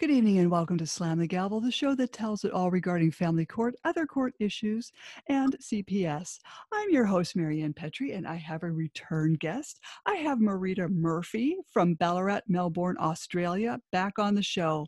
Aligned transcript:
Good 0.00 0.10
evening 0.10 0.38
and 0.38 0.50
welcome 0.50 0.78
to 0.78 0.86
Slam 0.86 1.18
the 1.18 1.26
Gavel, 1.26 1.60
the 1.60 1.70
show 1.70 1.94
that 1.94 2.14
tells 2.14 2.46
it 2.46 2.52
all 2.52 2.70
regarding 2.70 3.10
family 3.10 3.44
court, 3.44 3.74
other 3.84 4.06
court 4.06 4.32
issues, 4.40 4.90
and 5.28 5.54
CPS. 5.58 6.38
I'm 6.72 6.88
your 6.88 7.04
host, 7.04 7.36
Marianne 7.36 7.74
Petrie, 7.74 8.12
and 8.12 8.26
I 8.26 8.36
have 8.36 8.62
a 8.62 8.70
return 8.72 9.34
guest. 9.34 9.78
I 10.06 10.14
have 10.14 10.38
Marita 10.38 10.88
Murphy 10.88 11.58
from 11.70 11.96
Ballarat, 11.96 12.40
Melbourne, 12.48 12.96
Australia, 12.98 13.78
back 13.92 14.18
on 14.18 14.34
the 14.34 14.42
show. 14.42 14.86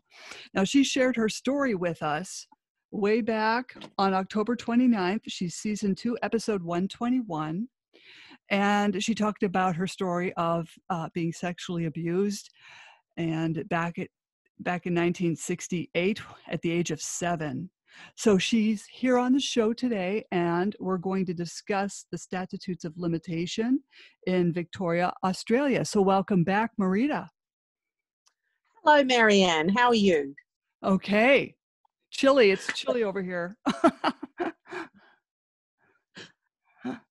Now, 0.55 0.63
she 0.63 0.83
shared 0.83 1.15
her 1.15 1.29
story 1.29 1.75
with 1.75 2.01
us 2.01 2.47
way 2.89 3.21
back 3.21 3.75
on 3.99 4.15
October 4.15 4.55
29th. 4.55 5.21
She's 5.27 5.53
season 5.53 5.93
two, 5.93 6.17
episode 6.23 6.63
121. 6.63 7.67
And 8.49 9.03
she 9.03 9.13
talked 9.13 9.43
about 9.43 9.75
her 9.75 9.85
story 9.85 10.33
of 10.33 10.69
uh, 10.89 11.09
being 11.13 11.31
sexually 11.31 11.85
abused 11.85 12.49
and 13.15 13.63
back 13.69 13.99
at 13.99 14.07
back 14.59 14.85
in 14.85 14.93
1968 14.93 16.21
at 16.49 16.61
the 16.61 16.71
age 16.71 16.91
of 16.91 17.01
seven. 17.01 17.69
So 18.15 18.37
she's 18.37 18.85
here 18.85 19.17
on 19.17 19.33
the 19.33 19.39
show 19.39 19.73
today, 19.73 20.25
and 20.31 20.75
we're 20.79 20.97
going 20.97 21.25
to 21.27 21.33
discuss 21.33 22.05
the 22.11 22.17
statutes 22.17 22.85
of 22.85 22.93
limitation 22.97 23.81
in 24.25 24.51
Victoria, 24.53 25.13
Australia. 25.23 25.85
So 25.85 26.01
welcome 26.01 26.43
back, 26.43 26.71
Marita. 26.79 27.27
Hello, 28.83 29.03
Marianne. 29.03 29.69
How 29.69 29.87
are 29.89 29.95
you? 29.95 30.35
Okay. 30.83 31.55
Chilly. 32.11 32.51
It's 32.51 32.67
chilly 32.73 33.03
over 33.03 33.21
here. 33.23 33.57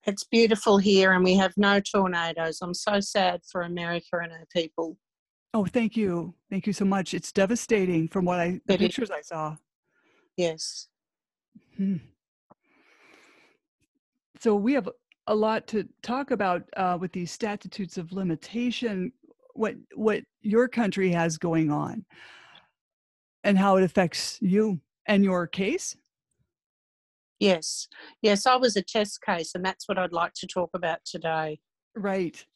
it's 0.06 0.24
beautiful 0.24 0.78
here, 0.78 1.12
and 1.12 1.24
we 1.24 1.34
have 1.34 1.52
no 1.56 1.80
tornadoes. 1.80 2.58
I'm 2.60 2.74
so 2.74 3.00
sad 3.00 3.40
for 3.50 3.62
America 3.62 4.18
and 4.22 4.32
her 4.32 4.46
people. 4.52 4.96
Oh, 5.54 5.66
thank 5.66 5.96
you. 5.96 6.34
Thank 6.50 6.66
you 6.66 6.72
so 6.72 6.84
much. 6.84 7.12
It's 7.12 7.30
devastating 7.30 8.08
from 8.08 8.24
what 8.24 8.40
I 8.40 8.60
the 8.66 8.74
it 8.74 8.80
pictures 8.80 9.10
is. 9.10 9.10
I 9.10 9.20
saw. 9.20 9.56
Yes. 10.36 10.88
Hmm. 11.76 11.96
So 14.40 14.54
we 14.56 14.72
have 14.72 14.88
a 15.26 15.34
lot 15.34 15.66
to 15.68 15.86
talk 16.02 16.30
about 16.30 16.62
uh, 16.76 16.98
with 17.00 17.12
these 17.12 17.30
statutes 17.30 17.98
of 17.98 18.12
limitation. 18.12 19.12
What 19.54 19.74
what 19.94 20.22
your 20.40 20.68
country 20.68 21.12
has 21.12 21.36
going 21.36 21.70
on, 21.70 22.06
and 23.44 23.58
how 23.58 23.76
it 23.76 23.84
affects 23.84 24.38
you 24.40 24.80
and 25.06 25.22
your 25.22 25.46
case. 25.46 25.94
Yes, 27.38 27.88
yes, 28.22 28.46
I 28.46 28.56
was 28.56 28.76
a 28.76 28.82
test 28.82 29.20
case, 29.20 29.54
and 29.54 29.64
that's 29.64 29.88
what 29.88 29.98
I'd 29.98 30.12
like 30.12 30.32
to 30.34 30.46
talk 30.46 30.70
about 30.74 31.00
today. 31.04 31.58
Right. 31.94 32.46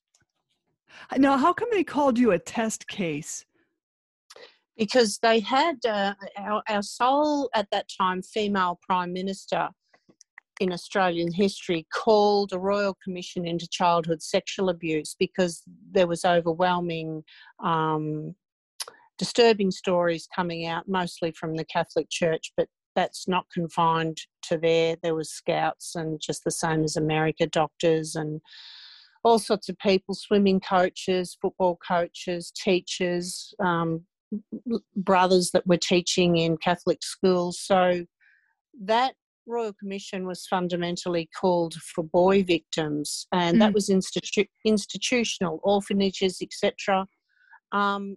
Now, 1.17 1.37
how 1.37 1.53
come 1.53 1.69
they 1.71 1.85
called 1.85 2.19
you 2.19 2.33
a 2.33 2.39
test 2.39 2.89
case? 2.89 3.45
Because 4.77 5.19
they 5.19 5.41
had 5.41 5.77
uh, 5.87 6.15
our, 6.39 6.63
our 6.69 6.83
sole, 6.83 7.49
at 7.55 7.69
that 7.73 7.87
time, 7.99 8.23
female 8.23 8.79
prime 8.83 9.13
minister 9.13 9.69
in 10.61 10.73
Australian 10.73 11.33
history 11.33 11.87
called 11.93 12.53
a 12.53 12.59
royal 12.59 12.97
commission 13.03 13.47
into 13.47 13.69
childhood 13.69 14.23
sexual 14.23 14.69
abuse 14.69 15.15
because 15.19 15.63
there 15.93 16.07
was 16.07 16.25
overwhelming 16.25 17.23
um, 17.63 18.35
disturbing 19.19 19.71
stories 19.71 20.29
coming 20.35 20.67
out 20.67 20.89
mostly 20.89 21.31
from 21.33 21.55
the 21.57 21.65
catholic 21.65 22.09
church 22.11 22.53
but 22.57 22.69
that's 22.95 23.27
not 23.29 23.47
confined 23.53 24.19
to 24.43 24.59
there 24.59 24.97
there 25.03 25.15
was 25.15 25.31
scouts 25.31 25.95
and 25.95 26.21
just 26.21 26.45
the 26.45 26.51
same 26.51 26.85
as 26.85 26.97
america 26.97 27.47
doctors 27.47 28.15
and 28.15 28.41
all 29.27 29.41
sorts 29.41 29.69
of 29.69 29.77
people 29.79 30.15
swimming 30.15 30.61
coaches, 30.61 31.37
football 31.43 31.77
coaches, 31.87 32.53
teachers, 32.53 33.53
um, 33.59 34.03
brothers 34.95 35.51
that 35.51 35.67
were 35.67 35.77
teaching 35.77 36.37
in 36.37 36.57
Catholic 36.57 37.03
schools. 37.03 37.59
So 37.61 38.05
that 38.85 39.15
Royal 39.45 39.73
Commission 39.73 40.29
was 40.29 40.47
fundamentally 40.47 41.29
called 41.41 41.75
for 41.75 42.05
boy 42.05 42.45
victims, 42.45 43.27
and 43.33 43.57
mm. 43.57 43.61
that 43.61 43.75
was 43.75 43.89
institu- 43.89 44.49
institutional, 44.65 45.59
orphanages, 45.65 46.41
etc. 46.41 47.09
Um, 47.73 48.17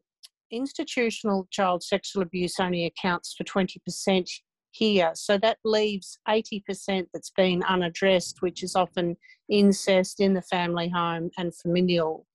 institutional 0.51 1.47
child 1.49 1.81
sexual 1.81 2.21
abuse 2.21 2.59
only 2.59 2.85
accounts 2.85 3.33
for 3.35 3.43
20% 3.45 4.29
here. 4.71 5.11
So 5.15 5.37
that 5.39 5.57
leaves 5.63 6.17
80% 6.27 7.07
that's 7.13 7.31
been 7.31 7.63
unaddressed, 7.63 8.41
which 8.41 8.63
is 8.63 8.75
often 8.75 9.17
incest 9.49 10.19
in 10.19 10.33
the 10.33 10.41
family 10.41 10.89
home 10.89 11.31
and 11.37 11.55
familial 11.55 12.25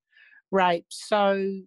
rape. 0.50 0.86
So 0.88 1.60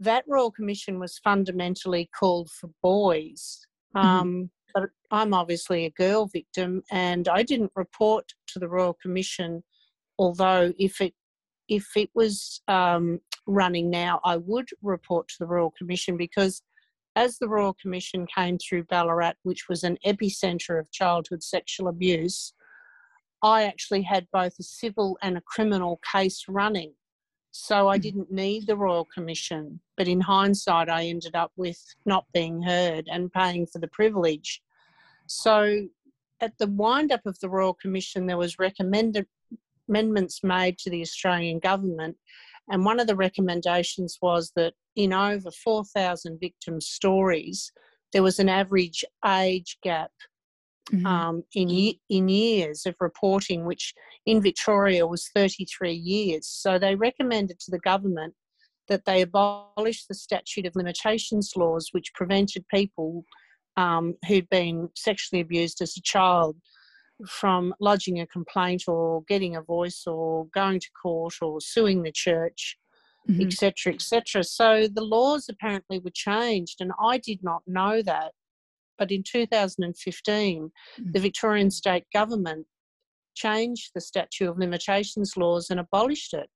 that 0.00 0.24
Royal 0.26 0.50
Commission 0.50 0.98
was 0.98 1.18
fundamentally 1.18 2.10
called 2.18 2.50
for 2.50 2.70
boys. 2.82 3.66
Mm-hmm. 3.94 4.06
Um, 4.06 4.50
but 4.72 4.90
I'm 5.10 5.34
obviously 5.34 5.84
a 5.84 5.90
girl 5.90 6.26
victim, 6.26 6.82
and 6.90 7.28
I 7.28 7.42
didn't 7.42 7.72
report 7.74 8.32
to 8.48 8.58
the 8.58 8.68
Royal 8.68 8.96
Commission. 9.02 9.62
Although, 10.18 10.72
if 10.78 11.00
it 11.00 11.12
if 11.68 11.88
it 11.96 12.10
was 12.14 12.62
um, 12.68 13.20
running 13.46 13.90
now, 13.90 14.20
I 14.24 14.36
would 14.36 14.68
report 14.82 15.28
to 15.28 15.34
the 15.40 15.46
Royal 15.46 15.72
Commission 15.76 16.16
because 16.16 16.62
as 17.16 17.38
the 17.38 17.48
Royal 17.48 17.74
Commission 17.74 18.26
came 18.26 18.58
through 18.58 18.84
Ballarat, 18.84 19.34
which 19.42 19.68
was 19.68 19.82
an 19.82 19.98
epicentre 20.06 20.78
of 20.78 20.90
childhood 20.90 21.42
sexual 21.42 21.88
abuse, 21.88 22.52
I 23.42 23.64
actually 23.64 24.02
had 24.02 24.26
both 24.32 24.54
a 24.58 24.62
civil 24.62 25.18
and 25.22 25.36
a 25.36 25.42
criminal 25.42 26.00
case 26.10 26.44
running. 26.48 26.94
So 27.52 27.88
I 27.88 27.96
hmm. 27.96 28.02
didn't 28.02 28.32
need 28.32 28.66
the 28.66 28.76
Royal 28.76 29.06
Commission. 29.12 29.80
But 29.96 30.08
in 30.08 30.20
hindsight, 30.20 30.88
I 30.88 31.04
ended 31.06 31.34
up 31.34 31.52
with 31.56 31.82
not 32.06 32.26
being 32.32 32.62
heard 32.62 33.08
and 33.10 33.32
paying 33.32 33.66
for 33.66 33.80
the 33.80 33.88
privilege. 33.88 34.62
So 35.26 35.86
at 36.40 36.56
the 36.58 36.68
wind 36.68 37.12
up 37.12 37.26
of 37.26 37.38
the 37.40 37.50
Royal 37.50 37.74
Commission, 37.74 38.26
there 38.26 38.38
was 38.38 38.58
recommended 38.58 39.26
amendments 39.88 40.44
made 40.44 40.78
to 40.78 40.90
the 40.90 41.02
Australian 41.02 41.58
government 41.58 42.16
and 42.70 42.84
one 42.84 43.00
of 43.00 43.08
the 43.08 43.16
recommendations 43.16 44.18
was 44.22 44.52
that 44.54 44.74
in 45.04 45.12
over 45.12 45.50
4,000 45.50 46.38
victim 46.38 46.80
stories, 46.80 47.72
there 48.12 48.22
was 48.22 48.38
an 48.38 48.48
average 48.48 49.04
age 49.26 49.78
gap 49.82 50.10
mm-hmm. 50.92 51.06
um, 51.06 51.42
in, 51.54 51.94
in 52.08 52.28
years 52.28 52.84
of 52.86 52.94
reporting, 53.00 53.64
which 53.64 53.94
in 54.26 54.42
Victoria 54.42 55.06
was 55.06 55.30
33 55.34 55.92
years. 55.92 56.46
So 56.46 56.78
they 56.78 56.94
recommended 56.94 57.58
to 57.60 57.70
the 57.70 57.78
government 57.78 58.34
that 58.88 59.04
they 59.06 59.22
abolish 59.22 60.06
the 60.06 60.14
statute 60.14 60.66
of 60.66 60.76
limitations 60.76 61.52
laws, 61.56 61.88
which 61.92 62.12
prevented 62.14 62.64
people 62.68 63.24
um, 63.76 64.16
who'd 64.26 64.50
been 64.50 64.90
sexually 64.96 65.40
abused 65.40 65.80
as 65.80 65.96
a 65.96 66.02
child 66.02 66.56
from 67.26 67.72
lodging 67.80 68.20
a 68.20 68.26
complaint 68.26 68.84
or 68.88 69.22
getting 69.28 69.56
a 69.56 69.62
voice 69.62 70.04
or 70.06 70.46
going 70.54 70.80
to 70.80 70.88
court 71.00 71.34
or 71.40 71.60
suing 71.60 72.02
the 72.02 72.12
church 72.12 72.76
etc 73.28 73.92
mm-hmm. 73.92 73.96
etc 73.96 74.40
et 74.40 74.46
so 74.46 74.88
the 74.92 75.04
laws 75.04 75.46
apparently 75.48 75.98
were 75.98 76.10
changed 76.14 76.80
and 76.80 76.92
i 77.02 77.18
did 77.18 77.42
not 77.42 77.62
know 77.66 78.02
that 78.02 78.32
but 78.98 79.10
in 79.10 79.22
2015 79.22 80.62
mm-hmm. 80.62 81.10
the 81.12 81.20
victorian 81.20 81.70
state 81.70 82.04
government 82.12 82.66
changed 83.34 83.90
the 83.94 84.00
statute 84.00 84.48
of 84.48 84.58
limitations 84.58 85.36
laws 85.36 85.70
and 85.70 85.80
abolished 85.80 86.34
it 86.34 86.48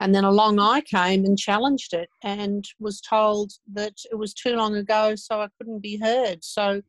and 0.00 0.14
then 0.14 0.24
along 0.24 0.58
I 0.58 0.80
came 0.80 1.24
and 1.24 1.38
challenged 1.38 1.92
it 1.92 2.08
and 2.22 2.64
was 2.80 3.00
told 3.00 3.52
that 3.72 3.94
it 4.10 4.16
was 4.16 4.34
too 4.34 4.56
long 4.56 4.74
ago, 4.76 5.14
so 5.14 5.40
I 5.40 5.48
couldn't 5.58 5.80
be 5.80 5.96
heard. 5.96 6.42
So 6.42 6.82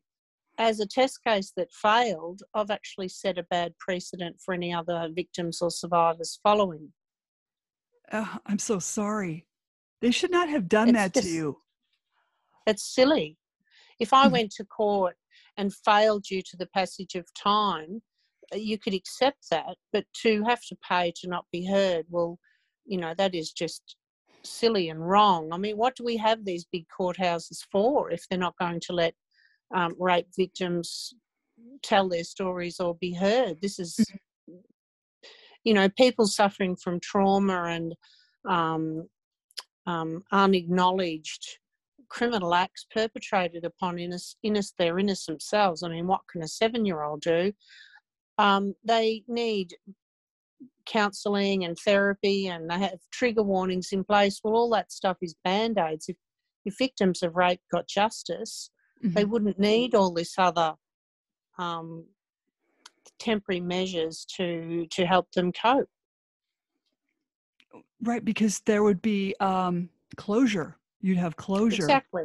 as 0.58 0.80
a 0.80 0.86
test 0.86 1.20
case 1.24 1.52
that 1.56 1.72
failed, 1.72 2.42
I've 2.54 2.70
actually 2.70 3.08
set 3.08 3.38
a 3.38 3.44
bad 3.44 3.74
precedent 3.78 4.36
for 4.44 4.54
any 4.54 4.72
other 4.72 5.08
victims 5.14 5.60
or 5.60 5.70
survivors 5.70 6.38
following. 6.42 6.92
Oh, 8.12 8.38
I'm 8.46 8.58
so 8.58 8.78
sorry. 8.78 9.46
They 10.00 10.10
should 10.10 10.30
not 10.30 10.48
have 10.48 10.68
done 10.68 10.88
it's 10.90 10.98
that 10.98 11.14
just, 11.14 11.26
to 11.26 11.32
you. 11.32 11.58
It's 12.66 12.94
silly. 12.94 13.38
If 13.98 14.12
I 14.12 14.28
mm. 14.28 14.32
went 14.32 14.50
to 14.56 14.64
court 14.64 15.16
and 15.56 15.72
failed 15.72 16.24
due 16.24 16.42
to 16.42 16.56
the 16.56 16.66
passage 16.66 17.14
of 17.14 17.26
time, 17.34 18.02
uh, 18.52 18.56
you 18.56 18.78
could 18.78 18.94
accept 18.94 19.46
that, 19.50 19.76
but 19.92 20.04
to 20.22 20.42
have 20.44 20.60
to 20.68 20.76
pay 20.86 21.12
to 21.22 21.28
not 21.28 21.46
be 21.52 21.66
heard, 21.66 22.06
well, 22.10 22.38
you 22.84 22.98
know, 22.98 23.14
that 23.16 23.34
is 23.34 23.52
just 23.52 23.96
silly 24.42 24.90
and 24.90 25.08
wrong. 25.08 25.50
I 25.52 25.56
mean, 25.56 25.76
what 25.76 25.96
do 25.96 26.04
we 26.04 26.18
have 26.18 26.44
these 26.44 26.66
big 26.70 26.84
courthouses 26.88 27.60
for 27.72 28.10
if 28.10 28.28
they're 28.28 28.38
not 28.38 28.58
going 28.58 28.80
to 28.80 28.92
let 28.92 29.14
um, 29.74 29.94
rape 29.98 30.28
victims 30.36 31.14
tell 31.82 32.08
their 32.08 32.24
stories 32.24 32.80
or 32.80 32.94
be 32.96 33.12
heard. 33.12 33.60
This 33.60 33.78
is, 33.78 33.94
mm-hmm. 33.94 34.16
You 35.64 35.74
know, 35.74 35.88
people 35.88 36.26
suffering 36.26 36.76
from 36.76 37.00
trauma 37.00 37.64
and 37.64 37.94
um, 38.48 39.08
um, 39.86 40.22
unacknowledged 40.30 41.58
criminal 42.08 42.54
acts 42.54 42.86
perpetrated 42.92 43.64
upon 43.64 43.96
inno- 43.96 44.34
inno- 44.44 44.72
their 44.78 44.98
innocent 44.98 45.42
selves. 45.42 45.82
I 45.82 45.88
mean, 45.88 46.06
what 46.06 46.20
can 46.30 46.42
a 46.42 46.48
seven 46.48 46.84
year 46.84 47.02
old 47.02 47.22
do? 47.22 47.52
Um, 48.38 48.74
they 48.84 49.24
need 49.26 49.74
counselling 50.86 51.64
and 51.64 51.78
therapy 51.78 52.48
and 52.48 52.68
they 52.68 52.78
have 52.78 52.98
trigger 53.10 53.42
warnings 53.42 53.88
in 53.92 54.04
place. 54.04 54.40
Well, 54.44 54.54
all 54.54 54.70
that 54.70 54.92
stuff 54.92 55.16
is 55.22 55.34
band 55.44 55.78
aids. 55.78 56.06
If 56.08 56.16
if 56.66 56.76
victims 56.78 57.22
of 57.22 57.36
rape 57.36 57.60
got 57.70 57.86
justice, 57.86 58.70
Mhm. 59.02 59.14
they 59.14 59.24
wouldn't 59.26 59.58
need 59.58 59.94
all 59.94 60.12
this 60.12 60.34
other 60.38 60.74
um, 61.58 62.06
temporary 63.18 63.60
measures 63.60 64.26
to 64.36 64.86
to 64.90 65.06
help 65.06 65.30
them 65.32 65.52
cope. 65.52 65.88
Right, 68.02 68.24
because 68.24 68.60
there 68.60 68.82
would 68.82 69.02
be 69.02 69.34
um, 69.40 69.88
closure. 70.16 70.76
You'd 71.00 71.18
have 71.18 71.36
closure. 71.36 71.82
Exactly, 71.82 72.24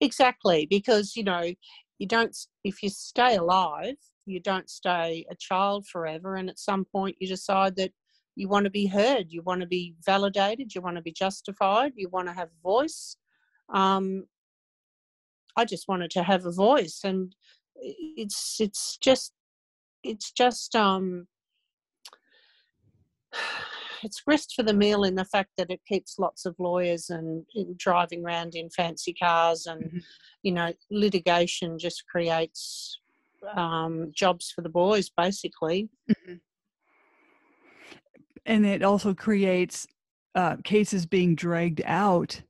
exactly. 0.00 0.66
Because 0.66 1.16
you 1.16 1.24
know, 1.24 1.52
you 1.98 2.06
don't. 2.06 2.36
If 2.64 2.82
you 2.82 2.88
stay 2.88 3.36
alive, 3.36 3.96
you 4.24 4.40
don't 4.40 4.68
stay 4.70 5.26
a 5.30 5.34
child 5.34 5.86
forever, 5.86 6.36
and 6.36 6.48
at 6.48 6.58
some 6.58 6.84
point, 6.84 7.16
you 7.20 7.28
decide 7.28 7.76
that 7.76 7.92
you 8.36 8.48
want 8.48 8.64
to 8.64 8.70
be 8.70 8.86
heard, 8.86 9.26
you 9.30 9.42
want 9.42 9.62
to 9.62 9.66
be 9.66 9.94
validated, 10.04 10.74
you 10.74 10.82
want 10.82 10.96
to 10.96 11.02
be 11.02 11.12
justified, 11.12 11.92
you 11.96 12.08
want 12.10 12.28
to 12.28 12.34
have 12.34 12.48
a 12.48 12.62
voice. 12.62 13.16
Um, 13.72 14.26
I 15.56 15.64
just 15.64 15.88
wanted 15.88 16.10
to 16.12 16.22
have 16.22 16.44
a 16.44 16.52
voice, 16.52 17.00
and 17.02 17.34
it's 17.76 18.60
it's 18.60 18.98
just 18.98 19.32
it's 20.06 20.30
just 20.32 20.74
um 20.74 21.26
it's 24.02 24.20
grist 24.20 24.52
for 24.54 24.62
the 24.62 24.74
mill 24.74 25.04
in 25.04 25.14
the 25.14 25.24
fact 25.24 25.50
that 25.56 25.70
it 25.70 25.80
keeps 25.86 26.18
lots 26.18 26.46
of 26.46 26.54
lawyers 26.58 27.10
and 27.10 27.44
and 27.54 27.76
driving 27.76 28.24
around 28.24 28.54
in 28.54 28.70
fancy 28.70 29.12
cars 29.12 29.66
and 29.66 29.82
Mhm. 29.90 30.02
you 30.42 30.52
know 30.52 30.72
litigation 30.90 31.78
just 31.78 32.04
creates 32.06 33.00
um, 33.54 34.10
jobs 34.12 34.50
for 34.54 34.62
the 34.62 34.68
boys 34.68 35.10
basically 35.16 35.88
Mhm. 36.10 36.40
And 38.44 38.64
it 38.64 38.82
also 38.82 39.12
creates 39.12 39.88
uh, 40.36 40.56
cases 40.62 41.04
being 41.04 41.34
dragged 41.34 41.82
out 41.84 42.42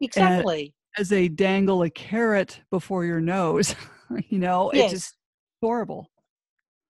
exactly 0.00 0.74
as 0.96 1.08
they 1.10 1.28
dangle 1.28 1.82
a 1.82 1.90
carrot 1.90 2.62
before 2.70 3.04
your 3.04 3.20
nose. 3.20 3.74
you 4.28 4.38
know, 4.38 4.70
Yes. 4.72 4.92
it's 4.92 5.02
just 5.04 5.16
horrible. 5.60 6.09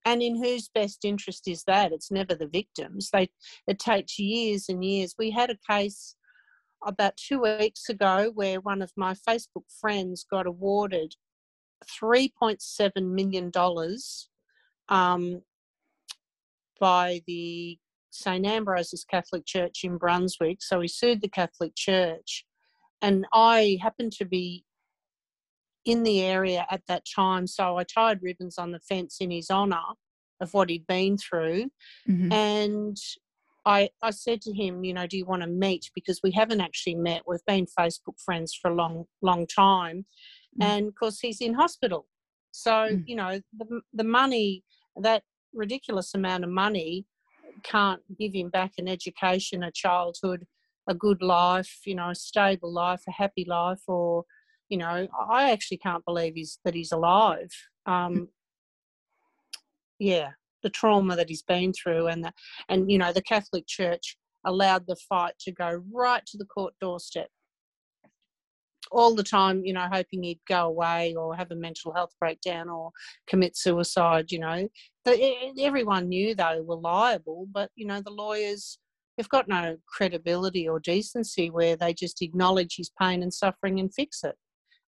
And 0.04 0.22
in 0.22 0.36
whose 0.42 0.68
best 0.68 1.04
interest 1.04 1.46
is 1.46 1.64
that? 1.64 1.92
It's 1.92 2.10
never 2.10 2.34
the 2.34 2.46
victims. 2.46 3.10
They 3.12 3.30
it 3.66 3.78
takes 3.78 4.18
years 4.18 4.68
and 4.68 4.84
years. 4.84 5.14
We 5.18 5.30
had 5.30 5.50
a 5.50 5.58
case 5.72 6.16
about 6.86 7.16
two 7.16 7.40
weeks 7.40 7.88
ago 7.88 8.32
where 8.34 8.60
one 8.60 8.80
of 8.80 8.90
my 8.96 9.12
facebook 9.12 9.64
friends 9.80 10.24
got 10.30 10.46
awarded 10.46 11.14
3.7 12.02 12.90
million 13.12 13.50
dollars 13.50 14.28
um, 14.88 15.42
by 16.78 17.20
the 17.26 17.78
st 18.10 18.46
ambrose's 18.46 19.04
catholic 19.04 19.44
church 19.46 19.84
in 19.84 19.96
brunswick. 19.96 20.62
So 20.62 20.80
he 20.80 20.88
sued 20.88 21.20
the 21.20 21.28
catholic 21.28 21.72
church. 21.76 22.44
And 23.02 23.26
i 23.32 23.78
happened 23.80 24.12
to 24.12 24.24
be 24.24 24.64
in 25.84 26.02
the 26.02 26.20
area 26.22 26.66
at 26.70 26.82
that 26.88 27.04
time, 27.14 27.46
so 27.46 27.78
I 27.78 27.84
tied 27.84 28.22
ribbons 28.22 28.58
on 28.58 28.72
the 28.72 28.80
fence 28.80 29.18
in 29.20 29.30
his 29.30 29.50
honour 29.50 29.82
of 30.40 30.52
what 30.54 30.70
he'd 30.70 30.86
been 30.86 31.16
through. 31.16 31.70
Mhm. 32.08 32.32
And 32.32 32.96
I, 33.66 33.90
I 34.02 34.10
said 34.10 34.40
to 34.42 34.52
him, 34.54 34.84
you 34.84 34.94
know, 34.94 35.06
do 35.06 35.18
you 35.18 35.26
want 35.26 35.42
to 35.42 35.48
meet? 35.48 35.90
Because 35.94 36.20
we 36.22 36.30
haven't 36.32 36.62
actually 36.62 36.94
met. 36.94 37.22
We've 37.26 37.44
been 37.46 37.66
Facebook 37.66 38.18
friends 38.24 38.54
for 38.54 38.70
a 38.70 38.74
long, 38.74 39.04
long 39.20 39.46
time. 39.46 40.06
Mm. 40.58 40.64
And 40.64 40.88
of 40.88 40.94
course, 40.94 41.20
he's 41.20 41.40
in 41.42 41.54
hospital. 41.54 42.06
So, 42.52 42.72
Mm. 42.72 43.04
you 43.06 43.16
know, 43.16 43.40
the, 43.56 43.80
the 43.92 44.04
money, 44.04 44.64
that 44.96 45.22
ridiculous 45.52 46.14
amount 46.14 46.44
of 46.44 46.50
money, 46.50 47.06
can't 47.62 48.00
give 48.18 48.32
him 48.32 48.48
back 48.48 48.72
an 48.78 48.88
education, 48.88 49.62
a 49.62 49.70
childhood, 49.70 50.46
a 50.88 50.94
good 50.94 51.20
life, 51.20 51.80
you 51.84 51.94
know, 51.94 52.08
a 52.10 52.14
stable 52.14 52.72
life, 52.72 53.02
a 53.06 53.12
happy 53.12 53.44
life, 53.46 53.82
or 53.86 54.24
you 54.70 54.78
know, 54.78 55.08
I 55.28 55.50
actually 55.50 55.78
can't 55.78 56.04
believe 56.04 56.34
he's 56.36 56.58
that 56.64 56.74
he's 56.74 56.92
alive. 56.92 57.50
Um, 57.86 58.28
yeah, 59.98 60.30
the 60.62 60.70
trauma 60.70 61.16
that 61.16 61.28
he's 61.28 61.42
been 61.42 61.72
through, 61.72 62.06
and 62.06 62.24
the, 62.24 62.32
and 62.68 62.90
you 62.90 62.96
know, 62.96 63.12
the 63.12 63.22
Catholic 63.22 63.66
Church 63.66 64.16
allowed 64.46 64.86
the 64.86 64.96
fight 65.08 65.34
to 65.40 65.52
go 65.52 65.82
right 65.92 66.24
to 66.26 66.38
the 66.38 66.46
court 66.46 66.72
doorstep. 66.80 67.28
All 68.92 69.14
the 69.14 69.22
time, 69.22 69.64
you 69.64 69.72
know, 69.72 69.86
hoping 69.92 70.22
he'd 70.22 70.40
go 70.48 70.66
away 70.66 71.14
or 71.14 71.36
have 71.36 71.50
a 71.50 71.56
mental 71.56 71.92
health 71.92 72.12
breakdown 72.18 72.68
or 72.68 72.90
commit 73.28 73.56
suicide. 73.56 74.30
You 74.30 74.38
know, 74.38 74.68
but 75.04 75.18
e- 75.18 75.52
everyone 75.58 76.08
knew 76.08 76.34
they 76.34 76.60
were 76.62 76.76
liable, 76.76 77.46
but 77.52 77.70
you 77.74 77.86
know, 77.86 78.00
the 78.00 78.10
lawyers 78.10 78.78
they've 79.16 79.28
got 79.28 79.48
no 79.48 79.76
credibility 79.86 80.68
or 80.68 80.80
decency 80.80 81.50
where 81.50 81.76
they 81.76 81.92
just 81.92 82.22
acknowledge 82.22 82.76
his 82.76 82.90
pain 82.98 83.22
and 83.22 83.34
suffering 83.34 83.78
and 83.78 83.92
fix 83.92 84.24
it. 84.24 84.36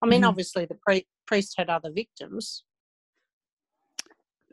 I 0.02 0.06
mean, 0.06 0.22
Mhm. 0.22 0.28
obviously 0.28 0.64
the 0.66 0.74
pri- 0.74 1.06
priest 1.26 1.54
had 1.56 1.70
other 1.70 1.90
victims. 1.90 2.64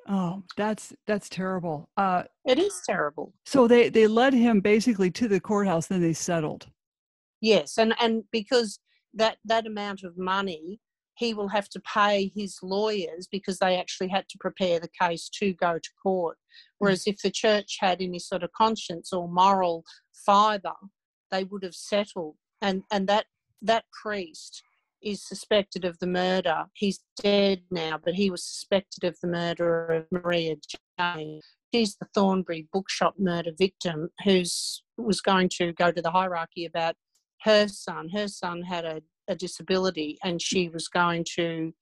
Oh, 0.08 0.44
that's 0.58 0.94
that's 1.06 1.30
terrible. 1.30 1.90
Uh, 1.98 2.24
It 2.46 2.58
is 2.58 2.82
terrible. 2.86 3.34
so 3.46 3.68
they 3.68 3.90
they 3.90 4.08
led 4.08 4.34
him 4.34 4.60
basically 4.62 5.12
to 5.12 5.28
the 5.28 5.40
courthouse, 5.40 5.88
then 5.88 6.02
they 6.02 6.14
settled. 6.14 6.68
Yes, 7.42 7.78
and 7.78 7.94
and 8.00 8.24
because 8.32 8.80
that 9.14 9.38
that 9.46 9.66
amount 9.68 10.04
of 10.04 10.18
money, 10.18 10.80
he 11.16 11.34
will 11.34 11.50
have 11.50 11.70
to 11.70 11.80
pay 11.82 12.32
his 12.34 12.58
lawyers 12.64 13.28
because 13.28 13.60
they 13.60 13.78
actually 13.78 14.08
had 14.10 14.28
to 14.30 14.38
prepare 14.40 14.80
the 14.80 14.90
case 15.00 15.30
to 15.30 15.54
go 15.54 15.78
to 15.78 15.90
court. 16.02 16.38
Whereas 16.80 17.06
if 17.06 17.22
the 17.22 17.32
church 17.32 17.78
had 17.80 18.02
any 18.02 18.20
sort 18.20 18.44
of 18.44 18.52
conscience 18.54 19.12
or 19.14 19.28
moral 19.28 19.84
fibre, 20.26 20.76
they 21.30 21.44
would 21.44 21.64
have 21.64 21.76
settled. 21.76 22.38
And 22.62 22.84
and 22.92 23.08
that 23.08 23.28
that 23.62 23.86
priest 24.02 24.64
is 25.02 25.24
suspected 25.24 25.86
of 25.86 25.98
the 26.00 26.08
murder. 26.08 26.66
He's 26.74 27.00
dead 27.22 27.62
now, 27.72 28.00
but 28.04 28.14
he 28.14 28.30
was 28.30 28.44
suspected 28.44 29.04
of 29.04 29.18
the 29.22 29.28
murder 29.28 29.86
of 29.88 30.06
Maria 30.12 30.56
James. 31.00 31.46
She's 31.74 31.96
the 31.96 32.08
Thornbury 32.14 32.68
bookshop 32.74 33.16
murder 33.18 33.52
victim 33.58 34.10
who's 34.24 34.84
was 34.98 35.22
going 35.22 35.50
to 35.58 35.72
go 35.74 35.92
to 35.92 36.02
the 36.02 36.12
hierarchy 36.12 36.66
about 36.66 36.96
her 37.42 37.68
son. 37.68 38.10
Her 38.10 38.28
son 38.28 38.62
had 38.62 38.86
a, 38.86 39.02
a 39.28 39.36
disability 39.36 40.18
and 40.24 40.42
she 40.42 40.70
was 40.70 40.88
going 40.88 41.26
to 41.36 41.74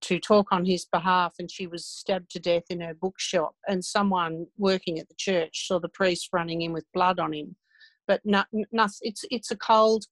to 0.00 0.20
talk 0.20 0.52
on 0.52 0.64
his 0.64 0.84
behalf 0.84 1.34
and 1.40 1.50
she 1.50 1.66
was 1.66 1.84
stabbed 1.84 2.30
to 2.30 2.38
death 2.38 2.62
in 2.70 2.80
her 2.80 2.94
bookshop 2.94 3.54
and 3.66 3.84
someone 3.84 4.46
working 4.56 4.98
at 5.00 5.08
the 5.08 5.14
church 5.18 5.66
saw 5.66 5.80
the 5.80 5.88
priest 5.88 6.28
running 6.32 6.62
in 6.62 6.72
with 6.72 6.84
blood 6.94 7.18
on 7.18 7.32
him. 7.32 7.56
But 8.06 8.20
no, 8.24 8.44
no, 8.52 8.86
it's 9.02 9.24
it's 9.30 9.50
a 9.50 9.56
cold 9.56 10.04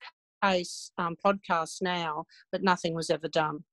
case 0.46 0.90
um, 0.98 1.16
podcast 1.24 1.82
now, 1.82 2.24
but 2.52 2.62
nothing 2.62 2.94
was 2.94 3.10
ever 3.10 3.28
done. 3.28 3.64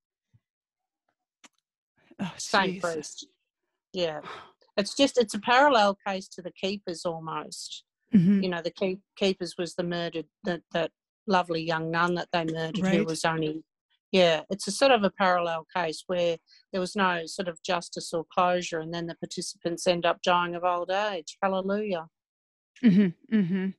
Oh, 2.20 2.34
Same 2.38 2.80
priest. 2.80 3.28
Yeah. 3.92 4.22
It's 4.78 4.96
just 4.96 5.18
it's 5.18 5.34
a 5.34 5.40
parallel 5.40 5.98
case 6.06 6.28
to 6.30 6.42
the 6.42 6.52
keepers 6.52 7.06
almost. 7.06 7.84
Mhm. 8.14 8.44
You 8.44 8.50
know, 8.50 8.62
the 8.62 8.72
keep, 8.72 9.02
keepers 9.16 9.56
was 9.58 9.76
the 9.76 9.84
murdered 9.84 10.28
that 10.44 10.62
that 10.74 10.92
lovely 11.28 11.62
young 11.62 11.90
nun 11.90 12.16
that 12.16 12.30
they 12.32 12.46
murdered 12.46 12.86
who 12.86 13.06
was 13.06 13.24
only 13.24 13.64
yeah, 14.14 14.42
it's 14.52 14.68
a 14.68 14.72
sort 14.72 14.92
of 14.92 15.04
a 15.04 15.10
parallel 15.10 15.66
case 15.76 16.04
where 16.06 16.38
there 16.72 16.80
was 16.80 16.96
no 16.96 17.26
sort 17.26 17.48
of 17.48 17.64
justice 17.64 18.14
or 18.14 18.24
closure 18.32 18.80
and 18.80 18.94
then 18.94 19.08
the 19.08 19.16
participants 19.16 19.88
end 19.88 20.06
up 20.06 20.22
dying 20.22 20.54
of 20.54 20.64
old 20.64 20.92
age. 20.92 21.36
Hallelujah. 21.42 22.06
Mhm, 22.84 23.14
mhm. 23.32 23.74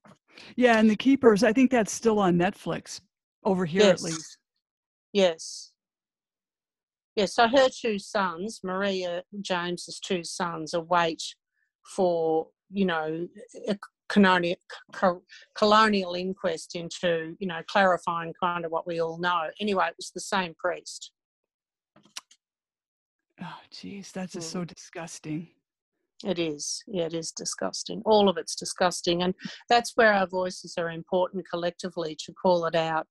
Yeah, 0.56 0.78
and 0.78 0.90
the 0.90 0.96
keepers. 0.96 1.44
I 1.44 1.52
think 1.52 1.70
that's 1.70 1.92
still 1.92 2.18
on 2.18 2.36
Netflix 2.36 3.00
over 3.44 3.64
here 3.66 3.84
at 3.84 4.02
least. 4.02 4.38
Yes. 5.12 5.72
Yes. 7.14 7.34
So 7.34 7.46
her 7.46 7.68
two 7.68 7.98
sons, 7.98 8.60
Maria 8.64 9.22
James's 9.40 10.00
two 10.00 10.24
sons, 10.24 10.74
await 10.74 11.22
for 11.94 12.48
you 12.70 12.86
know 12.86 13.28
a 13.68 13.78
coronial 14.10 14.56
coronial 15.56 16.18
inquest 16.18 16.74
into 16.74 17.36
you 17.38 17.46
know 17.46 17.60
clarifying 17.68 18.32
kind 18.42 18.64
of 18.64 18.72
what 18.72 18.86
we 18.86 19.00
all 19.00 19.18
know. 19.18 19.50
Anyway, 19.60 19.86
it 19.86 19.94
was 19.96 20.10
the 20.14 20.20
same 20.20 20.54
priest. 20.58 21.12
Oh, 23.40 23.60
geez, 23.70 24.12
that's 24.12 24.32
just 24.32 24.50
so 24.50 24.64
disgusting. 24.64 25.48
It 26.24 26.38
is. 26.38 26.82
Yeah, 26.86 27.04
it 27.04 27.14
is 27.14 27.32
disgusting. 27.32 28.02
All 28.06 28.28
of 28.28 28.38
it's 28.38 28.54
disgusting. 28.54 29.22
And 29.22 29.34
that's 29.68 29.92
where 29.94 30.12
our 30.12 30.26
voices 30.26 30.74
are 30.78 30.90
important 30.90 31.48
collectively 31.48 32.16
to 32.24 32.32
call 32.32 32.64
it 32.66 32.74
out. 32.74 33.06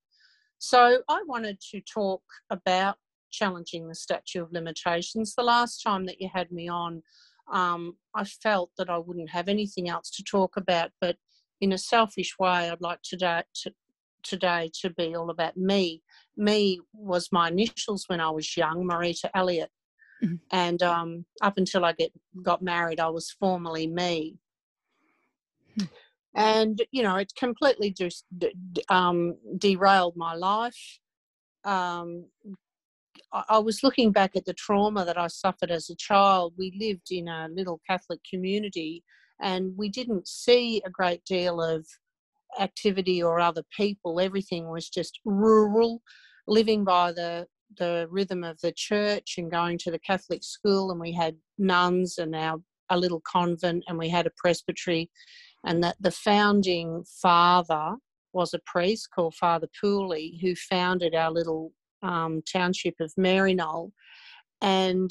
So 0.57 0.99
I 1.07 1.21
wanted 1.27 1.59
to 1.71 1.81
talk 1.81 2.23
about 2.49 2.95
challenging 3.31 3.87
the 3.87 3.95
statute 3.95 4.41
of 4.41 4.51
limitations. 4.51 5.35
The 5.35 5.43
last 5.43 5.81
time 5.81 6.05
that 6.05 6.21
you 6.21 6.29
had 6.33 6.51
me 6.51 6.69
on, 6.69 7.03
um, 7.51 7.97
I 8.15 8.23
felt 8.23 8.71
that 8.77 8.89
I 8.89 8.97
wouldn't 8.97 9.29
have 9.29 9.49
anything 9.49 9.89
else 9.89 10.09
to 10.11 10.23
talk 10.23 10.55
about, 10.57 10.91
but 11.01 11.17
in 11.61 11.73
a 11.73 11.77
selfish 11.77 12.35
way, 12.39 12.69
I'd 12.69 12.81
like 12.81 13.01
today 13.03 13.43
to, 13.63 13.73
today 14.23 14.71
to 14.81 14.89
be 14.91 15.15
all 15.15 15.29
about 15.29 15.57
me. 15.57 16.01
Me 16.37 16.79
was 16.93 17.29
my 17.31 17.49
initials 17.49 18.05
when 18.07 18.21
I 18.21 18.29
was 18.29 18.55
young, 18.55 18.87
Marita 18.87 19.29
Elliott. 19.35 19.69
Mhm. 20.23 20.39
And 20.51 20.81
um, 20.83 21.25
up 21.41 21.57
until 21.57 21.85
I 21.85 21.93
get 21.93 22.11
got 22.41 22.61
married, 22.61 22.99
I 22.99 23.09
was 23.09 23.31
formally 23.31 23.87
me. 23.87 24.37
Hmm. 25.77 25.85
And 26.35 26.81
you 26.91 27.03
know, 27.03 27.15
it 27.17 27.33
completely 27.37 27.91
just 27.91 28.25
um, 28.89 29.37
derailed 29.57 30.15
my 30.17 30.35
life. 30.35 30.99
um, 31.65 32.25
I, 33.31 33.43
I 33.49 33.59
was 33.59 33.83
looking 33.83 34.11
back 34.11 34.35
at 34.35 34.45
the 34.45 34.53
trauma 34.53 35.05
that 35.05 35.17
I 35.17 35.27
suffered 35.27 35.71
as 35.71 35.89
a 35.89 35.95
child. 35.95 36.53
We 36.57 36.73
lived 36.79 37.11
in 37.11 37.27
a 37.27 37.47
little 37.51 37.81
Catholic 37.89 38.19
community 38.29 39.03
and 39.41 39.73
we 39.77 39.89
didn't 39.89 40.27
see 40.27 40.81
a 40.85 40.89
great 40.89 41.23
deal 41.25 41.61
of 41.61 41.85
activity 42.59 43.21
or 43.21 43.39
other 43.39 43.63
people. 43.75 44.19
Everything 44.19 44.69
was 44.69 44.89
just 44.89 45.19
rural, 45.25 46.01
living 46.47 46.83
by 46.83 47.11
the 47.11 47.47
the 47.77 48.07
rhythm 48.09 48.43
of 48.43 48.59
the 48.61 48.71
church 48.71 49.35
and 49.37 49.51
going 49.51 49.77
to 49.79 49.91
the 49.91 49.99
Catholic 49.99 50.43
school, 50.43 50.91
and 50.91 50.99
we 50.99 51.11
had 51.11 51.35
nuns 51.57 52.17
and 52.17 52.35
our 52.35 52.57
a 52.89 52.97
little 52.97 53.21
convent, 53.21 53.83
and 53.87 53.97
we 53.97 54.09
had 54.09 54.27
a 54.27 54.31
presbytery, 54.37 55.09
and 55.65 55.83
that 55.83 55.95
the 55.99 56.11
founding 56.11 57.03
father 57.21 57.95
was 58.33 58.53
a 58.53 58.59
priest 58.65 59.09
called 59.13 59.35
Father 59.35 59.67
Pooley 59.81 60.39
who 60.41 60.55
founded 60.55 61.15
our 61.15 61.31
little 61.31 61.71
um, 62.01 62.41
township 62.51 62.95
of 62.99 63.13
Maryknoll, 63.17 63.91
and 64.61 65.09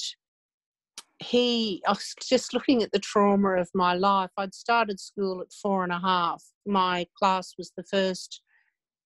he 1.19 1.83
I 1.87 1.93
was 1.93 2.15
just 2.21 2.53
looking 2.53 2.83
at 2.83 2.93
the 2.93 2.99
trauma 2.99 3.53
of 3.61 3.71
my 3.75 3.95
life. 3.95 4.31
I'd 4.37 4.55
started 4.55 5.01
school 5.01 5.41
at 5.41 5.53
four 5.53 5.85
and 5.85 5.93
a 5.93 6.01
half. 6.01 6.43
My 6.67 7.07
class 7.19 7.55
was 7.57 7.73
the 7.77 7.85
first 7.85 8.43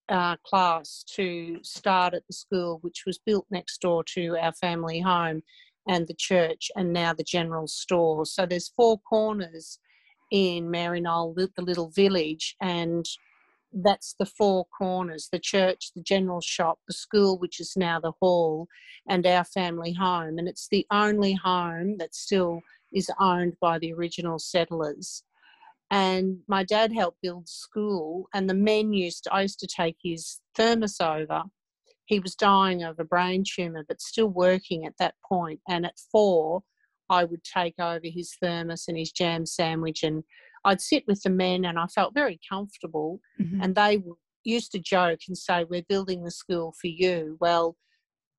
uh, 0.08 0.36
class 0.38 1.04
to 1.14 1.58
start 1.62 2.14
at 2.14 2.26
the 2.26 2.32
school, 2.32 2.78
which 2.82 3.04
was 3.06 3.18
built 3.18 3.46
next 3.50 3.80
door 3.80 4.04
to 4.04 4.36
our 4.40 4.52
family 4.52 5.00
home 5.00 5.42
and 5.88 6.06
the 6.06 6.14
church, 6.14 6.70
and 6.76 6.92
now 6.92 7.12
the 7.12 7.24
general 7.24 7.66
store. 7.66 8.26
So 8.26 8.44
there's 8.44 8.72
four 8.76 8.98
corners 8.98 9.78
in 10.32 10.66
Maryknoll, 10.66 11.34
the 11.54 11.62
little 11.62 11.90
village, 11.90 12.56
and 12.60 13.06
that's 13.72 14.14
the 14.18 14.26
four 14.26 14.66
corners 14.76 15.28
the 15.30 15.38
church, 15.38 15.92
the 15.94 16.02
general 16.02 16.40
shop, 16.40 16.78
the 16.88 16.94
school, 16.94 17.38
which 17.38 17.60
is 17.60 17.74
now 17.76 18.00
the 18.00 18.12
hall, 18.20 18.66
and 19.08 19.26
our 19.26 19.44
family 19.44 19.92
home. 19.92 20.38
And 20.38 20.48
it's 20.48 20.68
the 20.68 20.86
only 20.90 21.34
home 21.34 21.98
that 21.98 22.14
still 22.14 22.62
is 22.92 23.10
owned 23.20 23.56
by 23.60 23.78
the 23.78 23.92
original 23.92 24.38
settlers. 24.38 25.22
And 25.90 26.38
my 26.48 26.64
dad 26.64 26.92
helped 26.92 27.22
build 27.22 27.48
school, 27.48 28.28
and 28.34 28.50
the 28.50 28.54
men 28.54 28.92
used 28.92 29.24
to, 29.24 29.34
I 29.34 29.42
used 29.42 29.60
to 29.60 29.68
take 29.68 29.96
his 30.02 30.40
thermos 30.56 31.00
over. 31.00 31.44
He 32.06 32.18
was 32.18 32.34
dying 32.34 32.82
of 32.82 32.98
a 32.98 33.04
brain 33.04 33.44
tumour, 33.44 33.84
but 33.86 34.00
still 34.00 34.28
working 34.28 34.84
at 34.84 34.94
that 34.98 35.14
point. 35.28 35.60
And 35.68 35.86
at 35.86 35.98
four, 36.10 36.62
I 37.08 37.24
would 37.24 37.44
take 37.44 37.74
over 37.78 38.02
his 38.04 38.34
thermos 38.42 38.86
and 38.88 38.98
his 38.98 39.12
jam 39.12 39.46
sandwich, 39.46 40.02
and 40.02 40.24
I'd 40.64 40.80
sit 40.80 41.04
with 41.06 41.22
the 41.22 41.30
men, 41.30 41.64
and 41.64 41.78
I 41.78 41.86
felt 41.86 42.14
very 42.14 42.40
comfortable. 42.48 43.20
Mm-hmm. 43.40 43.62
And 43.62 43.74
they 43.76 44.02
used 44.42 44.72
to 44.72 44.80
joke 44.80 45.20
and 45.28 45.38
say, 45.38 45.64
"We're 45.64 45.84
building 45.88 46.24
the 46.24 46.32
school 46.32 46.74
for 46.80 46.88
you." 46.88 47.36
Well, 47.40 47.76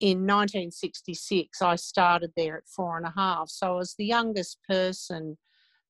in 0.01 0.27
1966, 0.27 1.61
I 1.61 1.75
started 1.75 2.31
there 2.35 2.57
at 2.57 2.67
four 2.67 2.97
and 2.97 3.05
a 3.05 3.13
half, 3.15 3.49
so 3.49 3.67
I 3.67 3.75
was 3.75 3.95
the 3.97 4.05
youngest 4.05 4.59
person 4.67 5.37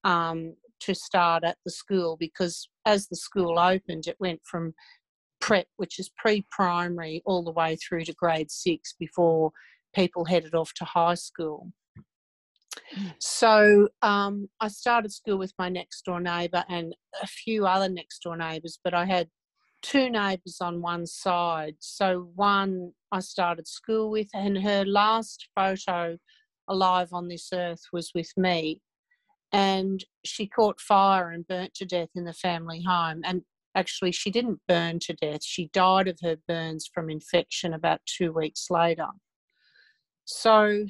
um, 0.04 0.56
to 0.82 0.94
start 0.94 1.44
at 1.44 1.58
the 1.66 1.72
school 1.72 2.18
because 2.20 2.70
as 2.86 3.08
the 3.08 3.16
school 3.16 3.60
opened, 3.60 4.08
it 4.08 4.18
went 4.20 4.42
from 4.44 4.74
prep, 5.40 5.68
which 5.78 6.00
is 6.00 6.10
pre 6.18 6.46
primary, 6.52 7.22
all 7.26 7.44
the 7.44 7.52
way 7.52 7.76
through 7.76 8.06
to 8.06 8.14
grade 8.14 8.52
six 8.52 8.94
before 9.00 9.52
people 9.96 10.26
headed 10.26 10.56
off 10.56 10.74
to 10.74 10.86
high 10.86 11.16
school. 11.16 11.72
Mm. 12.98 13.14
So 13.20 13.90
um, 14.02 14.48
I 14.60 14.68
started 14.68 15.12
school 15.12 15.38
with 15.38 15.54
my 15.58 15.70
next 15.70 16.04
door 16.06 16.20
neighbour 16.20 16.64
and 16.70 16.96
a 17.22 17.28
few 17.28 17.66
other 17.66 17.90
next 17.90 18.20
door 18.24 18.38
neighbours, 18.38 18.80
but 18.84 18.94
I 18.94 19.06
had 19.06 19.30
two 19.82 20.10
neighbours 20.10 20.58
on 20.62 20.82
one 20.82 21.06
side. 21.06 21.76
So 21.80 22.30
one 22.36 22.92
I 23.12 23.20
started 23.20 23.68
school 23.68 24.12
with, 24.12 24.28
and 24.34 24.58
her 24.58 24.86
last 24.86 25.48
photo 25.56 26.18
alive 26.68 27.10
on 27.14 27.28
this 27.28 27.50
earth 27.54 27.82
was 27.94 28.12
with 28.14 28.32
me 28.36 28.82
and 29.52 30.04
she 30.24 30.48
caught 30.48 30.80
fire 30.80 31.32
and 31.32 31.48
burnt 31.48 31.74
to 31.76 31.86
death 31.86 32.10
in 32.16 32.26
the 32.26 32.34
family 32.34 32.84
home. 32.84 33.22
And 33.24 33.44
actually, 33.76 34.12
she 34.12 34.32
didn't 34.32 34.62
burn 34.68 35.00
to 35.00 35.14
death, 35.14 35.44
she 35.44 35.70
died 35.74 36.08
of 36.08 36.20
her 36.24 36.38
burns 36.48 36.90
from 36.94 37.10
infection 37.10 37.74
about 37.74 38.02
two 38.06 38.32
weeks 38.32 38.70
later. 38.70 39.08
So 40.26 40.86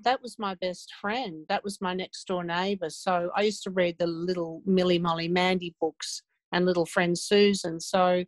that 0.00 0.20
was 0.22 0.38
my 0.38 0.54
best 0.54 0.92
friend. 1.00 1.46
That 1.48 1.64
was 1.64 1.80
my 1.80 1.94
next 1.94 2.26
door 2.26 2.44
neighbour. 2.44 2.90
So 2.90 3.30
I 3.34 3.42
used 3.42 3.62
to 3.62 3.70
read 3.70 3.96
the 3.98 4.06
little 4.06 4.62
Millie 4.66 4.98
Molly 4.98 5.28
Mandy 5.28 5.74
books 5.80 6.22
and 6.52 6.66
little 6.66 6.86
friend 6.86 7.16
Susan. 7.18 7.80
So 7.80 8.24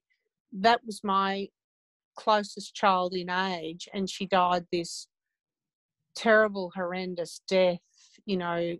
that 0.53 0.81
was 0.87 1.03
my 1.05 1.49
closest 2.17 2.75
child 2.75 3.15
in 3.15 3.31
age. 3.31 3.89
And 3.93 4.09
she 4.09 4.27
died 4.27 4.67
this 4.73 5.09
terrible, 6.15 6.73
horrendous 6.75 7.41
death, 7.49 7.79
you 8.25 8.37
know, 8.37 8.77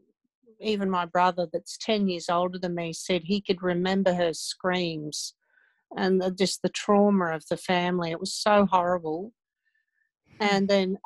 even 0.61 0.91
my 0.91 1.07
brother, 1.07 1.49
that's 1.53 1.79
10 1.79 2.09
years 2.09 2.29
older 2.29 2.59
than 2.59 2.75
me, 2.75 2.93
said 2.93 3.23
he 3.25 3.41
could 3.41 3.63
remember 3.63 4.15
her 4.15 4.33
screams 4.33 5.35
and 5.97 6.21
the, 6.21 6.31
just 6.31 6.63
the 6.63 6.69
trauma 6.69 7.35
of 7.35 7.45
the 7.49 7.57
family. 7.57 8.11
It 8.11 8.21
was 8.21 8.35
so 8.35 8.67
horrible. 8.67 9.33
And 10.41 10.65
hmm. 10.65 10.67
then 10.67 10.99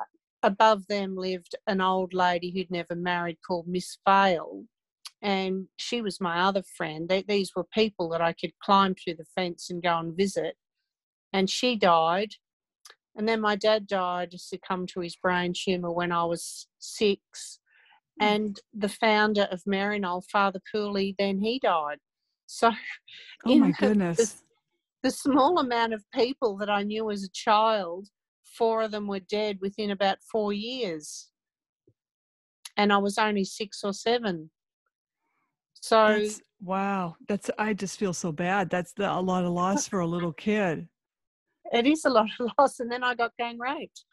above 0.43 0.87
them 0.89 1.17
lived 1.17 1.55
an 1.67 1.81
old 1.81 2.15
lady 2.15 2.51
who'd 2.51 2.71
never 2.71 2.95
married 2.95 3.39
called 3.47 3.69
Miss 3.69 3.99
Vale. 4.07 4.65
And 5.21 5.69
she 5.77 6.03
was 6.03 6.21
my 6.21 6.41
other 6.43 6.65
friend. 6.77 7.09
They, 7.09 7.23
these 7.23 7.53
were 7.55 7.65
people 7.65 8.09
that 8.11 8.21
I 8.21 8.33
could 8.33 8.53
climb 8.63 8.95
through 8.95 9.15
the 9.17 9.27
fence 9.37 9.71
and 9.71 9.83
go 9.83 9.99
and 9.99 10.17
visit. 10.17 10.57
And 11.33 11.49
she 11.49 11.77
died. 11.77 12.33
And 13.15 13.29
then 13.29 13.41
my 13.41 13.55
dad 13.57 13.87
died, 13.87 14.33
just 14.33 14.49
succumbed 14.49 14.89
to 14.95 15.01
his 15.01 15.17
brain 15.17 15.53
tumour 15.55 15.93
when 15.93 16.11
I 16.11 16.25
was 16.25 16.67
six. 16.79 17.61
Mm. 18.21 18.27
and 18.27 18.61
the 18.75 18.89
founder 18.89 19.49
of 19.51 19.63
Maryknoll, 19.65 20.25
Father 20.31 20.61
Pooley, 20.73 21.15
then 21.19 21.39
he 21.39 21.59
died. 21.59 21.99
So, 22.47 22.71
oh 23.47 23.55
my 23.59 23.73
goodness. 23.73 24.17
The, 24.19 25.09
the 25.09 25.11
small 25.11 25.59
amount 25.59 25.95
of 25.95 26.05
people 26.13 26.57
that 26.59 26.69
I 26.69 26.83
knew 26.83 27.11
as 27.11 27.25
a 27.25 27.31
child, 27.31 28.09
four 28.45 28.83
of 28.83 28.91
them 28.91 29.07
were 29.07 29.21
dead 29.21 29.59
within 29.61 29.91
about 29.91 30.19
four 30.31 30.53
years. 30.53 31.31
And 32.77 32.93
I 32.93 32.99
was 32.99 33.19
only 33.19 33.45
six 33.45 33.83
or 33.85 33.93
seven. 33.93 34.51
So, 35.75 36.19
that's, 36.19 36.41
wow, 36.63 37.17
that's 37.27 37.51
I 37.59 37.75
just 37.75 37.99
feel 37.99 38.13
so 38.13 38.31
bad. 38.31 38.71
That's 38.71 38.93
the, 38.93 39.11
a 39.11 39.21
lot 39.21 39.45
of 39.45 39.53
loss 39.53 39.87
for 39.89 40.01
a 40.01 40.07
little 40.07 40.33
kid. 40.33 40.89
It 41.73 41.87
is 41.87 42.05
a 42.05 42.11
lot 42.11 42.29
of 42.39 42.51
loss. 42.59 42.81
And 42.81 42.91
then 42.91 43.03
I 43.03 43.15
got 43.15 43.33
gang 43.39 43.59
raped. 43.59 44.05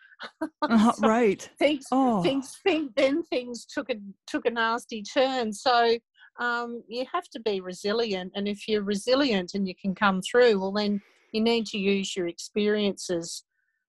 Uh, 0.61 0.91
so 0.93 1.07
right. 1.07 1.49
Things, 1.59 1.85
oh. 1.91 2.21
things, 2.21 2.57
things, 2.63 2.91
then 2.95 3.23
things 3.23 3.65
took 3.65 3.89
a 3.89 3.95
took 4.27 4.45
a 4.45 4.51
nasty 4.51 5.03
turn. 5.03 5.53
So 5.53 5.97
um, 6.39 6.83
you 6.87 7.05
have 7.11 7.29
to 7.33 7.39
be 7.39 7.61
resilient, 7.61 8.33
and 8.35 8.47
if 8.47 8.67
you're 8.67 8.83
resilient 8.83 9.51
and 9.53 9.67
you 9.67 9.75
can 9.79 9.95
come 9.95 10.21
through, 10.21 10.59
well, 10.59 10.71
then 10.71 11.01
you 11.31 11.41
need 11.41 11.65
to 11.67 11.77
use 11.77 12.15
your 12.15 12.27
experiences 12.27 13.43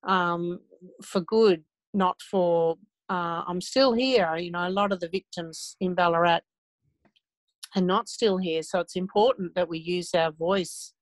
um, 0.07 0.61
for 1.03 1.21
good, 1.21 1.65
not 1.95 2.21
for. 2.31 2.77
Uh, 3.09 3.43
I'm 3.49 3.61
still 3.61 3.93
here. 3.93 4.37
You 4.37 4.53
know, 4.53 4.69
a 4.69 4.71
lot 4.71 4.93
of 4.93 5.01
the 5.01 5.09
victims 5.09 5.77
in 5.81 5.95
Ballarat 5.95 6.41
are 7.75 7.83
not 7.83 8.09
still 8.09 8.37
here, 8.37 8.63
so 8.63 8.81
it's 8.81 8.97
important 8.97 9.55
that 9.55 9.69
we 9.69 9.79
use 9.79 10.15
our 10.15 10.31
voice 10.31 10.93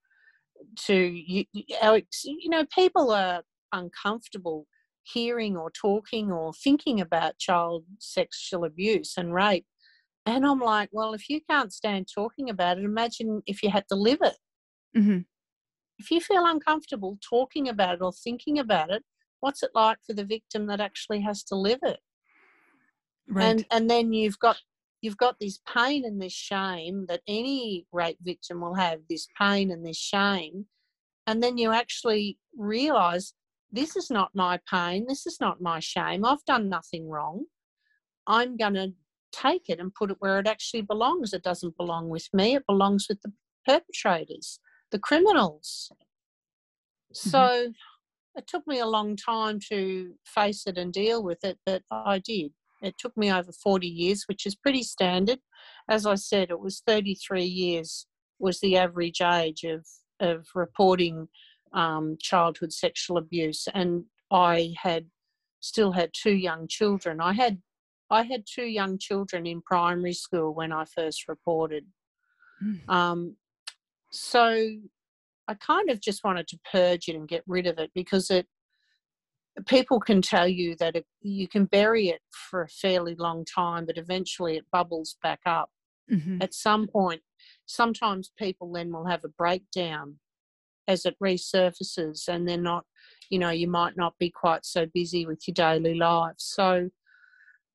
to 0.87 0.95
you, 0.95 1.45
our, 1.83 2.01
you 2.25 2.51
know 2.51 2.65
people 2.75 3.11
are 3.11 3.43
uncomfortable 3.73 4.67
hearing 5.13 5.57
or 5.57 5.71
talking 5.71 6.31
or 6.31 6.53
thinking 6.53 7.01
about 7.01 7.39
child 7.39 7.85
sexual 7.99 8.65
abuse 8.65 9.15
and 9.17 9.35
rape. 9.35 9.67
And 10.27 10.45
I'm 10.47 10.61
like, 10.61 10.91
well, 10.93 11.15
if 11.15 11.29
you 11.29 11.41
can't 11.49 11.73
stand 11.73 12.09
talking 12.13 12.51
about 12.51 12.79
it, 12.79 12.85
imagine 12.85 13.43
if 13.47 13.63
you 13.63 13.71
had 13.71 13.85
to 13.89 13.95
live 13.95 14.19
it. 14.23 14.37
Mm-hmm. 14.97 15.21
If 15.99 16.11
you 16.11 16.21
feel 16.21 16.47
uncomfortable 16.47 17.19
talking 17.29 17.69
about 17.69 17.97
it 17.97 18.03
or 18.03 18.13
thinking 18.13 18.59
about 18.59 18.91
it, 18.91 19.03
what's 19.41 19.63
it 19.63 19.71
like 19.75 19.99
for 20.07 20.13
the 20.13 20.25
victim 20.25 20.67
that 20.67 20.81
actually 20.81 21.21
has 21.23 21.43
to 21.45 21.57
live 21.57 21.81
it? 21.83 22.01
Right. 23.29 23.45
And 23.45 23.67
and 23.71 23.91
then 23.91 24.13
you've 24.13 24.39
got 24.39 24.59
you've 25.01 25.17
got 25.17 25.37
this 25.41 25.61
pain 25.75 26.05
and 26.05 26.21
this 26.21 26.33
shame 26.33 27.07
that 27.09 27.21
any 27.27 27.87
rape 27.93 28.19
victim 28.23 28.61
will 28.61 28.75
have 28.75 29.01
this 29.09 29.29
pain 29.39 29.71
and 29.71 29.85
this 29.85 29.99
shame 29.99 30.67
and 31.29 31.43
then 31.43 31.59
you 31.59 31.73
actually 31.73 32.39
realize 32.57 33.35
this 33.71 33.97
is 33.97 34.11
not 34.11 34.31
my 34.35 34.59
pain. 34.71 35.07
This 35.09 35.27
is 35.27 35.39
not 35.41 35.61
my 35.61 35.81
shame. 35.81 36.25
I've 36.25 36.45
done 36.47 36.69
nothing 36.69 37.09
wrong. 37.09 37.45
I'm 38.27 38.57
going 38.57 38.75
to 38.75 38.93
take 39.33 39.69
it 39.69 39.81
and 39.81 39.95
put 39.95 40.11
it 40.11 40.17
where 40.21 40.39
it 40.39 40.47
actually 40.47 40.83
belongs. 40.83 41.33
It 41.33 41.43
doesn't 41.43 41.77
belong 41.77 42.09
with 42.09 42.29
me, 42.33 42.57
it 42.57 42.67
belongs 42.67 43.07
with 43.09 43.21
the 43.23 43.33
perpetrators, 43.67 44.61
the 44.91 44.99
criminals. 44.99 45.91
Mm-hmm. 47.15 47.31
So 47.31 47.73
it 48.37 48.47
took 48.47 48.67
me 48.67 48.79
a 48.79 48.87
long 48.87 49.17
time 49.17 49.59
to 49.69 50.15
face 50.25 50.67
it 50.67 50.79
and 50.79 50.93
deal 50.93 51.23
with 51.23 51.45
it, 51.45 51.59
but 51.67 51.83
I 51.91 52.19
did. 52.19 52.53
It 52.81 52.95
took 52.99 53.17
me 53.17 53.33
over 53.33 53.51
40 53.51 53.89
years, 53.89 54.25
which 54.27 54.47
is 54.47 54.55
pretty 54.55 54.85
standard. 54.85 55.41
As 55.89 56.07
I 56.07 56.15
said, 56.15 56.51
it 56.51 56.61
was 56.61 56.83
33 56.87 57.45
years 57.45 58.07
was 58.39 58.61
the 58.61 58.77
average 58.77 59.21
age 59.21 59.65
of, 59.65 59.85
of 60.21 60.47
reporting 60.55 61.29
um, 61.73 62.17
childhood 62.21 62.73
sexual 62.73 63.19
abuse. 63.19 63.69
And 63.75 64.05
I 64.31 64.75
had 64.81 65.07
still 65.61 65.93
had 65.93 66.11
two 66.13 66.35
young 66.35 66.69
children. 66.69 67.21
I 67.21 67.33
had 67.33 67.59
I 68.11 68.23
had 68.23 68.45
two 68.47 68.65
young 68.65 68.99
children 68.99 69.47
in 69.47 69.61
primary 69.61 70.15
school 70.15 70.55
when 70.55 70.73
I 70.73 70.85
first 70.87 71.29
reported. 71.29 71.85
Mm. 72.65 72.89
Um, 72.89 73.37
so 74.11 74.71
I 75.47 75.55
kind 75.55 75.91
of 75.91 76.01
just 76.01 76.25
wanted 76.25 76.49
to 76.49 76.59
purge 76.71 77.09
it 77.09 77.17
and 77.17 77.29
get 77.29 77.43
rid 77.47 77.67
of 77.67 77.79
it 77.79 77.91
because 77.95 78.31
it 78.31 78.47
people 79.67 79.99
can 79.99 80.23
tell 80.23 80.47
you 80.47 80.77
that 80.77 80.97
it, 80.97 81.07
you 81.21 81.49
can 81.49 81.65
bury 81.65 82.09
it 82.09 82.21
for 82.31 82.63
a 82.63 82.69
fairly 82.69 83.15
long 83.17 83.45
time, 83.45 83.87
but 83.87 83.99
eventually 83.99 84.57
it 84.57 84.65
bubbles 84.71 85.17
back 85.23 85.41
up. 85.47 85.71
Mm-hmm. 86.11 86.41
At 86.41 86.55
some 86.55 86.87
point, 86.87 87.23
sometimes 87.67 88.31
people 88.39 88.73
then 88.73 88.93
will 88.93 89.07
have 89.07 89.25
a 89.25 89.29
breakdown 89.29 90.17
as 90.89 91.05
it 91.05 91.17
resurfaces, 91.23 92.27
and 92.27 92.49
they're 92.49 92.57
not, 92.57 92.85
you 93.31 93.39
know, 93.39 93.51
you 93.51 93.69
might 93.69 93.97
not 93.97 94.15
be 94.19 94.31
quite 94.31 94.65
so 94.65 94.87
busy 94.87 95.27
with 95.27 95.47
your 95.47 95.55
daily 95.55 95.95
life. 95.95 96.35
So, 96.39 96.89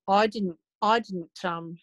I 0.08 0.26
didn't, 0.26 0.56
I 0.82 0.98
didn't, 0.98 1.44
um, 1.44 1.78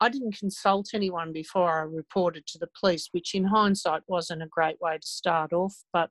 I 0.00 0.08
didn't 0.08 0.38
consult 0.38 0.88
anyone 0.92 1.32
before 1.32 1.70
I 1.70 1.82
reported 1.82 2.46
to 2.48 2.58
the 2.58 2.68
police, 2.78 3.08
which 3.12 3.34
in 3.34 3.44
hindsight 3.44 4.02
wasn't 4.08 4.42
a 4.42 4.48
great 4.48 4.80
way 4.80 4.98
to 4.98 5.08
start 5.08 5.52
off. 5.52 5.74
But 5.92 6.10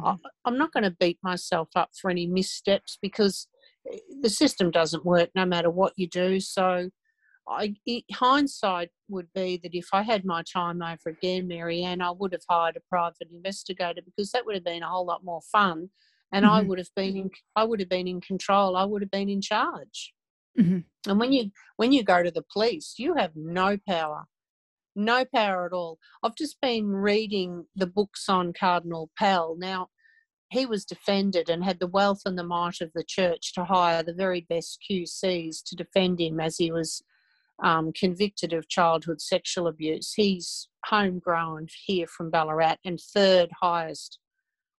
mm-hmm. 0.00 0.16
I, 0.44 0.48
am 0.48 0.58
not 0.58 0.72
going 0.72 0.84
to 0.84 0.96
beat 0.98 1.18
myself 1.22 1.68
up 1.76 1.90
for 2.00 2.10
any 2.10 2.26
missteps 2.26 2.98
because 3.00 3.46
eh, 3.92 3.98
the 4.22 4.30
system 4.30 4.70
doesn't 4.70 5.04
work 5.04 5.30
no 5.34 5.44
matter 5.44 5.70
what 5.70 5.92
you 5.96 6.08
do. 6.08 6.40
So, 6.40 6.90
I, 7.48 7.74
it, 7.86 8.04
hindsight 8.12 8.90
would 9.08 9.28
be 9.34 9.58
that 9.62 9.74
if 9.74 9.88
I 9.92 10.02
had 10.02 10.24
my 10.24 10.42
time 10.42 10.82
over 10.82 11.08
again, 11.08 11.48
Marianne, 11.48 12.00
I 12.02 12.10
would 12.10 12.32
have 12.32 12.44
hired 12.48 12.76
a 12.76 12.80
private 12.88 13.28
investigator 13.32 14.02
because 14.04 14.30
that 14.32 14.46
would 14.46 14.54
have 14.54 14.64
been 14.64 14.82
a 14.82 14.88
whole 14.88 15.06
lot 15.06 15.24
more 15.24 15.40
fun, 15.50 15.90
and 16.32 16.44
mm-hmm. 16.44 16.54
I 16.54 16.62
would 16.62 16.78
have 16.78 16.94
been 16.94 17.16
in, 17.16 17.30
I 17.56 17.64
would 17.64 17.80
have 17.80 17.88
been 17.88 18.08
in 18.08 18.20
control. 18.20 18.76
I 18.76 18.84
would 18.84 19.02
have 19.02 19.10
been 19.10 19.28
in 19.28 19.40
charge. 19.40 20.12
Mm-hmm. 20.58 21.10
And 21.10 21.20
when 21.20 21.32
you 21.32 21.50
when 21.76 21.92
you 21.92 22.02
go 22.02 22.22
to 22.22 22.30
the 22.30 22.44
police, 22.52 22.94
you 22.98 23.14
have 23.14 23.32
no 23.34 23.78
power, 23.88 24.24
no 24.94 25.24
power 25.24 25.66
at 25.66 25.72
all. 25.72 25.98
I've 26.22 26.36
just 26.36 26.60
been 26.60 26.88
reading 26.88 27.66
the 27.74 27.86
books 27.86 28.28
on 28.28 28.52
Cardinal 28.52 29.10
Pell. 29.16 29.56
Now, 29.58 29.88
he 30.50 30.66
was 30.66 30.84
defended 30.84 31.48
and 31.48 31.64
had 31.64 31.78
the 31.78 31.86
wealth 31.86 32.22
and 32.26 32.36
the 32.36 32.44
might 32.44 32.80
of 32.80 32.90
the 32.94 33.04
church 33.04 33.54
to 33.54 33.64
hire 33.64 34.02
the 34.02 34.12
very 34.12 34.40
best 34.48 34.84
QCs 34.90 35.62
to 35.66 35.76
defend 35.76 36.20
him 36.20 36.40
as 36.40 36.58
he 36.58 36.72
was 36.72 37.02
um, 37.62 37.92
convicted 37.92 38.52
of 38.52 38.68
childhood 38.68 39.20
sexual 39.20 39.66
abuse. 39.66 40.12
He's 40.14 40.68
homegrown 40.86 41.68
here 41.84 42.06
from 42.06 42.30
Ballarat 42.30 42.76
and 42.84 43.00
third 43.00 43.50
highest 43.60 44.18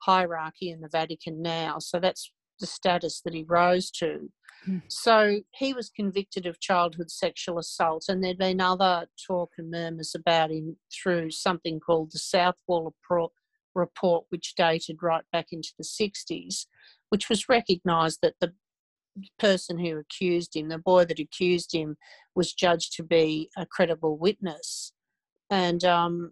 hierarchy 0.01 0.69
in 0.69 0.81
the 0.81 0.89
Vatican 0.91 1.41
now. 1.41 1.77
So 1.79 1.99
that's 1.99 2.31
the 2.59 2.65
status 2.65 3.21
that 3.21 3.33
he 3.33 3.43
rose 3.43 3.91
to. 3.91 4.29
Hmm. 4.65 4.77
So 4.87 5.39
he 5.55 5.73
was 5.73 5.89
convicted 5.89 6.45
of 6.45 6.59
childhood 6.59 7.11
sexual 7.11 7.59
assault, 7.59 8.05
and 8.07 8.23
there'd 8.23 8.37
been 8.37 8.61
other 8.61 9.07
talk 9.27 9.51
and 9.57 9.71
murmurs 9.71 10.15
about 10.15 10.51
him 10.51 10.77
through 10.93 11.31
something 11.31 11.79
called 11.79 12.11
the 12.11 12.19
Southwell 12.19 12.93
report, 13.73 14.23
which 14.29 14.55
dated 14.55 15.01
right 15.01 15.23
back 15.31 15.47
into 15.51 15.71
the 15.77 15.83
60s, 15.83 16.65
which 17.09 17.29
was 17.29 17.49
recognised 17.49 18.19
that 18.21 18.35
the 18.39 18.53
person 19.39 19.77
who 19.77 19.97
accused 19.97 20.55
him, 20.55 20.69
the 20.69 20.77
boy 20.77 21.05
that 21.05 21.19
accused 21.19 21.73
him, 21.73 21.97
was 22.35 22.53
judged 22.53 22.93
to 22.93 23.03
be 23.03 23.49
a 23.57 23.65
credible 23.65 24.17
witness. 24.17 24.93
And 25.49 25.83
um, 25.83 26.31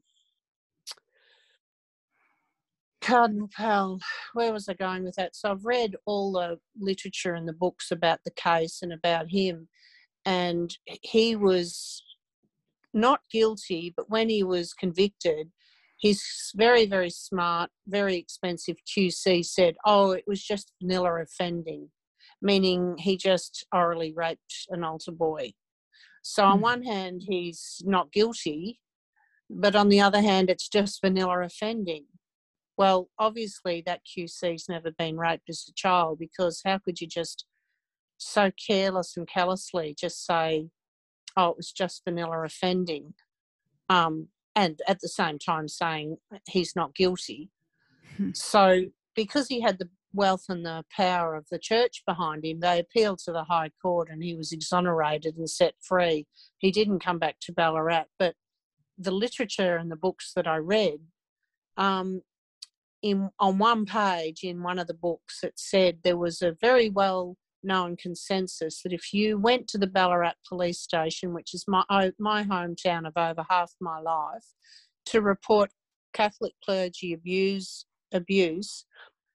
Cardinal 3.01 3.49
Pell, 3.55 3.99
where 4.33 4.53
was 4.53 4.69
I 4.69 4.73
going 4.73 5.03
with 5.03 5.15
that? 5.15 5.35
So 5.35 5.51
I've 5.51 5.65
read 5.65 5.95
all 6.05 6.31
the 6.33 6.59
literature 6.79 7.33
and 7.33 7.47
the 7.47 7.53
books 7.53 7.91
about 7.91 8.19
the 8.23 8.31
case 8.31 8.79
and 8.81 8.93
about 8.93 9.29
him, 9.29 9.67
and 10.25 10.75
he 10.85 11.35
was 11.35 12.03
not 12.93 13.21
guilty, 13.31 13.93
but 13.95 14.09
when 14.09 14.29
he 14.29 14.43
was 14.43 14.73
convicted, 14.73 15.51
his 15.99 16.23
very, 16.55 16.85
very 16.85 17.09
smart, 17.09 17.69
very 17.87 18.15
expensive 18.15 18.77
QC 18.87 19.45
said, 19.45 19.75
Oh, 19.85 20.11
it 20.11 20.23
was 20.27 20.41
just 20.43 20.71
vanilla 20.81 21.21
offending, 21.21 21.89
meaning 22.41 22.95
he 22.97 23.17
just 23.17 23.65
orally 23.73 24.13
raped 24.15 24.67
an 24.69 24.83
altar 24.83 25.11
boy. 25.11 25.53
So, 26.21 26.43
on 26.43 26.59
mm. 26.59 26.61
one 26.61 26.83
hand, 26.83 27.23
he's 27.27 27.81
not 27.85 28.11
guilty, 28.11 28.79
but 29.49 29.75
on 29.75 29.89
the 29.89 30.01
other 30.01 30.21
hand, 30.21 30.49
it's 30.49 30.69
just 30.69 31.01
vanilla 31.01 31.41
offending. 31.41 32.05
Well, 32.77 33.09
obviously, 33.17 33.83
that 33.85 34.01
QC's 34.05 34.69
never 34.69 34.91
been 34.91 35.17
raped 35.17 35.49
as 35.49 35.65
a 35.69 35.73
child 35.73 36.19
because 36.19 36.61
how 36.65 36.77
could 36.77 37.01
you 37.01 37.07
just 37.07 37.45
so 38.17 38.51
careless 38.67 39.15
and 39.17 39.27
callously 39.27 39.95
just 39.99 40.25
say, 40.25 40.69
oh, 41.35 41.49
it 41.49 41.57
was 41.57 41.71
just 41.71 42.03
vanilla 42.05 42.43
offending? 42.43 43.13
Um, 43.89 44.27
and 44.55 44.81
at 44.87 44.99
the 45.01 45.09
same 45.09 45.39
time 45.39 45.67
saying 45.67 46.17
he's 46.47 46.75
not 46.75 46.95
guilty. 46.95 47.49
Hmm. 48.17 48.31
So, 48.33 48.85
because 49.15 49.47
he 49.47 49.61
had 49.61 49.79
the 49.79 49.89
wealth 50.13 50.45
and 50.49 50.65
the 50.65 50.83
power 50.95 51.35
of 51.35 51.45
the 51.51 51.59
church 51.59 52.03
behind 52.05 52.45
him, 52.45 52.59
they 52.59 52.79
appealed 52.79 53.19
to 53.19 53.31
the 53.31 53.43
High 53.43 53.71
Court 53.81 54.09
and 54.11 54.23
he 54.23 54.35
was 54.35 54.51
exonerated 54.51 55.37
and 55.37 55.49
set 55.49 55.75
free. 55.81 56.25
He 56.57 56.71
didn't 56.71 57.03
come 57.03 57.19
back 57.19 57.37
to 57.41 57.53
Ballarat, 57.53 58.05
but 58.17 58.35
the 58.97 59.11
literature 59.11 59.77
and 59.77 59.91
the 59.91 59.95
books 59.95 60.33
that 60.35 60.47
I 60.47 60.57
read 60.57 60.99
um, 61.77 62.21
in 63.01 63.29
on 63.39 63.57
one 63.57 63.85
page 63.85 64.43
in 64.43 64.61
one 64.61 64.77
of 64.77 64.87
the 64.87 64.93
books 64.93 65.39
it 65.43 65.53
said 65.55 65.99
there 66.03 66.17
was 66.17 66.41
a 66.41 66.57
very 66.59 66.89
well 66.89 67.37
known 67.63 67.95
consensus 67.95 68.81
that 68.81 68.93
if 68.93 69.13
you 69.13 69.37
went 69.37 69.67
to 69.69 69.77
the 69.77 69.87
Ballarat 69.87 70.33
police 70.47 70.79
station, 70.79 71.33
which 71.33 71.53
is 71.53 71.65
my 71.67 71.83
my 72.19 72.43
hometown 72.43 73.07
of 73.07 73.13
over 73.15 73.45
half 73.49 73.71
my 73.79 73.99
life, 73.99 74.45
to 75.05 75.21
report 75.21 75.71
Catholic 76.13 76.53
clergy 76.63 77.13
abuse 77.13 77.85
abuse, 78.11 78.85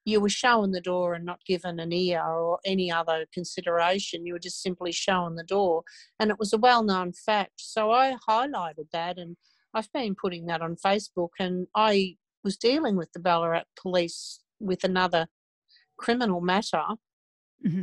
you 0.04 0.20
were 0.20 0.28
shown 0.28 0.72
the 0.72 0.80
door 0.80 1.14
and 1.14 1.24
not 1.24 1.44
given 1.46 1.80
an 1.80 1.92
ear 1.92 2.22
or 2.22 2.58
any 2.64 2.90
other 2.90 3.26
consideration. 3.32 4.26
You 4.26 4.34
were 4.34 4.38
just 4.38 4.62
simply 4.62 4.92
shown 4.92 5.36
the 5.36 5.44
door, 5.44 5.82
and 6.20 6.30
it 6.30 6.38
was 6.38 6.52
a 6.52 6.58
well 6.58 6.82
known 6.82 7.12
fact. 7.12 7.54
So 7.56 7.90
I 7.90 8.16
highlighted 8.28 8.90
that, 8.92 9.18
and 9.18 9.36
I've 9.72 9.92
been 9.92 10.14
putting 10.14 10.46
that 10.46 10.62
on 10.62 10.76
Facebook, 10.76 11.30
and 11.38 11.66
I 11.74 12.16
was 12.42 12.56
dealing 12.56 12.96
with 12.96 13.12
the 13.12 13.20
Ballarat 13.20 13.64
police 13.80 14.40
with 14.60 14.84
another 14.84 15.26
criminal 15.96 16.40
matter, 16.40 16.84
mm-hmm. 17.66 17.82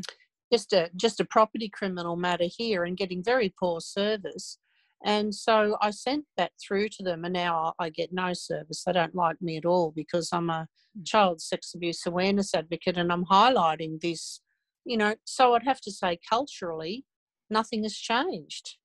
just 0.53 0.73
a 0.73 0.89
just 0.95 1.19
a 1.19 1.25
property 1.25 1.69
criminal 1.69 2.15
matter 2.15 2.47
here, 2.47 2.83
and 2.83 2.97
getting 2.97 3.23
very 3.23 3.53
poor 3.59 3.81
service. 3.81 4.57
And 5.03 5.33
so 5.33 5.77
I 5.81 5.91
sent 5.91 6.25
that 6.37 6.51
through 6.61 6.89
to 6.89 7.03
them, 7.03 7.25
and 7.25 7.33
now 7.33 7.73
I 7.79 7.89
get 7.89 8.13
no 8.13 8.33
service. 8.33 8.83
They 8.83 8.93
don't 8.93 9.15
like 9.15 9.41
me 9.41 9.57
at 9.57 9.65
all 9.65 9.91
because 9.95 10.29
I'm 10.31 10.49
a 10.49 10.67
mm. 10.97 11.05
child 11.05 11.41
sex 11.41 11.73
abuse 11.73 12.05
awareness 12.05 12.53
advocate 12.53 12.97
and 12.97 13.11
I'm 13.11 13.25
highlighting 13.25 13.99
this, 13.99 14.41
you 14.85 14.97
know. 14.97 15.15
So 15.25 15.55
I'd 15.55 15.63
have 15.63 15.81
to 15.81 15.91
say, 15.91 16.19
culturally, 16.29 17.05
nothing 17.49 17.83
has 17.83 17.95
changed. 17.95 18.77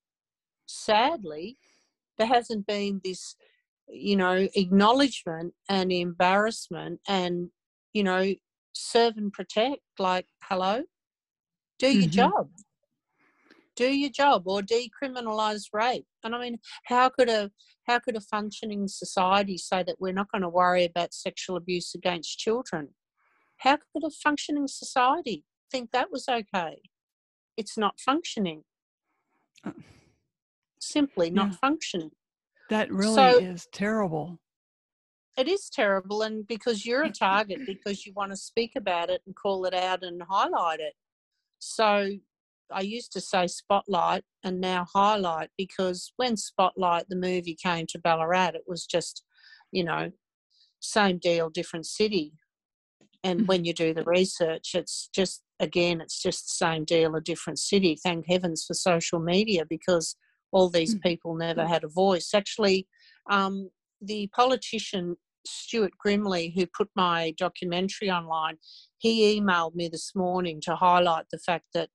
Sadly, 0.65 1.57
there 2.17 2.27
hasn't 2.27 2.65
been 2.65 2.99
this 3.03 3.35
you 3.89 4.15
know, 4.15 4.47
acknowledgement 4.55 5.53
and 5.69 5.91
embarrassment 5.91 6.99
and, 7.07 7.49
you 7.93 8.03
know, 8.03 8.33
serve 8.73 9.17
and 9.17 9.31
protect. 9.31 9.81
Like, 9.97 10.27
hello, 10.43 10.83
do 11.79 11.87
your 11.87 12.03
mm-hmm. 12.03 12.11
job. 12.11 12.49
Do 13.77 13.87
your 13.87 14.09
job 14.09 14.43
or 14.47 14.61
decriminalize 14.61 15.65
rape. 15.71 16.05
And 16.23 16.35
I 16.35 16.39
mean, 16.41 16.57
how 16.85 17.09
could 17.09 17.29
a 17.29 17.51
how 17.87 17.99
could 17.99 18.17
a 18.17 18.21
functioning 18.21 18.87
society 18.89 19.57
say 19.57 19.83
that 19.83 20.01
we're 20.01 20.11
not 20.11 20.31
going 20.31 20.41
to 20.41 20.49
worry 20.49 20.83
about 20.83 21.13
sexual 21.13 21.55
abuse 21.55 21.95
against 21.95 22.37
children? 22.37 22.89
How 23.57 23.77
could 23.77 24.03
a 24.03 24.09
functioning 24.09 24.67
society 24.67 25.45
think 25.71 25.91
that 25.91 26.11
was 26.11 26.27
okay? 26.27 26.81
It's 27.55 27.77
not 27.77 27.99
functioning. 27.99 28.63
Uh, 29.63 29.71
Simply 30.79 31.29
not 31.29 31.51
yeah. 31.51 31.57
functioning. 31.61 32.11
That 32.69 32.91
really 32.91 33.15
so, 33.15 33.39
is 33.39 33.67
terrible. 33.71 34.39
It 35.37 35.47
is 35.47 35.69
terrible, 35.69 36.23
and 36.23 36.47
because 36.47 36.85
you're 36.85 37.03
a 37.03 37.11
target, 37.11 37.59
because 37.65 38.05
you 38.05 38.13
want 38.15 38.31
to 38.31 38.37
speak 38.37 38.71
about 38.75 39.11
it 39.11 39.21
and 39.25 39.35
call 39.35 39.65
it 39.65 39.73
out 39.73 40.03
and 40.03 40.21
highlight 40.27 40.79
it. 40.79 40.93
So 41.59 42.09
I 42.71 42.81
used 42.81 43.11
to 43.13 43.21
say 43.21 43.47
spotlight 43.47 44.23
and 44.43 44.59
now 44.59 44.85
highlight 44.93 45.49
because 45.57 46.11
when 46.17 46.37
Spotlight, 46.37 47.05
the 47.09 47.15
movie, 47.15 47.57
came 47.61 47.85
to 47.89 47.99
Ballarat, 47.99 48.55
it 48.55 48.63
was 48.67 48.85
just, 48.85 49.23
you 49.71 49.83
know, 49.83 50.11
same 50.79 51.17
deal, 51.17 51.49
different 51.49 51.85
city. 51.85 52.33
And 53.23 53.39
mm-hmm. 53.41 53.47
when 53.47 53.65
you 53.65 53.73
do 53.73 53.93
the 53.93 54.03
research, 54.03 54.71
it's 54.73 55.09
just, 55.13 55.43
again, 55.59 56.01
it's 56.01 56.21
just 56.21 56.45
the 56.45 56.65
same 56.65 56.85
deal, 56.85 57.15
a 57.15 57.21
different 57.21 57.59
city. 57.59 57.97
Thank 58.01 58.25
heavens 58.27 58.63
for 58.65 58.73
social 58.73 59.19
media 59.19 59.63
because 59.67 60.15
all 60.51 60.69
these 60.69 60.95
mm. 60.95 61.01
people 61.01 61.35
never 61.35 61.65
had 61.65 61.83
a 61.83 61.89
voice. 61.89 62.33
Actually, 62.33 62.87
um, 63.29 63.69
the 64.01 64.27
politician 64.33 65.17
Stuart 65.45 65.93
Grimley, 66.03 66.53
who 66.53 66.65
put 66.67 66.89
my 66.95 67.33
documentary 67.37 68.09
online, 68.09 68.57
he 68.97 69.39
emailed 69.39 69.75
me 69.75 69.87
this 69.87 70.13
morning 70.15 70.61
to 70.61 70.75
highlight 70.75 71.25
the 71.31 71.39
fact 71.39 71.65
that 71.73 71.89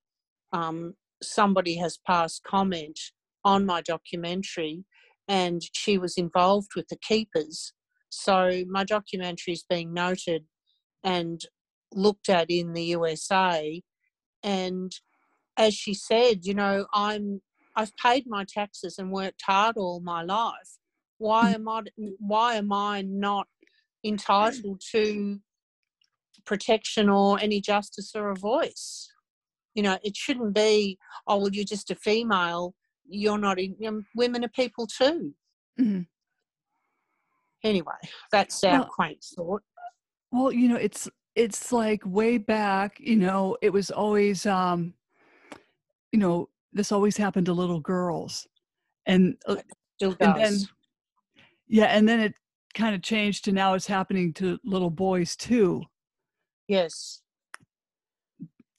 um, 0.53 0.95
somebody 1.23 1.77
has 1.77 1.99
passed 2.07 2.43
comment 2.45 2.99
on 3.45 3.67
my 3.67 3.81
documentary 3.83 4.85
and 5.29 5.63
she 5.73 5.99
was 5.99 6.17
involved 6.17 6.71
with 6.77 6.87
the 6.89 6.99
keepers. 7.03 7.73
So 8.11 8.65
my 8.69 8.85
documentary 8.85 9.55
is 9.55 9.65
being 9.69 9.95
noted 9.95 10.45
and 11.03 11.41
looked 11.93 12.29
at 12.29 12.51
in 12.51 12.73
the 12.73 12.85
USA. 12.85 13.83
And 14.43 14.93
as 15.57 15.75
she 15.75 15.95
said, 15.95 16.45
you 16.45 16.55
know, 16.55 16.87
I'm 16.93 17.41
I've 17.75 17.97
paid 17.97 18.25
my 18.27 18.45
taxes 18.47 18.97
and 18.99 19.11
worked 19.11 19.43
hard 19.47 19.77
all 19.79 20.01
my 20.01 20.23
life. 20.23 20.79
Why 21.19 21.53
mm. 21.53 21.55
am 21.55 21.69
I 21.69 21.83
why 22.19 22.55
am 22.55 22.73
I 22.73 23.03
not 23.03 23.47
entitled 24.05 24.83
to 24.93 25.39
protection 26.45 27.09
or 27.09 27.39
any 27.41 27.61
justice 27.61 28.13
or 28.15 28.31
a 28.31 28.37
voice? 28.37 29.12
You 29.75 29.83
know, 29.83 29.99
it 30.03 30.17
shouldn't 30.17 30.55
be, 30.55 30.99
oh 31.27 31.39
well, 31.39 31.51
you're 31.51 31.65
just 31.65 31.91
a 31.91 31.95
female. 31.95 32.75
You're 33.09 33.39
not. 33.39 33.59
In, 33.59 33.75
you 33.79 33.91
know, 33.91 34.03
women 34.15 34.45
are 34.45 34.49
people 34.49 34.87
too. 34.87 35.35
Mm-hmm. 35.81 36.03
Anyway, 37.65 37.95
that's 38.31 38.63
our 38.65 38.81
well, 38.81 38.89
quaint 38.89 39.25
thought. 39.37 39.63
Well, 40.31 40.53
you 40.53 40.69
know, 40.69 40.77
it's 40.77 41.09
it's 41.35 41.73
like 41.73 42.03
way 42.05 42.39
back. 42.39 42.99
You 42.99 43.17
know, 43.17 43.57
it 43.63 43.71
was 43.71 43.91
always, 43.91 44.45
um, 44.47 44.95
you 46.11 46.19
know, 46.19 46.49
this 46.73 46.93
always 46.93 47.17
happened 47.17 47.47
to 47.47 47.53
little 47.53 47.81
girls, 47.81 48.47
and 49.07 49.37
uh. 49.47 49.57
And 50.01 50.17
then, 50.19 50.59
yeah, 51.69 51.85
and 51.85 52.09
then 52.09 52.19
it 52.19 52.35
kind 52.75 52.93
of 52.93 53.03
changed 53.03 53.45
to 53.45 53.53
now 53.53 53.75
it's 53.75 53.87
happening 53.87 54.33
to 54.33 54.59
little 54.65 54.91
boys 54.91 55.37
too. 55.37 55.85
Yes. 56.67 57.22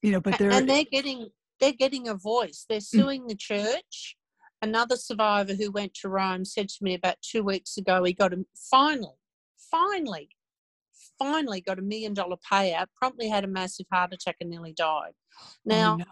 You 0.03 0.11
know, 0.11 0.21
but 0.21 0.37
they're 0.37 0.51
and 0.51 0.69
they're 0.69 0.83
getting 0.83 1.29
they're 1.59 1.73
getting 1.73 2.07
a 2.07 2.13
voice. 2.13 2.65
They're 2.67 2.79
mm. 2.79 2.83
suing 2.83 3.27
the 3.27 3.35
church. 3.35 4.15
Another 4.61 4.95
survivor 4.95 5.55
who 5.55 5.71
went 5.71 5.93
to 5.95 6.09
Rome 6.09 6.45
said 6.45 6.69
to 6.69 6.83
me 6.83 6.93
about 6.93 7.15
two 7.21 7.43
weeks 7.43 7.77
ago 7.77 8.03
he 8.03 8.13
got 8.13 8.33
a 8.33 8.45
finally, 8.69 9.17
finally, 9.71 10.29
finally 11.17 11.61
got 11.61 11.79
a 11.79 11.81
million 11.81 12.13
dollar 12.13 12.37
payout. 12.51 12.87
Promptly 12.95 13.29
had 13.29 13.43
a 13.43 13.47
massive 13.47 13.87
heart 13.91 14.13
attack 14.13 14.35
and 14.39 14.49
nearly 14.49 14.73
died. 14.73 15.13
Oh, 15.41 15.51
now. 15.65 15.93
Oh, 15.93 15.97
no 15.97 16.05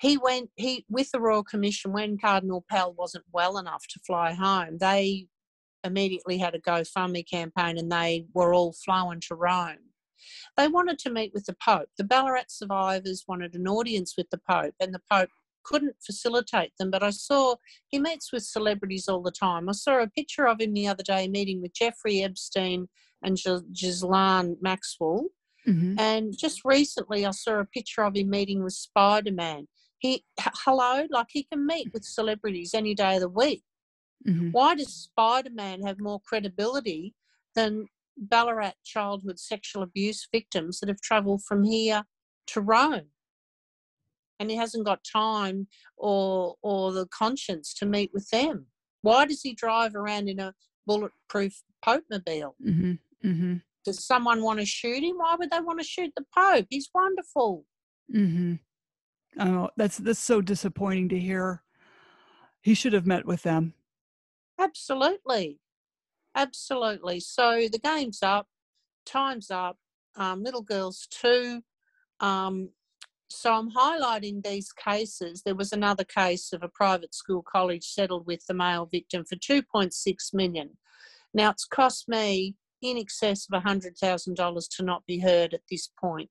he 0.00 0.18
went 0.18 0.50
he 0.56 0.84
with 0.90 1.10
the 1.12 1.20
royal 1.20 1.44
commission 1.44 1.92
when 1.92 2.18
cardinal 2.18 2.64
pell 2.68 2.92
wasn't 2.92 3.24
well 3.32 3.58
enough 3.58 3.86
to 3.88 4.00
fly 4.06 4.32
home 4.32 4.76
they 4.78 5.26
immediately 5.84 6.36
had 6.36 6.54
a 6.54 6.60
gofundme 6.60 7.28
campaign 7.28 7.78
and 7.78 7.90
they 7.90 8.26
were 8.34 8.52
all 8.52 8.72
flown 8.72 9.20
to 9.20 9.34
rome 9.34 9.78
they 10.56 10.68
wanted 10.68 10.98
to 10.98 11.10
meet 11.10 11.32
with 11.34 11.44
the 11.46 11.56
pope 11.64 11.88
the 11.98 12.04
ballarat 12.04 12.44
survivors 12.48 13.24
wanted 13.26 13.54
an 13.54 13.68
audience 13.68 14.14
with 14.16 14.28
the 14.30 14.40
pope 14.48 14.74
and 14.80 14.94
the 14.94 15.02
pope 15.10 15.30
couldn't 15.64 15.96
facilitate 16.04 16.72
them 16.78 16.90
but 16.90 17.02
i 17.02 17.10
saw 17.10 17.54
he 17.88 17.98
meets 17.98 18.32
with 18.32 18.42
celebrities 18.42 19.08
all 19.08 19.22
the 19.22 19.30
time 19.30 19.68
i 19.68 19.72
saw 19.72 20.00
a 20.00 20.08
picture 20.08 20.46
of 20.46 20.60
him 20.60 20.74
the 20.74 20.86
other 20.86 21.02
day 21.02 21.26
meeting 21.28 21.62
with 21.62 21.72
jeffrey 21.74 22.22
epstein 22.22 22.88
and 23.22 23.38
Ghislaine 23.72 24.54
Maxwell. 24.60 25.28
Mm-hmm. 25.66 25.98
And 25.98 26.36
just 26.36 26.60
recently, 26.62 27.24
I 27.24 27.30
saw 27.30 27.60
a 27.60 27.64
picture 27.64 28.02
of 28.02 28.14
him 28.14 28.28
meeting 28.28 28.62
with 28.62 28.74
Spider 28.74 29.32
Man 29.32 29.66
he 30.04 30.22
hello 30.64 31.06
like 31.10 31.28
he 31.30 31.44
can 31.44 31.66
meet 31.66 31.88
with 31.94 32.04
celebrities 32.04 32.74
any 32.74 32.94
day 32.94 33.14
of 33.14 33.22
the 33.22 33.28
week 33.28 33.62
mm-hmm. 34.28 34.50
why 34.50 34.74
does 34.74 34.92
spider-man 34.92 35.80
have 35.82 35.98
more 35.98 36.20
credibility 36.28 37.14
than 37.54 37.86
ballarat 38.16 38.74
childhood 38.84 39.38
sexual 39.38 39.82
abuse 39.82 40.26
victims 40.32 40.80
that 40.80 40.88
have 40.88 41.00
travelled 41.00 41.42
from 41.44 41.64
here 41.64 42.02
to 42.46 42.60
rome 42.60 43.08
and 44.38 44.50
he 44.50 44.56
hasn't 44.56 44.84
got 44.84 45.00
time 45.04 45.66
or 45.96 46.54
or 46.62 46.92
the 46.92 47.06
conscience 47.06 47.74
to 47.74 47.86
meet 47.86 48.10
with 48.12 48.28
them 48.30 48.66
why 49.02 49.24
does 49.24 49.42
he 49.42 49.54
drive 49.54 49.94
around 49.94 50.28
in 50.28 50.38
a 50.38 50.54
bulletproof 50.86 51.62
pope 51.84 52.04
mobile 52.10 52.56
mm-hmm. 52.64 52.92
Mm-hmm. 53.24 53.56
does 53.84 54.04
someone 54.04 54.42
want 54.42 54.60
to 54.60 54.66
shoot 54.66 55.02
him 55.02 55.16
why 55.16 55.36
would 55.38 55.50
they 55.50 55.60
want 55.60 55.80
to 55.80 55.86
shoot 55.86 56.12
the 56.16 56.24
pope 56.36 56.66
he's 56.70 56.90
wonderful 56.94 57.64
mm-hmm. 58.14 58.54
Oh, 59.38 59.70
that's 59.76 59.98
that's 59.98 60.20
so 60.20 60.40
disappointing 60.40 61.08
to 61.10 61.18
hear. 61.18 61.62
He 62.60 62.74
should 62.74 62.92
have 62.92 63.06
met 63.06 63.26
with 63.26 63.42
them. 63.42 63.74
Absolutely, 64.58 65.58
absolutely. 66.34 67.20
So 67.20 67.68
the 67.70 67.78
game's 67.78 68.22
up, 68.22 68.46
time's 69.06 69.50
up. 69.50 69.78
Um, 70.16 70.42
little 70.42 70.62
girls 70.62 71.08
too. 71.10 71.62
Um, 72.20 72.70
so 73.28 73.52
I'm 73.52 73.70
highlighting 73.70 74.44
these 74.44 74.72
cases. 74.72 75.42
There 75.42 75.56
was 75.56 75.72
another 75.72 76.04
case 76.04 76.52
of 76.52 76.62
a 76.62 76.68
private 76.68 77.14
school 77.14 77.42
college 77.42 77.84
settled 77.84 78.26
with 78.26 78.46
the 78.46 78.54
male 78.54 78.86
victim 78.86 79.24
for 79.24 79.36
2.6 79.36 79.92
million. 80.32 80.70
Now 81.32 81.50
it's 81.50 81.64
cost 81.64 82.08
me 82.08 82.54
in 82.80 82.96
excess 82.96 83.48
of 83.50 83.60
$100,000 83.60 84.76
to 84.76 84.82
not 84.84 85.04
be 85.06 85.18
heard 85.18 85.52
at 85.52 85.62
this 85.68 85.90
point. 86.00 86.30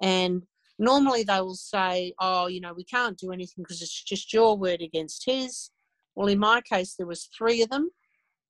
And 0.00 0.42
Normally, 0.78 1.22
they 1.22 1.40
will 1.40 1.54
say, 1.54 2.12
oh, 2.20 2.48
you 2.48 2.60
know, 2.60 2.74
we 2.74 2.84
can't 2.84 3.16
do 3.16 3.32
anything 3.32 3.64
because 3.64 3.80
it's 3.80 4.04
just 4.04 4.32
your 4.32 4.58
word 4.58 4.82
against 4.82 5.24
his. 5.24 5.70
Well, 6.14 6.28
in 6.28 6.38
my 6.38 6.60
case, 6.60 6.94
there 6.94 7.06
was 7.06 7.28
three 7.36 7.62
of 7.62 7.70
them. 7.70 7.90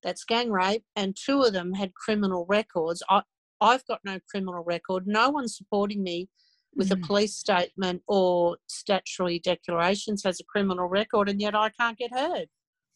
That's 0.06 0.24
gang 0.24 0.52
rape, 0.52 0.84
and 0.94 1.16
two 1.16 1.42
of 1.42 1.52
them 1.52 1.72
had 1.74 1.92
criminal 1.94 2.46
records. 2.48 3.02
I, 3.10 3.22
I've 3.60 3.84
got 3.86 4.00
no 4.04 4.20
criminal 4.30 4.62
record. 4.62 5.08
No 5.08 5.30
one's 5.30 5.56
supporting 5.56 6.04
me 6.04 6.28
with 6.76 6.90
mm. 6.90 6.92
a 7.02 7.06
police 7.06 7.34
statement 7.34 8.02
or 8.06 8.56
statutory 8.68 9.40
declarations 9.40 10.22
has 10.22 10.38
a 10.38 10.44
criminal 10.44 10.86
record, 10.86 11.28
and 11.28 11.40
yet 11.40 11.56
I 11.56 11.70
can't 11.70 11.98
get 11.98 12.12
heard. 12.12 12.46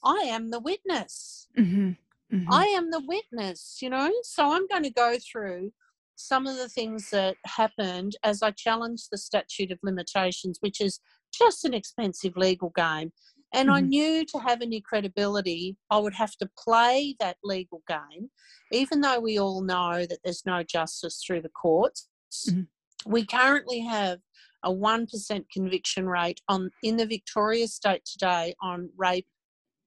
I 0.05 0.19
am 0.27 0.51
the 0.51 0.61
witness. 0.61 1.49
Mm-hmm. 1.59 1.91
Mm-hmm. 2.33 2.53
I 2.53 2.67
am 2.67 2.93
the 2.93 3.03
witness, 3.05 3.79
you 3.83 3.91
know. 3.91 4.13
So 4.23 4.53
I'm 4.53 4.69
going 4.69 4.85
to 4.85 4.91
go 4.91 5.17
through 5.19 5.73
some 6.15 6.47
of 6.47 6.57
the 6.59 6.69
things 6.69 7.11
that 7.11 7.35
happened 7.45 8.17
as 8.23 8.41
I 8.41 8.53
challenged 8.53 9.09
the 9.11 9.19
statute 9.19 9.73
of 9.73 9.81
limitations, 9.83 10.59
which 10.61 10.81
is 10.81 11.01
just 11.37 11.65
an 11.65 11.75
expensive 11.75 12.37
legal 12.37 12.71
game. 12.77 13.11
And 13.53 13.69
mm-hmm. 13.69 13.77
I 13.77 13.81
knew 13.81 14.25
to 14.27 14.39
have 14.39 14.63
any 14.63 14.81
credibility, 14.81 15.77
I 15.91 15.99
would 15.99 16.15
have 16.15 16.37
to 16.37 16.49
play 16.59 17.17
that 17.21 17.37
legal 17.43 17.83
game, 17.89 18.31
even 18.73 19.01
though 19.01 19.21
we 19.21 19.39
all 19.39 19.63
know 19.63 20.07
that 20.07 20.19
there's 20.25 20.43
no 20.47 20.63
justice 20.63 21.23
through 21.27 21.43
the 21.43 21.51
courts. 21.51 22.09
Mm-hmm. 22.49 22.63
We 23.11 23.27
currently 23.27 23.81
have 23.81 24.19
a 24.63 24.71
1% 24.71 25.45
conviction 25.53 26.07
rate 26.07 26.41
on 26.49 26.71
in 26.83 26.97
the 26.97 27.07
Victoria 27.07 27.67
state 27.67 28.05
today 28.05 28.55
on 28.63 28.91
rape 28.97 29.27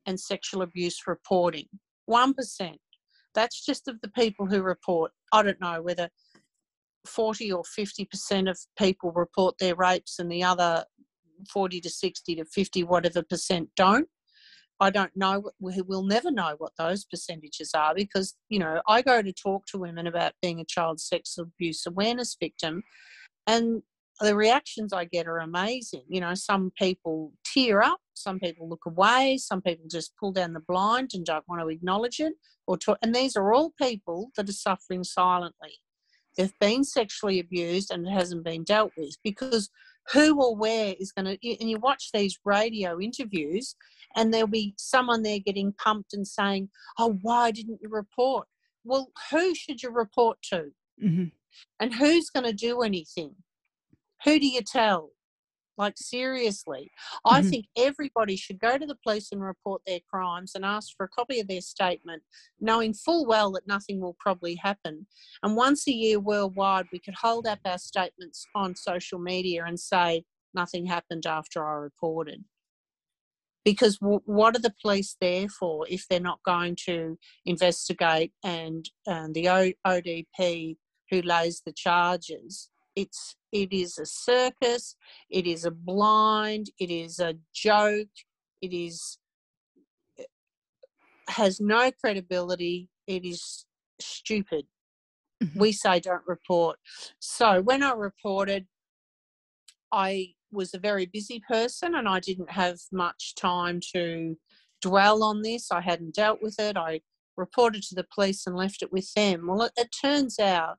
and 0.05 0.19
sexual 0.19 0.61
abuse 0.61 1.01
reporting. 1.07 1.67
1%. 2.09 2.75
That's 3.35 3.65
just 3.65 3.87
of 3.87 4.01
the 4.01 4.09
people 4.09 4.45
who 4.45 4.61
report. 4.61 5.11
I 5.31 5.43
don't 5.43 5.61
know 5.61 5.81
whether 5.81 6.09
40 7.05 7.51
or 7.51 7.63
50% 7.63 8.49
of 8.49 8.57
people 8.77 9.11
report 9.11 9.57
their 9.57 9.75
rapes 9.75 10.19
and 10.19 10.31
the 10.31 10.43
other 10.43 10.85
40 11.51 11.81
to 11.81 11.89
60 11.89 12.35
to 12.35 12.45
50 12.45 12.83
whatever 12.83 13.23
percent 13.23 13.69
don't. 13.75 14.07
I 14.79 14.89
don't 14.89 15.15
know 15.15 15.51
we 15.59 15.81
will 15.81 16.03
never 16.03 16.31
know 16.31 16.55
what 16.57 16.73
those 16.77 17.05
percentages 17.05 17.71
are 17.73 17.93
because 17.95 18.35
you 18.49 18.59
know 18.59 18.81
i 18.87 19.01
go 19.01 19.21
to 19.21 19.31
talk 19.31 19.65
to 19.67 19.77
women 19.77 20.07
about 20.07 20.33
being 20.41 20.59
a 20.59 20.65
child 20.65 20.99
sex 20.99 21.37
abuse 21.37 21.85
awareness 21.85 22.35
victim 22.37 22.83
and 23.47 23.83
the 24.19 24.35
reactions 24.35 24.91
i 24.91 25.05
get 25.05 25.27
are 25.27 25.39
amazing. 25.39 26.03
You 26.09 26.21
know 26.21 26.33
some 26.33 26.71
people 26.77 27.33
tear 27.45 27.81
up 27.81 27.99
some 28.13 28.39
people 28.39 28.67
look 28.67 28.85
away 28.85 29.37
some 29.37 29.61
people 29.61 29.85
just 29.89 30.17
pull 30.19 30.31
down 30.31 30.53
the 30.53 30.59
blind 30.67 31.11
and 31.13 31.25
don't 31.25 31.47
want 31.47 31.61
to 31.61 31.69
acknowledge 31.69 32.19
it 32.19 32.33
or 32.67 32.77
talk, 32.77 32.97
and 33.01 33.13
these 33.13 33.35
are 33.35 33.53
all 33.53 33.73
people 33.81 34.31
that 34.35 34.49
are 34.49 34.53
suffering 34.53 35.03
silently. 35.03 35.73
They've 36.37 36.57
been 36.59 36.83
sexually 36.83 37.39
abused 37.39 37.91
and 37.91 38.07
it 38.07 38.11
hasn't 38.11 38.43
been 38.43 38.63
dealt 38.63 38.91
with 38.97 39.15
because 39.23 39.69
who 40.11 40.41
or 40.41 40.55
where 40.55 40.95
is 40.99 41.11
going 41.11 41.25
to 41.25 41.59
and 41.61 41.69
you 41.69 41.79
watch 41.79 42.09
these 42.13 42.37
radio 42.43 42.99
interviews 42.99 43.75
and 44.15 44.33
there'll 44.33 44.47
be 44.47 44.73
someone 44.77 45.23
there 45.23 45.39
getting 45.39 45.73
pumped 45.73 46.13
and 46.13 46.27
saying 46.27 46.69
oh 46.99 47.17
why 47.21 47.51
didn't 47.51 47.79
you 47.81 47.89
report? 47.89 48.47
Well 48.83 49.11
who 49.31 49.55
should 49.55 49.81
you 49.81 49.91
report 49.91 50.37
to? 50.49 50.71
Mm-hmm. 51.03 51.25
and 51.79 51.93
who's 51.93 52.29
going 52.29 52.45
to 52.45 52.53
do 52.53 52.81
anything? 52.81 53.35
Who 54.23 54.39
do 54.39 54.47
you 54.47 54.61
tell 54.61 55.09
like, 55.77 55.95
seriously, 55.97 56.91
I 57.25 57.41
mm-hmm. 57.41 57.49
think 57.49 57.65
everybody 57.75 58.35
should 58.35 58.59
go 58.59 58.77
to 58.77 58.85
the 58.85 58.97
police 59.03 59.29
and 59.31 59.41
report 59.41 59.81
their 59.87 60.01
crimes 60.09 60.53
and 60.55 60.63
ask 60.63 60.95
for 60.95 61.05
a 61.05 61.09
copy 61.09 61.39
of 61.39 61.47
their 61.47 61.61
statement, 61.61 62.23
knowing 62.59 62.93
full 62.93 63.25
well 63.25 63.51
that 63.53 63.67
nothing 63.67 63.99
will 63.99 64.15
probably 64.19 64.55
happen. 64.55 65.07
And 65.41 65.55
once 65.55 65.87
a 65.87 65.91
year 65.91 66.19
worldwide, 66.19 66.85
we 66.91 66.99
could 66.99 67.15
hold 67.15 67.47
up 67.47 67.59
our 67.65 67.79
statements 67.79 68.45
on 68.55 68.75
social 68.75 69.19
media 69.19 69.63
and 69.65 69.79
say, 69.79 70.23
nothing 70.53 70.85
happened 70.85 71.25
after 71.25 71.65
I 71.67 71.73
reported. 71.73 72.45
because 73.65 73.97
w- 73.97 74.21
what 74.25 74.55
are 74.55 74.59
the 74.59 74.75
police 74.81 75.15
there 75.21 75.47
for 75.47 75.85
if 75.89 76.05
they're 76.07 76.19
not 76.19 76.43
going 76.43 76.75
to 76.85 77.17
investigate 77.45 78.33
and 78.43 78.89
um, 79.07 79.33
the 79.33 79.49
o- 79.49 79.73
OPP 79.85 80.77
who 81.09 81.21
lays 81.21 81.61
the 81.65 81.73
charges? 81.73 82.69
It's 82.95 83.35
it 83.51 83.73
is 83.73 83.97
a 83.97 84.05
circus. 84.05 84.95
It 85.29 85.47
is 85.47 85.65
a 85.65 85.71
blind. 85.71 86.69
It 86.79 86.89
is 86.89 87.19
a 87.19 87.35
joke. 87.53 88.09
It 88.61 88.73
is 88.73 89.17
has 91.29 91.59
no 91.59 91.91
credibility. 91.91 92.89
It 93.07 93.25
is 93.25 93.65
stupid. 93.99 94.65
Mhm. 95.41 95.59
We 95.59 95.71
say 95.71 95.99
don't 95.99 96.27
report. 96.27 96.79
So 97.19 97.61
when 97.61 97.83
I 97.83 97.93
reported, 97.93 98.67
I 99.91 100.33
was 100.51 100.73
a 100.73 100.79
very 100.79 101.05
busy 101.05 101.41
person 101.47 101.95
and 101.95 102.07
I 102.07 102.19
didn't 102.19 102.51
have 102.51 102.79
much 102.91 103.35
time 103.35 103.79
to 103.93 104.37
dwell 104.81 105.23
on 105.23 105.41
this. 105.41 105.71
I 105.71 105.81
hadn't 105.81 106.15
dealt 106.15 106.41
with 106.41 106.59
it. 106.59 106.77
I 106.77 107.01
reported 107.37 107.83
to 107.83 107.95
the 107.95 108.05
police 108.13 108.45
and 108.45 108.55
left 108.55 108.83
it 108.83 108.91
with 108.91 109.11
them. 109.13 109.47
Well, 109.47 109.63
it, 109.63 109.71
it 109.77 109.89
turns 110.01 110.39
out 110.39 110.77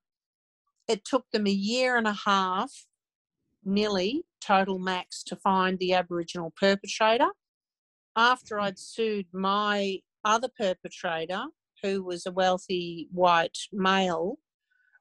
it 0.88 1.04
took 1.04 1.24
them 1.32 1.46
a 1.46 1.50
year 1.50 1.96
and 1.96 2.06
a 2.06 2.16
half, 2.26 2.72
nearly 3.64 4.24
total 4.40 4.78
max, 4.78 5.22
to 5.24 5.36
find 5.36 5.78
the 5.78 5.94
Aboriginal 5.94 6.52
perpetrator. 6.58 7.28
After 8.16 8.60
I'd 8.60 8.78
sued 8.78 9.26
my 9.32 9.98
other 10.24 10.48
perpetrator, 10.58 11.44
who 11.82 12.02
was 12.02 12.26
a 12.26 12.32
wealthy 12.32 13.08
white 13.12 13.58
male, 13.72 14.38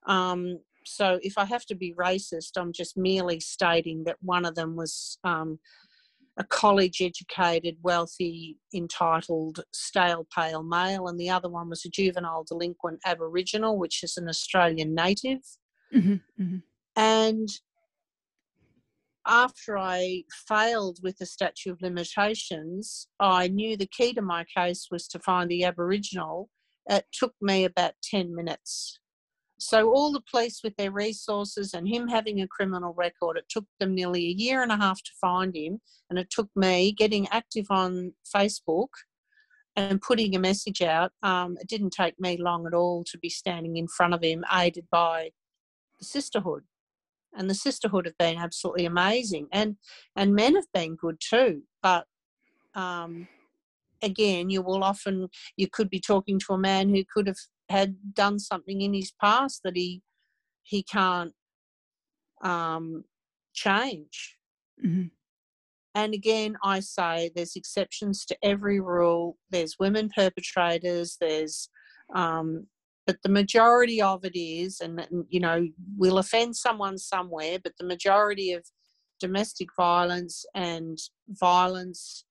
um, 0.07 0.59
so 0.85 1.19
if 1.21 1.37
I 1.37 1.45
have 1.45 1.65
to 1.67 1.75
be 1.75 1.93
racist, 1.93 2.51
I'm 2.57 2.73
just 2.73 2.97
merely 2.97 3.39
stating 3.39 4.03
that 4.05 4.17
one 4.21 4.45
of 4.45 4.55
them 4.55 4.75
was 4.75 5.17
um, 5.23 5.59
a 6.37 6.43
college 6.43 7.01
educated, 7.01 7.77
wealthy, 7.83 8.57
entitled, 8.73 9.61
stale 9.71 10.27
pale 10.35 10.63
male, 10.63 11.07
and 11.07 11.19
the 11.19 11.29
other 11.29 11.49
one 11.49 11.69
was 11.69 11.85
a 11.85 11.89
juvenile 11.89 12.43
delinquent 12.43 12.99
Aboriginal, 13.05 13.77
which 13.77 14.03
is 14.03 14.17
an 14.17 14.27
Australian 14.27 14.95
native. 14.95 15.41
Mhm, 15.93 16.21
mhm. 16.39 16.63
And 16.95 17.49
after 19.25 19.77
I 19.77 20.23
failed 20.47 20.99
with 21.01 21.17
the 21.17 21.25
statute 21.25 21.71
of 21.71 21.81
limitations, 21.81 23.07
I 23.19 23.47
knew 23.47 23.77
the 23.77 23.87
key 23.87 24.13
to 24.13 24.21
my 24.21 24.45
case 24.45 24.87
was 24.91 25.07
to 25.09 25.19
find 25.19 25.49
the 25.49 25.63
Aboriginal. 25.63 26.49
It 26.89 27.05
took 27.13 27.33
me 27.41 27.63
about 27.63 27.93
10 28.03 28.35
minutes. 28.35 28.99
So, 29.59 29.93
all 29.93 30.11
the 30.11 30.23
police 30.29 30.59
with 30.61 30.75
their 30.75 30.91
resources 30.91 31.73
and 31.73 31.87
him 31.87 32.09
having 32.09 32.41
a 32.41 32.47
criminal 32.47 32.93
record, 32.93 33.37
it 33.37 33.45
took 33.49 33.65
them 33.79 33.95
nearly 33.95 34.25
a 34.25 34.35
year 34.35 34.61
and 34.61 34.71
a 34.71 34.77
half 34.77 35.01
to 35.03 35.11
find 35.21 35.55
him. 35.55 35.79
And 36.09 36.19
it 36.19 36.29
took 36.29 36.49
me 36.55 36.91
getting 36.91 37.29
active 37.29 37.67
on 37.69 38.13
Facebook 38.35 38.89
and 39.75 40.01
putting 40.01 40.35
a 40.35 40.39
message 40.39 40.81
out. 40.81 41.13
Um, 41.21 41.57
it 41.61 41.67
didn't 41.67 41.91
take 41.91 42.19
me 42.19 42.35
long 42.37 42.67
at 42.67 42.73
all 42.73 43.05
to 43.05 43.17
be 43.17 43.29
standing 43.29 43.77
in 43.77 43.87
front 43.87 44.13
of 44.13 44.21
him, 44.21 44.43
aided 44.53 44.87
by 44.91 45.29
the 46.03 46.09
sisterhood. 46.09 46.63
And 47.35 47.49
the 47.49 47.55
sisterhood 47.55 48.05
have 48.05 48.17
been 48.17 48.37
absolutely 48.37 48.85
amazing. 48.85 49.47
And 49.51 49.77
and 50.15 50.35
men 50.35 50.55
have 50.55 50.67
been 50.73 50.95
good 50.95 51.17
too 51.19 51.63
but 51.81 52.05
um 52.75 53.27
again 54.01 54.49
you 54.49 54.61
will 54.61 54.83
often 54.83 55.27
you 55.57 55.67
could 55.69 55.89
be 55.89 55.99
talking 55.99 56.39
to 56.39 56.53
a 56.53 56.57
man 56.57 56.89
who 56.89 57.03
could 57.13 57.27
have 57.27 57.37
had 57.69 57.95
done 58.13 58.39
something 58.39 58.81
in 58.81 58.93
his 58.93 59.11
past 59.21 59.61
that 59.63 59.75
he 59.75 60.01
he 60.63 60.83
can't 60.83 61.33
um 62.43 63.03
change. 63.53 64.37
Mhm. 64.83 65.11
and 65.95 66.13
again 66.13 66.57
i 66.63 66.79
say 66.79 67.31
there's 67.35 67.55
exceptions 67.55 68.25
to 68.25 68.35
every 68.43 68.79
rule. 68.79 69.37
There's 69.51 69.77
women 69.79 70.09
perpetrators. 70.09 71.17
There's 71.19 71.69
um 72.13 72.67
but 73.05 73.17
the 73.23 73.29
majority 73.29 74.01
of 74.01 74.23
it 74.23 74.37
is 74.37 74.79
and, 74.79 75.05
you 75.29 75.39
know 75.39 75.67
we'll 75.97 76.17
offend 76.17 76.55
someone 76.55 76.97
somewhere 76.97 77.57
but 77.63 77.73
the 77.77 77.85
majority 77.85 78.51
of 78.53 78.63
domestic 79.19 79.69
violence 79.77 80.45
and 80.55 80.97
violence 81.29 82.25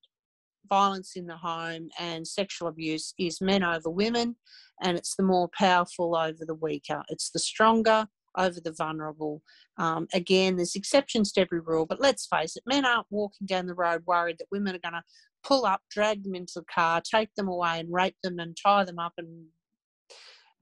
violence 0.69 1.17
in 1.17 1.27
the 1.27 1.37
home 1.37 1.89
and 1.99 2.27
sexual 2.27 2.69
abuse 2.69 3.15
is 3.19 3.41
men 3.41 3.63
over 3.63 3.91
women 3.91 4.37
and 4.83 4.97
it's 4.97 5.15
the 5.17 5.23
more 5.23 5.49
powerful 5.57 6.17
over 6.17 6.45
the 6.47 6.55
weaker. 6.55 7.03
It's 7.09 7.31
the 7.31 7.39
stronger 7.39 8.07
over 8.39 8.59
the 8.59 8.73
vulnerable. 8.73 9.43
Um, 9.77 10.07
again 10.15 10.57
there's 10.57 10.75
exceptions 10.75 11.33
to 11.33 11.43
every 11.43 11.61
rule 11.61 11.87
but 11.87 12.01
let's 12.01 12.27
face 12.27 12.57
it 12.57 12.63
men 12.67 12.85
aren't 12.85 13.07
walking 13.11 13.47
down 13.47 13.67
the 13.67 13.75
road 13.75 14.03
worried 14.07 14.37
that 14.39 14.53
women 14.53 14.75
are 14.75 14.91
going 14.91 14.95
to 14.95 15.03
pull 15.43 15.65
up 15.67 15.81
drag 15.91 16.23
them 16.23 16.35
into 16.35 16.55
the 16.57 16.65
car 16.73 17.01
take 17.03 17.35
them 17.37 17.49
away 17.49 17.81
and 17.81 17.93
rape 17.93 18.17
them 18.23 18.39
and 18.39 18.57
tie 18.63 18.85
them 18.85 18.99
up 18.99 19.15
and 19.17 19.47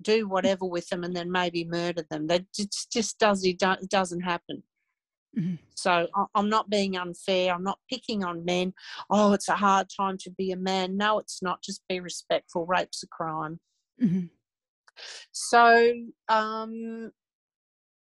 do 0.03 0.29
whatever 0.29 0.65
with 0.65 0.89
them 0.89 1.05
and 1.05 1.15
then 1.15 1.31
maybe 1.31 1.65
murder 1.65 2.05
them. 2.11 2.27
That 2.27 2.45
just, 2.55 2.91
just 2.93 3.19
does 3.19 3.45
it 3.45 3.59
doesn't 3.59 4.21
happen. 4.21 4.63
Mhm. 5.39 5.59
So 5.75 6.09
I'm 6.35 6.49
not 6.49 6.69
being 6.69 6.97
unfair. 6.97 7.55
I'm 7.55 7.63
not 7.63 7.79
picking 7.89 8.25
on 8.25 8.45
men. 8.45 8.75
Oh, 9.09 9.33
it's 9.33 9.49
a 9.49 9.57
hard 9.57 9.89
time 9.89 10.19
to 10.19 10.31
be 10.31 10.53
a 10.53 10.57
man. 10.57 10.97
No, 10.97 11.19
it's 11.19 11.43
not. 11.43 11.63
Just 11.63 11.83
be 11.89 12.01
respectful. 12.01 12.67
Rape's 12.67 13.03
a 13.03 13.07
crime. 13.09 13.61
Mhm. 14.01 14.31
So 15.33 15.95
um, 16.29 17.13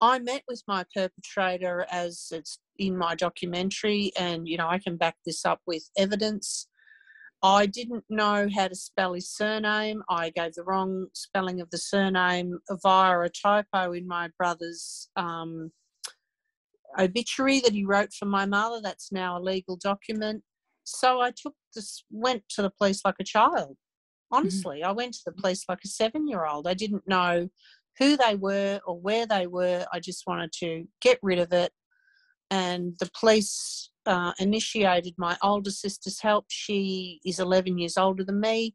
I 0.01 0.19
met 0.19 0.43
with 0.49 0.63
my 0.67 0.85
perpetrator 0.95 1.87
as 1.91 2.29
it's 2.31 2.59
in 2.79 2.97
my 2.97 3.15
documentary, 3.15 4.13
and 4.19 4.49
you 4.49 4.57
know 4.57 4.69
I 4.69 4.79
can 4.79 4.97
back 4.97 5.17
this 5.27 5.45
up 5.45 5.61
with 5.67 5.91
evidence. 5.97 6.68
I 7.43 7.67
didn't 7.67 8.05
know 8.09 8.49
how 8.53 8.69
to 8.69 8.75
spell 8.75 9.13
his 9.15 9.31
surname. 9.31 10.03
I 10.09 10.31
gave 10.31 10.55
the 10.55 10.65
wrong 10.65 11.07
spelling 11.13 11.61
of 11.61 11.71
the 11.71 11.79
surname 11.79 12.59
via 12.83 13.21
a 13.21 13.29
typo 13.29 13.93
in 13.93 14.09
my 14.09 14.29
brother's 14.37 15.09
um, 15.15 15.71
obituary 16.99 17.61
that 17.61 17.73
he 17.73 17.85
wrote 17.85 18.13
for 18.13 18.25
my 18.25 18.45
mother. 18.45 18.81
That's 18.83 19.13
now 19.13 19.39
a 19.39 19.41
legal 19.41 19.77
document. 19.77 20.43
So 20.83 21.21
I 21.21 21.31
took 21.31 21.55
this, 21.75 22.05
went 22.11 22.43
to 22.51 22.63
the 22.63 22.71
police 22.71 23.03
like 23.05 23.17
a 23.21 23.25
child. 23.25 23.77
Honestly, 24.33 24.83
I 24.83 24.93
went 24.93 25.15
to 25.15 25.23
the 25.27 25.33
police 25.33 25.65
like 25.69 25.81
a 25.85 25.89
seven 25.89 26.27
year 26.27 26.45
old. 26.45 26.67
I 26.67 26.75
didn't 26.75 27.07
know 27.07 27.49
who 27.99 28.17
they 28.17 28.35
were 28.35 28.81
or 28.87 28.99
where 28.99 29.27
they 29.27 29.47
were. 29.47 29.87
I 29.93 30.01
just 30.01 30.25
wanted 30.27 30.53
to 30.61 30.87
get 31.01 31.19
rid 31.23 31.39
of 31.39 31.53
it. 31.53 31.73
And 32.51 32.95
the 32.99 33.11
police 33.19 33.91
uh, 34.07 34.33
initiated 34.39 35.15
my 35.19 35.37
older 35.43 35.71
sister's 35.71 36.21
help. 36.21 36.47
She 36.49 37.21
is 37.25 37.39
11 37.39 37.79
years 37.79 37.99
older 37.99 38.25
than 38.25 38.41
me. 38.41 38.75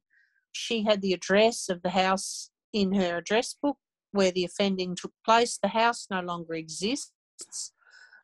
She 0.52 0.84
had 0.84 1.02
the 1.02 1.14
address 1.14 1.70
of 1.70 1.82
the 1.82 1.90
house 1.90 2.52
in 2.72 2.94
her 2.94 3.18
address 3.18 3.56
book 3.62 3.78
where 4.12 4.32
the 4.32 4.46
offending 4.46 4.96
took 4.96 5.12
place. 5.26 5.58
The 5.58 5.70
house 5.70 6.08
no 6.10 6.22
longer 6.22 6.54
exists. 6.54 7.74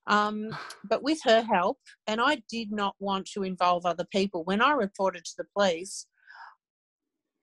Um, 0.07 0.55
but 0.83 1.03
with 1.03 1.19
her 1.23 1.41
help, 1.41 1.79
and 2.07 2.21
I 2.21 2.41
did 2.49 2.71
not 2.71 2.95
want 2.99 3.27
to 3.33 3.43
involve 3.43 3.85
other 3.85 4.05
people. 4.05 4.43
When 4.43 4.61
I 4.61 4.71
reported 4.71 5.25
to 5.25 5.33
the 5.37 5.45
police, 5.55 6.05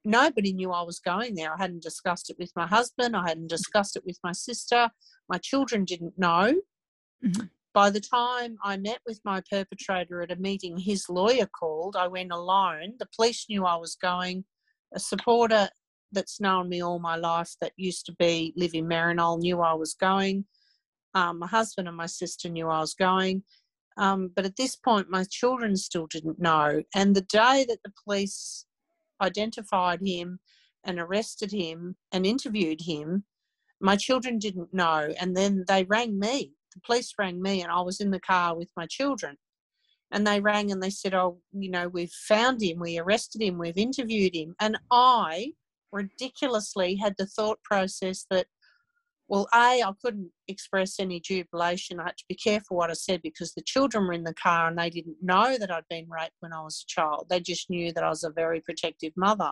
nobody 0.05 0.53
knew 0.53 0.73
I 0.73 0.83
was 0.83 0.99
going 1.01 1.35
there. 1.35 1.53
I 1.53 1.59
hadn't 1.59 1.83
discussed 1.83 2.31
it 2.31 2.37
with 2.39 2.53
my 2.57 2.67
husband, 2.67 3.17
I 3.17 3.29
hadn't 3.29 3.49
discussed 3.49 3.97
it 3.97 4.05
with 4.07 4.19
my 4.23 4.33
sister. 4.33 4.91
My 5.29 5.39
children 5.39 5.85
didn't 5.85 6.19
know. 6.19 6.61
Mhm. 7.25 7.51
By 7.77 7.91
the 7.91 8.01
time 8.01 8.57
I 8.65 8.79
met 8.79 9.01
with 9.05 9.21
my 9.23 9.43
perpetrator 9.51 10.23
at 10.23 10.33
a 10.33 10.37
meeting 10.37 10.79
his 10.79 11.11
lawyer 11.11 11.45
called, 11.45 11.95
I 11.95 12.09
went 12.09 12.33
alone. 12.33 12.95
The 12.99 13.09
police 13.15 13.45
knew 13.51 13.67
I 13.67 13.77
was 13.77 13.97
going. 13.97 14.47
A 14.95 14.99
supporter 14.99 15.69
that's 16.11 16.41
known 16.41 16.71
me 16.71 16.83
all 16.83 16.99
my 16.99 17.17
life 17.17 17.55
that 17.61 17.73
used 17.77 18.07
to 18.07 18.15
be 18.19 18.55
live 18.57 18.73
in 18.73 18.87
Maryknoll 18.87 19.41
knew 19.41 19.61
I 19.61 19.75
was 19.75 19.93
going. 19.93 20.47
Um, 21.13 21.39
my 21.39 21.47
husband 21.47 21.87
and 21.87 21.99
my 21.99 22.07
sister 22.07 22.49
knew 22.49 22.67
I 22.67 22.81
was 22.81 22.95
going. 22.95 23.43
Um, 23.99 24.31
but 24.35 24.47
at 24.47 24.57
this 24.57 24.77
point, 24.77 25.11
my 25.11 25.25
children 25.25 25.77
still 25.77 26.07
didn't 26.07 26.41
know. 26.41 26.83
And 26.95 27.15
the 27.15 27.21
day 27.21 27.67
that 27.69 27.81
the 27.85 27.93
police 28.05 28.65
identified 29.21 30.01
him 30.01 30.39
and 30.83 30.99
arrested 30.99 31.53
him 31.53 31.97
and 32.11 32.25
interviewed 32.25 32.81
him, 32.81 33.25
my 33.83 33.97
children 33.97 34.39
didn't 34.39 34.73
know. 34.73 35.13
And 35.21 35.37
then 35.37 35.67
they 35.69 35.85
rang 35.85 36.19
me. 36.19 36.56
The 36.77 36.83
police 36.85 37.15
rang 37.19 37.43
me, 37.43 37.63
and 37.63 37.73
I 37.73 37.81
was 37.81 38.01
in 38.01 38.11
the 38.11 38.21
car 38.21 38.55
with 38.55 38.71
my 38.77 38.87
children. 38.87 39.37
And 40.13 40.27
they 40.27 40.41
rang 40.41 40.71
and 40.71 40.81
they 40.81 40.91
said, 40.91 41.15
Oh, 41.15 41.41
you 41.53 41.71
know, 41.71 41.89
we've 41.89 42.13
found 42.29 42.63
him, 42.63 42.79
we 42.79 42.99
arrested 42.99 43.43
him, 43.43 43.59
we've 43.59 43.77
interviewed 43.77 44.37
him. 44.37 44.55
And 44.61 44.79
I 44.91 45.55
ridiculously 45.91 46.95
had 46.97 47.15
the 47.19 47.27
thought 47.27 47.61
process 47.63 48.27
that, 48.31 48.47
well, 49.27 49.49
A, 49.53 49.83
I 49.83 49.93
couldn't 50.05 50.31
express 50.47 51.01
any 51.01 51.19
jubilation. 51.19 51.99
I 51.99 52.05
had 52.05 52.19
to 52.19 52.25
be 52.29 52.37
careful 52.37 52.77
what 52.77 52.91
I 52.91 52.93
said 52.93 53.23
because 53.23 53.55
the 53.55 53.63
children 53.63 54.07
were 54.07 54.13
in 54.13 54.23
the 54.23 54.35
car 54.35 54.69
and 54.69 54.79
they 54.79 54.91
didn't 54.91 55.17
know 55.23 55.57
that 55.59 55.73
I'd 55.73 55.89
been 55.89 56.09
raped 56.09 56.37
when 56.41 56.53
I 56.53 56.63
was 56.63 56.85
a 56.85 56.93
child. 56.93 57.27
They 57.29 57.41
just 57.41 57.69
knew 57.69 57.93
that 57.93 58.05
I 58.05 58.09
was 58.09 58.23
a 58.23 58.31
very 58.31 58.61
protective 58.61 59.15
mother, 59.17 59.51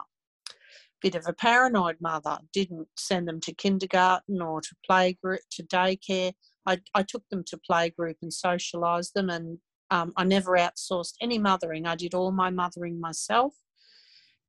bit 1.03 1.17
of 1.17 1.25
a 1.27 1.33
paranoid 1.33 1.97
mother. 2.01 2.39
Didn't 2.53 2.87
send 2.97 3.27
them 3.27 3.41
to 3.41 3.55
kindergarten 3.55 4.41
or 4.41 4.61
to 4.61 4.77
playgroup, 4.89 5.39
to 5.53 5.65
daycare. 5.65 6.35
I, 6.67 6.81
I 6.95 7.03
took 7.03 7.29
them 7.31 7.45
to 7.49 7.61
playgroup 7.71 8.17
and 8.23 8.33
socialised 8.33 9.13
them 9.13 9.31
and 9.31 9.59
Um, 9.91 10.13
I 10.17 10.25
never 10.25 10.53
outsourced 10.67 11.17
any 11.21 11.39
mothering. 11.39 11.87
I 11.87 11.97
did 11.97 12.15
all 12.15 12.33
my 12.33 12.51
mothering 12.51 12.99
myself. 12.99 13.53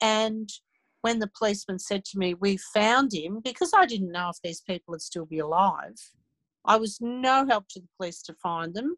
And 0.01 0.47
when 1.03 1.19
the 1.19 1.31
policeman 1.39 1.79
said 1.79 2.03
to 2.05 2.17
me, 2.17 2.33
We 2.33 2.57
found 2.57 3.11
him, 3.13 3.41
because 3.43 3.71
I 3.81 3.85
didn't 3.85 4.15
know 4.15 4.29
if 4.29 4.39
these 4.41 4.61
people 4.61 4.91
would 4.91 5.01
still 5.01 5.25
be 5.25 5.41
alive, 5.41 5.97
I 6.73 6.77
was 6.77 6.97
no 7.01 7.45
help 7.51 7.65
to 7.69 7.79
the 7.81 7.93
police 7.97 8.21
to 8.23 8.33
find 8.41 8.73
them, 8.73 8.97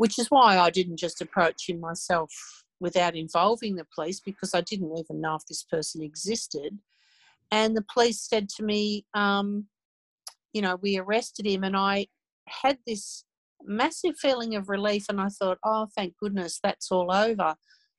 which 0.00 0.18
is 0.18 0.28
why 0.30 0.58
I 0.58 0.70
didn't 0.70 0.98
just 0.98 1.22
approach 1.22 1.68
him 1.68 1.78
myself 1.80 2.30
without 2.80 3.14
involving 3.14 3.76
the 3.76 3.86
police 3.94 4.20
because 4.20 4.52
I 4.54 4.62
didn't 4.62 4.96
even 4.98 5.20
know 5.20 5.36
if 5.36 5.46
this 5.46 5.64
person 5.74 6.02
existed. 6.02 6.78
And 7.50 7.76
the 7.76 7.86
police 7.94 8.20
said 8.20 8.48
to 8.56 8.62
me, 8.64 9.06
um, 9.14 9.68
you 10.52 10.62
know, 10.62 10.76
we 10.76 10.98
arrested 10.98 11.46
him, 11.46 11.64
and 11.64 11.76
I 11.76 12.06
had 12.48 12.78
this 12.86 13.24
massive 13.64 14.16
feeling 14.18 14.54
of 14.54 14.68
relief. 14.68 15.06
And 15.08 15.20
I 15.20 15.28
thought, 15.28 15.58
oh, 15.64 15.88
thank 15.96 16.16
goodness 16.18 16.58
that's 16.62 16.90
all 16.90 17.12
over. 17.12 17.54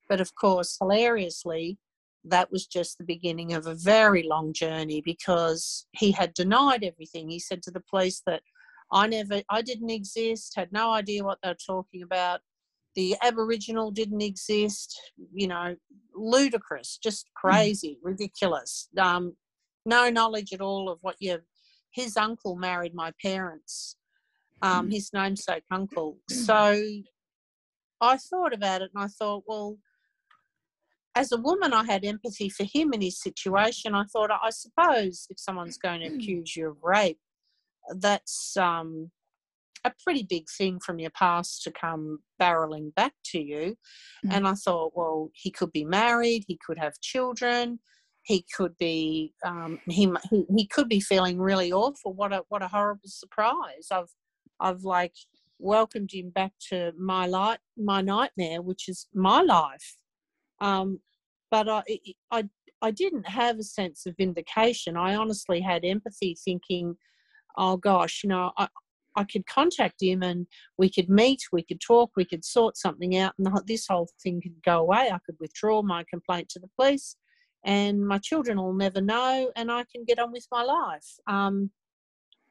But 0.10 0.22
of 0.22 0.36
course, 0.36 0.78
hilariously, 0.80 1.78
that 2.26 2.52
was 2.52 2.68
just 2.68 2.98
the 2.98 3.04
beginning 3.04 3.54
of 3.54 3.68
a 3.68 3.76
very 3.76 4.24
long 4.24 4.54
journey 4.54 5.02
because 5.04 5.86
he 5.92 6.12
had 6.12 6.34
denied 6.34 6.84
everything. 6.84 7.30
He 7.30 7.40
said 7.40 7.62
to 7.64 7.72
the 7.72 7.84
police 7.90 8.22
that 8.26 8.42
I 8.92 9.08
never, 9.08 9.42
I 9.50 9.62
didn't 9.62 9.90
exist, 9.90 10.54
had 10.56 10.72
no 10.72 10.92
idea 10.92 11.24
what 11.24 11.40
they 11.42 11.50
were 11.50 11.58
talking 11.66 12.04
about. 12.04 12.42
The 12.96 13.16
Aboriginal 13.24 13.90
didn't 13.90 14.22
exist, 14.22 15.00
you 15.34 15.48
know, 15.48 15.76
ludicrous, 16.16 17.00
just 17.02 17.28
hmm. 17.28 17.48
crazy, 17.48 17.98
mm. 18.00 18.08
ridiculous. 18.08 18.88
Um, 18.98 19.36
no 19.86 20.10
knowledge 20.10 20.54
at 20.54 20.62
all 20.62 20.90
of 20.90 21.00
what 21.02 21.16
you. 21.20 21.40
His 21.94 22.18
uncle 22.18 22.56
married 22.56 22.94
my 22.94 23.12
parents, 23.22 23.98
um, 24.62 24.90
mm. 24.90 24.94
his 24.94 25.12
namesake 25.14 25.64
uncle. 25.72 26.18
So 26.30 26.82
I 28.02 28.18
thought 28.18 28.54
about 28.54 28.82
it 28.82 28.92
and 28.94 29.04
I 29.04 29.08
thought, 29.08 29.44
well, 29.48 29.78
as 31.16 31.32
a 31.32 31.38
woman, 31.38 31.74
I 31.74 31.86
had 31.86 32.04
empathy 32.04 32.50
for 32.50 32.64
him 32.64 32.92
in 32.94 33.02
his 33.02 33.22
situation. 33.22 33.94
I 33.94 34.04
thought, 34.12 34.32
I 34.32 34.50
suppose 34.50 35.28
if 35.30 35.40
someone's 35.40 35.78
going 35.78 36.02
to 36.02 36.08
accuse 36.16 36.56
you 36.56 36.70
of 36.70 36.78
rape, 36.84 37.20
that's 37.98 38.58
um, 38.58 39.12
a 39.86 39.94
pretty 40.04 40.26
big 40.28 40.46
thing 40.50 40.80
from 40.80 41.00
your 41.00 41.12
past 41.12 41.64
to 41.64 41.72
come 41.72 42.20
barreling 42.42 42.94
back 42.96 43.14
to 43.26 43.40
you. 43.40 43.76
Mm-hmm. 44.26 44.32
And 44.32 44.48
I 44.48 44.54
thought, 44.54 44.94
well, 44.96 45.30
he 45.34 45.52
could 45.52 45.72
be 45.72 45.86
married, 45.86 46.46
he 46.48 46.58
could 46.66 46.80
have 46.80 47.00
children, 47.02 47.80
he 48.24 48.46
could 48.56 48.78
be 48.78 49.34
um, 49.46 49.80
he, 49.88 50.12
he 50.30 50.46
he 50.56 50.68
could 50.68 50.90
be 50.90 51.00
feeling 51.00 51.40
really 51.40 51.72
awful. 51.72 52.14
What 52.14 52.34
a 52.34 52.44
what 52.50 52.62
a 52.62 52.68
horrible 52.68 53.02
surprise! 53.08 53.88
I've 53.92 54.12
I've 54.60 54.84
like 54.84 55.14
welcomed 55.60 56.12
him 56.12 56.30
back 56.30 56.52
to 56.70 56.92
my 56.98 57.28
light 57.28 57.60
my 57.78 58.02
nightmare, 58.02 58.62
which 58.62 58.90
is 58.90 59.08
my 59.14 59.42
life. 59.42 59.98
Um, 60.60 61.00
but 61.52 61.70
I, 61.70 61.84
I, 62.32 62.50
I 62.82 62.92
didn't 62.92 63.28
have 63.28 63.60
a 63.60 63.64
sense 63.64 64.06
of 64.06 64.16
vindication. 64.18 64.98
I 64.98 65.16
honestly 65.16 65.62
had 65.62 65.86
empathy, 65.86 66.36
thinking, 66.44 66.96
"Oh 67.58 67.78
gosh, 67.78 68.24
you 68.24 68.30
know, 68.30 68.52
I, 68.58 68.68
I 69.16 69.24
could 69.26 69.46
contact 69.48 70.02
him 70.02 70.24
and 70.24 70.48
we 70.78 70.90
could 70.90 71.10
meet, 71.10 71.42
we 71.52 71.64
could 71.64 71.82
talk, 71.82 72.12
we 72.16 72.26
could 72.26 72.44
sort 72.46 72.78
something 72.78 73.18
out, 73.18 73.34
and 73.38 73.48
this 73.68 73.88
whole 73.88 74.10
thing 74.22 74.42
could 74.42 74.62
go 74.64 74.80
away. 74.80 75.10
I 75.12 75.20
could 75.26 75.36
withdraw 75.40 75.82
my 75.82 76.04
complaint 76.10 76.50
to 76.50 76.60
the 76.60 76.70
police, 76.78 77.16
and 77.66 78.06
my 78.06 78.18
children 78.18 78.58
will 78.58 78.74
never 78.74 79.02
know, 79.02 79.52
and 79.56 79.72
I 79.72 79.86
can 79.92 80.04
get 80.06 80.20
on 80.20 80.32
with 80.32 80.48
my 80.52 80.64
life. 80.64 81.08
Um, 81.28 81.72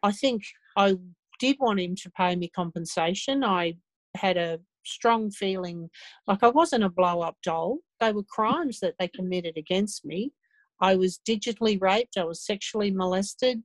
I 0.03 0.13
think 0.13 0.43
I 0.77 0.97
did 1.39 1.57
want 1.61 1.81
him 1.81 1.95
to 1.97 2.11
pay 2.11 2.37
me 2.37 2.49
compensation. 2.49 3.45
I 3.45 3.75
had 4.17 4.37
a 4.37 4.61
strong 4.85 5.31
feeling 5.31 5.91
like 6.27 6.43
I 6.43 6.49
wasn't 6.49 6.85
a 6.85 6.89
blow 6.89 7.21
up 7.21 7.37
doll. 7.43 7.79
They 8.01 8.13
were 8.13 8.25
crimes 8.25 8.81
that 8.81 8.95
they 8.99 9.09
committed 9.09 9.57
against 9.57 10.05
me. 10.05 10.33
I 10.81 10.97
was 10.97 11.21
digitally 11.29 11.81
raped, 11.81 12.17
I 12.17 12.25
was 12.25 12.45
sexually 12.45 12.91
molested, 12.91 13.63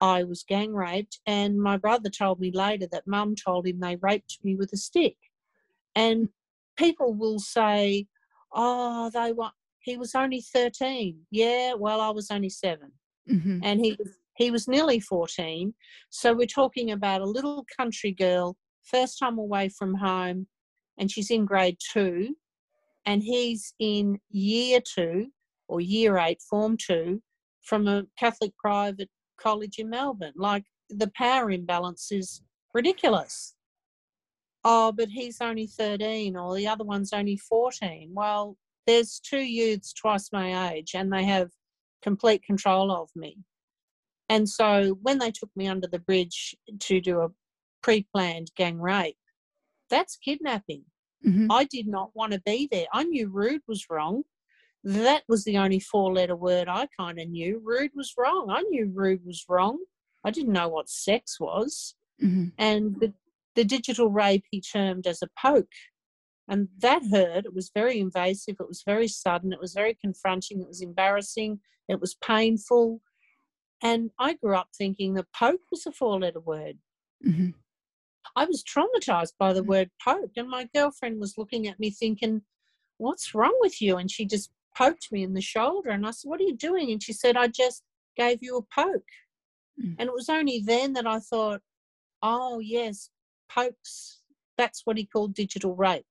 I 0.00 0.24
was 0.24 0.42
gang 0.42 0.74
raped, 0.74 1.20
and 1.26 1.60
my 1.60 1.76
brother 1.76 2.10
told 2.10 2.40
me 2.40 2.50
later 2.52 2.88
that 2.90 3.06
mum 3.06 3.34
told 3.36 3.66
him 3.66 3.78
they 3.78 3.96
raped 3.96 4.38
me 4.42 4.56
with 4.56 4.72
a 4.72 4.76
stick. 4.76 5.16
And 5.94 6.28
people 6.76 7.14
will 7.14 7.38
say, 7.38 8.06
Oh, 8.52 9.10
they 9.10 9.32
were 9.32 9.50
he 9.80 9.96
was 9.96 10.14
only 10.14 10.40
13. 10.40 11.18
Yeah, 11.30 11.74
well, 11.74 12.00
I 12.00 12.10
was 12.10 12.30
only 12.30 12.50
7 12.50 12.90
mm-hmm. 13.30 13.60
And 13.62 13.80
he 13.80 13.96
was 13.98 14.08
he 14.38 14.52
was 14.52 14.68
nearly 14.68 15.00
14. 15.00 15.74
So 16.10 16.32
we're 16.32 16.46
talking 16.46 16.92
about 16.92 17.22
a 17.22 17.26
little 17.26 17.66
country 17.76 18.12
girl 18.12 18.56
first 18.84 19.18
time 19.18 19.36
away 19.36 19.68
from 19.68 19.94
home, 19.94 20.46
and 20.96 21.10
she's 21.10 21.30
in 21.30 21.44
grade 21.44 21.76
two, 21.92 22.36
and 23.04 23.22
he's 23.22 23.74
in 23.80 24.18
year 24.30 24.80
two 24.80 25.26
or 25.66 25.80
year 25.80 26.18
eight, 26.18 26.40
form 26.48 26.76
two, 26.76 27.20
from 27.62 27.86
a 27.88 28.04
Catholic 28.18 28.56
private 28.56 29.10
college 29.40 29.78
in 29.78 29.90
Melbourne. 29.90 30.32
Like 30.36 30.64
the 30.88 31.10
power 31.16 31.50
imbalance 31.50 32.10
is 32.10 32.42
ridiculous. 32.72 33.54
Oh, 34.64 34.92
but 34.92 35.08
he's 35.08 35.40
only 35.40 35.66
13, 35.66 36.36
or 36.36 36.54
the 36.54 36.66
other 36.66 36.84
one's 36.84 37.12
only 37.12 37.36
14. 37.36 38.10
Well, 38.12 38.56
there's 38.88 39.20
two 39.20 39.42
youths 39.42 39.92
twice 39.92 40.30
my 40.32 40.72
age, 40.72 40.92
and 40.94 41.12
they 41.12 41.24
have 41.24 41.50
complete 42.02 42.42
control 42.42 42.90
of 42.90 43.10
me. 43.14 43.38
And 44.28 44.48
so 44.48 44.98
when 45.02 45.18
they 45.18 45.30
took 45.30 45.50
me 45.54 45.68
under 45.68 45.86
the 45.86 45.98
bridge 45.98 46.56
to 46.80 47.00
do 47.00 47.20
a 47.20 47.28
pre 47.82 48.06
planned 48.12 48.50
gang 48.56 48.80
rape. 48.80 49.16
That's 49.90 50.16
kidnapping. 50.16 50.84
Mm-hmm. 51.26 51.50
I 51.50 51.64
did 51.64 51.86
not 51.86 52.10
want 52.14 52.32
to 52.32 52.42
be 52.44 52.68
there. 52.70 52.86
I 52.92 53.04
knew 53.04 53.28
rude 53.28 53.62
was 53.66 53.86
wrong. 53.90 54.22
That 54.84 55.22
was 55.28 55.44
the 55.44 55.58
only 55.58 55.80
four 55.80 56.12
letter 56.12 56.36
word 56.36 56.68
I 56.68 56.86
kind 56.98 57.18
of 57.18 57.28
knew. 57.28 57.60
Rude 57.64 57.90
was 57.94 58.14
wrong. 58.16 58.48
I 58.50 58.62
knew 58.62 58.90
rude 58.94 59.24
was 59.24 59.44
wrong. 59.48 59.78
I 60.24 60.30
didn't 60.30 60.52
know 60.52 60.68
what 60.68 60.88
sex 60.88 61.40
was. 61.40 61.94
Mm-hmm. 62.22 62.48
And 62.58 63.00
the, 63.00 63.12
the 63.54 63.64
digital 63.64 64.10
rape 64.10 64.44
he 64.50 64.60
termed 64.60 65.06
as 65.06 65.22
a 65.22 65.28
poke. 65.40 65.66
And 66.48 66.68
that 66.78 67.02
hurt. 67.10 67.44
It 67.44 67.54
was 67.54 67.70
very 67.74 68.00
invasive. 68.00 68.56
It 68.58 68.68
was 68.68 68.82
very 68.84 69.06
sudden. 69.06 69.52
It 69.52 69.60
was 69.60 69.74
very 69.74 69.94
confronting. 69.94 70.60
It 70.60 70.68
was 70.68 70.80
embarrassing. 70.80 71.60
It 71.88 72.00
was 72.00 72.14
painful. 72.14 73.02
And 73.82 74.10
I 74.18 74.34
grew 74.34 74.56
up 74.56 74.68
thinking 74.76 75.14
that 75.14 75.26
poke 75.32 75.60
was 75.70 75.86
a 75.86 75.92
four 75.92 76.18
letter 76.18 76.40
word. 76.40 76.78
Mm-hmm. 77.26 77.50
I 78.36 78.44
was 78.44 78.62
traumatized 78.62 79.32
by 79.38 79.52
the 79.52 79.62
mm. 79.62 79.66
word 79.66 79.90
poke, 80.02 80.32
and 80.36 80.48
my 80.48 80.68
girlfriend 80.74 81.20
was 81.20 81.38
looking 81.38 81.66
at 81.66 81.80
me 81.80 81.90
thinking, 81.90 82.42
What's 82.98 83.34
wrong 83.34 83.56
with 83.60 83.80
you? 83.80 83.96
And 83.96 84.10
she 84.10 84.26
just 84.26 84.50
poked 84.76 85.12
me 85.12 85.22
in 85.22 85.34
the 85.34 85.40
shoulder. 85.40 85.90
And 85.90 86.06
I 86.06 86.10
said, 86.10 86.28
What 86.28 86.40
are 86.40 86.44
you 86.44 86.56
doing? 86.56 86.90
And 86.90 87.02
she 87.02 87.12
said, 87.12 87.36
I 87.36 87.48
just 87.48 87.82
gave 88.16 88.38
you 88.42 88.56
a 88.56 88.62
poke. 88.62 89.02
Mm. 89.80 89.96
And 89.98 90.08
it 90.08 90.12
was 90.12 90.28
only 90.28 90.62
then 90.64 90.94
that 90.94 91.06
I 91.06 91.20
thought, 91.20 91.60
Oh, 92.22 92.58
yes, 92.58 93.10
pokes. 93.48 94.20
That's 94.56 94.82
what 94.84 94.96
he 94.96 95.04
called 95.04 95.34
digital 95.34 95.76
rape. 95.76 96.06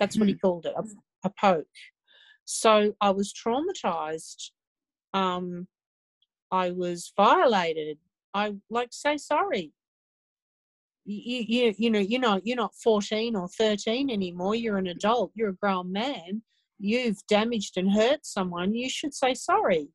That's 0.00 0.18
what 0.18 0.28
he 0.28 0.34
mm. 0.34 0.40
called 0.40 0.66
it, 0.66 0.74
a, 0.76 0.82
a, 1.24 1.30
poke. 1.30 1.66
So 2.44 2.94
I 3.00 3.10
was 3.10 3.32
traumatized. 3.32 4.50
Um, 5.14 5.68
I 6.50 6.72
was 6.72 7.12
violated. 7.16 7.98
I 8.34 8.54
like 8.70 8.88
say 8.92 9.16
sorry 9.18 9.72
you, 11.04 11.44
you 11.48 11.74
you 11.78 11.90
know 11.90 11.98
you're 11.98 12.20
not 12.20 12.46
you're 12.46 12.56
not 12.56 12.74
14 12.74 13.36
or 13.36 13.48
13 13.48 14.10
anymore 14.10 14.54
you're 14.54 14.78
an 14.78 14.86
adult 14.86 15.32
you're 15.34 15.50
a 15.50 15.56
grown 15.56 15.92
man 15.92 16.42
you've 16.78 17.26
damaged 17.28 17.76
and 17.76 17.92
hurt 17.92 18.24
someone 18.24 18.74
you 18.74 18.88
should 18.88 19.14
say 19.14 19.34
sorry 19.34 19.88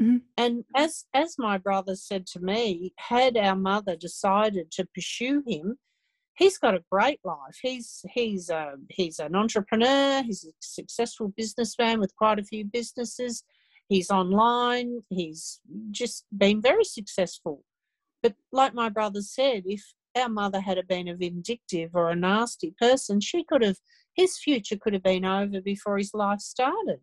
mm-hmm. 0.00 0.18
and 0.36 0.64
as 0.76 1.04
as 1.14 1.36
my 1.38 1.56
brother 1.56 1.96
said 1.96 2.26
to 2.26 2.40
me 2.40 2.92
had 2.98 3.36
our 3.36 3.56
mother 3.56 3.96
decided 3.96 4.70
to 4.70 4.86
pursue 4.94 5.42
him 5.46 5.78
he's 6.40 6.58
got 6.58 6.74
a 6.74 6.82
great 6.90 7.20
life. 7.22 7.58
He's 7.62 8.04
he's 8.10 8.48
a, 8.50 8.72
he's 8.88 9.20
an 9.20 9.36
entrepreneur. 9.36 10.22
He's 10.22 10.44
a 10.44 10.52
successful 10.60 11.32
businessman 11.36 12.00
with 12.00 12.16
quite 12.16 12.40
a 12.40 12.44
few 12.44 12.64
businesses. 12.64 13.44
He's 13.88 14.10
online. 14.10 15.02
He's 15.10 15.60
just 15.90 16.24
been 16.36 16.60
very 16.60 16.84
successful. 16.84 17.62
But 18.22 18.34
like 18.50 18.74
my 18.74 18.88
brother 18.88 19.20
said 19.20 19.64
if 19.66 19.82
our 20.16 20.28
mother 20.28 20.60
had 20.60 20.78
been 20.88 21.08
a 21.08 21.14
vindictive 21.14 21.90
or 21.94 22.10
a 22.10 22.16
nasty 22.16 22.74
person, 22.80 23.20
she 23.20 23.44
could 23.44 23.62
have, 23.62 23.76
his 24.14 24.38
future 24.38 24.76
could 24.76 24.94
have 24.94 25.02
been 25.02 25.24
over 25.24 25.60
before 25.60 25.98
his 25.98 26.12
life 26.14 26.40
started. 26.40 27.00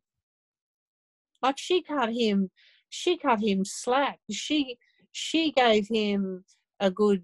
Like 1.42 1.58
she 1.58 1.84
cut 1.84 2.12
him, 2.14 2.50
she 2.90 3.18
cut 3.18 3.40
him 3.40 3.64
slack. 3.64 4.20
She, 4.32 4.78
she 5.12 5.52
gave 5.52 5.88
him 5.88 6.44
a 6.80 6.92
good 6.92 7.24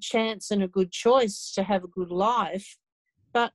chance 0.00 0.50
and 0.50 0.62
a 0.62 0.68
good 0.68 0.92
choice 0.92 1.52
to 1.54 1.62
have 1.62 1.84
a 1.84 1.88
good 1.88 2.10
life, 2.10 2.76
but 3.32 3.52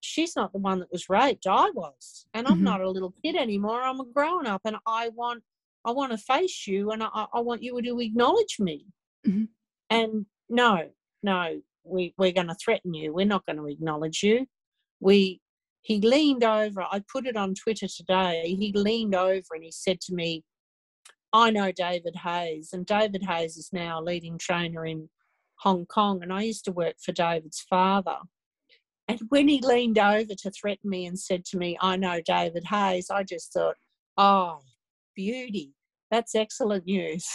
she's 0.00 0.36
not 0.36 0.52
the 0.52 0.58
one 0.58 0.78
that 0.80 0.92
was 0.92 1.10
raped. 1.10 1.46
I 1.46 1.70
was, 1.70 2.26
and 2.34 2.46
I'm 2.46 2.54
mm-hmm. 2.54 2.64
not 2.64 2.80
a 2.80 2.90
little 2.90 3.14
kid 3.22 3.36
anymore. 3.36 3.82
I'm 3.82 4.00
a 4.00 4.06
grown 4.06 4.46
up, 4.46 4.62
and 4.64 4.76
I 4.86 5.10
want, 5.10 5.42
I 5.84 5.90
want 5.90 6.12
to 6.12 6.18
face 6.18 6.66
you, 6.66 6.90
and 6.90 7.02
I, 7.02 7.26
I 7.32 7.40
want 7.40 7.62
you 7.62 7.80
to 7.80 8.00
acknowledge 8.00 8.56
me. 8.58 8.86
Mm-hmm. 9.26 9.44
And 9.90 10.26
no, 10.48 10.88
no. 11.22 11.60
we, 11.84 12.14
we're 12.18 12.32
going 12.32 12.48
to 12.48 12.54
threaten 12.54 12.94
you. 12.94 13.12
We're 13.12 13.26
not 13.26 13.46
going 13.46 13.56
to 13.56 13.66
acknowledge 13.66 14.22
you. 14.22 14.46
We, 15.00 15.40
he 15.82 16.00
leaned 16.00 16.44
over, 16.44 16.82
I 16.82 17.02
put 17.10 17.26
it 17.26 17.36
on 17.36 17.54
Twitter 17.54 17.86
today. 17.88 18.54
He 18.58 18.72
leaned 18.74 19.14
over 19.14 19.54
and 19.54 19.64
he 19.64 19.72
said 19.72 20.00
to 20.02 20.14
me, 20.14 20.44
I 21.32 21.50
know 21.50 21.72
David 21.72 22.16
Hayes, 22.24 22.70
and 22.72 22.84
David 22.84 23.22
Hayes 23.22 23.56
is 23.56 23.70
now 23.72 24.00
a 24.00 24.02
leading 24.02 24.38
trainer 24.38 24.84
in 24.84 25.08
Hong 25.60 25.86
Kong. 25.86 26.22
And 26.22 26.32
I 26.32 26.42
used 26.42 26.64
to 26.64 26.72
work 26.72 26.96
for 27.04 27.12
David's 27.12 27.60
father. 27.60 28.18
And 29.08 29.20
when 29.28 29.48
he 29.48 29.60
leaned 29.60 29.98
over 29.98 30.34
to 30.34 30.50
threaten 30.50 30.88
me 30.88 31.06
and 31.06 31.18
said 31.18 31.44
to 31.46 31.58
me, 31.58 31.76
I 31.80 31.96
know 31.96 32.20
David 32.24 32.64
Hayes, 32.70 33.10
I 33.10 33.24
just 33.24 33.52
thought, 33.52 33.76
oh, 34.16 34.60
beauty. 35.14 35.72
That's 36.10 36.34
excellent 36.34 36.86
news. 36.86 37.26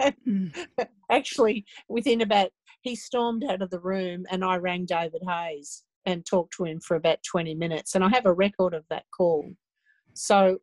mm. 0.00 0.66
Actually, 1.10 1.64
within 1.88 2.20
about, 2.20 2.50
he 2.82 2.94
stormed 2.94 3.44
out 3.44 3.62
of 3.62 3.70
the 3.70 3.80
room 3.80 4.24
and 4.30 4.44
I 4.44 4.56
rang 4.56 4.84
David 4.84 5.22
Hayes 5.26 5.84
and 6.04 6.24
talked 6.24 6.54
to 6.56 6.64
him 6.64 6.80
for 6.80 6.96
about 6.96 7.18
20 7.30 7.54
minutes. 7.54 7.94
And 7.94 8.04
I 8.04 8.08
have 8.10 8.26
a 8.26 8.32
record 8.32 8.74
of 8.74 8.84
that 8.90 9.04
call. 9.16 9.50
So 10.14 10.58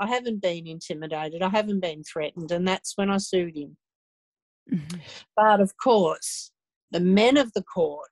I 0.00 0.06
haven't 0.06 0.42
been 0.42 0.66
intimidated, 0.66 1.42
I 1.42 1.50
haven't 1.50 1.80
been 1.80 2.02
threatened. 2.02 2.50
And 2.50 2.66
that's 2.66 2.94
when 2.96 3.10
I 3.10 3.18
sued 3.18 3.56
him. 3.56 3.76
Mm-hmm. 4.72 4.98
But 5.36 5.60
of 5.60 5.72
course, 5.76 6.50
the 6.90 7.00
men 7.00 7.36
of 7.36 7.52
the 7.52 7.62
court 7.62 8.08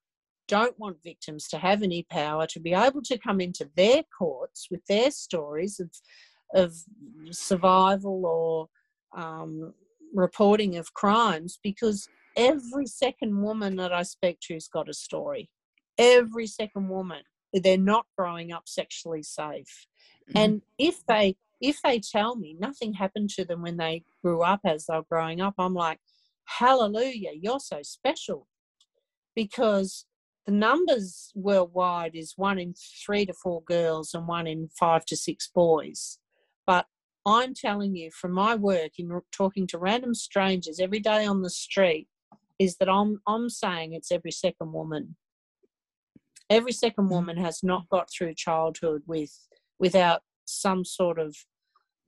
don't 0.48 0.78
want 0.78 1.02
victims 1.04 1.48
to 1.48 1.58
have 1.58 1.82
any 1.82 2.06
power 2.10 2.46
to 2.46 2.60
be 2.60 2.72
able 2.72 3.02
to 3.02 3.18
come 3.18 3.40
into 3.40 3.68
their 3.76 4.02
courts 4.16 4.68
with 4.70 4.80
their 4.88 5.10
stories 5.10 5.80
of, 5.80 5.90
of 6.54 6.74
survival 7.30 8.24
or 8.24 8.68
um, 9.20 9.72
reporting 10.14 10.76
of 10.76 10.94
crimes 10.94 11.58
because 11.62 12.08
every 12.36 12.86
second 12.86 13.40
woman 13.40 13.76
that 13.76 13.92
I 13.92 14.02
speak 14.02 14.38
to 14.42 14.54
has 14.54 14.68
got 14.68 14.88
a 14.88 14.94
story. 14.94 15.50
Every 15.98 16.46
second 16.46 16.88
woman. 16.88 17.22
They're 17.54 17.78
not 17.78 18.04
growing 18.16 18.52
up 18.52 18.64
sexually 18.66 19.22
safe. 19.22 19.86
Mm-hmm. 20.28 20.38
And 20.38 20.62
if 20.78 21.04
they 21.06 21.36
if 21.60 21.80
they 21.82 22.00
tell 22.00 22.36
me 22.36 22.56
nothing 22.58 22.94
happened 22.94 23.30
to 23.30 23.44
them 23.44 23.62
when 23.62 23.76
they 23.76 24.04
grew 24.22 24.42
up 24.42 24.60
as 24.64 24.86
they 24.86 24.96
were 24.96 25.04
growing 25.10 25.40
up, 25.40 25.54
I'm 25.58 25.74
like, 25.74 25.98
hallelujah, 26.44 27.32
you're 27.34 27.60
so 27.60 27.80
special. 27.82 28.46
Because 29.34 30.06
the 30.46 30.52
numbers 30.52 31.30
worldwide 31.34 32.14
is 32.14 32.34
one 32.36 32.58
in 32.58 32.74
three 33.04 33.26
to 33.26 33.32
four 33.32 33.62
girls 33.62 34.14
and 34.14 34.26
one 34.26 34.46
in 34.46 34.68
five 34.78 35.04
to 35.06 35.16
six 35.16 35.48
boys. 35.52 36.18
But 36.66 36.86
I'm 37.26 37.54
telling 37.54 37.94
you 37.96 38.10
from 38.10 38.32
my 38.32 38.54
work 38.54 38.92
in 38.98 39.20
talking 39.30 39.66
to 39.68 39.78
random 39.78 40.14
strangers 40.14 40.80
every 40.80 41.00
day 41.00 41.26
on 41.26 41.42
the 41.42 41.50
street 41.50 42.08
is 42.58 42.76
that 42.76 42.88
I'm 42.88 43.20
I'm 43.26 43.48
saying 43.50 43.92
it's 43.92 44.10
every 44.10 44.32
second 44.32 44.72
woman. 44.72 45.16
Every 46.50 46.72
second 46.72 47.06
mm. 47.06 47.10
woman 47.10 47.36
has 47.36 47.62
not 47.62 47.88
got 47.88 48.10
through 48.10 48.34
childhood 48.34 49.02
with 49.06 49.36
without 49.78 50.22
some 50.48 50.84
sort 50.84 51.18
of 51.18 51.36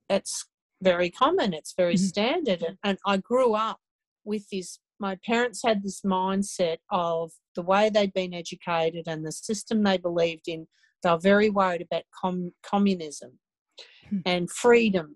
it's 0.09 0.45
very 0.81 1.09
common, 1.09 1.53
it's 1.53 1.73
very 1.77 1.95
mm-hmm. 1.95 2.05
standard. 2.05 2.63
And, 2.63 2.77
and 2.83 2.97
I 3.05 3.17
grew 3.17 3.53
up 3.53 3.79
with 4.23 4.49
this 4.49 4.79
my 4.99 5.17
parents 5.25 5.61
had 5.65 5.81
this 5.81 6.01
mindset 6.01 6.77
of 6.91 7.31
the 7.55 7.63
way 7.63 7.89
they'd 7.89 8.13
been 8.13 8.35
educated 8.35 9.05
and 9.07 9.25
the 9.25 9.31
system 9.31 9.81
they 9.81 9.97
believed 9.97 10.47
in. 10.47 10.67
They 11.01 11.09
were 11.09 11.17
very 11.17 11.49
worried 11.49 11.81
about 11.81 12.03
com- 12.21 12.53
communism 12.61 13.39
Hmm. 14.11 14.19
and 14.25 14.51
freedom. 14.51 15.15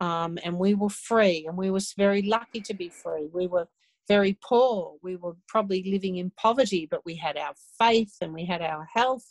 Um, 0.00 0.36
and 0.44 0.58
we 0.58 0.74
were 0.74 0.90
free, 0.90 1.46
and 1.46 1.56
we 1.56 1.70
were 1.70 1.80
very 1.96 2.22
lucky 2.22 2.60
to 2.62 2.74
be 2.74 2.88
free. 2.88 3.28
We 3.32 3.46
were 3.46 3.68
very 4.08 4.36
poor. 4.42 4.96
We 5.00 5.14
were 5.14 5.36
probably 5.46 5.84
living 5.84 6.16
in 6.16 6.32
poverty, 6.36 6.88
but 6.90 7.04
we 7.04 7.14
had 7.14 7.36
our 7.36 7.54
faith 7.78 8.16
and 8.20 8.34
we 8.34 8.44
had 8.44 8.62
our 8.62 8.88
health, 8.92 9.24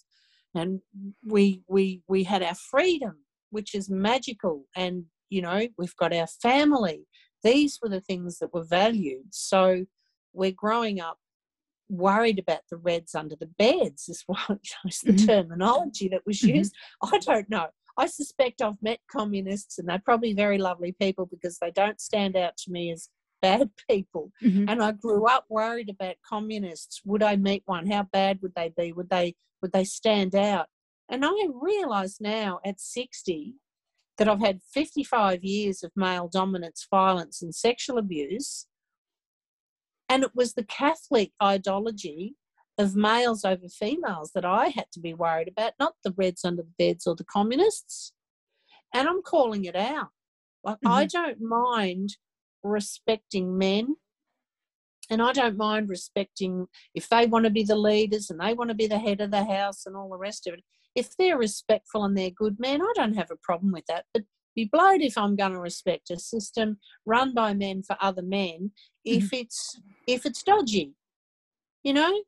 and 0.56 0.80
we 1.26 1.64
we 1.68 2.04
we 2.08 2.24
had 2.24 2.42
our 2.42 2.56
freedom, 2.56 3.18
which 3.52 3.76
is 3.76 3.90
magical. 3.90 4.66
And 4.76 5.06
you 5.30 5.42
know, 5.42 5.68
we've 5.78 5.96
got 5.96 6.14
our 6.14 6.28
family. 6.28 7.08
These 7.44 7.80
were 7.82 7.90
the 7.90 8.02
things 8.02 8.40
that 8.40 8.54
were 8.54 8.66
valued. 8.66 9.28
So 9.32 9.86
we're 10.34 10.52
growing 10.52 11.00
up 11.00 11.18
worried 11.92 12.40
about 12.40 12.62
the 12.70 12.78
reds 12.78 13.14
under 13.14 13.36
the 13.36 13.50
beds 13.58 14.08
is 14.08 14.24
what 14.28 14.40
was 14.50 15.00
the 15.04 15.12
mm-hmm. 15.12 15.26
terminology 15.26 16.08
that 16.08 16.26
was 16.26 16.40
mm-hmm. 16.40 16.58
used. 16.58 16.74
Mm-hmm. 17.04 17.16
I 17.16 17.20
don't 17.20 17.50
know. 17.50 17.68
I 17.98 18.08
suspect 18.08 18.62
I've 18.62 18.82
met 18.82 19.00
communists 19.12 19.78
and 19.78 19.88
they're 19.88 20.02
probably 20.04 20.34
very 20.34 20.58
lovely 20.58 20.94
people 20.94 21.26
because 21.26 21.58
they 21.60 21.72
don't 21.72 22.00
stand 22.00 22.38
out 22.38 22.56
to 22.58 22.72
me 22.72 22.92
as 22.92 23.10
bad 23.42 23.70
people. 23.90 24.32
Mm-hmm. 24.42 24.70
And 24.70 24.82
I 24.82 24.94
grew 24.94 25.28
up 25.28 25.46
worried 25.50 25.90
about 25.90 26.16
communists. 26.28 27.02
Would 27.06 27.24
I 27.24 27.36
meet 27.36 27.64
one? 27.66 27.90
How 27.90 28.08
bad 28.12 28.40
would 28.42 28.56
they 28.56 28.74
be? 28.76 28.94
Would 28.94 29.10
they 29.10 29.36
would 29.62 29.74
they 29.74 29.84
stand 29.84 30.34
out? 30.34 30.68
And 31.12 31.26
I 31.26 31.48
realize 31.54 32.22
now 32.22 32.62
at 32.66 32.80
60 32.80 33.56
that 34.18 34.30
I've 34.30 34.40
had 34.40 34.62
55 34.74 35.44
years 35.44 35.84
of 35.84 35.92
male 35.96 36.30
dominance, 36.30 36.88
violence, 36.90 37.42
and 37.42 37.54
sexual 37.54 37.98
abuse. 37.98 38.68
And 40.08 40.24
it 40.24 40.32
was 40.34 40.54
the 40.54 40.64
Catholic 40.64 41.32
ideology 41.44 42.36
of 42.78 42.96
males 42.96 43.44
over 43.44 43.68
females 43.68 44.32
that 44.34 44.46
I 44.46 44.70
had 44.70 44.86
to 44.94 45.02
be 45.02 45.14
worried 45.14 45.50
about, 45.50 45.74
not 45.80 45.96
the 46.04 46.14
Reds 46.16 46.46
under 46.46 46.64
the 46.64 46.74
beds 46.78 47.06
or 47.06 47.16
the 47.16 47.26
communists. 47.26 48.14
And 48.94 49.08
I'm 49.08 49.22
calling 49.22 49.66
it 49.66 49.76
out. 49.76 50.10
Like, 50.64 50.78
mm-hmm. 50.78 50.88
I 50.88 51.06
don't 51.06 51.42
mind 51.42 52.16
respecting 52.64 53.58
men 53.58 53.96
and 55.10 55.22
I 55.22 55.34
don't 55.34 55.58
mind 55.58 55.90
respecting 55.90 56.68
if 56.96 57.10
they 57.10 57.26
want 57.26 57.44
to 57.46 57.52
be 57.52 57.64
the 57.64 57.76
leaders 57.76 58.30
and 58.30 58.40
they 58.40 58.54
want 58.54 58.70
to 58.70 58.76
be 58.76 58.88
the 58.88 58.98
head 58.98 59.20
of 59.20 59.32
the 59.32 59.44
house 59.44 59.86
and 59.86 59.96
all 59.96 60.10
the 60.10 60.18
rest 60.18 60.48
of 60.48 60.54
it. 60.54 60.64
If 60.96 61.16
they're 61.18 61.38
respectful 61.38 62.04
and 62.04 62.18
they're 62.18 62.32
good 62.32 62.60
men, 62.60 62.82
I 62.82 62.92
don't 62.96 63.16
have 63.16 63.32
a 63.32 63.38
problem 63.38 63.72
with 63.72 63.86
that. 63.88 64.06
But 64.14 64.24
be 64.56 64.70
blowed 64.72 65.02
if 65.02 65.18
I'm 65.18 65.36
going 65.36 65.54
to 65.54 65.60
respect 65.60 66.12
a 66.12 66.20
system 66.20 66.78
run 67.06 67.34
by 67.34 67.54
men 67.54 67.84
for 67.84 67.96
other 68.02 68.22
men 68.22 68.72
if 69.06 69.26
mm-hmm. 69.26 69.36
it's 69.36 69.80
if 70.08 70.26
it's 70.26 70.44
dodgy. 70.44 70.94
You 71.84 71.94
know, 71.94 72.24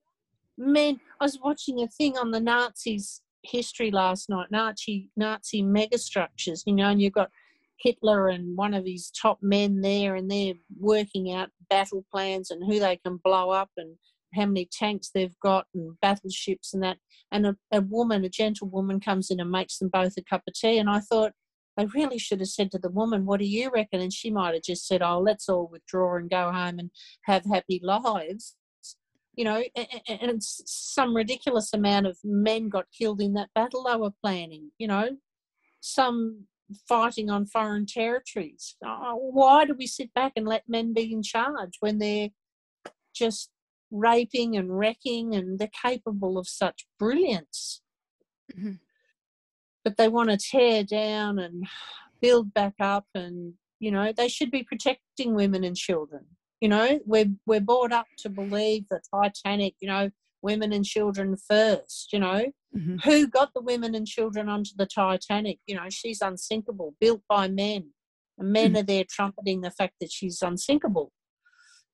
men, 0.57 0.99
I 1.19 1.25
was 1.25 1.39
watching 1.43 1.81
a 1.81 1.87
thing 1.87 2.17
on 2.17 2.31
the 2.31 2.39
Nazis' 2.39 3.21
history 3.43 3.91
last 3.91 4.29
night, 4.29 4.47
Nazi 4.51 5.09
Nazi 5.15 5.61
megastructures, 5.61 6.63
you 6.65 6.73
know, 6.73 6.89
and 6.89 7.01
you've 7.01 7.13
got 7.13 7.29
Hitler 7.77 8.29
and 8.29 8.55
one 8.55 8.73
of 8.73 8.85
his 8.85 9.11
top 9.11 9.39
men 9.41 9.81
there, 9.81 10.15
and 10.15 10.31
they're 10.31 10.53
working 10.79 11.33
out 11.33 11.49
battle 11.69 12.05
plans 12.11 12.49
and 12.49 12.63
who 12.63 12.79
they 12.79 12.97
can 12.97 13.19
blow 13.23 13.49
up 13.49 13.69
and 13.77 13.95
how 14.35 14.45
many 14.45 14.67
tanks 14.71 15.09
they've 15.13 15.39
got 15.41 15.65
and 15.73 15.99
battleships 16.01 16.73
and 16.73 16.83
that. 16.83 16.97
And 17.31 17.47
a, 17.47 17.57
a 17.71 17.81
woman, 17.81 18.23
a 18.23 18.29
gentle 18.29 18.67
woman, 18.69 18.99
comes 18.99 19.29
in 19.31 19.39
and 19.39 19.51
makes 19.51 19.77
them 19.77 19.89
both 19.89 20.17
a 20.17 20.23
cup 20.23 20.43
of 20.47 20.53
tea. 20.53 20.77
And 20.77 20.89
I 20.89 20.99
thought, 20.99 21.33
I 21.77 21.83
really 21.95 22.19
should 22.19 22.39
have 22.39 22.49
said 22.49 22.71
to 22.71 22.77
the 22.77 22.89
woman, 22.89 23.25
What 23.25 23.39
do 23.39 23.45
you 23.45 23.71
reckon? 23.73 23.99
And 23.99 24.13
she 24.13 24.29
might 24.29 24.53
have 24.53 24.63
just 24.63 24.87
said, 24.87 25.01
Oh, 25.01 25.19
let's 25.19 25.49
all 25.49 25.67
withdraw 25.71 26.17
and 26.17 26.29
go 26.29 26.51
home 26.51 26.79
and 26.79 26.91
have 27.23 27.45
happy 27.45 27.79
lives 27.83 28.55
you 29.35 29.43
know, 29.43 29.63
and, 30.07 30.43
some 30.43 31.15
ridiculous 31.15 31.73
amount 31.73 32.05
of 32.05 32.17
men 32.23 32.69
got 32.69 32.85
killed 32.97 33.21
in 33.21 33.33
that 33.33 33.49
battle 33.55 33.83
they 33.83 33.95
were 33.95 34.11
planning, 34.21 34.71
you 34.77 34.87
know, 34.87 35.17
some 35.81 36.45
fighting 36.87 37.29
on 37.29 37.45
foreign 37.45 37.85
territories. 37.85 38.75
Oh, 38.85 39.15
why 39.15 39.65
do 39.65 39.73
we 39.73 39.87
sit 39.87 40.13
back 40.13 40.33
and 40.35 40.47
let 40.47 40.69
men 40.69 40.93
be 40.93 41.11
in 41.11 41.23
charge 41.23 41.77
when 41.79 41.97
they're 41.97 42.29
just 43.13 43.49
raping 43.93 44.57
and 44.57 44.77
wrecking 44.77 45.35
and 45.35 45.59
they're 45.59 45.69
capable 45.81 46.37
of 46.37 46.47
such 46.47 46.85
brilliance? 46.99 47.81
Mm-hmm. 48.53 48.73
But 49.85 49.97
they 49.97 50.09
want 50.09 50.29
to 50.29 50.37
tear 50.37 50.83
down 50.83 51.39
and 51.39 51.65
build 52.21 52.53
back 52.53 52.75
up, 52.79 53.05
and, 53.13 53.53
you 53.79 53.91
know, 53.91 54.13
they 54.15 54.27
should 54.27 54.49
be 54.49 54.63
protecting 54.63 55.35
women 55.35 55.63
and 55.63 55.75
children 55.75 56.25
you 56.63 56.69
know, 56.69 56.97
we're 57.05 57.29
we're 57.45 57.59
brought 57.59 57.91
up 57.91 58.05
to 58.19 58.29
believe 58.29 58.85
that 58.89 59.01
Titanic, 59.13 59.75
you 59.81 59.87
know, 59.89 60.09
women 60.41 60.71
and 60.71 60.85
children 60.85 61.35
first. 61.35 62.13
You 62.13 62.19
know, 62.19 62.45
mm-hmm. 62.73 62.95
who 63.03 63.27
got 63.27 63.53
the 63.53 63.59
women 63.59 63.93
and 63.95 64.07
children 64.07 64.47
onto 64.47 64.71
the 64.77 64.85
Titanic? 64.85 65.59
You 65.67 65.75
know, 65.75 65.89
she's 65.89 66.21
unsinkable, 66.21 66.95
built 67.01 67.21
by 67.27 67.49
men, 67.49 67.89
and 68.37 68.53
men 68.53 68.67
mm-hmm. 68.67 68.77
are 68.77 68.83
there 68.83 69.03
trumpeting 69.09 69.59
the 69.59 69.71
fact 69.71 69.95
that 69.99 70.09
she's 70.09 70.41
unsinkable. 70.41 71.11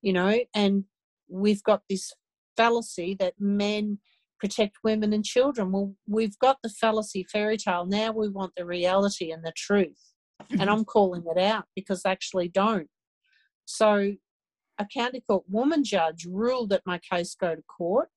You 0.02 0.12
know, 0.12 0.38
and 0.54 0.84
we've 1.30 1.62
got 1.62 1.82
this 1.88 2.12
fallacy 2.56 3.16
that 3.18 3.34
men 3.38 3.98
protect 4.38 4.78
women 4.82 5.12
and 5.12 5.24
children. 5.24 5.70
Well, 5.72 5.94
we've 6.06 6.38
got 6.38 6.58
the 6.62 6.70
fallacy 6.70 7.24
fairy 7.24 7.56
tale. 7.56 7.86
Now 7.86 8.12
we 8.12 8.28
want 8.28 8.52
the 8.56 8.64
reality 8.64 9.30
and 9.30 9.44
the 9.44 9.52
truth. 9.56 10.12
And 10.50 10.60
mm-hmm. 10.60 10.70
I'm 10.70 10.84
calling 10.84 11.24
it 11.26 11.38
out 11.38 11.64
because 11.76 12.02
they 12.02 12.10
actually 12.10 12.48
don't. 12.48 12.88
So 13.66 14.14
a 14.78 14.86
county 14.92 15.22
court 15.28 15.44
woman 15.48 15.84
judge 15.84 16.26
ruled 16.28 16.70
that 16.70 16.82
my 16.86 16.98
case 16.98 17.36
go 17.38 17.54
to 17.54 17.62
court 17.62 18.08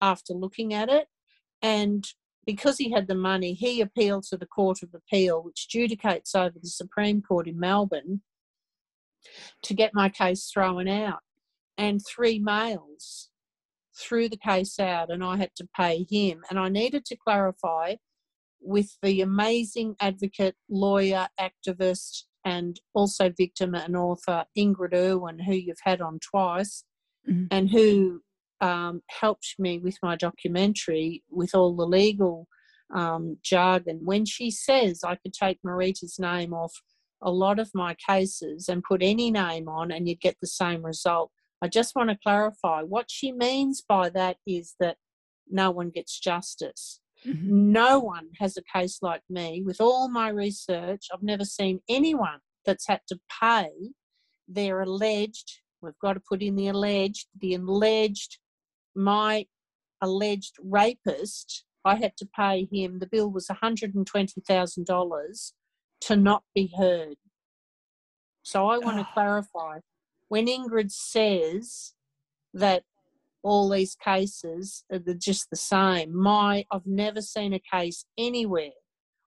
after 0.00 0.32
looking 0.32 0.72
at 0.72 0.88
it. 0.88 1.06
And 1.62 2.06
because 2.46 2.78
he 2.78 2.90
had 2.90 3.08
the 3.08 3.14
money, 3.14 3.54
he 3.54 3.80
appealed 3.80 4.24
to 4.24 4.36
the 4.36 4.46
Court 4.46 4.82
of 4.82 4.94
Appeal, 4.94 5.42
which 5.42 5.68
judicates 5.68 6.34
over 6.34 6.56
the 6.60 6.68
Supreme 6.68 7.20
Court 7.20 7.48
in 7.48 7.58
Melbourne, 7.58 8.22
to 9.62 9.74
get 9.74 9.92
my 9.92 10.08
case 10.08 10.48
thrown 10.52 10.86
out. 10.86 11.20
And 11.78 12.00
three 12.04 12.38
males, 12.38 13.30
threw 13.96 14.28
the 14.28 14.36
case 14.36 14.78
out 14.78 15.10
and 15.10 15.24
I 15.24 15.36
had 15.36 15.50
to 15.56 15.68
pay 15.76 16.06
him. 16.08 16.42
And 16.50 16.58
I 16.58 16.68
needed 16.68 17.04
to 17.06 17.16
clarify 17.16 17.96
with 18.60 18.96
the 19.02 19.20
amazing 19.20 19.96
advocate, 20.00 20.56
lawyer, 20.68 21.28
activist, 21.40 22.24
and 22.44 22.78
also 22.94 23.30
victim 23.36 23.74
and 23.74 23.96
author 23.96 24.44
Ingrid 24.56 24.94
Irwin, 24.94 25.38
who 25.38 25.54
you've 25.54 25.76
had 25.82 26.00
on 26.00 26.18
twice, 26.20 26.84
mm-hmm. 27.28 27.46
and 27.50 27.70
who 27.70 28.20
um, 28.60 29.02
helped 29.08 29.54
me 29.58 29.78
with 29.78 29.98
my 30.02 30.16
documentary 30.16 31.22
with 31.30 31.54
all 31.54 31.74
the 31.74 31.86
legal 31.86 32.46
um, 32.94 33.38
jargon. 33.42 34.00
When 34.02 34.24
she 34.24 34.50
says 34.50 35.00
I 35.04 35.16
could 35.16 35.32
take 35.32 35.58
Marita's 35.66 36.18
name 36.18 36.52
off 36.52 36.72
a 37.22 37.30
lot 37.30 37.58
of 37.58 37.70
my 37.74 37.94
cases 37.94 38.68
and 38.68 38.82
put 38.82 39.02
any 39.02 39.30
name 39.30 39.68
on 39.68 39.90
and 39.90 40.08
you'd 40.08 40.20
get 40.20 40.36
the 40.40 40.46
same 40.46 40.84
result, 40.84 41.32
I 41.62 41.68
just 41.68 41.94
want 41.94 42.10
to 42.10 42.18
clarify 42.22 42.82
what 42.82 43.10
she 43.10 43.32
means 43.32 43.82
by 43.86 44.10
that 44.10 44.36
is 44.46 44.74
that 44.78 44.96
no 45.48 45.70
one 45.70 45.90
gets 45.90 46.18
justice. 46.18 47.00
Mm-hmm. 47.26 47.72
No 47.72 47.98
one 47.98 48.28
has 48.38 48.56
a 48.56 48.78
case 48.78 48.98
like 49.00 49.22
me. 49.30 49.62
With 49.64 49.80
all 49.80 50.08
my 50.08 50.28
research, 50.28 51.06
I've 51.12 51.22
never 51.22 51.44
seen 51.44 51.80
anyone 51.88 52.40
that's 52.64 52.86
had 52.86 53.00
to 53.08 53.18
pay 53.42 53.70
their 54.48 54.82
alleged, 54.82 55.60
we've 55.80 55.98
got 56.02 56.14
to 56.14 56.20
put 56.20 56.42
in 56.42 56.56
the 56.56 56.68
alleged, 56.68 57.26
the 57.40 57.54
alleged, 57.54 58.38
my 58.94 59.46
alleged 60.02 60.56
rapist, 60.62 61.64
I 61.84 61.96
had 61.96 62.16
to 62.18 62.26
pay 62.26 62.68
him, 62.70 62.98
the 62.98 63.06
bill 63.06 63.30
was 63.30 63.46
$120,000 63.46 65.52
to 66.02 66.16
not 66.16 66.42
be 66.54 66.72
heard. 66.76 67.16
So 68.42 68.68
I 68.68 68.78
want 68.78 68.98
to 68.98 69.08
clarify 69.14 69.78
when 70.28 70.46
Ingrid 70.46 70.90
says 70.90 71.94
that 72.54 72.82
all 73.42 73.68
these 73.70 73.94
cases 73.94 74.84
are 74.92 74.98
just 75.14 75.50
the 75.50 75.56
same, 75.56 76.16
my 76.16 76.64
I've 76.72 76.86
never 76.86 77.20
seen 77.20 77.52
a 77.52 77.60
case 77.72 78.04
anywhere. 78.18 78.70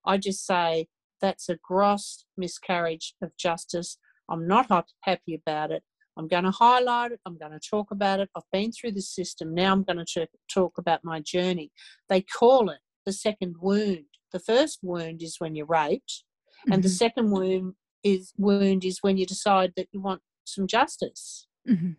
I 0.05 0.17
just 0.17 0.45
say 0.45 0.87
that's 1.21 1.49
a 1.49 1.57
gross 1.61 2.25
miscarriage 2.37 3.13
of 3.21 3.35
justice. 3.37 3.97
I'm 4.29 4.47
not 4.47 4.69
happy 5.01 5.35
about 5.35 5.71
it. 5.71 5.83
I'm 6.17 6.27
going 6.27 6.43
to 6.43 6.51
highlight 6.51 7.13
it. 7.13 7.21
I'm 7.25 7.37
going 7.37 7.53
to 7.53 7.59
talk 7.59 7.91
about 7.91 8.19
it. 8.19 8.29
I've 8.35 8.43
been 8.51 8.71
through 8.71 8.91
the 8.91 9.01
system. 9.01 9.53
Now 9.53 9.71
I'm 9.71 9.83
going 9.83 10.03
to 10.05 10.27
talk 10.53 10.77
about 10.77 11.03
my 11.03 11.21
journey. 11.21 11.71
They 12.09 12.21
call 12.21 12.69
it 12.69 12.79
the 13.05 13.13
second 13.13 13.55
wound. 13.59 14.05
The 14.33 14.39
first 14.39 14.79
wound 14.81 15.23
is 15.23 15.37
when 15.39 15.55
you're 15.55 15.65
raped, 15.65 16.23
mm-hmm. 16.61 16.73
and 16.73 16.83
the 16.83 16.89
mm-hmm. 16.89 16.95
second 16.95 17.31
wound 17.31 17.73
is 18.03 18.33
wound 18.37 18.83
is 18.85 18.99
when 19.01 19.17
you 19.17 19.25
decide 19.25 19.73
that 19.75 19.87
you 19.91 20.01
want 20.01 20.21
some 20.53 20.67
justice. 20.67 21.47
Mm-hmm. 21.69 21.91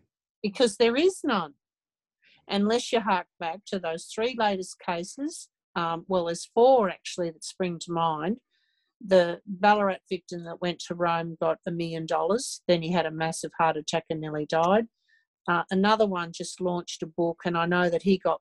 because 0.43 0.77
there 0.77 0.95
is 0.95 1.21
none. 1.23 1.53
Unless 2.47 2.91
you 2.91 2.99
hark 2.99 3.27
back 3.39 3.59
to 3.67 3.79
those 3.79 4.09
three 4.13 4.35
latest 4.37 4.77
cases 4.85 5.47
um, 5.75 6.05
well 6.07 6.25
there's 6.25 6.49
four 6.53 6.89
actually 6.89 7.29
that 7.31 7.43
spring 7.43 7.79
to 7.79 7.91
mind. 7.91 8.37
The 9.05 9.39
ballarat 9.45 9.99
victim 10.09 10.43
that 10.45 10.61
went 10.61 10.79
to 10.87 10.95
rome 10.95 11.37
got 11.41 11.57
a 11.65 11.71
million 11.71 12.05
dollars. 12.05 12.61
Then 12.67 12.81
he 12.81 12.91
had 12.91 13.05
a 13.05 13.11
massive 13.11 13.51
heart 13.57 13.77
attack 13.77 14.05
and 14.09 14.21
nearly 14.21 14.45
died. 14.45 14.85
Uh, 15.47 15.63
another 15.71 16.05
one 16.05 16.31
just 16.33 16.61
launched 16.61 17.01
a 17.01 17.07
book 17.07 17.39
and 17.45 17.57
i 17.57 17.65
know 17.65 17.89
that 17.89 18.03
he 18.03 18.15
got 18.15 18.39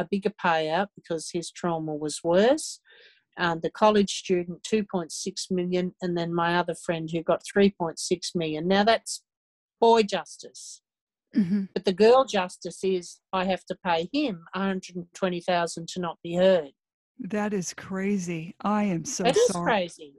a 0.00 0.04
bigger 0.10 0.32
payout 0.44 0.88
because 0.96 1.30
his 1.32 1.50
trauma 1.50 1.94
was 1.94 2.20
worse. 2.24 2.80
Um, 3.38 3.60
the 3.62 3.70
college 3.70 4.10
student 4.10 4.62
2.6 4.62 5.50
million 5.50 5.94
and 6.02 6.18
then 6.18 6.34
my 6.34 6.56
other 6.56 6.74
friend 6.74 7.08
who 7.12 7.22
got 7.22 7.44
3.6 7.56 7.94
million. 8.34 8.66
Now 8.66 8.82
that's 8.82 9.22
boy 9.80 10.02
justice. 10.02 10.82
Mm-hmm. 11.36 11.64
But 11.74 11.84
the 11.84 11.92
girl 11.92 12.24
justice 12.24 12.82
is 12.82 13.20
I 13.32 13.44
have 13.44 13.64
to 13.66 13.76
pay 13.84 14.08
him 14.12 14.44
120,000 14.54 15.88
to 15.88 16.00
not 16.00 16.18
be 16.22 16.34
heard. 16.34 16.70
That 17.20 17.52
is 17.52 17.74
crazy. 17.74 18.54
I 18.62 18.84
am 18.84 19.04
so 19.04 19.24
sorry. 19.24 19.30
It 19.30 19.36
is 19.36 19.50
crazy. 19.52 20.14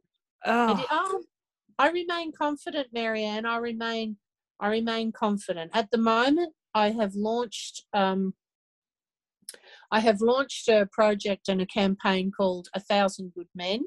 Oh. 0.46 0.80
It, 0.80 0.92
um, 0.92 1.24
I 1.80 1.90
remain 1.90 2.32
confident, 2.32 2.88
Marianne. 2.94 3.46
I 3.46 3.58
remain 3.58 4.18
I 4.60 4.70
remain 4.70 5.12
confident. 5.12 5.72
At 5.74 5.90
the 5.92 5.98
moment, 5.98 6.54
I 6.76 6.92
have 6.92 7.16
launched 7.16 7.84
um, 7.94 8.36
I 9.92 10.00
have 10.00 10.22
launched 10.22 10.70
a 10.70 10.88
project 10.92 11.50
and 11.50 11.62
a 11.62 11.66
campaign 11.66 12.32
called 12.36 12.68
A 12.76 12.80
Thousand 12.80 13.34
Good 13.36 13.50
Men, 13.56 13.82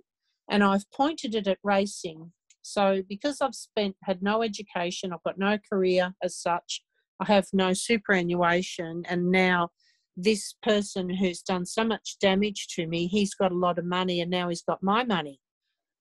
and 0.51 0.63
I've 0.63 0.91
pointed 0.91 1.35
it 1.35 1.47
at 1.47 1.59
racing 1.63 2.33
so 2.65 3.03
because 3.09 3.43
I've 3.43 3.55
spent 3.55 3.95
had 4.05 4.23
no 4.23 4.43
education, 4.43 5.13
I've 5.13 5.23
got 5.23 5.39
no 5.39 5.59
career 5.71 6.15
as 6.23 6.37
such, 6.37 6.83
I 7.21 7.27
have 7.27 7.47
no 7.53 7.75
superannuation, 7.75 9.05
and 9.07 9.31
now 9.31 9.69
this 10.17 10.55
person 10.63 11.11
who's 11.11 11.43
done 11.43 11.67
so 11.67 11.85
much 11.85 12.17
damage 12.21 12.69
to 12.77 12.87
me, 12.87 13.07
he's 13.07 13.35
got 13.35 13.53
a 13.53 13.59
lot 13.59 13.79
of 13.79 13.85
money 13.85 14.21
and 14.21 14.31
now 14.31 14.49
he's 14.49 14.63
got 14.63 14.83
my 14.83 15.05
money. 15.05 15.41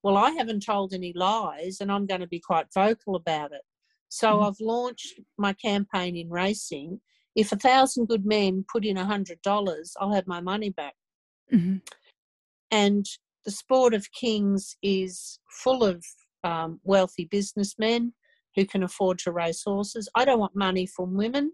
Well, 0.03 0.15
I 0.17 0.31
haven't 0.31 0.65
told 0.65 0.93
any 0.93 1.11
lies 1.15 1.77
and 1.81 1.91
I'm 1.91 2.05
going 2.05 2.21
to 2.21 2.27
be 2.27 2.39
quite 2.39 2.67
vocal 2.73 3.15
about 3.15 3.51
it. 3.51 3.61
So 4.09 4.35
mm-hmm. 4.35 4.45
I've 4.45 4.59
launched 4.61 5.19
my 5.37 5.53
campaign 5.53 6.15
in 6.15 6.29
racing. 6.29 7.01
If 7.35 7.51
a 7.51 7.57
thousand 7.57 8.07
good 8.07 8.25
men 8.25 8.63
put 8.71 8.85
in 8.85 8.97
a 8.97 9.05
hundred 9.05 9.41
dollars, 9.41 9.93
I'll 9.99 10.13
have 10.13 10.27
my 10.27 10.39
money 10.39 10.69
back. 10.69 10.93
Mm-hmm. 11.51 11.77
And 12.71 13.05
the 13.45 13.51
sport 13.51 13.93
of 13.93 14.11
kings 14.11 14.75
is 14.83 15.39
full 15.49 15.83
of 15.83 16.05
um, 16.43 16.79
wealthy 16.83 17.25
businessmen 17.25 18.13
who 18.55 18.65
can 18.65 18.83
afford 18.83 19.19
to 19.19 19.31
race 19.31 19.63
horses. 19.63 20.09
I 20.15 20.25
don't 20.25 20.39
want 20.39 20.55
money 20.55 20.85
from 20.85 21.15
women. 21.15 21.53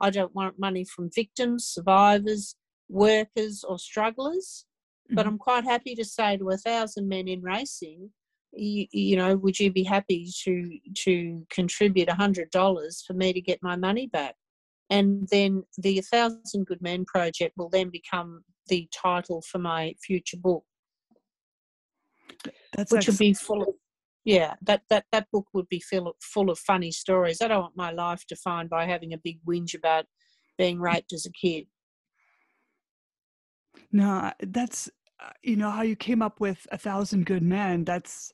I 0.00 0.10
don't 0.10 0.34
want 0.34 0.58
money 0.58 0.84
from 0.84 1.10
victims, 1.14 1.66
survivors, 1.66 2.56
workers, 2.88 3.64
or 3.68 3.78
strugglers. 3.78 4.64
Mm-hmm. 5.06 5.16
But 5.16 5.26
I'm 5.26 5.38
quite 5.38 5.64
happy 5.64 5.94
to 5.96 6.04
say 6.04 6.36
to 6.36 6.50
a 6.50 6.56
thousand 6.56 7.08
men 7.08 7.28
in 7.28 7.42
racing, 7.42 8.10
you, 8.52 8.86
you 8.92 9.16
know, 9.16 9.36
would 9.36 9.58
you 9.58 9.70
be 9.70 9.84
happy 9.84 10.30
to 10.44 10.78
to 11.04 11.46
contribute 11.50 12.08
a 12.08 12.14
hundred 12.14 12.50
dollars 12.50 13.02
for 13.06 13.12
me 13.12 13.32
to 13.32 13.40
get 13.40 13.62
my 13.62 13.76
money 13.76 14.06
back? 14.06 14.34
And 14.90 15.28
then 15.30 15.64
the 15.76 16.00
Thousand 16.00 16.66
Good 16.66 16.80
Men 16.80 17.04
project 17.04 17.54
will 17.58 17.68
then 17.68 17.90
become 17.90 18.42
the 18.68 18.88
title 18.92 19.42
for 19.42 19.58
my 19.58 19.94
future 20.02 20.36
book, 20.38 20.64
That's 22.74 22.90
which 22.90 23.06
will 23.06 23.16
be 23.16 23.34
full 23.34 23.62
of 23.62 23.68
yeah, 24.28 24.56
that, 24.60 24.82
that, 24.90 25.06
that 25.10 25.26
book 25.32 25.46
would 25.54 25.70
be 25.70 25.80
full 25.80 26.08
of, 26.08 26.14
full 26.20 26.50
of 26.50 26.58
funny 26.58 26.90
stories. 26.90 27.40
I 27.40 27.48
don't 27.48 27.62
want 27.62 27.76
my 27.78 27.92
life 27.92 28.26
defined 28.28 28.68
by 28.68 28.84
having 28.84 29.14
a 29.14 29.18
big 29.18 29.38
whinge 29.48 29.74
about 29.74 30.04
being 30.58 30.78
raped 30.78 31.14
as 31.14 31.24
a 31.24 31.32
kid. 31.32 31.64
No, 33.90 34.30
that's 34.40 34.90
uh, 35.18 35.30
you 35.42 35.56
know 35.56 35.70
how 35.70 35.80
you 35.80 35.96
came 35.96 36.20
up 36.20 36.40
with 36.40 36.66
a 36.70 36.76
thousand 36.76 37.24
good 37.24 37.42
men. 37.42 37.84
That's 37.84 38.30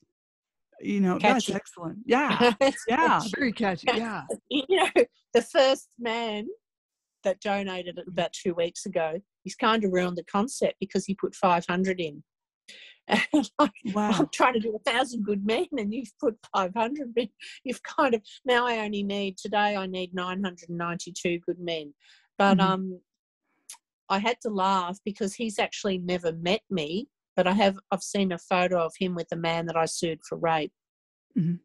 you 0.81 1.01
know 1.01 1.17
catchy. 1.19 1.53
that's 1.53 1.61
excellent. 1.61 1.99
Yeah, 2.05 2.55
yeah, 2.89 3.21
very 3.37 3.53
catchy. 3.53 3.87
Yeah, 3.95 4.23
you 4.51 4.65
know 4.69 4.89
the 5.33 5.43
first 5.43 5.91
man 5.97 6.49
that 7.23 7.41
donated 7.41 7.99
it 7.99 8.09
about 8.09 8.33
two 8.33 8.55
weeks 8.55 8.85
ago. 8.85 9.21
He's 9.45 9.55
kind 9.55 9.85
of 9.85 9.93
ruined 9.93 10.17
the 10.17 10.25
concept 10.25 10.75
because 10.81 11.05
he 11.05 11.15
put 11.15 11.37
five 11.37 11.65
hundred 11.69 12.01
in. 12.01 12.25
And 13.33 13.51
like, 13.59 13.73
wow. 13.93 14.11
I'm 14.13 14.29
trying 14.33 14.55
to 14.55 14.61
do 14.61 14.75
a 14.75 14.91
thousand 14.91 15.25
good 15.25 15.45
men, 15.45 15.67
and 15.77 15.93
you've 15.93 16.13
put 16.19 16.37
500 16.55 17.13
men. 17.15 17.29
You've 17.65 17.83
kind 17.83 18.15
of 18.15 18.23
now 18.45 18.67
I 18.67 18.79
only 18.79 19.03
need 19.03 19.37
today. 19.37 19.77
I 19.77 19.87
need 19.87 20.15
992 20.15 21.41
good 21.47 21.59
men, 21.59 21.93
but 22.39 22.59
mm-hmm. 22.59 22.67
um, 22.67 23.01
I 24.09 24.19
had 24.19 24.37
to 24.43 24.49
laugh 24.49 24.99
because 25.05 25.35
he's 25.35 25.59
actually 25.59 25.99
never 25.99 26.33
met 26.33 26.63
me, 26.71 27.09
but 27.37 27.47
I 27.47 27.53
have. 27.53 27.79
I've 27.91 28.03
seen 28.03 28.33
a 28.33 28.39
photo 28.39 28.83
of 28.85 28.95
him 28.99 29.15
with 29.15 29.29
the 29.29 29.37
man 29.37 29.67
that 29.67 29.77
I 29.77 29.85
sued 29.85 30.21
for 30.27 30.39
rape. 30.39 30.73
Mm-hmm. 31.39 31.57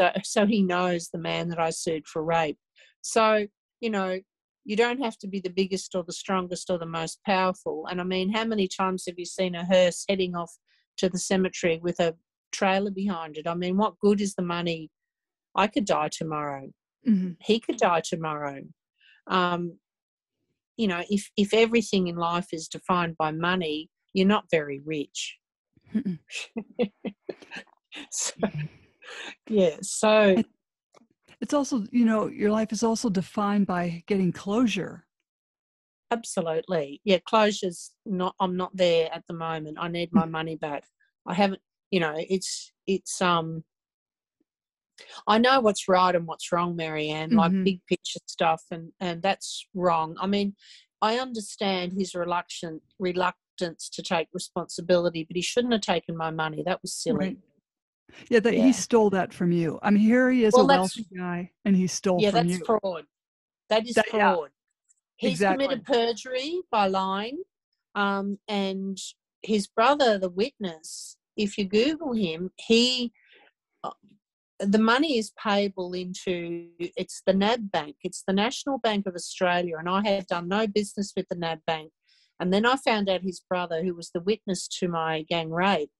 So, 0.00 0.10
so 0.24 0.46
he 0.46 0.62
knows 0.62 1.08
the 1.08 1.18
man 1.18 1.48
that 1.48 1.58
I 1.58 1.70
sued 1.70 2.06
for 2.06 2.22
rape. 2.22 2.58
So 3.00 3.46
you 3.82 3.90
know, 3.90 4.18
you 4.64 4.76
don't 4.76 5.02
have 5.02 5.18
to 5.18 5.26
be 5.26 5.40
the 5.40 5.50
biggest 5.50 5.94
or 5.94 6.04
the 6.04 6.12
strongest 6.12 6.70
or 6.70 6.78
the 6.78 6.86
most 6.86 7.18
powerful. 7.26 7.86
And 7.90 8.00
I 8.00 8.04
mean, 8.04 8.32
how 8.32 8.44
many 8.44 8.68
times 8.68 9.04
have 9.06 9.18
you 9.18 9.26
seen 9.26 9.54
a 9.54 9.66
hearse 9.66 10.04
heading 10.08 10.34
off 10.34 10.52
to 10.98 11.08
the 11.08 11.18
cemetery 11.18 11.80
with 11.82 12.00
a 12.00 12.14
trailer 12.52 12.90
behind 12.90 13.36
it. 13.36 13.46
I 13.46 13.54
mean, 13.54 13.76
what 13.76 13.98
good 13.98 14.20
is 14.20 14.34
the 14.34 14.42
money? 14.42 14.90
I 15.54 15.66
could 15.66 15.84
die 15.84 16.10
tomorrow. 16.10 16.70
Mm-hmm. 17.08 17.32
He 17.40 17.60
could 17.60 17.76
die 17.76 18.02
tomorrow. 18.04 18.62
Um, 19.26 19.78
you 20.76 20.88
know, 20.88 21.02
if 21.10 21.30
if 21.36 21.52
everything 21.52 22.06
in 22.06 22.16
life 22.16 22.48
is 22.52 22.68
defined 22.68 23.16
by 23.18 23.32
money, 23.32 23.90
you're 24.14 24.26
not 24.26 24.44
very 24.50 24.80
rich. 24.84 25.38
so, 28.10 28.32
yeah. 29.48 29.76
So 29.82 30.36
it's 31.40 31.52
also, 31.52 31.84
you 31.90 32.04
know, 32.04 32.28
your 32.28 32.50
life 32.50 32.72
is 32.72 32.82
also 32.82 33.10
defined 33.10 33.66
by 33.66 34.02
getting 34.06 34.32
closure 34.32 35.06
Absolutely. 36.12 37.00
Yeah, 37.04 37.18
closure's 37.26 37.92
not 38.04 38.34
I'm 38.38 38.56
not 38.56 38.76
there 38.76 39.08
at 39.12 39.24
the 39.26 39.34
moment. 39.34 39.78
I 39.80 39.88
need 39.88 40.10
my 40.12 40.26
money 40.26 40.56
back. 40.56 40.84
I 41.26 41.34
haven't 41.34 41.60
you 41.90 42.00
know, 42.00 42.14
it's 42.16 42.72
it's 42.86 43.20
um 43.22 43.64
I 45.26 45.38
know 45.38 45.60
what's 45.60 45.88
right 45.88 46.14
and 46.14 46.26
what's 46.26 46.52
wrong, 46.52 46.76
Marianne, 46.76 47.30
mm-hmm. 47.30 47.38
like 47.38 47.64
big 47.64 47.80
picture 47.86 48.20
stuff 48.26 48.62
and 48.70 48.92
and 49.00 49.22
that's 49.22 49.66
wrong. 49.74 50.16
I 50.20 50.26
mean, 50.26 50.54
I 51.00 51.18
understand 51.18 51.92
his 51.94 52.14
reluctant 52.14 52.82
reluctance 52.98 53.88
to 53.90 54.02
take 54.02 54.28
responsibility, 54.34 55.24
but 55.24 55.36
he 55.36 55.42
shouldn't 55.42 55.72
have 55.72 55.82
taken 55.82 56.16
my 56.16 56.30
money. 56.30 56.62
That 56.64 56.80
was 56.82 56.92
silly. 56.92 57.16
Right. 57.16 57.38
Yeah, 58.28 58.40
that 58.40 58.54
Yeah. 58.54 58.66
he 58.66 58.72
stole 58.72 59.08
that 59.10 59.32
from 59.32 59.52
you. 59.52 59.78
I 59.82 59.90
mean, 59.90 60.02
here 60.02 60.30
he 60.30 60.44
is 60.44 60.52
Well, 60.52 60.64
a 60.64 60.66
wealthy 60.66 61.06
guy, 61.16 61.52
and 61.64 61.74
he 61.74 61.86
stole 61.86 62.20
Yeah, 62.20 62.30
from 62.30 62.46
that's 62.46 62.58
you. 62.58 62.64
fraud. 62.66 63.06
That 63.70 63.88
is 63.88 63.94
That- 63.94 64.08
fraud. 64.08 64.50
He's 65.22 65.32
exactly. 65.34 65.66
committed 65.66 65.84
perjury 65.84 66.62
by 66.70 66.88
lying. 66.88 67.42
Um, 67.94 68.38
and 68.48 68.98
his 69.42 69.68
brother, 69.68 70.18
the 70.18 70.28
witness, 70.28 71.16
if 71.36 71.56
you 71.56 71.64
Google 71.64 72.12
him, 72.12 72.50
he 72.58 73.12
uh, 73.84 73.90
the 74.58 74.80
money 74.80 75.18
is 75.18 75.32
payable 75.42 75.92
into 75.92 76.68
it's 76.78 77.22
the 77.24 77.34
NAB 77.34 77.70
Bank, 77.70 77.96
it's 78.02 78.24
the 78.26 78.32
National 78.32 78.78
Bank 78.78 79.06
of 79.06 79.14
Australia, 79.14 79.76
and 79.78 79.88
I 79.88 80.02
had 80.08 80.26
done 80.26 80.48
no 80.48 80.66
business 80.66 81.12
with 81.16 81.26
the 81.28 81.36
NAB 81.36 81.60
Bank. 81.66 81.92
And 82.40 82.52
then 82.52 82.66
I 82.66 82.74
found 82.74 83.08
out 83.08 83.22
his 83.22 83.40
brother, 83.48 83.84
who 83.84 83.94
was 83.94 84.10
the 84.10 84.20
witness 84.20 84.66
to 84.78 84.88
my 84.88 85.22
gang 85.22 85.50
rape, 85.50 85.90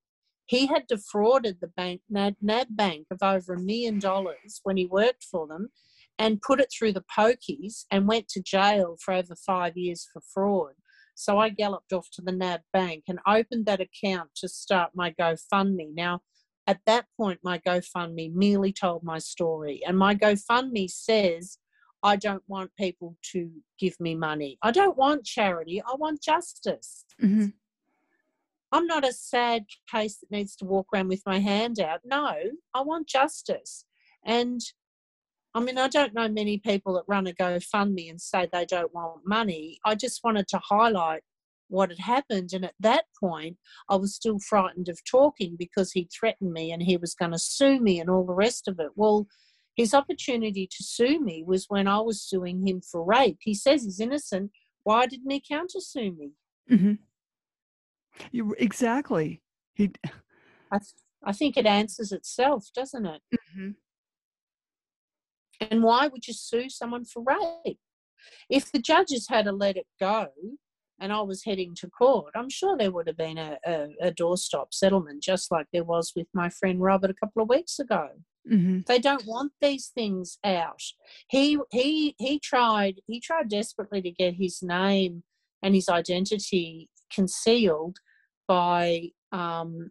he 0.46 0.66
had 0.66 0.88
defrauded 0.88 1.58
the 1.60 1.68
bank 1.68 2.00
NAB, 2.10 2.34
NAB 2.42 2.66
Bank 2.70 3.06
of 3.12 3.22
over 3.22 3.54
a 3.54 3.60
million 3.60 4.00
dollars 4.00 4.60
when 4.64 4.76
he 4.76 4.86
worked 4.86 5.22
for 5.22 5.46
them, 5.46 5.68
and 6.22 6.40
put 6.40 6.60
it 6.60 6.72
through 6.72 6.92
the 6.92 7.04
pokies 7.18 7.84
and 7.90 8.06
went 8.06 8.28
to 8.28 8.40
jail 8.40 8.96
for 9.04 9.12
over 9.12 9.34
five 9.34 9.76
years 9.76 10.06
for 10.12 10.22
fraud. 10.32 10.74
So 11.16 11.38
I 11.38 11.48
galloped 11.48 11.92
off 11.92 12.08
to 12.12 12.22
the 12.22 12.30
NAB 12.30 12.60
Bank 12.72 13.04
and 13.08 13.18
opened 13.26 13.66
that 13.66 13.80
account 13.80 14.30
to 14.36 14.48
start 14.48 14.92
my 14.94 15.10
GoFundMe. 15.10 15.92
Now, 15.92 16.20
at 16.68 16.78
that 16.86 17.06
point, 17.16 17.40
my 17.42 17.58
GoFundMe 17.58 18.32
merely 18.32 18.72
told 18.72 19.02
my 19.02 19.18
story, 19.18 19.80
and 19.84 19.98
my 19.98 20.14
GoFundMe 20.14 20.88
says, 20.88 21.58
I 22.04 22.14
don't 22.14 22.44
want 22.46 22.70
people 22.78 23.16
to 23.32 23.50
give 23.80 23.98
me 23.98 24.14
money. 24.14 24.58
I 24.62 24.70
don't 24.70 24.96
want 24.96 25.24
charity. 25.24 25.82
I 25.82 25.94
want 25.96 26.22
justice. 26.22 27.04
Mhm. 27.20 27.54
I'm 28.70 28.86
not 28.86 29.04
a 29.04 29.12
sad 29.12 29.66
case 29.90 30.18
that 30.18 30.30
needs 30.30 30.54
to 30.56 30.64
walk 30.64 30.86
around 30.94 31.08
with 31.08 31.22
my 31.26 31.40
hand 31.40 31.80
out. 31.80 32.00
No, 32.04 32.36
I 32.72 32.80
want 32.80 33.08
justice. 33.08 33.84
And 34.24 34.60
I 35.54 35.60
mean, 35.60 35.76
I 35.78 35.88
don't 35.88 36.14
know 36.14 36.28
many 36.28 36.58
people 36.58 36.94
that 36.94 37.04
run 37.06 37.26
a 37.26 37.32
GoFundMe 37.32 38.08
and 38.08 38.20
say 38.20 38.48
they 38.50 38.64
don't 38.64 38.94
want 38.94 39.22
money. 39.26 39.78
I 39.84 39.94
just 39.94 40.20
wanted 40.24 40.48
to 40.48 40.60
highlight 40.62 41.22
what 41.68 41.90
had 41.90 41.98
happened. 41.98 42.50
And 42.52 42.64
at 42.64 42.74
that 42.80 43.04
point, 43.20 43.56
I 43.88 43.96
was 43.96 44.14
still 44.14 44.38
frightened 44.38 44.88
of 44.88 44.98
talking 45.04 45.56
because 45.58 45.92
he 45.92 46.08
threatened 46.18 46.52
me 46.52 46.72
and 46.72 46.82
he 46.82 46.96
was 46.96 47.14
going 47.14 47.32
to 47.32 47.38
sue 47.38 47.80
me 47.80 48.00
and 48.00 48.08
all 48.08 48.24
the 48.24 48.34
rest 48.34 48.66
of 48.66 48.78
it. 48.78 48.90
Well, 48.94 49.26
his 49.76 49.94
opportunity 49.94 50.66
to 50.66 50.82
sue 50.84 51.20
me 51.20 51.44
was 51.46 51.66
when 51.68 51.86
I 51.86 52.00
was 52.00 52.22
suing 52.22 52.66
him 52.66 52.80
for 52.80 53.04
rape. 53.04 53.38
He 53.40 53.54
says 53.54 53.84
he's 53.84 54.00
innocent. 54.00 54.50
Why 54.84 55.06
didn't 55.06 55.30
he 55.30 55.40
countersue 55.40 56.16
me? 56.16 56.32
Mhm. 56.70 56.98
You 58.30 58.54
exactly. 58.58 59.42
He. 59.74 59.92
I, 60.70 60.78
th- 60.78 60.92
I 61.24 61.32
think 61.32 61.56
it 61.56 61.66
answers 61.66 62.12
itself, 62.12 62.68
doesn't 62.74 63.06
it? 63.06 63.22
Mhm. 63.56 63.74
And 65.70 65.82
why 65.82 66.08
would 66.08 66.26
you 66.26 66.34
sue 66.34 66.68
someone 66.68 67.04
for 67.04 67.22
rape? 67.22 67.78
If 68.48 68.70
the 68.70 68.78
judges 68.80 69.26
had 69.28 69.46
to 69.46 69.52
let 69.52 69.76
it 69.76 69.86
go 69.98 70.28
and 71.00 71.12
I 71.12 71.20
was 71.22 71.44
heading 71.44 71.74
to 71.76 71.88
court, 71.88 72.32
I'm 72.36 72.48
sure 72.48 72.76
there 72.76 72.92
would 72.92 73.08
have 73.08 73.16
been 73.16 73.38
a, 73.38 73.58
a, 73.66 73.88
a 74.02 74.12
doorstop 74.12 74.66
settlement, 74.72 75.22
just 75.22 75.50
like 75.50 75.66
there 75.72 75.84
was 75.84 76.12
with 76.14 76.28
my 76.32 76.48
friend 76.48 76.80
Robert 76.80 77.10
a 77.10 77.14
couple 77.14 77.42
of 77.42 77.48
weeks 77.48 77.78
ago. 77.78 78.08
Mhm. 78.50 78.84
They 78.86 78.98
don't 78.98 79.24
want 79.26 79.52
these 79.60 79.88
things 79.88 80.38
out. 80.42 80.82
He 81.28 81.58
he 81.70 82.16
he 82.18 82.40
tried 82.40 83.00
he 83.06 83.20
tried 83.20 83.48
desperately 83.48 84.02
to 84.02 84.10
get 84.10 84.34
his 84.34 84.62
name 84.62 85.22
and 85.62 85.76
his 85.76 85.88
identity 85.88 86.88
concealed 87.12 87.98
by 88.48 89.10
um, 89.30 89.90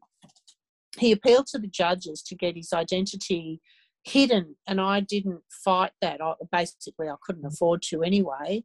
he 0.98 1.12
appealed 1.12 1.48
to 1.48 1.60
the 1.60 1.68
judges 1.68 2.22
to 2.24 2.36
get 2.36 2.56
his 2.56 2.74
identity 2.74 3.62
hidden 4.04 4.56
and 4.68 4.82
i 4.82 5.00
didn't 5.00 5.42
fight 5.50 5.92
that 6.02 6.22
I, 6.22 6.34
basically 6.52 7.08
i 7.10 7.16
couldn't 7.22 7.46
afford 7.46 7.82
to 7.84 8.04
anyway 8.04 8.64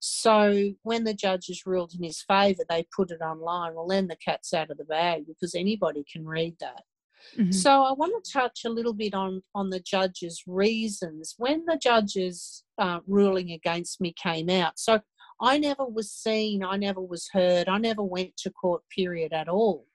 so 0.00 0.70
when 0.82 1.04
the 1.04 1.14
judges 1.14 1.62
ruled 1.64 1.94
in 1.96 2.02
his 2.02 2.22
favour 2.22 2.64
they 2.68 2.86
put 2.94 3.10
it 3.10 3.20
online 3.20 3.74
well 3.74 3.86
then 3.86 4.08
the 4.08 4.16
cat's 4.16 4.52
out 4.52 4.70
of 4.70 4.78
the 4.78 4.84
bag 4.84 5.24
because 5.26 5.54
anybody 5.54 6.04
can 6.10 6.24
read 6.26 6.56
that 6.60 6.82
Mhm. 7.38 7.54
so 7.54 7.84
I 7.84 7.92
want 7.92 8.24
to 8.24 8.32
touch 8.32 8.64
a 8.64 8.68
little 8.68 8.92
bit 8.92 9.14
on 9.14 9.42
on 9.54 9.70
the 9.70 9.78
judges' 9.80 10.42
reasons 10.46 11.34
when 11.38 11.64
the 11.66 11.76
judges' 11.76 12.64
uh, 12.78 12.98
ruling 13.06 13.52
against 13.52 14.00
me 14.00 14.12
came 14.12 14.50
out. 14.50 14.78
So 14.78 15.00
I 15.40 15.58
never 15.58 15.84
was 15.86 16.10
seen, 16.10 16.64
I 16.64 16.76
never 16.76 17.00
was 17.00 17.28
heard, 17.32 17.68
I 17.68 17.78
never 17.78 18.02
went 18.02 18.36
to 18.38 18.50
court. 18.50 18.82
Period 18.90 19.32
at 19.32 19.48
all. 19.48 19.86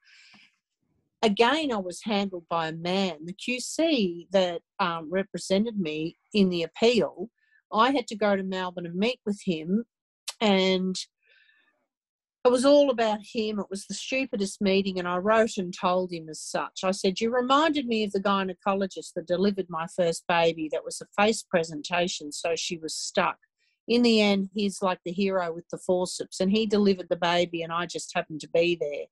Again, 1.24 1.72
I 1.72 1.78
was 1.78 2.03
handled 2.03 2.45
by 2.49 2.68
a 2.68 2.74
man. 2.74 3.26
The 3.26 3.34
QC 3.34 4.28
that 4.32 4.61
um, 4.80 5.09
represented 5.11 5.80
me 5.80 6.18
in 6.34 6.49
the 6.49 6.63
appeal, 6.63 7.30
I 7.74 7.91
had 7.91 8.07
to 8.07 8.15
go 8.15 8.36
to 8.36 8.43
Melbourne 8.43 8.86
and 8.86 8.95
meet 8.95 9.20
with 9.26 9.41
him, 9.43 9.86
and 10.39 10.95
it 12.45 12.51
was 12.51 12.65
all 12.65 12.89
about 12.89 13.20
him. 13.34 13.59
It 13.59 13.65
was 13.70 13.86
the 13.86 13.93
stupidest 13.93 14.61
meeting, 14.61 14.99
and 14.99 15.07
I 15.07 15.18
wrote 15.18 15.57
and 15.57 15.74
told 15.78 16.13
him 16.13 16.30
as 16.30 16.39
such. 16.39 16.82
I 16.84 16.91
said, 16.91 17.20
You 17.20 17.34
reminded 17.34 17.88
me 17.88 18.03
of 18.03 18.11
the 18.11 18.22
gynecologist 18.22 19.13
that 19.15 19.28
delivered 19.28 19.68
my 19.70 19.88
first 19.88 20.24
baby. 20.28 20.70
That 20.72 20.86
was 20.86 21.01
a 21.01 21.22
face 21.22 21.43
presentation, 21.43 22.32
so 22.32 22.55
she 22.55 22.78
was 22.78 22.95
stuck. 22.95 23.38
In 23.88 24.02
the 24.02 24.20
end, 24.22 24.50
he's 24.54 24.82
like 24.82 25.00
the 25.06 25.12
hero 25.12 25.54
with 25.54 25.70
the 25.70 25.78
forceps, 25.78 26.40
and 26.40 26.52
he 26.52 26.66
delivered 26.66 27.08
the 27.10 27.16
baby, 27.16 27.62
and 27.62 27.72
I 27.72 27.86
just 27.86 28.14
happened 28.14 28.42
to 28.42 28.50
be 28.50 28.76
there. 28.76 29.06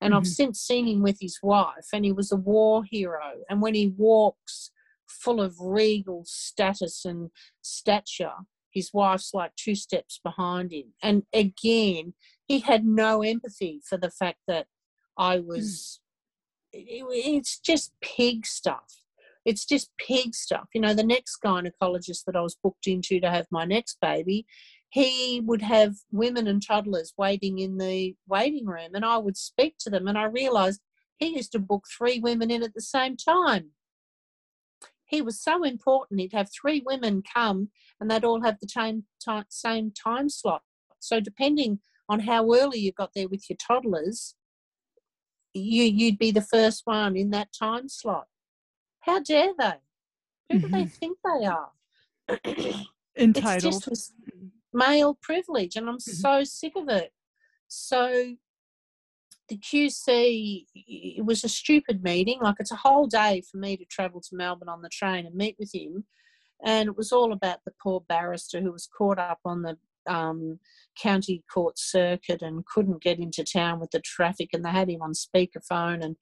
And 0.00 0.14
I've 0.14 0.22
Mhm. 0.22 0.34
since 0.34 0.60
seen 0.60 0.86
him 0.86 1.02
with 1.02 1.18
his 1.20 1.38
wife, 1.42 1.88
and 1.92 2.04
he 2.04 2.12
was 2.12 2.30
a 2.32 2.36
war 2.36 2.84
hero. 2.84 3.42
And 3.48 3.60
when 3.60 3.74
he 3.74 3.88
walks 3.88 4.70
full 5.06 5.40
of 5.40 5.58
regal 5.60 6.24
status 6.24 7.04
and 7.04 7.30
stature, 7.60 8.46
his 8.70 8.94
wife's 8.94 9.34
like 9.34 9.56
two 9.56 9.74
steps 9.74 10.20
behind 10.22 10.72
him. 10.72 10.94
And 11.02 11.26
again, 11.32 12.14
he 12.46 12.60
had 12.60 12.86
no 12.86 13.22
empathy 13.22 13.80
for 13.84 13.98
the 13.98 14.10
fact 14.10 14.40
that 14.46 14.68
I 15.16 15.40
was. 15.40 16.00
it- 16.72 17.04
it's 17.04 17.58
just 17.58 17.92
pig 18.00 18.46
stuff. 18.46 18.99
It's 19.44 19.64
just 19.64 19.90
pig 19.98 20.34
stuff. 20.34 20.68
You 20.74 20.80
know, 20.80 20.94
the 20.94 21.02
next 21.02 21.38
gynecologist 21.44 22.24
that 22.26 22.36
I 22.36 22.40
was 22.40 22.56
booked 22.62 22.86
into 22.86 23.20
to 23.20 23.30
have 23.30 23.46
my 23.50 23.64
next 23.64 23.98
baby, 24.00 24.46
he 24.90 25.40
would 25.44 25.62
have 25.62 25.94
women 26.10 26.46
and 26.46 26.64
toddlers 26.64 27.14
waiting 27.16 27.58
in 27.58 27.78
the 27.78 28.14
waiting 28.28 28.66
room, 28.66 28.94
and 28.94 29.04
I 29.04 29.18
would 29.18 29.36
speak 29.36 29.76
to 29.80 29.90
them, 29.90 30.08
and 30.08 30.18
I 30.18 30.24
realised 30.24 30.80
he 31.18 31.36
used 31.36 31.52
to 31.52 31.58
book 31.58 31.84
three 31.96 32.18
women 32.18 32.50
in 32.50 32.62
at 32.62 32.74
the 32.74 32.80
same 32.80 33.16
time. 33.16 33.70
He 35.04 35.22
was 35.22 35.42
so 35.42 35.64
important. 35.64 36.20
He'd 36.20 36.32
have 36.32 36.50
three 36.50 36.82
women 36.84 37.22
come, 37.22 37.70
and 38.00 38.10
they'd 38.10 38.24
all 38.24 38.42
have 38.42 38.58
the 38.60 38.68
same 38.68 39.04
time, 39.24 39.44
same 39.48 39.92
time 39.92 40.28
slot. 40.28 40.62
So 40.98 41.20
depending 41.20 41.80
on 42.08 42.20
how 42.20 42.52
early 42.52 42.78
you 42.78 42.92
got 42.92 43.10
there 43.14 43.28
with 43.28 43.48
your 43.48 43.56
toddlers, 43.56 44.34
you 45.52 45.84
you'd 45.84 46.18
be 46.18 46.30
the 46.30 46.42
first 46.42 46.82
one 46.84 47.16
in 47.16 47.30
that 47.30 47.48
time 47.52 47.88
slot. 47.88 48.26
How 49.00 49.20
dare 49.20 49.52
they? 49.58 49.74
Who 50.50 50.58
do 50.60 50.68
they 50.68 50.84
think 50.84 51.18
they 51.24 51.46
are? 51.46 51.70
it's 52.28 52.86
Entitled. 53.16 53.84
just 53.84 54.14
male 54.72 55.18
privilege, 55.20 55.76
and 55.76 55.88
I'm 55.88 56.00
so 56.00 56.44
sick 56.44 56.72
of 56.76 56.88
it. 56.88 57.12
So 57.68 58.36
the 59.48 59.56
QC, 59.58 60.66
it 60.74 61.24
was 61.24 61.44
a 61.44 61.48
stupid 61.48 62.02
meeting. 62.02 62.38
Like 62.40 62.56
it's 62.58 62.72
a 62.72 62.76
whole 62.76 63.06
day 63.06 63.42
for 63.50 63.58
me 63.58 63.76
to 63.76 63.84
travel 63.84 64.20
to 64.20 64.36
Melbourne 64.36 64.68
on 64.68 64.82
the 64.82 64.88
train 64.88 65.26
and 65.26 65.34
meet 65.34 65.56
with 65.58 65.74
him, 65.74 66.04
and 66.64 66.88
it 66.88 66.96
was 66.96 67.12
all 67.12 67.32
about 67.32 67.60
the 67.64 67.72
poor 67.82 68.02
barrister 68.08 68.60
who 68.60 68.72
was 68.72 68.88
caught 68.96 69.18
up 69.18 69.40
on 69.44 69.62
the 69.62 69.76
um, 70.06 70.58
county 71.00 71.44
court 71.52 71.78
circuit 71.78 72.42
and 72.42 72.66
couldn't 72.66 73.02
get 73.02 73.18
into 73.18 73.44
town 73.44 73.80
with 73.80 73.90
the 73.92 74.00
traffic, 74.00 74.50
and 74.52 74.64
they 74.64 74.70
had 74.70 74.90
him 74.90 75.02
on 75.02 75.12
speakerphone 75.12 76.04
and. 76.04 76.16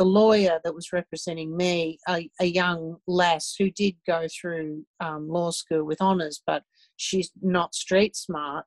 The 0.00 0.06
lawyer 0.06 0.58
that 0.64 0.74
was 0.74 0.94
representing 0.94 1.54
me, 1.54 1.98
a, 2.08 2.30
a 2.40 2.46
young 2.46 2.96
lass 3.06 3.54
who 3.58 3.70
did 3.70 3.96
go 4.06 4.26
through 4.28 4.86
um, 4.98 5.28
law 5.28 5.50
school 5.50 5.84
with 5.84 6.00
honours, 6.00 6.40
but 6.46 6.62
she's 6.96 7.30
not 7.42 7.74
street 7.74 8.16
smart. 8.16 8.64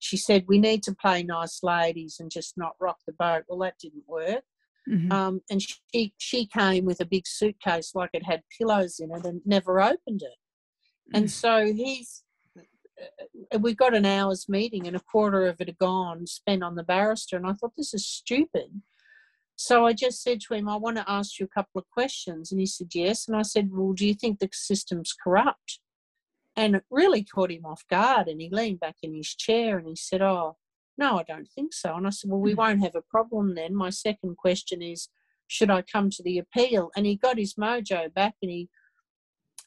She 0.00 0.16
said, 0.16 0.46
We 0.48 0.58
need 0.58 0.82
to 0.82 0.92
play 0.92 1.22
nice 1.22 1.62
ladies 1.62 2.16
and 2.18 2.32
just 2.32 2.58
not 2.58 2.72
rock 2.80 2.98
the 3.06 3.12
boat. 3.12 3.44
Well, 3.46 3.60
that 3.60 3.78
didn't 3.80 4.08
work. 4.08 4.42
Mhm. 4.90 5.12
Um, 5.12 5.40
and 5.48 5.62
she, 5.62 6.14
she 6.18 6.46
came 6.46 6.84
with 6.84 7.00
a 7.00 7.06
big 7.06 7.28
suitcase 7.28 7.94
like 7.94 8.10
it 8.12 8.24
had 8.26 8.42
pillows 8.58 8.98
in 8.98 9.12
it 9.12 9.24
and 9.24 9.40
never 9.46 9.80
opened 9.80 10.22
it. 10.22 10.38
And 11.14 11.30
so 11.30 11.72
he's, 11.72 12.24
uh, 13.54 13.60
we 13.60 13.72
got 13.72 13.94
an 13.94 14.04
hour's 14.04 14.48
meeting 14.48 14.88
and 14.88 14.96
a 14.96 15.00
quarter 15.12 15.46
of 15.46 15.60
it 15.60 15.68
had 15.68 15.78
gone 15.78 16.26
spent 16.26 16.64
on 16.64 16.74
the 16.74 16.82
barrister. 16.82 17.36
And 17.36 17.46
I 17.46 17.52
thought, 17.52 17.74
this 17.76 17.94
is 17.94 18.04
stupid. 18.04 18.82
So 19.62 19.86
I 19.86 19.92
just 19.92 20.24
said 20.24 20.40
to 20.40 20.54
him, 20.54 20.68
I 20.68 20.74
want 20.74 20.96
to 20.96 21.08
ask 21.08 21.38
you 21.38 21.46
a 21.46 21.54
couple 21.54 21.78
of 21.78 21.88
questions. 21.88 22.50
And 22.50 22.58
he 22.58 22.66
said, 22.66 22.88
yes. 22.92 23.28
And 23.28 23.36
I 23.36 23.42
said, 23.42 23.70
well, 23.70 23.92
do 23.92 24.04
you 24.04 24.12
think 24.12 24.40
the 24.40 24.48
system's 24.52 25.14
corrupt? 25.14 25.78
And 26.56 26.74
it 26.74 26.82
really 26.90 27.22
caught 27.22 27.52
him 27.52 27.64
off 27.64 27.84
guard. 27.88 28.26
And 28.26 28.40
he 28.40 28.48
leaned 28.50 28.80
back 28.80 28.96
in 29.04 29.14
his 29.14 29.28
chair 29.28 29.78
and 29.78 29.86
he 29.86 29.94
said, 29.94 30.20
Oh, 30.20 30.56
no, 30.98 31.16
I 31.16 31.22
don't 31.22 31.48
think 31.48 31.72
so. 31.72 31.94
And 31.94 32.08
I 32.08 32.10
said, 32.10 32.28
Well, 32.28 32.40
we 32.40 32.50
mm-hmm. 32.50 32.58
won't 32.58 32.82
have 32.82 32.96
a 32.96 33.02
problem 33.02 33.54
then. 33.54 33.72
My 33.72 33.90
second 33.90 34.36
question 34.36 34.82
is, 34.82 35.08
should 35.46 35.70
I 35.70 35.82
come 35.82 36.10
to 36.10 36.22
the 36.24 36.38
appeal? 36.38 36.90
And 36.96 37.06
he 37.06 37.14
got 37.14 37.38
his 37.38 37.54
mojo 37.54 38.12
back 38.12 38.34
and 38.42 38.50
he 38.50 38.68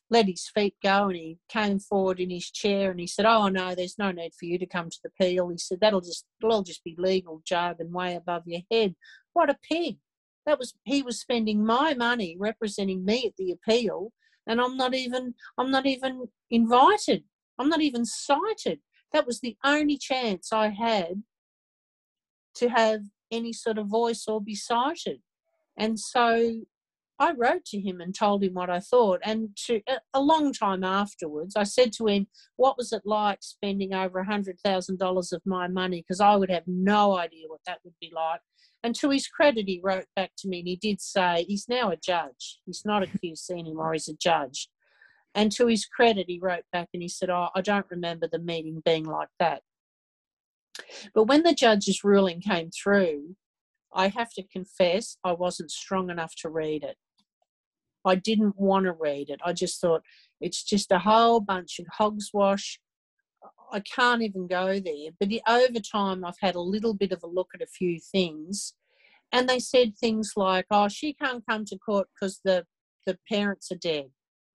let 0.10 0.28
his 0.28 0.50
feet 0.54 0.76
go 0.84 1.08
and 1.08 1.16
he 1.16 1.40
came 1.50 1.80
forward 1.80 2.20
in 2.20 2.30
his 2.30 2.52
chair 2.52 2.92
and 2.92 3.00
he 3.00 3.08
said, 3.08 3.26
Oh 3.26 3.48
no, 3.48 3.74
there's 3.74 3.98
no 3.98 4.12
need 4.12 4.34
for 4.38 4.46
you 4.46 4.60
to 4.60 4.66
come 4.66 4.90
to 4.90 5.00
the 5.04 5.10
appeal. 5.10 5.50
He 5.50 5.58
said, 5.58 5.80
That'll 5.82 6.02
just 6.02 6.26
it'll 6.44 6.64
just 6.64 6.84
be 6.84 6.96
legal 6.98 7.42
jargon 7.46 7.92
way 7.92 8.16
above 8.16 8.44
your 8.46 8.62
head. 8.72 8.96
What 9.34 9.50
a 9.50 9.58
pig. 9.64 9.98
That 10.46 10.60
was 10.60 10.76
he 10.84 11.02
was 11.02 11.20
spending 11.20 11.66
my 11.66 11.96
money 11.96 12.38
representing 12.40 13.04
me 13.04 13.26
at 13.26 13.36
the 13.38 13.52
appeal 13.52 14.12
and 14.48 14.62
I'm 14.62 14.78
not 14.78 14.94
even 14.94 15.34
I'm 15.58 15.72
not 15.72 15.86
even 15.86 16.28
invited. 16.52 17.24
I'm 17.58 17.70
not 17.70 17.82
even 17.82 18.06
cited. 18.06 18.80
That 19.12 19.26
was 19.26 19.40
the 19.40 19.58
only 19.64 19.98
chance 19.98 20.52
I 20.52 20.70
had 20.70 21.24
to 22.56 22.70
have 22.70 23.02
any 23.32 23.54
sort 23.54 23.78
of 23.78 23.88
voice 23.88 24.26
or 24.28 24.42
be 24.42 24.56
cited. 24.56 25.22
And 25.78 26.00
so 26.00 26.62
I 27.18 27.32
wrote 27.32 27.64
to 27.68 27.80
him 27.80 28.02
and 28.02 28.14
told 28.14 28.44
him 28.44 28.56
what 28.56 28.70
I 28.70 28.80
thought. 28.82 29.22
And 29.24 29.56
to, 29.68 29.82
a 30.14 30.20
long 30.20 30.52
time 30.52 30.84
afterwards, 30.84 31.56
I 31.56 31.64
said 31.64 31.94
to 31.94 32.08
him, 32.08 32.28
What 32.58 32.78
was 32.78 32.92
it 32.92 33.04
like 33.06 33.40
spending 33.42 33.94
over 33.94 34.24
$100,000 34.24 35.34
of 35.34 35.42
my 35.46 35.68
money? 35.68 36.02
Because 36.02 36.20
I 36.20 36.36
would 36.36 36.52
have 36.52 36.68
no 36.68 37.18
idea 37.18 37.48
what 37.48 37.62
that 37.66 37.80
would 37.86 37.94
be 38.02 38.12
like. 38.14 38.42
And 38.84 38.94
to 38.96 39.10
his 39.10 39.28
credit, 39.28 39.66
he 39.68 39.80
wrote 39.84 40.06
back 40.16 40.32
to 40.40 40.50
me 40.50 40.60
and 40.60 40.68
he 40.68 40.76
did 40.76 41.02
say, 41.02 41.46
He's 41.48 41.70
now 41.70 41.90
a 41.90 41.98
judge. 41.98 42.60
He's 42.66 42.84
not 42.86 43.04
a 43.04 43.08
QC 43.08 43.52
anymore, 43.52 43.94
he's 43.94 44.10
a 44.10 44.14
judge. 44.14 44.70
And 45.34 45.52
to 45.54 45.68
his 45.68 45.86
credit, 45.86 46.26
he 46.28 46.40
wrote 46.42 46.64
back 46.72 46.90
and 46.94 47.02
he 47.02 47.10
said, 47.10 47.30
Oh, 47.30 47.50
I 47.56 47.62
don't 47.62 47.86
remember 47.90 48.28
the 48.32 48.40
meeting 48.40 48.82
being 48.84 49.06
like 49.06 49.30
that. 49.40 49.62
But 51.14 51.26
when 51.26 51.44
the 51.44 51.54
judge's 51.54 52.04
ruling 52.04 52.42
came 52.42 52.70
through, 52.72 53.36
I 53.94 54.10
have 54.10 54.32
to 54.34 54.44
confess 54.44 55.18
I 55.24 55.32
wasn't 55.32 55.72
strong 55.72 56.10
enough 56.10 56.36
to 56.42 56.50
read 56.50 56.84
it. 56.84 56.98
I 58.06 58.16
didn't 58.16 58.58
want 58.58 58.86
to 58.86 58.94
read 58.94 59.30
it. 59.30 59.40
I 59.46 59.54
just 59.54 59.80
thought 59.82 60.04
it's 60.42 60.64
just 60.64 60.92
a 60.92 61.00
whole 61.00 61.40
bunch 61.40 61.80
of 61.80 61.86
hogswash. 62.00 62.78
I 63.72 63.80
can't 63.80 64.22
even 64.22 64.48
go 64.48 64.80
there. 64.80 65.12
But 65.20 65.30
over 65.48 65.80
time, 65.80 66.24
I've 66.24 66.40
had 66.42 66.56
a 66.56 66.62
little 66.62 66.94
bit 66.94 67.12
of 67.12 67.24
a 67.24 67.28
look 67.28 67.50
at 67.54 67.62
a 67.62 67.68
few 67.68 68.00
things. 68.00 68.74
And 69.32 69.50
they 69.50 69.60
said 69.60 69.98
things 69.98 70.34
like, 70.36 70.66
oh, 70.72 70.88
she 70.88 71.14
can't 71.14 71.44
come 71.50 71.66
to 71.66 71.78
court 71.78 72.08
because 72.14 72.40
the, 72.44 72.66
the 73.06 73.18
parents 73.30 73.72
are 73.72 73.78
dead. 73.78 74.10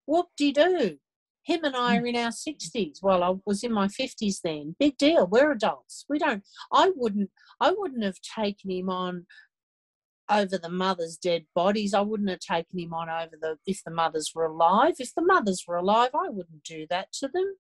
Whoop 0.07 0.28
de 0.36 0.53
doo. 0.53 0.98
Him 1.42 1.64
and 1.64 1.74
I 1.74 1.96
are 1.96 2.07
in 2.07 2.16
our 2.16 2.30
60s. 2.30 3.03
Well, 3.03 3.22
I 3.22 3.34
was 3.46 3.64
in 3.64 3.72
my 3.72 3.88
50s 3.88 4.40
then. 4.42 4.76
Big 4.78 4.96
deal. 4.98 5.26
We're 5.26 5.53
adults. 5.53 6.05
We 6.09 6.18
don't, 6.18 6.42
I 6.72 6.92
wouldn't, 6.94 7.30
I 7.61 7.72
wouldn't 7.76 8.05
have 8.05 8.20
taken 8.20 8.70
him 8.70 8.90
on 8.90 9.26
over 10.31 10.57
the 10.59 10.70
mother's 10.70 11.16
dead 11.16 11.45
bodies. 11.55 11.93
I 11.93 12.01
wouldn't 12.01 12.31
have 12.31 12.41
taken 12.41 12.78
him 12.78 12.95
on 12.95 13.09
over 13.11 13.37
the, 13.41 13.57
if 13.66 13.83
the 13.85 13.91
mothers 13.91 14.33
were 14.35 14.47
alive. 14.47 14.95
If 14.99 15.14
the 15.14 15.24
mothers 15.24 15.64
were 15.66 15.76
alive, 15.76 16.11
I 16.14 16.28
wouldn't 16.28 16.62
do 16.64 16.87
that 16.91 17.12
to 17.14 17.28
them. 17.28 17.57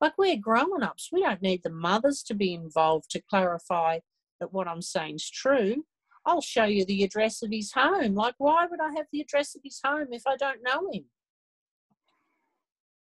Like 0.00 0.14
we're 0.18 0.36
grown 0.36 0.82
ups. 0.82 1.10
We 1.12 1.22
don't 1.22 1.42
need 1.42 1.62
the 1.62 1.70
mothers 1.70 2.22
to 2.24 2.34
be 2.34 2.54
involved 2.54 3.10
to 3.10 3.22
clarify 3.22 4.00
that 4.40 4.52
what 4.52 4.66
I'm 4.66 4.82
saying 4.82 5.16
is 5.16 5.30
true. 5.30 5.84
I'll 6.24 6.40
show 6.40 6.64
you 6.64 6.84
the 6.84 7.02
address 7.02 7.42
of 7.42 7.50
his 7.50 7.72
home. 7.72 8.14
Like, 8.14 8.34
why 8.38 8.66
would 8.66 8.80
I 8.80 8.92
have 8.96 9.06
the 9.12 9.20
address 9.20 9.54
of 9.54 9.62
his 9.64 9.80
home 9.82 10.08
if 10.10 10.22
I 10.26 10.36
don't 10.36 10.62
know 10.62 10.90
him? 10.92 11.04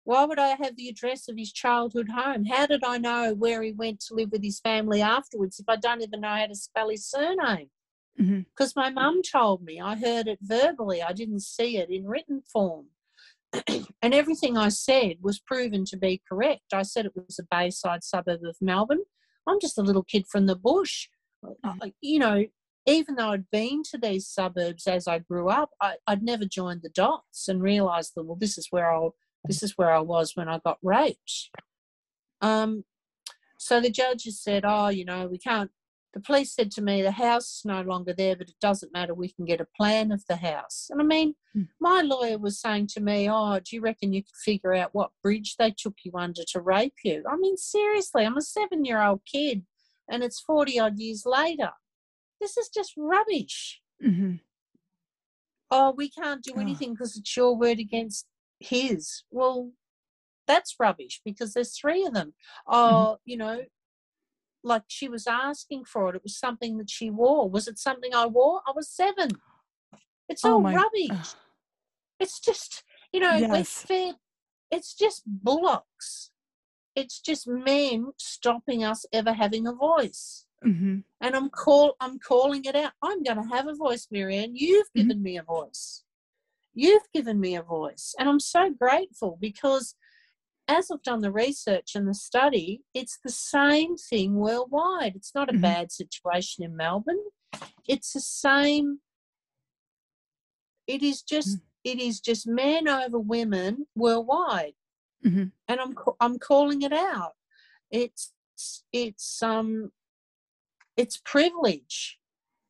Why 0.05 0.24
would 0.24 0.38
I 0.38 0.57
have 0.61 0.76
the 0.76 0.88
address 0.88 1.28
of 1.28 1.36
his 1.36 1.53
childhood 1.53 2.09
home? 2.11 2.45
How 2.45 2.66
did 2.66 2.82
I 2.82 2.99
know 2.99 3.34
where 3.34 3.62
he 3.62 3.72
went 3.72 4.01
to 4.01 4.14
live 4.14 4.32
with 4.32 4.43
his 4.43 4.61
family 4.61 5.03
afterwards 5.03 5.61
if 5.61 5.68
I 5.68 5.76
don't 5.76 6.03
even 6.03 6.22
know 6.22 6.28
how 6.28 6.47
to 6.47 6.55
spell 6.55 6.88
his 6.88 7.07
surname? 7.07 7.70
Because 8.16 8.72
mm-hmm. 8.74 8.80
my 8.80 8.90
mum 8.90 9.22
told 9.22 9.62
me, 9.62 9.80
I 9.80 9.96
heard 9.96 10.26
it 10.26 10.38
verbally, 10.42 11.02
I 11.02 11.12
didn't 11.12 11.40
see 11.40 11.76
it 11.76 11.90
in 11.90 12.06
written 12.06 12.42
form. 12.52 12.86
and 14.02 14.14
everything 14.14 14.56
I 14.56 14.68
said 14.68 15.16
was 15.20 15.40
proven 15.40 15.84
to 15.86 15.96
be 15.96 16.22
correct. 16.28 16.72
I 16.72 16.82
said 16.82 17.06
it 17.06 17.16
was 17.16 17.38
a 17.38 17.46
Bayside 17.50 18.04
suburb 18.04 18.44
of 18.44 18.56
Melbourne. 18.61 19.04
I'm 19.48 19.61
just 19.61 19.78
a 19.78 19.82
little 19.82 20.04
kid 20.04 20.26
from 20.30 20.46
the 20.46 20.56
bush. 20.56 21.08
Mm-hmm. 21.44 21.88
You 22.00 22.18
know, 22.18 22.44
even 22.86 23.16
though 23.16 23.30
I'd 23.30 23.50
been 23.50 23.82
to 23.90 23.98
these 23.98 24.28
suburbs 24.28 24.86
as 24.86 25.08
I 25.08 25.18
grew 25.18 25.48
up, 25.48 25.70
I, 25.80 25.96
would 26.08 26.22
never 26.22 26.44
joined 26.44 26.82
the 26.82 26.90
dots 26.90 27.48
and 27.48 27.62
realised 27.62 28.12
that 28.16 28.24
well, 28.24 28.36
this 28.36 28.58
is 28.58 28.68
where 28.70 28.92
I'll 28.92 29.14
this 29.44 29.62
is 29.62 29.72
where 29.76 29.90
I 29.90 30.00
was 30.00 30.32
when 30.34 30.48
I 30.48 30.58
got 30.58 30.78
raped. 30.82 31.50
Um, 32.42 32.84
so 33.56 33.80
the 33.80 33.90
judges 33.90 34.42
said, 34.42 34.64
oh, 34.66 34.88
you 34.88 35.04
know, 35.04 35.26
we 35.26 35.38
can't. 35.38 35.70
The 36.12 36.20
police 36.20 36.52
said 36.52 36.72
to 36.72 36.82
me, 36.82 37.02
the 37.02 37.12
house 37.12 37.58
is 37.58 37.62
no 37.64 37.82
longer 37.82 38.12
there, 38.12 38.34
but 38.34 38.48
it 38.48 38.56
doesn't 38.61 38.92
matter. 38.92 39.14
We 39.14 39.30
can 39.30 39.44
get 39.44 39.61
a 39.61 39.66
plan 39.76 40.11
of 40.11 40.24
the 40.26 40.36
house. 40.36 40.88
And 40.90 41.00
I 41.00 41.04
mean, 41.04 41.34
mm. 41.56 41.68
my 41.80 42.02
lawyer 42.02 42.36
was 42.36 42.61
saying 42.61 42.88
to 42.94 43.00
me, 43.00 43.28
oh, 43.30 43.61
do 43.61 43.76
you 43.76 43.80
reckon 43.80 44.12
you 44.12 44.24
could 44.24 44.36
figure 44.44 44.74
out 44.74 44.92
what 44.92 45.12
bridge 45.22 45.54
they 45.56 45.70
took 45.70 45.94
you 46.04 46.12
under 46.16 46.42
to 46.48 46.61
rape 46.61 46.96
you? 47.04 47.22
I 47.30 47.36
mean, 47.36 47.56
seriously, 47.56 48.24
I'm 48.24 48.36
a 48.36 48.42
seven 48.42 48.84
year 48.84 49.00
old 49.00 49.20
kid 49.24 49.64
and 50.11 50.24
it's 50.24 50.40
40 50.40 50.80
odd 50.80 50.98
years 50.98 51.22
later. 51.24 51.70
This 52.40 52.56
is 52.56 52.68
just 52.68 52.94
rubbish. 52.96 53.80
Mm-hmm. 54.04 54.36
Oh, 55.70 55.94
we 55.96 56.11
can't 56.11 56.42
do 56.42 56.54
anything 56.58 56.92
because 56.92 57.16
oh. 57.16 57.20
it's 57.20 57.36
your 57.36 57.56
word 57.56 57.78
against 57.78 58.26
his. 58.58 59.22
Well, 59.30 59.70
that's 60.48 60.74
rubbish 60.80 61.20
because 61.24 61.54
there's 61.54 61.78
three 61.78 62.04
of 62.04 62.14
them. 62.14 62.34
Mm-hmm. 62.68 62.74
Oh, 62.74 63.04
mm-hmm. 63.12 63.14
you 63.24 63.36
know, 63.36 63.61
like 64.62 64.82
she 64.88 65.08
was 65.08 65.26
asking 65.26 65.84
for 65.84 66.11
it. 66.11 66.16
It 66.16 66.22
was 66.22 66.36
something 66.36 66.78
that 66.78 66.90
she 66.90 67.11
wore. 67.11 67.48
Was 67.48 67.68
it 67.68 67.78
something 67.78 68.14
I 68.14 68.26
wore? 68.26 68.61
I 68.66 68.72
was 68.74 68.88
seven. 68.88 69.30
It's 70.28 70.44
oh 70.44 70.54
all 70.54 70.61
my, 70.61 70.74
rubbish. 70.74 71.34
It's 72.18 72.38
just, 72.38 72.84
you 73.12 73.20
know, 73.20 73.34
yes. 73.36 73.50
we're 73.50 73.64
fed, 73.64 74.14
it's 74.70 74.94
just 74.94 75.22
bullocks. 75.26 76.30
It's 76.94 77.20
just 77.20 77.48
men 77.48 78.08
stopping 78.18 78.84
us 78.84 79.06
ever 79.12 79.32
having 79.32 79.66
a 79.66 79.72
voice. 79.72 80.46
Mm-hmm. 80.64 80.98
And 81.20 81.36
I'm 81.36 81.48
call 81.48 81.94
I'm 82.00 82.18
calling 82.18 82.64
it 82.64 82.76
out. 82.76 82.92
I'm 83.02 83.22
going 83.22 83.42
to 83.42 83.54
have 83.54 83.66
a 83.66 83.74
voice, 83.74 84.08
Marianne. 84.11 84.54
You've 84.54 84.86
mm-hmm. 84.88 85.00
given 85.00 85.16
mm-hmm. 85.18 85.24
me 85.24 85.38
a 85.38 85.42
voice. 85.42 86.04
You've 86.74 87.11
given 87.14 87.40
me 87.40 87.56
a 87.56 87.62
voice. 87.62 88.14
And 88.18 88.28
I'm 88.28 88.40
so 88.40 88.70
grateful 88.70 89.38
because 89.40 89.94
as 90.71 90.91
I've 90.91 91.03
done 91.03 91.21
the 91.21 91.33
research 91.33 91.93
and 91.95 92.09
the 92.09 92.14
study, 92.14 92.83
it's 92.95 93.18
the 93.25 93.31
same 93.31 93.97
thing 93.97 94.37
worldwide. 94.37 95.16
It's 95.16 95.35
not 95.35 95.49
a 95.49 95.53
mm-hmm. 95.53 95.62
bad 95.62 95.93
situation 95.93 96.64
in 96.64 96.77
Melbourne. 96.77 97.25
It's 97.89 98.12
the 98.12 98.21
same. 98.21 99.01
It 100.87 101.03
is 101.03 101.23
just 101.23 101.59
mm-hmm. 101.59 101.99
it 101.99 102.01
is 102.01 102.21
just 102.21 102.47
men 102.47 102.89
over 102.89 103.18
women 103.18 103.87
worldwide, 103.97 104.75
mm-hmm. 105.25 105.45
and 105.68 105.81
I'm 105.81 105.95
I'm 106.21 106.39
calling 106.39 106.83
it 106.83 106.93
out. 106.93 107.33
It's 107.91 108.33
it's 108.93 109.43
um 109.43 109.91
it's 110.97 111.21
privilege. 111.25 112.18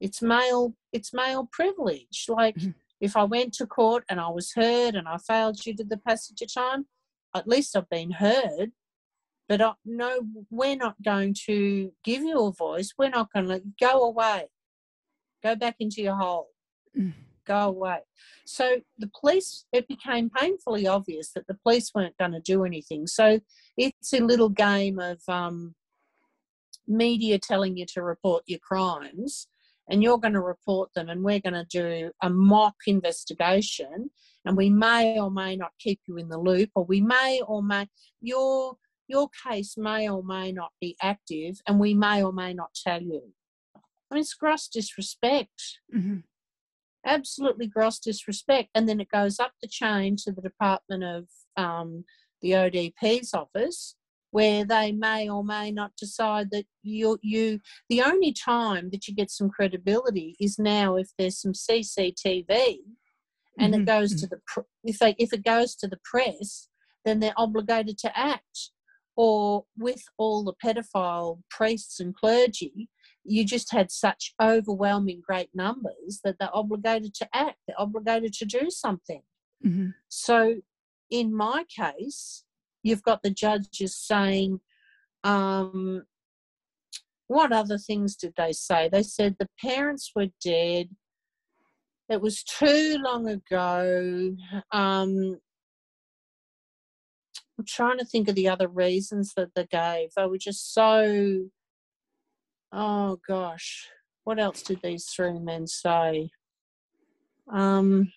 It's 0.00 0.22
male 0.22 0.74
it's 0.92 1.12
male 1.12 1.48
privilege. 1.52 2.24
Like 2.28 2.56
mm-hmm 2.56 2.70
if 3.00 3.16
I 3.16 3.24
went 3.24 3.54
to 3.54 3.66
court 3.66 4.04
and 4.08 4.20
I 4.20 4.28
was 4.28 4.52
heard 4.54 4.94
and 4.94 5.08
I 5.08 5.16
failed 5.16 5.56
due 5.56 5.74
to 5.74 5.84
the 5.84 5.96
passage 5.96 6.42
of 6.42 6.52
time, 6.52 6.86
at 7.34 7.48
least 7.48 7.76
I've 7.76 7.88
been 7.88 8.12
heard. 8.12 8.72
But 9.48 9.60
I, 9.60 9.72
no, 9.84 10.20
we're 10.50 10.76
not 10.76 10.94
going 11.04 11.34
to 11.46 11.92
give 12.04 12.22
you 12.22 12.46
a 12.46 12.52
voice. 12.52 12.92
We're 12.96 13.10
not 13.10 13.32
going 13.32 13.48
to 13.48 13.62
go 13.80 14.04
away. 14.04 14.48
Go 15.42 15.56
back 15.56 15.76
into 15.80 16.02
your 16.02 16.16
hole. 16.16 16.48
Mm. 16.96 17.14
Go 17.46 17.68
away. 17.68 18.00
So 18.46 18.76
the 18.98 19.10
police, 19.18 19.64
it 19.72 19.88
became 19.88 20.30
painfully 20.30 20.86
obvious 20.86 21.32
that 21.32 21.46
the 21.48 21.58
police 21.64 21.90
weren't 21.94 22.16
going 22.18 22.32
to 22.32 22.40
do 22.40 22.64
anything. 22.64 23.06
So 23.08 23.40
it's 23.76 24.12
a 24.12 24.20
little 24.20 24.50
game 24.50 25.00
of 25.00 25.20
um, 25.26 25.74
media 26.86 27.38
telling 27.38 27.76
you 27.76 27.86
to 27.86 28.02
report 28.02 28.44
your 28.46 28.60
crimes 28.60 29.48
and 29.90 30.02
you're 30.02 30.18
going 30.18 30.34
to 30.34 30.40
report 30.40 30.90
them 30.94 31.08
and 31.08 31.22
we're 31.22 31.40
going 31.40 31.54
to 31.54 31.66
do 31.68 32.10
a 32.22 32.30
mock 32.30 32.76
investigation 32.86 34.10
and 34.44 34.56
we 34.56 34.70
may 34.70 35.18
or 35.18 35.30
may 35.30 35.56
not 35.56 35.72
keep 35.78 36.00
you 36.06 36.16
in 36.16 36.28
the 36.28 36.38
loop 36.38 36.70
or 36.74 36.84
we 36.84 37.00
may 37.00 37.42
or 37.46 37.62
may 37.62 37.86
your 38.20 38.76
your 39.08 39.28
case 39.46 39.76
may 39.76 40.08
or 40.08 40.22
may 40.22 40.52
not 40.52 40.70
be 40.80 40.96
active 41.02 41.60
and 41.66 41.78
we 41.80 41.92
may 41.92 42.22
or 42.22 42.32
may 42.32 42.54
not 42.54 42.70
tell 42.74 43.02
you 43.02 43.22
i 43.76 44.14
mean 44.14 44.20
it's 44.20 44.34
gross 44.34 44.68
disrespect 44.68 45.80
mm-hmm. 45.94 46.18
absolutely 47.04 47.66
gross 47.66 47.98
disrespect 47.98 48.68
and 48.74 48.88
then 48.88 49.00
it 49.00 49.10
goes 49.10 49.40
up 49.40 49.52
the 49.60 49.68
chain 49.68 50.16
to 50.16 50.32
the 50.32 50.42
department 50.42 51.02
of 51.02 51.26
um, 51.56 52.04
the 52.40 52.54
OPP's 52.54 53.34
office 53.34 53.96
where 54.30 54.64
they 54.64 54.92
may 54.92 55.28
or 55.28 55.44
may 55.44 55.70
not 55.70 55.92
decide 55.96 56.50
that 56.50 56.64
you 56.82 57.18
you 57.22 57.60
the 57.88 58.02
only 58.02 58.32
time 58.32 58.90
that 58.90 59.08
you 59.08 59.14
get 59.14 59.30
some 59.30 59.50
credibility 59.50 60.36
is 60.40 60.58
now 60.58 60.96
if 60.96 61.08
there's 61.18 61.40
some 61.40 61.52
CCTV 61.52 62.78
and 63.58 63.74
mm-hmm. 63.74 63.82
it 63.82 63.84
goes 63.84 64.14
to 64.14 64.26
mm-hmm. 64.26 64.34
the 64.56 64.64
if 64.84 64.98
they 64.98 65.14
if 65.18 65.32
it 65.32 65.44
goes 65.44 65.74
to 65.76 65.88
the 65.88 65.98
press 66.04 66.68
then 67.04 67.20
they're 67.20 67.34
obligated 67.36 67.98
to 67.98 68.18
act. 68.18 68.70
Or 69.16 69.64
with 69.76 70.02
all 70.16 70.44
the 70.44 70.54
pedophile 70.64 71.40
priests 71.50 72.00
and 72.00 72.14
clergy, 72.14 72.88
you 73.24 73.44
just 73.44 73.70
had 73.72 73.90
such 73.90 74.34
overwhelming 74.40 75.20
great 75.26 75.50
numbers 75.54 76.20
that 76.24 76.36
they're 76.38 76.54
obligated 76.56 77.12
to 77.14 77.28
act, 77.34 77.58
they're 77.66 77.80
obligated 77.80 78.32
to 78.34 78.46
do 78.46 78.70
something. 78.70 79.22
Mm-hmm. 79.64 79.88
So, 80.08 80.60
in 81.10 81.36
my 81.36 81.64
case, 81.64 82.44
you've 82.82 83.02
got 83.02 83.22
the 83.22 83.30
judges 83.30 83.96
saying, 83.96 84.60
um, 85.24 86.04
what 87.28 87.52
other 87.52 87.78
things 87.78 88.16
did 88.16 88.34
they 88.36 88.52
say? 88.52 88.88
They 88.88 89.02
said 89.02 89.36
the 89.38 89.48
parents 89.60 90.10
were 90.16 90.28
dead. 90.44 90.88
It 92.08 92.20
was 92.20 92.42
too 92.42 92.98
long 93.00 93.28
ago. 93.28 94.34
Um, 94.72 95.38
I'm 97.56 97.64
trying 97.66 97.98
to 97.98 98.04
think 98.04 98.28
of 98.28 98.34
the 98.34 98.48
other 98.48 98.66
reasons 98.66 99.34
that 99.36 99.50
they 99.54 99.66
gave. 99.66 100.08
They 100.16 100.26
were 100.26 100.38
just 100.38 100.74
so. 100.74 101.50
Oh 102.72 103.18
gosh, 103.28 103.88
what 104.24 104.38
else 104.38 104.62
did 104.62 104.80
these 104.82 105.04
three 105.04 105.38
men 105.38 105.66
say? 105.66 106.30
Um, 107.52 108.12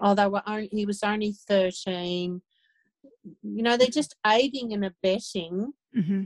oh, 0.00 0.14
they 0.14 0.26
were 0.26 0.42
only, 0.46 0.68
he 0.70 0.86
was 0.86 1.02
only 1.02 1.32
thirteen. 1.32 2.40
You 3.42 3.62
know, 3.62 3.76
they're 3.76 3.88
just 3.88 4.16
aiding 4.26 4.72
and 4.72 4.84
abetting 4.84 5.72
Mm-hmm. 5.96 6.22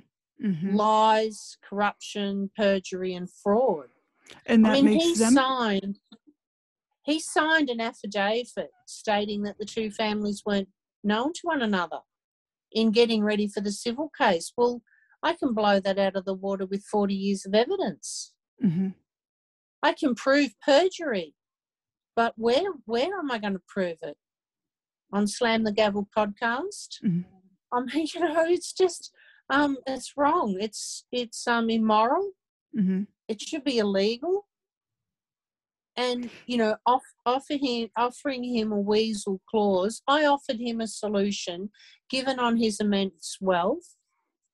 Mm-hmm. 0.47 0.77
lies, 0.77 1.57
corruption, 1.69 2.51
perjury, 2.57 3.15
and 3.15 3.29
fraud. 3.31 3.87
And 4.47 4.65
that 4.65 4.71
I 4.71 4.75
mean, 4.75 4.85
makes 4.85 5.05
he 5.05 5.15
them. 5.15 5.33
signed. 5.35 5.99
He 7.05 7.21
signed 7.21 7.69
an 7.71 7.81
affidavit 7.81 8.71
stating 8.87 9.43
that 9.43 9.59
the 9.59 9.65
two 9.65 9.91
families 9.91 10.43
weren't 10.47 10.69
known 11.03 11.33
to 11.35 11.41
one 11.43 11.63
another 11.63 12.01
in 12.73 12.91
getting 12.91 13.23
ready 13.25 13.49
for 13.49 13.61
the 13.61 13.73
civil 13.73 14.11
case. 14.17 14.53
Well, 14.57 14.83
I 15.23 15.33
can 15.35 15.53
blow 15.55 15.81
that 15.81 15.99
out 15.99 16.17
of 16.17 16.25
the 16.25 16.35
water 16.35 16.67
with 16.67 16.85
40 16.85 17.15
years 17.15 17.47
of 17.47 17.55
evidence. 17.55 18.35
Mhm. 18.63 18.95
I 19.83 19.93
can 19.93 20.15
prove 20.15 20.55
perjury, 20.61 21.35
but 22.15 22.35
where 22.37 22.73
where 22.85 23.19
am 23.19 23.31
I 23.31 23.39
going 23.39 23.55
to 23.55 23.63
prove 23.67 23.99
it? 24.03 24.17
On 25.13 25.27
Slam 25.27 25.65
the 25.65 25.73
Gavel 25.73 26.09
podcast? 26.17 27.01
Mhm. 27.05 27.25
I 27.73 27.81
mean, 27.81 28.07
you 28.15 28.21
know, 28.21 28.45
it's 28.47 28.73
just 28.73 29.13
um, 29.51 29.79
it's 29.87 30.13
wrong. 30.17 30.57
It's 30.61 31.05
it's 31.13 31.47
um 31.47 31.71
immoral. 31.71 32.33
Mhm. 32.77 33.07
It 33.29 33.41
should 33.41 33.65
be 33.65 33.79
illegal. 33.79 34.49
And 35.97 36.31
you 36.47 36.59
know, 36.59 36.77
off, 36.85 37.03
offer 37.25 37.55
him 37.55 37.89
offering 37.97 38.45
him 38.45 38.71
a 38.73 38.79
weasel 38.79 39.41
clause. 39.49 40.03
I 40.07 40.27
offered 40.27 40.61
him 40.61 40.81
a 40.81 40.87
solution, 40.87 41.71
given 42.11 42.39
on 42.39 42.59
his 42.59 42.81
immense 42.81 43.39
wealth, 43.41 43.97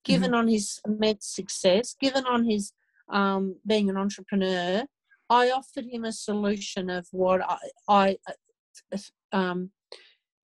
given 0.05 0.35
on 0.35 0.47
his 0.49 0.81
immense 0.87 1.27
success, 1.27 1.97
given 2.01 2.25
on 2.27 2.45
his 2.45 2.73
um, 3.09 3.57
being 3.67 3.91
an 3.91 3.97
entrepreneur. 3.97 4.85
I 5.29 5.51
offered 5.51 5.87
him 5.87 6.05
a 6.05 6.13
solution 6.13 6.91
of 6.91 7.09
what 7.11 7.41
I, 7.41 7.59
I 7.89 8.17
uh, 8.93 8.99
um, 9.33 9.71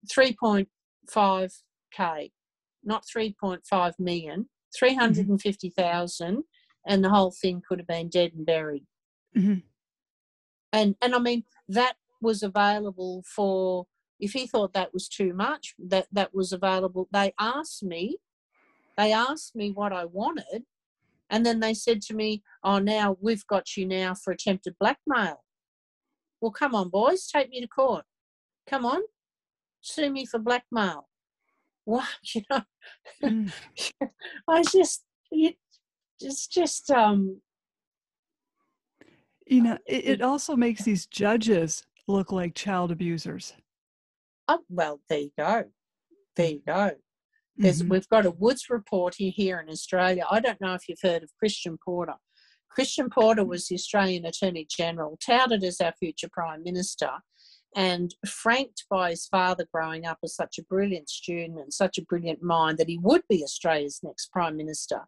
3.5k, 0.09 2.33
not 2.85 3.05
3.5 3.07 3.99
million, 3.99 4.49
350,000, 4.77 6.45
and 6.87 7.05
the 7.05 7.11
whole 7.11 7.31
thing 7.31 7.63
could 7.67 7.79
have 7.79 7.87
been 7.87 8.09
dead 8.09 8.33
and 8.35 8.47
buried. 8.47 8.87
Mhm. 9.37 9.63
And 10.73 10.97
and 11.01 11.15
I 11.15 11.19
mean 11.19 11.45
that 11.69 11.97
was 12.21 12.43
available 12.43 13.23
for 13.23 13.87
if 14.21 14.33
he 14.33 14.47
thought 14.47 14.73
that 14.73 14.93
was 14.93 15.09
too 15.09 15.33
much, 15.33 15.75
that 15.79 16.09
that 16.13 16.35
was 16.35 16.53
available. 16.53 17.09
They 17.13 17.33
asked 17.39 17.83
me, 17.83 18.19
they 18.97 19.13
asked 19.13 19.55
me 19.55 19.71
what 19.71 19.93
I 19.93 20.05
wanted, 20.05 20.67
and 21.31 21.47
then 21.47 21.61
they 21.61 21.75
said 21.75 22.03
to 22.03 22.15
me, 22.15 22.43
"Oh, 22.65 22.79
now 22.79 23.17
we've 23.21 23.47
got 23.47 23.77
you 23.77 23.87
now 23.87 24.15
for 24.15 24.33
attempted 24.33 24.77
blackmail." 24.79 25.45
Well, 26.41 26.53
come 26.53 26.75
on, 26.75 26.89
boys, 26.89 27.27
take 27.27 27.51
me 27.51 27.61
to 27.61 27.69
court. 27.69 28.05
Come 28.67 28.85
on, 28.85 29.03
sue 29.81 30.11
me 30.11 30.27
for 30.27 30.39
blackmail. 30.39 31.09
What 31.85 32.07
you 32.35 32.43
know? 32.51 32.63
Mm. 33.23 33.53
I 34.49 34.63
just 34.63 35.05
it, 35.31 35.57
it's 36.21 36.47
just 36.47 36.91
um 36.91 37.41
You 39.47 39.63
know, 39.63 39.79
it, 39.87 40.05
it 40.05 40.23
also 40.23 40.57
makes 40.57 40.85
these 40.85 41.07
judges 41.07 41.83
look 42.07 42.33
like 42.33 42.55
child 42.55 42.91
abusers. 42.91 43.55
oh, 44.49 44.61
well 44.69 45.01
there 45.09 45.19
you 45.21 45.31
go 45.39 45.65
there 46.37 46.51
you 46.53 46.63
go 46.67 46.91
There's, 47.57 47.83
Mhm. 47.83 47.89
we've 47.91 48.09
got 48.09 48.25
a 48.27 48.31
Woods 48.31 48.67
report 48.71 49.15
here, 49.17 49.33
here 49.35 49.59
in 49.61 49.69
Australia. 49.69 50.25
I 50.31 50.41
don't 50.41 50.61
know 50.61 50.75
if 50.75 50.89
you've 50.89 51.01
heard 51.03 51.23
of 51.23 51.31
Christian 51.39 51.77
Porter. 51.85 52.15
Christian 52.71 53.11
Porter 53.11 53.45
was 53.45 53.67
the 53.67 53.75
Australian 53.75 54.25
Attorney 54.25 54.67
General, 54.71 55.19
touted 55.25 55.65
as 55.65 55.81
our 55.81 55.93
future 55.99 56.29
Prime 56.33 56.63
Minister, 56.63 57.11
and 57.77 58.15
franked 58.27 58.85
by 58.91 59.11
his 59.11 59.27
father 59.27 59.67
growing 59.73 60.07
up 60.07 60.19
as 60.25 60.35
such 60.35 60.59
a 60.59 60.65
brilliant 60.65 61.09
student 61.09 61.59
and 61.59 61.73
such 61.73 61.99
a 61.99 62.05
brilliant 62.05 62.43
mind 62.43 62.79
that 62.79 62.89
he 62.89 62.99
would 62.99 63.23
be 63.29 63.43
Australia's 63.43 64.01
next 64.03 64.33
Prime 64.33 64.57
Minister. 64.57 65.03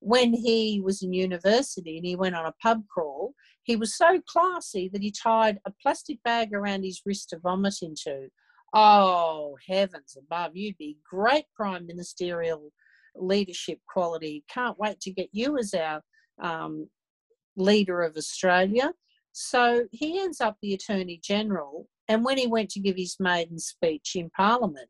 When 0.00 0.32
he 0.32 0.80
was 0.82 1.02
in 1.02 1.12
university 1.12 1.98
and 1.98 2.06
he 2.06 2.16
went 2.16 2.34
on 2.34 2.46
a 2.46 2.54
pub 2.62 2.82
crawl, 2.88 3.34
he 3.62 3.76
was 3.76 3.96
so 3.96 4.20
classy 4.26 4.88
that 4.92 5.02
he 5.02 5.12
tied 5.12 5.58
a 5.66 5.72
plastic 5.82 6.22
bag 6.24 6.52
around 6.54 6.84
his 6.84 7.02
wrist 7.04 7.30
to 7.30 7.38
vomit 7.38 7.76
into. 7.82 8.28
Oh, 8.74 9.56
heavens 9.68 10.16
above, 10.18 10.56
you'd 10.56 10.78
be 10.78 10.96
great 11.08 11.44
prime 11.54 11.86
ministerial 11.86 12.72
leadership 13.14 13.78
quality. 13.92 14.44
Can't 14.48 14.78
wait 14.78 15.00
to 15.00 15.12
get 15.12 15.28
you 15.32 15.58
as 15.58 15.74
our 15.74 16.02
um, 16.42 16.88
leader 17.56 18.02
of 18.02 18.16
Australia. 18.16 18.92
So 19.32 19.86
he 19.92 20.20
ends 20.20 20.40
up 20.40 20.56
the 20.60 20.74
Attorney 20.74 21.20
General. 21.22 21.86
And 22.10 22.24
when 22.24 22.38
he 22.38 22.48
went 22.48 22.70
to 22.70 22.80
give 22.80 22.96
his 22.96 23.14
maiden 23.20 23.60
speech 23.60 24.16
in 24.16 24.30
Parliament, 24.30 24.88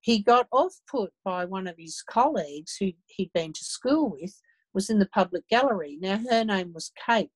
he 0.00 0.20
got 0.20 0.48
off 0.50 0.74
put 0.90 1.12
by 1.24 1.44
one 1.44 1.68
of 1.68 1.76
his 1.78 2.02
colleagues 2.02 2.76
who 2.80 2.90
he'd 3.06 3.30
been 3.32 3.52
to 3.52 3.64
school 3.64 4.10
with, 4.10 4.34
was 4.74 4.90
in 4.90 4.98
the 4.98 5.06
public 5.06 5.46
gallery. 5.48 5.96
Now, 6.00 6.20
her 6.28 6.44
name 6.44 6.72
was 6.74 6.90
Kate. 7.06 7.30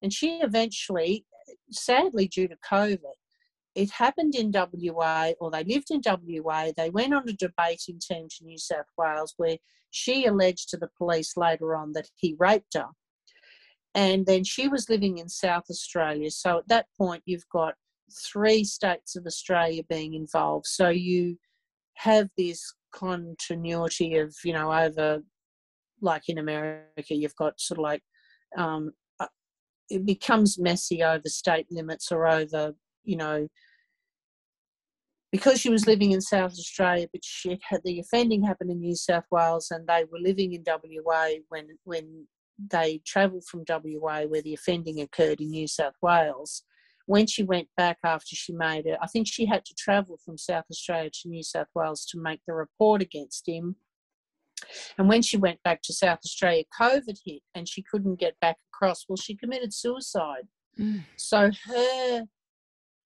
And 0.00 0.12
she 0.12 0.38
eventually, 0.42 1.26
sadly 1.72 2.28
due 2.28 2.46
to 2.46 2.56
COVID, 2.70 2.98
it 3.74 3.90
happened 3.90 4.36
in 4.36 4.52
WA, 4.54 5.32
or 5.40 5.50
they 5.50 5.64
lived 5.64 5.90
in 5.90 6.00
WA. 6.04 6.70
They 6.76 6.90
went 6.90 7.14
on 7.14 7.28
a 7.28 7.32
debating 7.32 7.98
team 7.98 8.28
to 8.28 8.44
New 8.44 8.58
South 8.58 8.86
Wales 8.96 9.34
where 9.38 9.56
she 9.90 10.24
alleged 10.24 10.68
to 10.68 10.76
the 10.76 10.90
police 10.96 11.36
later 11.36 11.74
on 11.74 11.94
that 11.94 12.10
he 12.14 12.36
raped 12.38 12.74
her. 12.74 12.90
And 13.92 14.24
then 14.24 14.44
she 14.44 14.68
was 14.68 14.88
living 14.88 15.18
in 15.18 15.28
South 15.28 15.64
Australia. 15.68 16.30
So 16.30 16.58
at 16.58 16.68
that 16.68 16.86
point, 16.96 17.24
you've 17.26 17.48
got 17.52 17.74
three 18.12 18.64
states 18.64 19.16
of 19.16 19.26
Australia 19.26 19.82
being 19.88 20.14
involved. 20.14 20.66
So 20.66 20.88
you 20.88 21.36
have 21.94 22.28
this 22.36 22.74
continuity 22.94 24.16
of, 24.18 24.34
you 24.44 24.52
know, 24.52 24.72
over, 24.72 25.22
like 26.00 26.28
in 26.28 26.38
America, 26.38 27.14
you've 27.14 27.36
got 27.36 27.60
sort 27.60 27.78
of 27.78 27.82
like, 27.82 28.02
um, 28.56 28.92
uh, 29.20 29.26
it 29.88 30.04
becomes 30.04 30.58
messy 30.58 31.02
over 31.02 31.28
state 31.28 31.66
limits 31.70 32.10
or 32.12 32.26
over, 32.26 32.74
you 33.04 33.16
know, 33.16 33.48
because 35.32 35.58
she 35.58 35.70
was 35.70 35.86
living 35.86 36.12
in 36.12 36.20
South 36.20 36.52
Australia, 36.52 37.08
but 37.10 37.24
she 37.24 37.58
had 37.68 37.80
the 37.84 37.98
offending 37.98 38.42
happened 38.42 38.70
in 38.70 38.80
New 38.80 38.94
South 38.94 39.24
Wales, 39.30 39.68
and 39.70 39.86
they 39.86 40.04
were 40.12 40.18
living 40.20 40.52
in 40.52 40.62
WA 40.66 41.28
when 41.48 41.68
when 41.84 42.26
they 42.70 43.00
travelled 43.06 43.44
from 43.46 43.64
WA 43.66 44.22
where 44.22 44.42
the 44.42 44.54
offending 44.54 45.00
occurred 45.00 45.40
in 45.40 45.50
New 45.50 45.66
South 45.66 45.94
Wales. 46.02 46.62
When 47.06 47.26
she 47.26 47.42
went 47.42 47.68
back 47.76 47.98
after 48.04 48.36
she 48.36 48.52
made 48.52 48.86
it, 48.86 48.98
I 49.02 49.06
think 49.06 49.26
she 49.26 49.46
had 49.46 49.64
to 49.64 49.74
travel 49.74 50.18
from 50.24 50.38
South 50.38 50.64
Australia 50.70 51.10
to 51.10 51.28
New 51.28 51.42
South 51.42 51.68
Wales 51.74 52.04
to 52.06 52.20
make 52.20 52.40
the 52.46 52.54
report 52.54 53.02
against 53.02 53.48
him. 53.48 53.76
And 54.96 55.08
when 55.08 55.22
she 55.22 55.36
went 55.36 55.62
back 55.62 55.82
to 55.82 55.92
South 55.92 56.20
Australia, 56.24 56.64
COVID 56.80 57.18
hit 57.24 57.42
and 57.54 57.68
she 57.68 57.82
couldn't 57.82 58.20
get 58.20 58.38
back 58.40 58.56
across. 58.72 59.04
Well, 59.08 59.16
she 59.16 59.34
committed 59.34 59.74
suicide. 59.74 60.46
Mm. 60.78 61.04
So 61.16 61.50
her 61.66 62.24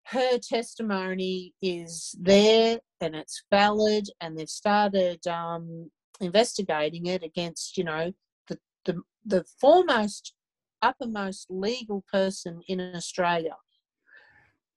her 0.08 0.38
testimony 0.38 1.52
is 1.60 2.14
there 2.20 2.78
and 3.00 3.16
it's 3.16 3.42
valid, 3.50 4.08
and 4.20 4.38
they've 4.38 4.48
started 4.48 5.26
um, 5.26 5.90
investigating 6.20 7.06
it 7.06 7.24
against, 7.24 7.76
you 7.76 7.84
know, 7.84 8.12
the, 8.48 8.58
the 8.84 9.02
the 9.24 9.44
foremost, 9.60 10.34
uppermost 10.80 11.46
legal 11.50 12.04
person 12.12 12.60
in 12.68 12.80
Australia. 12.80 13.56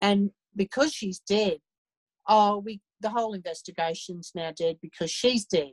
And 0.02 0.32
because 0.56 0.94
she's 0.94 1.20
dead, 1.20 1.58
oh, 2.28 2.58
we 2.60 2.82
the 3.02 3.10
whole 3.10 3.34
investigation's 3.34 4.32
now 4.36 4.52
dead 4.56 4.78
because 4.82 5.10
she's 5.10 5.46
dead. 5.46 5.72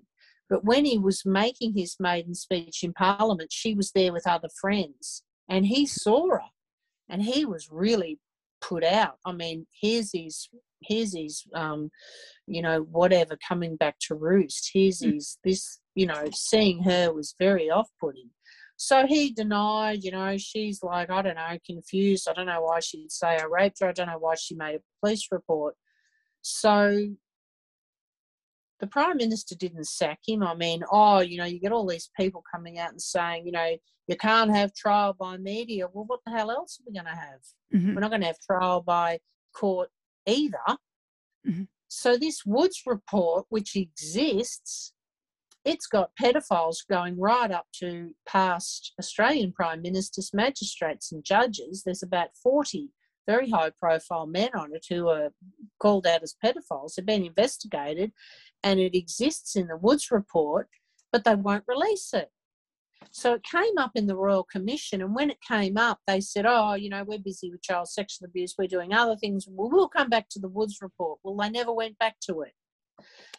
But 0.48 0.64
when 0.64 0.84
he 0.84 0.96
was 0.96 1.24
making 1.26 1.74
his 1.76 1.96
maiden 1.98 2.34
speech 2.34 2.84
in 2.84 2.92
Parliament, 2.92 3.50
she 3.52 3.74
was 3.74 3.90
there 3.92 4.12
with 4.12 4.28
other 4.28 4.48
friends, 4.60 5.24
and 5.48 5.66
he 5.66 5.86
saw 5.86 6.28
her, 6.30 6.40
and 7.08 7.22
he 7.22 7.44
was 7.44 7.68
really 7.70 8.20
put 8.60 8.84
out. 8.84 9.18
I 9.24 9.32
mean, 9.32 9.66
here's 9.80 10.12
his 10.12 10.48
here's 10.82 11.16
his 11.16 11.44
um, 11.54 11.90
you 12.46 12.62
know 12.62 12.82
whatever 12.82 13.36
coming 13.46 13.76
back 13.76 13.96
to 13.98 14.14
roost 14.14 14.70
here's 14.72 15.00
Mm. 15.00 15.14
his 15.14 15.38
this 15.42 15.80
you 15.94 16.06
know 16.06 16.24
seeing 16.32 16.82
her 16.84 17.12
was 17.12 17.34
very 17.38 17.70
off-putting 17.70 18.30
so 18.76 19.06
he 19.06 19.30
denied 19.32 20.04
you 20.04 20.10
know 20.10 20.36
she's 20.36 20.82
like 20.82 21.10
i 21.10 21.22
don't 21.22 21.36
know 21.36 21.58
confused 21.64 22.28
i 22.28 22.32
don't 22.32 22.46
know 22.46 22.60
why 22.62 22.78
she'd 22.80 23.10
say 23.10 23.38
i 23.38 23.44
raped 23.44 23.80
her 23.80 23.88
i 23.88 23.92
don't 23.92 24.06
know 24.08 24.18
why 24.18 24.34
she 24.34 24.54
made 24.54 24.74
a 24.76 24.80
police 25.00 25.28
report 25.30 25.74
so 26.42 27.08
the 28.80 28.86
prime 28.86 29.16
minister 29.16 29.54
didn't 29.54 29.86
sack 29.86 30.18
him 30.26 30.42
i 30.42 30.54
mean 30.54 30.82
oh 30.92 31.20
you 31.20 31.38
know 31.38 31.44
you 31.46 31.58
get 31.58 31.72
all 31.72 31.86
these 31.86 32.10
people 32.18 32.42
coming 32.52 32.78
out 32.78 32.90
and 32.90 33.00
saying 33.00 33.46
you 33.46 33.52
know 33.52 33.76
you 34.06 34.16
can't 34.16 34.54
have 34.54 34.74
trial 34.74 35.14
by 35.18 35.36
media 35.38 35.86
well 35.92 36.04
what 36.06 36.20
the 36.26 36.32
hell 36.32 36.50
else 36.50 36.78
are 36.80 36.84
we 36.86 36.92
going 36.92 37.06
to 37.06 37.10
have 37.10 37.40
Mhm. 37.74 37.94
we're 37.94 38.00
not 38.00 38.10
going 38.10 38.20
to 38.20 38.26
have 38.28 38.38
trial 38.38 38.80
by 38.82 39.18
court 39.52 39.90
either. 40.26 40.58
Mhm. 41.46 41.68
So, 41.88 42.16
this 42.16 42.44
Woods 42.44 42.82
report, 42.86 43.46
which 43.48 43.74
exists, 43.76 44.92
it's 45.66 45.86
got 45.86 46.12
pedophiles 46.20 46.76
going 46.88 47.18
right 47.18 47.50
up 47.50 47.66
to 47.80 48.14
past 48.26 48.94
Australian 48.98 49.52
prime 49.52 49.82
ministers, 49.82 50.30
magistrates, 50.32 51.12
and 51.12 51.24
judges. 51.24 51.82
There's 51.84 52.04
about 52.04 52.30
40 52.42 52.90
very 53.26 53.50
high 53.50 53.70
profile 53.70 54.26
men 54.26 54.50
on 54.54 54.72
it 54.72 54.86
who 54.88 55.08
are 55.08 55.30
called 55.80 56.06
out 56.06 56.22
as 56.22 56.36
pedophiles. 56.42 56.94
They've 56.94 57.04
been 57.04 57.24
investigated, 57.24 58.12
and 58.62 58.78
it 58.78 58.96
exists 58.96 59.56
in 59.56 59.66
the 59.66 59.76
Woods 59.76 60.10
report, 60.10 60.68
but 61.12 61.24
they 61.24 61.34
won't 61.34 61.64
release 61.66 62.14
it. 62.14 62.30
So 63.10 63.34
it 63.34 63.42
came 63.42 63.78
up 63.78 63.92
in 63.94 64.06
the 64.06 64.16
Royal 64.16 64.44
Commission, 64.44 65.02
and 65.02 65.14
when 65.14 65.30
it 65.30 65.40
came 65.46 65.76
up, 65.76 65.98
they 66.06 66.20
said, 66.20 66.46
"Oh, 66.46 66.74
you 66.74 66.88
know, 66.88 67.04
we're 67.04 67.18
busy 67.18 67.50
with 67.50 67.62
child 67.62 67.88
sexual 67.88 68.26
abuse. 68.26 68.54
We're 68.56 68.68
doing 68.68 68.92
other 68.92 69.16
things. 69.16 69.46
Well, 69.48 69.70
we'll 69.70 69.88
come 69.88 70.08
back 70.08 70.28
to 70.30 70.38
the 70.38 70.48
Woods 70.48 70.78
report." 70.80 71.18
Well, 71.22 71.36
they 71.36 71.50
never 71.50 71.72
went 71.72 71.98
back 71.98 72.16
to 72.22 72.42
it. 72.42 72.54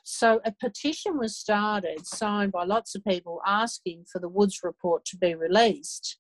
So 0.10 0.39
a 0.45 0.53
petition 0.53 1.18
was 1.18 1.36
started, 1.36 2.08
signed 2.08 2.53
by 2.53 2.64
lots 2.64 2.95
of 2.95 3.03
people, 3.03 3.41
asking 3.45 4.05
for 4.10 4.20
the 4.20 4.30
Woods 4.30 4.62
report 4.64 5.03
to 5.03 5.18
be 5.18 5.36
released. 5.36 6.18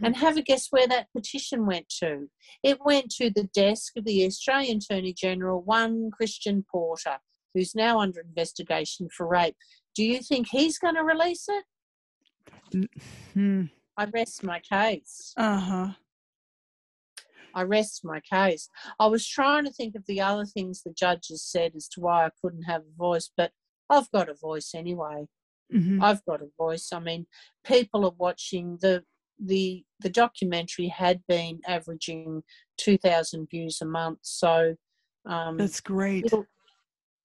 And 0.00 0.16
have 0.16 0.36
a 0.36 0.42
guess 0.42 0.68
where 0.70 0.86
that 0.86 1.08
petition 1.12 1.66
went 1.66 1.88
to? 1.98 2.28
It 2.62 2.78
went 2.84 3.10
to 3.16 3.30
the 3.30 3.48
desk 3.52 3.94
of 3.96 4.04
the 4.04 4.24
Australian 4.24 4.78
Attorney 4.78 5.12
General, 5.12 5.60
one 5.60 6.12
Christian 6.12 6.64
Porter, 6.70 7.18
who's 7.54 7.74
now 7.74 7.98
under 7.98 8.20
investigation 8.20 9.08
for 9.08 9.26
rape. 9.26 9.56
Do 9.96 10.04
you 10.04 10.20
think 10.20 10.46
he's 10.52 10.78
going 10.78 10.94
to 10.94 11.02
release 11.02 11.48
it? 11.48 12.88
Hmm. 13.32 13.62
I 13.96 14.04
rest 14.04 14.44
my 14.44 14.60
case. 14.60 15.34
Uh-huh. 15.36 15.88
I 17.54 17.62
rest 17.62 18.04
my 18.04 18.20
case. 18.20 18.68
I 18.98 19.06
was 19.06 19.26
trying 19.26 19.64
to 19.64 19.72
think 19.72 19.94
of 19.94 20.04
the 20.06 20.20
other 20.20 20.44
things 20.44 20.82
the 20.82 20.92
judges 20.92 21.42
said 21.42 21.72
as 21.76 21.88
to 21.88 22.00
why 22.00 22.26
I 22.26 22.30
couldn't 22.42 22.64
have 22.64 22.82
a 22.82 22.98
voice, 22.98 23.30
but 23.36 23.52
I've 23.88 24.10
got 24.10 24.28
a 24.28 24.34
voice 24.34 24.72
anyway. 24.74 25.26
Mhm. 25.72 26.02
I've 26.02 26.24
got 26.24 26.42
a 26.42 26.48
voice. 26.58 26.92
I 26.92 27.00
mean, 27.00 27.26
people 27.64 28.04
are 28.04 28.14
watching 28.18 28.78
the 28.80 29.04
the 29.38 29.84
the 30.00 30.10
documentary 30.10 30.88
had 30.88 31.22
been 31.26 31.60
averaging 31.66 32.42
two 32.76 32.96
thousand 32.98 33.48
views 33.50 33.80
a 33.80 33.86
month, 33.86 34.20
so 34.22 34.76
um, 35.26 35.56
That's 35.56 35.80
great. 35.80 36.30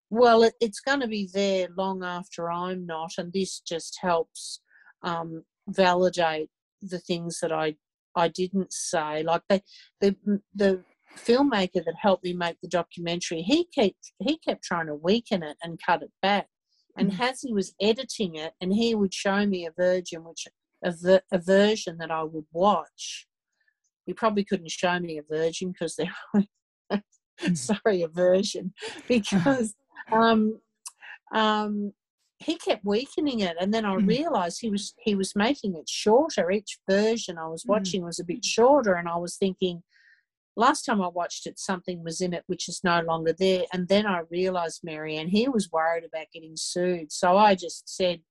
well, 0.10 0.44
it, 0.44 0.54
it's 0.60 0.80
going 0.80 1.02
to 1.02 1.08
be 1.08 1.30
there 1.32 1.68
long 1.78 2.04
after 2.04 2.50
I'm 2.50 2.86
not, 2.86 3.12
and 3.18 3.32
this 3.32 3.60
just 3.60 4.00
helps 4.02 4.62
um, 5.04 5.44
validate 5.68 6.50
the 6.82 7.00
things 7.00 7.40
that 7.42 7.52
I 7.52 7.76
I 8.20 8.28
didn't 8.28 8.74
say. 8.74 9.24
Like 9.24 9.44
the 9.50 9.62
the 10.02 10.16
the 10.54 10.84
filmmaker 11.28 11.84
that 11.84 11.96
helped 12.00 12.24
me 12.24 12.34
make 12.34 12.58
the 12.62 12.68
documentary, 12.68 13.42
he 13.42 13.66
kept 13.66 14.14
he 14.20 14.38
kept 14.38 14.64
trying 14.64 14.88
to 14.88 14.96
weaken 14.96 15.44
it 15.44 15.58
and 15.64 15.80
cut 15.86 16.04
it 16.04 16.12
back. 16.22 16.48
And 16.98 17.12
Mhm. 17.12 17.20
as 17.22 17.42
he 17.42 17.54
was 17.54 17.74
editing 17.82 18.36
it, 18.36 18.54
and 18.62 18.74
he 18.74 18.94
would 18.96 19.14
show 19.14 19.46
me 19.46 19.66
a 19.66 19.72
version 19.72 20.24
which 20.24 20.48
a, 20.84 20.92
ver- 20.92 21.22
a 21.32 21.40
version 21.40 21.98
that 22.00 22.12
I 22.12 22.24
would 22.24 22.46
watch. 22.52 23.28
He 24.06 24.14
probably 24.14 24.44
couldn't 24.44 24.72
show 24.72 25.00
me 25.00 25.18
a 25.20 25.24
version 25.24 25.72
because 25.72 25.96
they're 25.96 27.04
sorry 27.54 28.02
a 28.02 28.08
version 28.08 28.74
because 29.08 29.76
um, 30.12 30.60
um, 31.34 31.94
he 32.40 32.58
kept 32.58 32.86
weakening 32.86 33.40
it, 33.42 33.58
and 33.60 33.74
then 33.74 33.86
I 33.86 33.96
Mm. 33.96 34.08
realised 34.08 34.60
he 34.62 34.70
was 34.70 34.94
he 35.00 35.14
was 35.16 35.36
making 35.36 35.76
it 35.76 35.90
shorter. 35.90 36.50
Each 36.52 36.80
version 36.90 37.38
I 37.38 37.48
was 37.48 37.64
Mm. 37.64 37.70
watching 37.70 38.04
was 38.04 38.20
a 38.20 38.24
bit 38.24 38.44
shorter, 38.46 38.94
and 38.96 39.08
I 39.10 39.18
was 39.18 39.36
thinking, 39.38 39.84
last 40.56 40.84
time 40.84 41.02
I 41.02 41.08
watched 41.10 41.46
it, 41.48 41.60
something 41.60 42.04
was 42.04 42.22
in 42.22 42.34
it 42.34 42.44
which 42.48 42.68
is 42.70 42.84
no 42.84 43.02
longer 43.02 43.34
there. 43.34 43.66
And 43.74 43.88
then 43.88 44.06
I 44.06 44.20
realised, 44.30 44.84
mary 44.84 45.16
and 45.18 45.30
he 45.30 45.48
was 45.50 45.72
worried 45.72 46.04
about 46.06 46.32
getting 46.34 46.56
sued, 46.56 47.12
so 47.12 47.38
I 47.38 47.56
just 47.56 47.88
said. 47.90 48.24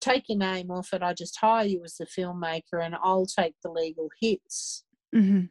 Take 0.00 0.28
your 0.28 0.36
name 0.36 0.70
off 0.70 0.92
it. 0.92 1.02
I 1.02 1.14
just 1.14 1.38
hire 1.38 1.64
you 1.64 1.82
as 1.82 1.96
the 1.96 2.04
filmmaker, 2.04 2.84
and 2.84 2.94
I'll 2.96 3.24
take 3.24 3.54
the 3.62 3.70
legal 3.70 4.10
hits 4.20 4.84
Mhm. 5.14 5.48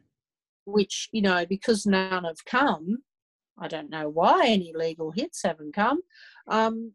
which 0.64 1.08
you 1.12 1.20
know 1.22 1.44
because 1.44 1.84
none 1.86 2.24
have 2.24 2.44
come 2.44 3.02
i 3.58 3.66
don't 3.68 3.90
know 3.90 4.08
why 4.08 4.46
any 4.46 4.72
legal 4.74 5.10
hits 5.10 5.42
haven't 5.42 5.72
come 5.74 6.02
um, 6.46 6.92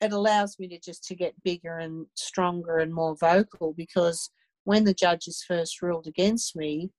it 0.00 0.12
allows 0.12 0.58
me 0.58 0.66
to 0.68 0.78
just 0.78 1.04
to 1.04 1.14
get 1.14 1.42
bigger 1.44 1.78
and 1.78 2.06
stronger 2.14 2.78
and 2.78 2.92
more 2.92 3.16
vocal 3.16 3.74
because 3.76 4.30
when 4.64 4.84
the 4.84 4.94
judges 4.94 5.44
first 5.46 5.82
ruled 5.82 6.06
against 6.06 6.56
me 6.56 6.90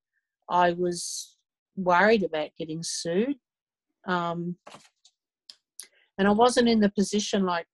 i 0.49 0.72
was 0.72 1.38
worried 1.76 2.24
about 2.24 2.49
getting 2.58 2.84
sued 2.84 3.36
um, 4.08 4.56
and 6.18 6.28
i 6.28 6.32
wasn't 6.32 6.68
in 6.68 6.80
the 6.80 6.91
position 6.91 7.45
like 7.45 7.66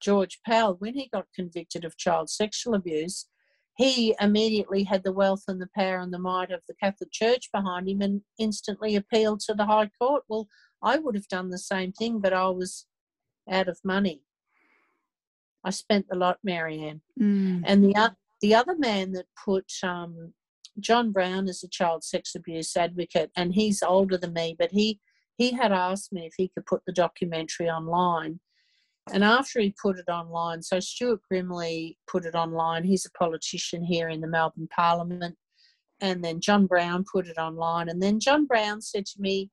george 0.00 0.40
pell 0.46 0.76
when 0.78 0.94
he 0.94 1.08
got 1.12 1.26
convicted 1.34 1.84
of 1.84 1.96
child 1.96 2.28
sexual 2.28 2.74
abuse 2.74 3.26
he 3.76 4.14
immediately 4.20 4.84
had 4.84 5.02
the 5.02 5.12
wealth 5.12 5.44
and 5.48 5.60
the 5.60 5.68
power 5.76 5.98
and 5.98 6.12
the 6.12 6.18
might 6.18 6.52
of 6.52 6.60
the 6.68 6.74
Catholic 6.74 7.10
Church 7.10 7.50
behind 7.52 7.88
him 7.88 8.02
and 8.02 8.22
instantly 8.38 8.94
appealed 8.94 9.40
to 9.40 9.54
the 9.54 9.66
High 9.66 9.90
Court. 10.00 10.22
Well, 10.28 10.46
I 10.80 10.98
would 10.98 11.16
have 11.16 11.26
done 11.26 11.50
the 11.50 11.58
same 11.58 11.92
thing, 11.92 12.20
but 12.20 12.32
I 12.32 12.48
was 12.50 12.86
out 13.50 13.68
of 13.68 13.80
money. 13.82 14.22
I 15.64 15.70
spent 15.70 16.06
the 16.08 16.16
lot, 16.16 16.38
Marianne. 16.44 17.00
Mm. 17.20 17.62
And 17.64 17.84
the, 17.84 17.94
o- 17.96 18.16
the 18.40 18.54
other 18.54 18.76
man 18.76 19.12
that 19.12 19.26
put 19.44 19.70
um, 19.82 20.34
John 20.78 21.12
Brown 21.12 21.48
as 21.48 21.62
a 21.62 21.68
child 21.68 22.04
sex 22.04 22.34
abuse 22.34 22.76
advocate, 22.76 23.30
and 23.36 23.54
he's 23.54 23.82
older 23.82 24.18
than 24.18 24.32
me, 24.32 24.56
but 24.58 24.70
he, 24.72 25.00
he 25.36 25.52
had 25.52 25.72
asked 25.72 26.12
me 26.12 26.26
if 26.26 26.34
he 26.36 26.48
could 26.48 26.66
put 26.66 26.82
the 26.86 26.92
documentary 26.92 27.68
online. 27.68 28.40
And 29.12 29.22
after 29.22 29.60
he 29.60 29.74
put 29.80 29.98
it 29.98 30.08
online, 30.08 30.62
so 30.62 30.80
Stuart 30.80 31.20
Grimley 31.30 31.96
put 32.06 32.24
it 32.24 32.34
online. 32.34 32.84
He's 32.84 33.04
a 33.04 33.10
politician 33.18 33.84
here 33.84 34.08
in 34.08 34.20
the 34.20 34.26
Melbourne 34.26 34.68
Parliament. 34.74 35.36
And 36.00 36.24
then 36.24 36.40
John 36.40 36.66
Brown 36.66 37.04
put 37.10 37.26
it 37.26 37.38
online. 37.38 37.88
And 37.88 38.02
then 38.02 38.18
John 38.18 38.46
Brown 38.46 38.80
said 38.80 39.04
to 39.06 39.20
me, 39.20 39.50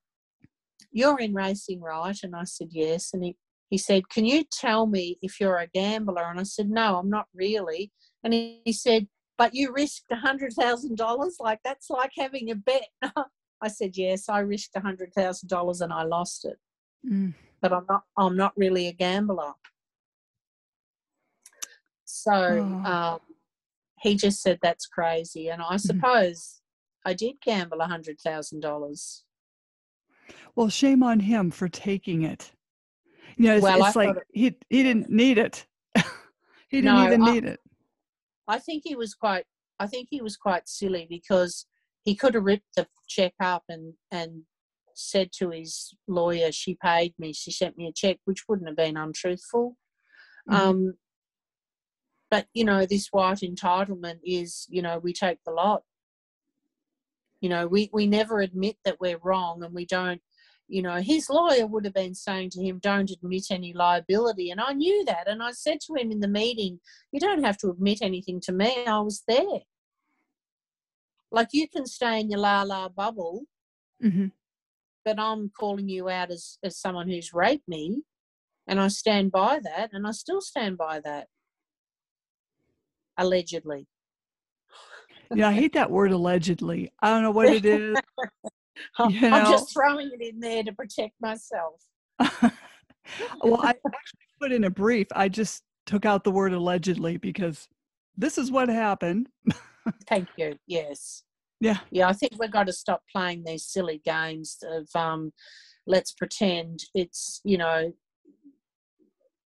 You're 0.91 1.19
in 1.19 1.33
racing, 1.33 1.81
right? 1.81 2.17
And 2.23 2.35
I 2.35 2.45
said, 2.45 2.69
Yes. 2.71 3.11
And 3.13 3.23
he, 3.23 3.35
he 3.71 3.77
said, 3.79 4.09
Can 4.09 4.25
you 4.25 4.43
tell 4.51 4.85
me 4.85 5.17
if 5.23 5.39
you're 5.39 5.57
a 5.57 5.67
gambler? 5.67 6.29
And 6.29 6.39
I 6.39 6.43
said, 6.43 6.69
No, 6.69 6.97
I'm 6.97 7.09
not 7.09 7.25
really. 7.33 7.91
And 8.23 8.33
he, 8.33 8.61
he 8.65 8.73
said, 8.73 9.07
But 9.37 9.55
you 9.55 9.73
risked 9.73 10.11
$100,000? 10.11 11.31
Like, 11.39 11.59
that's 11.63 11.89
like 11.89 12.11
having 12.15 12.51
a 12.51 12.55
bet. 12.55 12.87
I 13.63 13.67
said, 13.69 13.97
Yes, 13.97 14.29
I 14.29 14.39
risked 14.39 14.75
$100,000 14.75 15.81
and 15.81 15.93
I 15.93 16.03
lost 16.03 16.45
it 16.45 16.57
Mm. 17.03 17.33
but 17.63 17.73
I'm 17.73 17.85
not 17.89 18.03
I'm 18.15 18.37
not 18.37 18.53
really 18.55 18.87
a 18.87 18.91
gambler. 18.93 19.53
So 22.05 22.31
Oh. 22.33 22.91
um, 22.91 23.19
he 24.01 24.15
just 24.15 24.41
said 24.41 24.59
that's 24.61 24.85
crazy, 24.87 25.49
and 25.49 25.61
I 25.61 25.77
suppose 25.77 26.61
I 27.05 27.13
did 27.13 27.35
gamble 27.43 27.81
a 27.81 27.87
hundred 27.87 28.19
thousand 28.19 28.59
dollars. 28.61 29.23
Well, 30.55 30.69
shame 30.69 31.01
on 31.03 31.21
him 31.21 31.49
for 31.51 31.67
taking 31.69 32.21
it. 32.23 32.51
You 33.41 33.47
know, 33.49 33.55
it's, 33.55 33.63
Well, 33.63 33.83
it's 33.85 33.95
like 33.95 34.13
thought 34.15 34.23
he 34.33 34.55
he 34.69 34.83
didn't 34.83 35.09
need 35.09 35.37
it. 35.37 35.65
he 36.69 36.81
didn't 36.81 36.95
No, 36.95 37.05
even 37.05 37.21
I- 37.23 37.31
need 37.33 37.45
it. 37.45 37.59
I 38.47 38.59
think 38.59 38.83
he 38.85 38.95
was 38.95 39.13
quite 39.13 39.45
I 39.79 39.87
think 39.87 40.09
he 40.11 40.21
was 40.21 40.37
quite 40.37 40.67
silly 40.69 41.07
because 41.09 41.65
he 42.03 42.15
could 42.15 42.35
have 42.35 42.43
ripped 42.43 42.75
the 42.75 42.87
check 43.07 43.33
up 43.41 43.63
and 43.67 43.93
and 44.11 44.43
said 44.93 45.31
to 45.39 45.49
his 45.49 45.93
lawyer, 46.07 46.51
"She 46.51 46.75
paid 46.83 47.13
me. 47.17 47.33
She 47.33 47.51
sent 47.51 47.77
me 47.77 47.87
a 47.87 47.93
check," 47.93 48.17
which 48.25 48.43
wouldn't 48.47 48.67
have 48.67 48.77
been 48.77 48.97
untruthful. 48.97 49.77
Mhm. 50.49 50.53
Um, 50.53 50.93
but 52.29 52.47
you 52.53 52.63
know, 52.65 52.85
this 52.85 53.07
white 53.11 53.39
entitlement 53.39 54.19
is, 54.23 54.67
you 54.69 54.81
know, 54.81 54.99
we 54.99 55.13
take 55.13 55.39
the 55.45 55.51
lot. 55.51 55.83
You 57.39 57.49
know, 57.49 57.67
we 57.67 57.89
we 57.91 58.05
never 58.05 58.39
admit 58.41 58.77
that 58.85 58.99
we're 58.99 59.17
wrong, 59.23 59.63
and 59.63 59.73
we 59.73 59.85
don't. 59.85 60.21
You 60.71 60.81
know, 60.81 61.01
his 61.01 61.29
lawyer 61.29 61.67
would 61.67 61.83
have 61.83 61.93
been 61.93 62.15
saying 62.15 62.51
to 62.51 62.63
him, 62.63 62.79
"Don't 62.79 63.11
admit 63.11 63.47
any 63.51 63.73
liability," 63.73 64.51
and 64.51 64.61
I 64.61 64.71
knew 64.71 65.03
that, 65.03 65.27
and 65.27 65.43
I 65.43 65.51
said 65.51 65.81
to 65.81 65.95
him 65.95 66.11
in 66.11 66.21
the 66.21 66.29
meeting, 66.29 66.79
"You 67.11 67.19
don't 67.19 67.43
have 67.43 67.57
to 67.57 67.71
admit 67.71 67.99
anything 68.01 68.39
to 68.41 68.53
me. 68.53 68.85
I 68.85 68.99
was 69.01 69.21
there. 69.27 69.63
Like 71.29 71.49
you 71.51 71.67
can 71.67 71.85
stay 71.85 72.21
in 72.21 72.29
your 72.31 72.39
la 72.39 72.63
la 72.63 72.87
bubble." 72.87 73.47
Mhm. 74.01 74.31
but 75.03 75.19
I'm 75.19 75.49
calling 75.49 75.89
you 75.89 76.09
out 76.09 76.29
as, 76.31 76.57
as 76.63 76.77
someone 76.77 77.09
who's 77.09 77.33
raped 77.33 77.67
me. 77.67 78.03
And 78.67 78.79
I 78.79 78.87
stand 78.87 79.31
by 79.31 79.59
that, 79.59 79.89
and 79.91 80.07
I 80.07 80.11
still 80.11 80.41
stand 80.41 80.77
by 80.77 81.01
that. 81.01 81.27
Allegedly. 83.17 83.87
Yeah, 85.35 85.49
I 85.49 85.53
hate 85.53 85.73
that 85.73 85.91
word 85.91 86.11
allegedly. 86.11 86.93
I 87.01 87.09
don't 87.09 87.23
know 87.23 87.31
what 87.31 87.49
it 87.49 87.65
is. 87.65 87.97
You 88.99 89.27
I'm 89.27 89.45
just 89.45 89.73
throwing 89.73 90.09
it 90.13 90.21
in 90.21 90.39
there 90.39 90.63
to 90.63 90.71
protect 90.71 91.13
myself. 91.21 91.81
well, 92.19 93.61
I 93.61 93.69
actually 93.69 94.19
put 94.41 94.51
in 94.51 94.63
a 94.63 94.69
brief. 94.69 95.07
I 95.13 95.29
just 95.29 95.63
took 95.85 96.05
out 96.05 96.23
the 96.23 96.31
word 96.31 96.53
allegedly 96.53 97.17
because 97.17 97.67
this 98.17 98.37
is 98.37 98.51
what 98.51 98.69
happened. 98.69 99.29
Thank 100.07 100.29
you. 100.37 100.57
Yes. 100.67 101.23
Yeah. 101.59 101.77
Yeah, 101.91 102.07
I 102.07 102.13
think 102.13 102.33
we've 102.39 102.51
got 102.51 102.67
to 102.67 102.73
stop 102.73 103.01
playing 103.11 103.43
these 103.45 103.65
silly 103.65 104.01
games 104.03 104.57
of 104.63 104.87
um, 104.95 105.31
let's 105.85 106.11
pretend 106.11 106.79
it's, 106.93 107.41
you 107.43 107.57
know, 107.57 107.93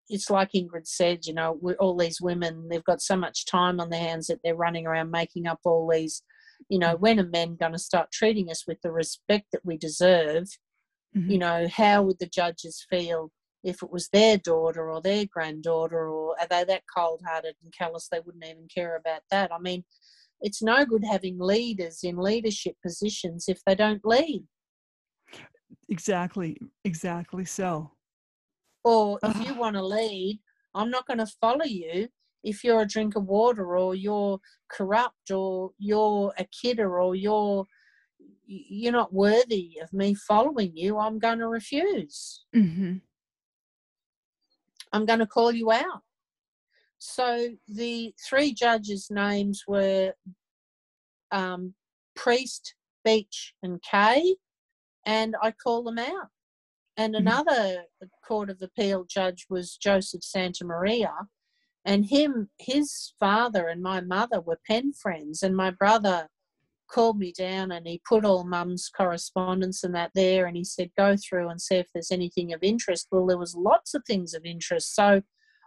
it's 0.08 0.30
like 0.30 0.52
Ingrid 0.52 0.86
said, 0.86 1.26
you 1.26 1.34
know, 1.34 1.58
all 1.80 1.96
these 1.96 2.20
women, 2.20 2.68
they've 2.68 2.84
got 2.84 3.00
so 3.00 3.16
much 3.16 3.46
time 3.46 3.80
on 3.80 3.90
their 3.90 4.00
hands 4.00 4.26
that 4.26 4.38
they're 4.44 4.54
running 4.54 4.86
around 4.86 5.10
making 5.10 5.46
up 5.46 5.60
all 5.64 5.90
these, 5.90 6.22
you 6.68 6.78
know, 6.78 6.96
when 6.96 7.20
are 7.20 7.28
men 7.28 7.56
going 7.56 7.72
to 7.72 7.78
start 7.78 8.12
treating 8.12 8.50
us 8.50 8.64
with 8.66 8.78
the 8.82 8.92
respect 8.92 9.46
that 9.52 9.64
we 9.64 9.76
deserve? 9.76 10.44
Mm-hmm. 11.16 11.30
You 11.30 11.38
know, 11.38 11.68
how 11.68 12.02
would 12.02 12.18
the 12.18 12.26
judges 12.26 12.84
feel 12.90 13.30
if 13.62 13.82
it 13.82 13.90
was 13.90 14.08
their 14.08 14.36
daughter 14.36 14.90
or 14.90 15.00
their 15.00 15.24
granddaughter, 15.26 16.08
or 16.08 16.36
are 16.40 16.46
they 16.48 16.64
that 16.64 16.82
cold 16.94 17.22
hearted 17.26 17.54
and 17.62 17.72
callous 17.76 18.08
they 18.10 18.20
wouldn't 18.20 18.44
even 18.44 18.68
care 18.72 18.96
about 18.96 19.22
that? 19.30 19.52
I 19.52 19.58
mean, 19.58 19.84
it's 20.40 20.62
no 20.62 20.84
good 20.84 21.04
having 21.04 21.38
leaders 21.38 22.00
in 22.02 22.16
leadership 22.16 22.76
positions 22.82 23.46
if 23.48 23.60
they 23.66 23.74
don't 23.74 24.04
lead. 24.04 24.44
Exactly, 25.88 26.58
exactly 26.84 27.44
so. 27.44 27.90
Or 28.84 29.18
if 29.22 29.46
you 29.46 29.54
want 29.54 29.76
to 29.76 29.84
lead, 29.84 30.40
I'm 30.74 30.90
not 30.90 31.06
going 31.06 31.18
to 31.18 31.26
follow 31.40 31.64
you 31.64 32.08
if 32.44 32.62
you're 32.62 32.82
a 32.82 32.86
drink 32.86 33.16
of 33.16 33.24
water 33.24 33.76
or 33.76 33.94
you're 33.94 34.38
corrupt 34.70 35.30
or 35.30 35.70
you're 35.78 36.32
a 36.38 36.46
kidder 36.62 37.00
or 37.00 37.16
you're 37.16 37.64
you're 38.46 38.92
not 38.92 39.12
worthy 39.12 39.78
of 39.82 39.92
me 39.92 40.14
following 40.14 40.76
you, 40.76 40.98
I'm 40.98 41.18
going 41.18 41.38
to 41.38 41.48
refuse. 41.48 42.44
Mm-hmm. 42.54 42.96
I'm 44.92 45.06
going 45.06 45.18
to 45.20 45.26
call 45.26 45.50
you 45.50 45.72
out. 45.72 46.02
So 46.98 47.48
the 47.66 48.14
three 48.28 48.52
judges' 48.52 49.08
names 49.10 49.64
were 49.66 50.12
um, 51.32 51.74
Priest, 52.14 52.74
Beach, 53.02 53.54
and 53.62 53.82
Kaye, 53.82 54.36
and 55.06 55.36
I 55.42 55.50
call 55.50 55.82
them 55.82 55.98
out. 55.98 56.28
And 56.96 57.14
mm-hmm. 57.14 57.26
another 57.26 57.84
Court 58.26 58.50
of 58.50 58.62
Appeal 58.62 59.04
judge 59.08 59.46
was 59.48 59.76
Joseph 59.76 60.22
Santamaria, 60.22 61.12
and 61.84 62.06
him, 62.06 62.48
his 62.58 63.12
father 63.20 63.68
and 63.68 63.82
my 63.82 64.00
mother 64.00 64.40
were 64.40 64.58
pen 64.66 64.92
friends, 64.92 65.42
and 65.42 65.56
my 65.56 65.70
brother 65.70 66.28
called 66.90 67.18
me 67.18 67.32
down 67.32 67.72
and 67.72 67.86
he 67.86 68.00
put 68.08 68.24
all 68.24 68.44
mum's 68.44 68.90
correspondence 68.94 69.82
and 69.82 69.94
that 69.94 70.10
there 70.14 70.46
and 70.46 70.56
he 70.56 70.62
said 70.62 70.90
go 70.96 71.16
through 71.16 71.48
and 71.48 71.60
see 71.60 71.76
if 71.76 71.86
there's 71.92 72.12
anything 72.12 72.52
of 72.52 72.62
interest. 72.62 73.08
Well 73.10 73.26
there 73.26 73.38
was 73.38 73.54
lots 73.56 73.94
of 73.94 74.04
things 74.06 74.34
of 74.34 74.44
interest. 74.44 74.94
So 74.94 75.22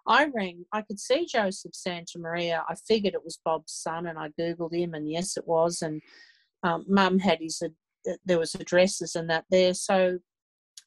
i 0.09 0.25
rang 0.33 0.63
i 0.71 0.81
could 0.81 0.99
see 0.99 1.25
joseph 1.25 1.73
santamaria. 1.73 2.61
I 2.69 2.75
figured 2.87 3.13
it 3.13 3.25
was 3.25 3.39
bob's 3.43 3.73
son 3.73 4.07
and 4.07 4.17
i 4.17 4.29
googled 4.39 4.73
him 4.73 4.93
and 4.93 5.09
yes 5.09 5.35
it 5.35 5.47
was. 5.47 5.81
And 5.81 6.01
um, 6.63 6.85
mum 6.87 7.19
had 7.19 7.39
his 7.41 7.61
there 8.25 8.39
was 8.39 8.55
addresses 8.55 9.15
and 9.15 9.29
that 9.29 9.45
there. 9.51 9.73
So 9.73 10.19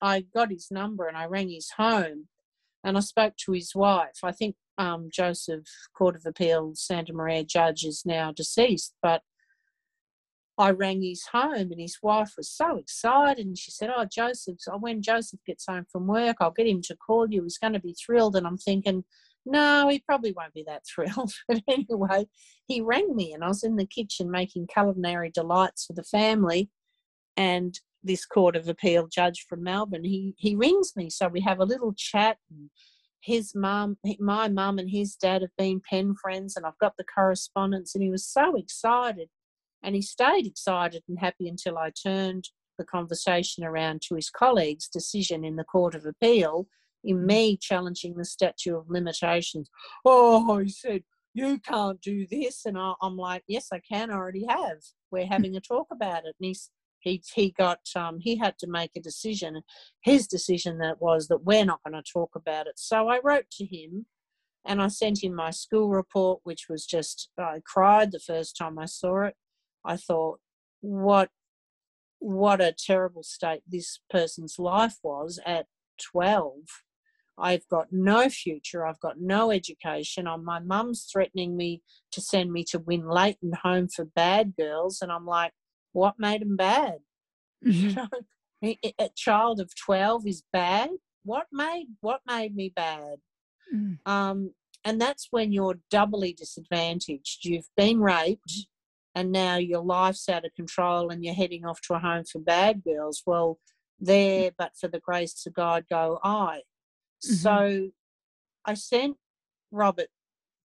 I 0.01 0.21
got 0.35 0.51
his 0.51 0.69
number 0.71 1.07
and 1.07 1.17
I 1.17 1.27
rang 1.27 1.51
his 1.51 1.71
home 1.77 2.29
and 2.85 2.97
I 2.97 3.01
spoke 3.01 3.35
to 3.39 3.53
his 3.53 3.75
wife. 3.75 4.19
I 4.23 4.33
think 4.33 4.57
um, 4.79 5.09
Joseph 5.13 5.67
Court 5.97 6.17
of 6.17 6.23
Appeal 6.27 6.73
Santamaria 6.75 7.47
judge 7.47 7.85
is 7.85 8.03
now 8.07 8.33
deceased, 8.33 8.95
but 9.03 9.23
I 10.61 10.71
rang 10.73 11.03
his 11.03 11.25
home 11.33 11.73
and 11.73 11.81
his 11.81 11.99
wife 12.03 12.33
was 12.37 12.51
so 12.51 12.77
excited 12.77 13.47
and 13.47 13.57
she 13.57 13.71
said, 13.71 13.91
Oh, 13.95 14.05
Joseph, 14.05 14.57
when 14.79 15.01
Joseph 15.01 15.41
gets 15.47 15.65
home 15.67 15.87
from 15.91 16.07
work, 16.07 16.37
I'll 16.41 16.51
get 16.51 16.67
him 16.67 16.83
to 16.83 16.97
call 16.97 17.31
you. 17.31 17.43
He's 17.43 17.57
going 17.57 17.73
to 17.73 17.81
be 17.81 17.95
thrilled. 17.95 18.37
And 18.37 18.47
I'm 18.47 18.59
thinking, 18.59 19.05
no, 19.47 19.89
he 19.89 20.01
probably 20.01 20.33
won't 20.33 20.53
be 20.53 20.65
that 20.67 20.83
thrilled. 20.95 21.33
but 21.49 21.63
anyway, 21.67 22.27
he 22.67 22.83
rang 22.83 23.17
me 23.17 23.33
and 23.33 23.43
I 23.43 23.49
was 23.49 23.65
in 23.65 23.77
the 23.77 23.87
kitchen 23.87 24.31
making 24.31 24.67
culinary 24.67 25.31
delights 25.31 25.87
for 25.87 25.95
the 25.95 26.05
family. 26.05 26.69
And 27.37 27.79
this 28.03 28.25
court 28.25 28.57
of 28.57 28.69
appeal 28.69 29.09
judge 29.09 29.47
from 29.49 29.63
Melbourne, 29.63 30.05
he 30.05 30.35
he 30.39 30.55
rings 30.57 30.93
me, 30.97 31.11
so 31.11 31.29
we 31.29 31.41
have 31.41 31.61
a 31.61 31.65
little 31.65 31.95
chat. 31.97 32.39
And 32.51 32.71
his 33.23 33.55
mum, 33.55 33.99
my 34.19 34.49
mum, 34.49 34.79
and 34.79 34.91
his 34.91 35.15
dad 35.17 35.43
have 35.43 35.57
been 35.59 35.83
pen 35.89 36.15
friends, 36.21 36.57
and 36.57 36.65
I've 36.65 36.79
got 36.79 36.97
the 36.97 37.05
correspondence. 37.05 37.95
And 37.95 38.03
he 38.03 38.11
was 38.11 38.27
so 38.27 38.57
excited, 38.57 39.29
and 39.83 39.95
he 39.95 40.03
stayed 40.03 40.47
excited 40.47 41.03
and 41.09 41.19
happy 41.19 41.49
until 41.49 41.79
I 41.79 41.91
turned 41.91 42.49
the 42.79 42.85
conversation 42.85 43.63
around 43.63 44.01
to 44.09 44.15
his 44.15 44.31
colleague's 44.31 44.89
decision 44.89 45.45
in 45.45 45.57
the 45.57 45.65
court 45.65 45.95
of 45.95 46.07
appeal 46.07 46.67
in 47.05 47.19
mm. 47.19 47.27
me 47.27 47.57
challenging 47.57 48.17
the 48.17 48.25
statute 48.25 48.77
of 48.77 48.89
limitations. 48.89 49.69
Oh, 50.05 50.59
he 50.59 50.71
said, 50.71 51.03
you 51.35 51.59
can't 51.59 52.01
do 52.01 52.27
this. 52.27 52.65
And 52.65 52.77
I, 52.79 52.95
am 53.03 53.17
like, 53.17 53.43
yes, 53.47 53.69
I 53.73 53.81
can, 53.81 54.11
I 54.11 54.15
already 54.15 54.47
have. 54.49 54.79
We're 55.11 55.27
having 55.27 55.57
a 55.57 55.61
talk 55.61 55.87
about 55.93 56.25
it. 56.25 56.35
And 56.41 56.47
he's, 56.47 56.71
he 57.01 57.23
he 57.35 57.51
got 57.51 57.81
um, 57.97 58.19
he 58.21 58.37
had 58.37 58.59
to 58.59 58.67
make 58.69 58.93
a 58.97 59.01
decision. 59.01 59.63
His 60.03 60.27
decision 60.27 60.79
that 60.79 61.01
was 61.01 61.29
that 61.29 61.45
we're 61.45 61.65
not 61.65 61.81
going 61.85 62.01
to 62.01 62.13
talk 62.13 62.31
about 62.37 62.67
it. 62.67 62.79
So 62.79 63.09
I 63.09 63.21
wrote 63.23 63.51
to 63.53 63.65
him, 63.65 64.07
and 64.67 64.81
I 64.83 64.89
sent 64.89 65.23
him 65.23 65.35
my 65.35 65.51
school 65.51 65.89
report, 65.89 66.41
which 66.45 66.67
was 66.69 66.85
just 66.87 67.31
I 67.39 67.61
cried 67.65 68.13
the 68.13 68.21
first 68.21 68.57
time 68.57 68.79
I 68.79 68.87
saw 68.87 69.25
it. 69.25 69.35
I 69.85 69.97
thought, 69.97 70.41
what 70.81 71.31
what 72.19 72.61
a 72.61 72.75
terrible 72.77 73.23
state 73.23 73.63
this 73.67 74.01
person's 74.11 74.59
life 74.59 74.97
was 75.03 75.41
at 75.47 75.67
twelve. 76.13 76.65
I've 77.39 77.67
got 77.69 77.87
no 77.91 78.29
future. 78.29 78.87
I've 78.87 79.01
got 79.01 79.19
no 79.19 79.51
education. 79.51 80.29
I'm, 80.29 80.45
my 80.45 80.61
mum's 80.61 81.09
threatening 81.11 81.57
me 81.57 81.83
to 82.13 82.21
send 82.21 82.53
me 82.53 82.65
to 82.65 82.79
Winlaton 82.79 83.55
Home 83.63 83.89
for 83.89 84.05
Bad 84.05 84.55
Girls, 84.59 84.99
and 85.01 85.11
I'm 85.11 85.25
like, 85.25 85.53
what 85.93 86.15
made 86.19 86.43
him 86.43 86.57
bad? 86.57 86.99
Mm-hmm. 87.65 88.05
a 88.99 89.11
child 89.17 89.61
of 89.61 89.75
12 89.75 90.27
is 90.27 90.43
bad. 90.53 90.91
What 91.25 91.47
made 91.53 91.87
what 92.01 92.21
made 92.27 92.55
me 92.55 92.73
bad? 92.75 93.17
Mm. 93.75 93.99
Um, 94.07 94.55
and 94.85 95.01
that's 95.01 95.29
when 95.31 95.53
you're 95.53 95.79
doubly 95.91 96.33
disadvantaged. 96.33 97.45
You've 97.45 97.69
been 97.77 98.01
raped, 98.01 98.67
and 99.15 99.31
now 99.31 99.57
your 99.57 99.83
life's 99.83 100.29
out 100.29 100.47
of 100.47 100.55
control, 100.55 101.11
and 101.11 101.23
you're 101.23 101.35
heading 101.35 101.67
off 101.67 101.81
to 101.83 101.95
a 101.95 101.99
home 101.99 102.25
for 102.25 102.41
bad 102.41 102.83
girls. 102.83 103.23
Well, 103.27 103.59
there, 103.99 104.53
but 104.57 104.73
for 104.81 104.89
the 104.89 105.01
grace 105.01 105.45
of 105.47 105.53
God, 105.53 105.85
go 105.91 106.19
I. 106.25 106.63
Mm-hmm. 107.23 107.35
So, 107.35 107.91
I 108.65 108.75
sent 108.75 109.17
Robert, 109.71 110.09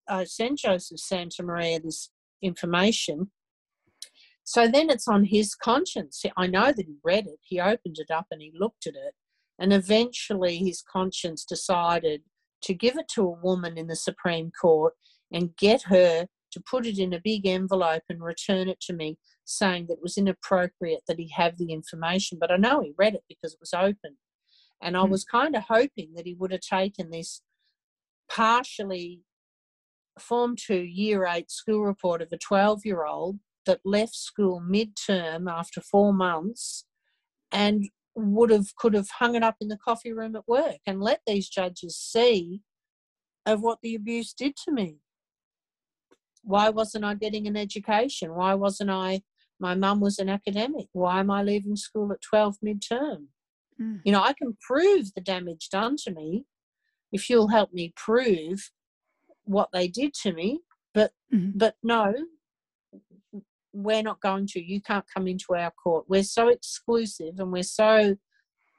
I 0.08 0.24
sent 0.24 0.60
Joseph 0.60 1.00
Santamaria 1.00 1.84
this 1.84 2.10
information, 2.42 3.32
so 4.46 4.68
then 4.68 4.92
it's 4.92 5.08
on 5.08 5.26
his 5.26 5.56
conscience. 5.56 6.24
I 6.38 6.46
know 6.46 6.72
that 6.72 6.86
he 6.86 6.98
read 7.04 7.26
it, 7.26 7.40
he 7.42 7.60
opened 7.60 7.98
it 7.98 8.12
up 8.12 8.28
and 8.30 8.42
he 8.42 8.54
looked 8.58 8.86
at 8.86 8.94
it. 8.94 9.16
And 9.58 9.74
eventually 9.74 10.58
his 10.58 10.82
conscience 10.82 11.44
decided 11.44 12.22
to 12.62 12.74
give 12.74 12.96
it 12.96 13.08
to 13.16 13.24
a 13.24 13.42
woman 13.42 13.78
in 13.78 13.88
the 13.88 13.96
Supreme 13.96 14.52
Court 14.52 14.94
and 15.34 15.56
get 15.58 15.84
her 15.84 16.28
to 16.52 16.64
put 16.70 16.86
it 16.86 17.00
in 17.00 17.12
a 17.12 17.22
big 17.22 17.48
envelope 17.48 18.04
and 18.08 18.24
return 18.24 18.70
it 18.70 18.80
to 18.82 18.94
me, 18.94 19.18
saying 19.46 19.88
that 19.88 19.96
it 19.96 20.04
was 20.04 20.18
inappropriate 20.18 21.02
that 21.08 21.20
he 21.20 21.32
have 21.36 21.58
the 21.58 21.74
information. 21.74 22.38
But 22.40 22.52
I 22.52 22.58
know 22.58 22.82
he 22.82 22.94
read 22.98 23.16
it 23.16 23.24
because 23.28 23.54
it 23.54 23.60
was 23.60 23.74
open. 23.74 24.18
And 24.82 24.96
I 24.96 25.02
mm. 25.02 25.10
was 25.10 25.24
kind 25.24 25.56
of 25.56 25.64
hoping 25.68 26.14
that 26.16 26.28
he 26.28 26.36
would 26.36 26.52
have 26.52 26.62
taken 26.62 27.10
this 27.10 27.42
partially 28.30 29.22
Form 30.20 30.56
2 30.56 30.76
Year 30.76 31.26
8 31.26 31.50
school 31.50 31.84
report 31.84 32.22
of 32.22 32.30
a 32.32 32.38
12 32.38 32.86
year 32.86 33.06
old 33.06 33.40
that 33.66 33.82
left 33.84 34.16
school 34.16 34.62
midterm 34.62 35.50
after 35.52 35.82
four 35.82 36.14
months 36.14 36.86
and 37.52 37.90
would 38.16 38.50
have 38.50 38.76
could 38.76 38.94
have 38.94 39.10
hung 39.20 39.36
it 39.36 39.44
up 39.44 39.56
in 39.60 39.68
the 39.68 39.78
coffee 39.78 40.14
room 40.14 40.36
at 40.36 40.48
work 40.48 40.78
and 40.86 41.02
let 41.02 41.22
these 41.28 41.50
judges 41.50 41.98
see 41.98 42.62
of 43.46 43.62
what 43.62 43.80
the 43.82 43.96
abuse 43.96 44.34
did 44.34 44.56
to 44.56 44.72
me 44.72 45.00
why 46.44 46.70
wasn't 46.70 47.04
i 47.04 47.14
getting 47.14 47.48
an 47.48 47.58
education 47.58 48.34
why 48.34 48.54
wasn't 48.54 48.90
i 48.90 49.22
my 49.60 49.76
mum 49.76 50.00
was 50.00 50.18
an 50.18 50.30
academic 50.30 50.88
why 50.94 51.20
am 51.20 51.30
i 51.30 51.44
leaving 51.44 51.76
school 51.76 52.12
at 52.12 52.22
12 52.22 52.56
midterm 52.66 53.26
mm. 53.82 54.00
you 54.06 54.12
know 54.12 54.22
i 54.24 54.34
can 54.34 54.56
prove 54.66 55.14
the 55.14 55.22
damage 55.22 55.70
done 55.70 55.98
to 55.98 56.12
me 56.12 56.46
if 57.12 57.30
you'll 57.30 57.50
help 57.50 57.74
me 57.74 57.94
prove 57.96 58.72
what 59.44 59.70
they 59.74 59.88
did 59.88 60.14
to 60.14 60.32
me 60.32 60.62
but 60.94 61.12
mm-hmm. 61.34 61.52
but 61.58 61.76
no 61.84 62.14
we're 63.76 64.04
not 64.04 64.22
going 64.22 64.48
to. 64.48 64.64
You 64.64 64.82
can't 64.82 65.06
come 65.14 65.28
into 65.28 65.56
our 65.56 65.72
court. 65.72 66.06
We're 66.08 66.24
so 66.24 66.48
exclusive 66.48 67.36
and 67.40 67.52
we're 67.52 67.64
so, 67.64 68.16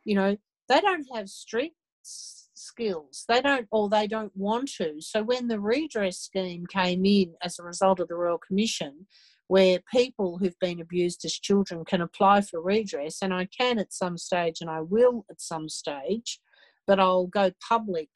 you 0.05 0.15
know, 0.15 0.37
they 0.69 0.81
don't 0.81 1.07
have 1.15 1.29
street 1.29 1.75
skills. 2.03 3.25
They 3.29 3.41
don't, 3.41 3.67
or 3.71 3.89
they 3.89 4.07
don't 4.07 4.35
want 4.35 4.71
to. 4.79 4.95
So 5.01 5.23
when 5.23 5.49
the 5.49 5.61
redress 5.61 6.19
scheme 6.19 6.67
came 6.67 7.05
in 7.05 7.35
as 7.43 7.59
a 7.59 7.63
result 7.65 8.01
of 8.01 8.09
the 8.09 8.17
Royal 8.17 8.39
Commission, 8.39 9.07
where 9.49 9.79
people 9.93 10.39
who've 10.39 10.59
been 10.61 10.81
abused 10.81 11.25
as 11.25 11.35
children 11.35 11.85
can 11.85 12.01
apply 12.01 12.41
for 12.41 12.61
redress, 12.61 13.19
and 13.23 13.33
I 13.33 13.47
can 13.47 13.79
at 13.79 13.93
some 13.93 14.19
stage, 14.19 14.61
and 14.61 14.69
I 14.69 14.81
will 14.81 15.25
at 15.31 15.41
some 15.41 15.69
stage, 15.69 16.41
but 16.87 16.99
I'll 16.99 17.27
go 17.27 17.53
public, 17.69 18.09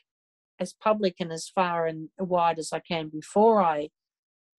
as 0.58 0.72
public 0.72 1.16
and 1.20 1.32
as 1.32 1.48
far 1.48 1.86
and 1.86 2.08
wide 2.18 2.58
as 2.58 2.72
I 2.72 2.80
can 2.80 3.08
before 3.08 3.62
I 3.62 3.90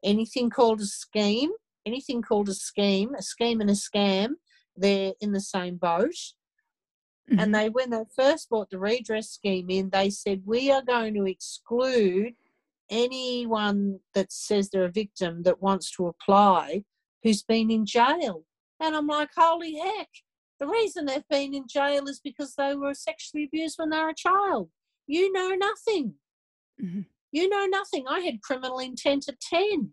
anything 0.04 0.50
called 0.50 0.82
a 0.82 0.86
scheme, 0.86 1.52
anything 1.86 2.22
called 2.22 2.50
a 2.50 2.54
scheme, 2.54 3.14
a 3.16 3.22
scheme 3.22 3.62
and 3.62 3.70
a 3.70 3.74
scam, 3.74 4.34
they're 4.76 5.14
in 5.20 5.32
the 5.32 5.42
same 5.42 5.78
boat. 5.78 6.16
Mm-hmm. 7.30 7.40
And 7.40 7.56
they, 7.56 7.70
when 7.70 7.92
they 7.92 8.04
first 8.16 8.50
brought 8.50 8.70
the 8.70 8.80
redress 8.80 9.30
scheme 9.30 9.70
in, 9.70 9.90
they 9.90 10.10
said 10.10 10.44
we 10.46 10.72
are 10.72 10.82
going 10.82 11.14
to 11.16 11.26
exclude 11.26 12.34
anyone 12.90 14.00
that 14.14 14.32
says 14.32 14.70
they're 14.70 14.86
a 14.86 14.92
victim 14.92 15.44
that 15.44 15.62
wants 15.62 15.92
to 15.96 16.08
apply 16.08 16.84
who's 17.24 17.44
been 17.44 17.72
in 17.72 17.86
jail. 17.86 18.44
And 18.80 18.96
I'm 18.96 19.08
like, 19.08 19.30
holy 19.36 19.76
heck, 19.76 20.10
the 20.60 20.68
reason 20.68 21.06
they've 21.06 21.28
been 21.30 21.54
in 21.54 21.66
jail 21.68 22.08
is 22.08 22.20
because 22.24 22.56
they 22.56 22.76
were 22.76 22.94
sexually 22.94 23.46
abused 23.46 23.76
when 23.78 23.90
they 23.90 24.00
were 24.00 24.10
a 24.10 24.16
child. 24.16 24.70
You 25.08 25.32
know 25.32 25.50
nothing. 25.50 26.16
Mm-hmm. 26.82 27.02
You 27.32 27.50
know 27.50 27.66
nothing. 27.66 28.06
I 28.10 28.20
had 28.20 28.42
criminal 28.42 28.80
intent 28.80 29.30
at 29.30 29.40
10, 29.40 29.92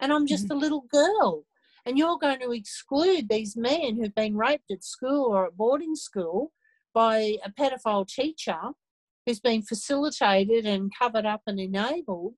and 0.00 0.12
I'm 0.12 0.26
just 0.26 0.44
mm-hmm. 0.44 0.56
a 0.56 0.60
little 0.60 0.84
girl. 0.90 1.44
And 1.86 1.96
you're 1.96 2.18
going 2.18 2.40
to 2.40 2.52
exclude 2.52 3.28
these 3.28 3.56
men 3.56 3.96
who've 3.96 4.14
been 4.14 4.36
raped 4.36 4.70
at 4.70 4.84
school 4.84 5.32
or 5.32 5.46
at 5.46 5.56
boarding 5.56 5.94
school 5.94 6.52
by 6.92 7.36
a 7.44 7.50
pedophile 7.50 8.06
teacher 8.06 8.58
who's 9.24 9.40
been 9.40 9.62
facilitated 9.62 10.66
and 10.66 10.92
covered 10.96 11.26
up 11.26 11.42
and 11.46 11.58
enabled. 11.58 12.34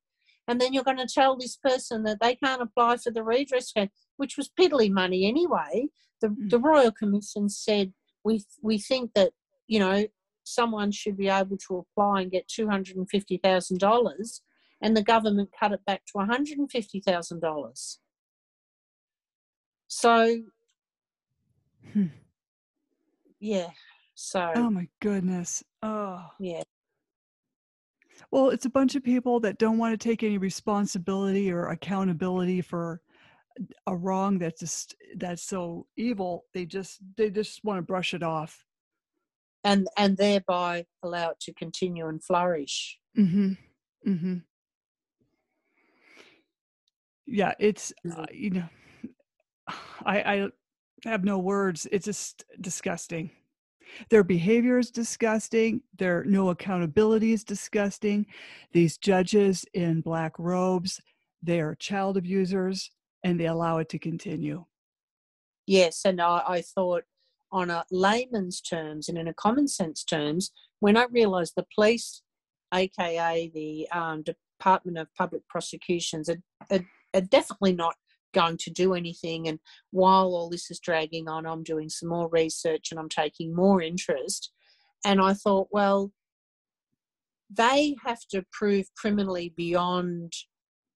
And 0.49 0.61
then 0.61 0.73
you're 0.73 0.85
going 0.85 0.99
to 0.99 1.07
tell 1.07 1.37
this 1.37 1.57
person 1.57 2.03
that 2.05 2.19
they 2.21 2.37
can't 2.37 2.63
apply 2.63 2.99
for 2.99 3.11
the 3.11 3.23
redress 3.23 3.71
fund, 3.71 3.91
which 4.17 4.37
was 4.37 4.51
piddly 4.59 4.91
money 4.91 5.27
anyway. 5.27 5.89
The, 6.21 6.29
mm. 6.29 6.51
the 6.51 6.59
Royal 6.59 6.93
Commission 6.93 7.49
said, 7.49 7.93
we, 8.25 8.45
we 8.61 8.79
think 8.79 9.13
that, 9.15 9.33
you 9.67 9.79
know, 9.79 10.07
someone 10.45 10.91
should 10.91 11.17
be 11.17 11.29
able 11.29 11.57
to 11.69 11.79
apply 11.79 12.23
and 12.23 12.31
get 12.31 12.49
$250,000 12.49 14.41
and 14.83 14.97
the 14.97 15.03
government 15.03 15.51
cut 15.59 15.73
it 15.73 15.85
back 15.87 16.03
to 16.07 16.19
$150,000. 16.19 17.97
So, 19.87 20.39
hmm. 21.93 22.07
yeah, 23.41 23.69
so. 24.15 24.53
Oh 24.55 24.71
my 24.71 24.89
goodness. 25.01 25.63
Oh. 25.83 26.23
Yeah. 26.41 26.63
Well, 28.31 28.51
it's 28.51 28.65
a 28.67 28.71
bunch 28.71 28.95
of 28.95 29.05
people 29.05 29.41
that 29.41 29.59
don't 29.59 29.79
want 29.79 29.99
to 29.99 30.09
take 30.09 30.23
any 30.23 30.39
responsibility 30.39 31.51
or 31.53 31.69
accountability 31.69 32.61
for 32.61 33.01
a 33.87 33.95
wrong 33.95 34.39
that's 34.39 34.61
just 34.61 34.95
that's 35.17 35.43
so 35.43 35.87
evil. 35.97 36.45
They 36.55 36.65
just 36.65 37.01
they 37.17 37.31
just 37.31 37.63
want 37.65 37.79
to 37.79 37.83
brush 37.83 38.15
it 38.15 38.23
off, 38.23 38.65
and 39.65 39.87
and 39.99 40.17
thereby 40.17 40.87
allow 41.03 41.31
it 41.31 41.41
to 41.41 41.53
continue 41.53 42.07
and 42.07 42.23
flourish. 42.23 42.99
Mm-hmm. 43.19 43.53
Mm-hmm. 44.09 44.37
Yeah, 47.33 47.55
it's 47.59 47.95
uh, 48.15 48.27
you 48.31 48.51
know, 48.51 48.69
I 50.05 50.51
I 51.05 51.09
have 51.09 51.25
no 51.25 51.39
words. 51.39 51.87
It's 51.91 52.05
just 52.05 52.45
disgusting. 52.61 53.31
Their 54.11 54.23
behavior 54.23 54.79
is 54.79 54.91
disgusting. 54.91 55.81
Their 55.99 56.25
no 56.25 56.51
accountability 56.51 57.33
is 57.33 57.43
disgusting. 57.43 58.27
These 58.73 58.99
judges 58.99 59.65
in 59.73 60.03
black 60.03 60.39
robes, 60.39 61.01
they 61.43 61.61
are 61.61 61.75
child 61.75 62.19
abusers 62.19 62.91
and 63.25 63.41
they 63.41 63.47
allow 63.47 63.79
it 63.79 63.89
to 63.91 63.99
continue. 63.99 64.67
Yes, 65.67 66.03
and 66.05 66.21
I, 66.21 66.43
I 66.47 66.63
thought 66.63 67.05
on 67.51 67.71
a 67.71 67.85
layman's 67.91 68.61
terms 68.61 69.09
and 69.09 69.17
in 69.17 69.29
a 69.29 69.35
common 69.35 69.69
sense 69.69 70.05
terms, 70.05 70.51
when 70.81 70.99
I 70.99 71.07
realised 71.11 71.55
the 71.57 71.67
police, 71.75 72.23
aka 72.75 73.51
the 73.55 73.89
um, 73.91 74.23
Department 74.23 74.99
of 74.99 75.09
Public 75.17 75.47
Prosecutions, 75.49 76.29
are, 76.29 76.43
are, 76.71 76.81
are 77.15 77.21
definitely 77.21 77.75
not 77.75 77.95
going 78.33 78.57
to 78.59 78.71
do 78.71 78.95
anything. 78.95 79.49
And 79.49 79.59
while 79.91 80.35
all 80.35 80.49
this 80.49 80.71
is 80.71 80.81
dragging 80.81 81.29
on, 81.29 81.47
I'm 81.47 81.63
doing 81.63 81.89
some 81.89 82.09
more 82.09 82.29
research 82.29 82.89
and 82.91 82.99
I'm 82.99 83.09
taking 83.09 83.55
more 83.55 83.83
interest. 83.83 84.53
And 85.05 85.21
I 85.21 85.35
thought, 85.35 85.69
well, 85.71 86.13
they 87.51 87.97
have 88.05 88.21
to 88.31 88.45
prove 88.51 88.87
criminally 88.97 89.53
beyond 89.57 90.33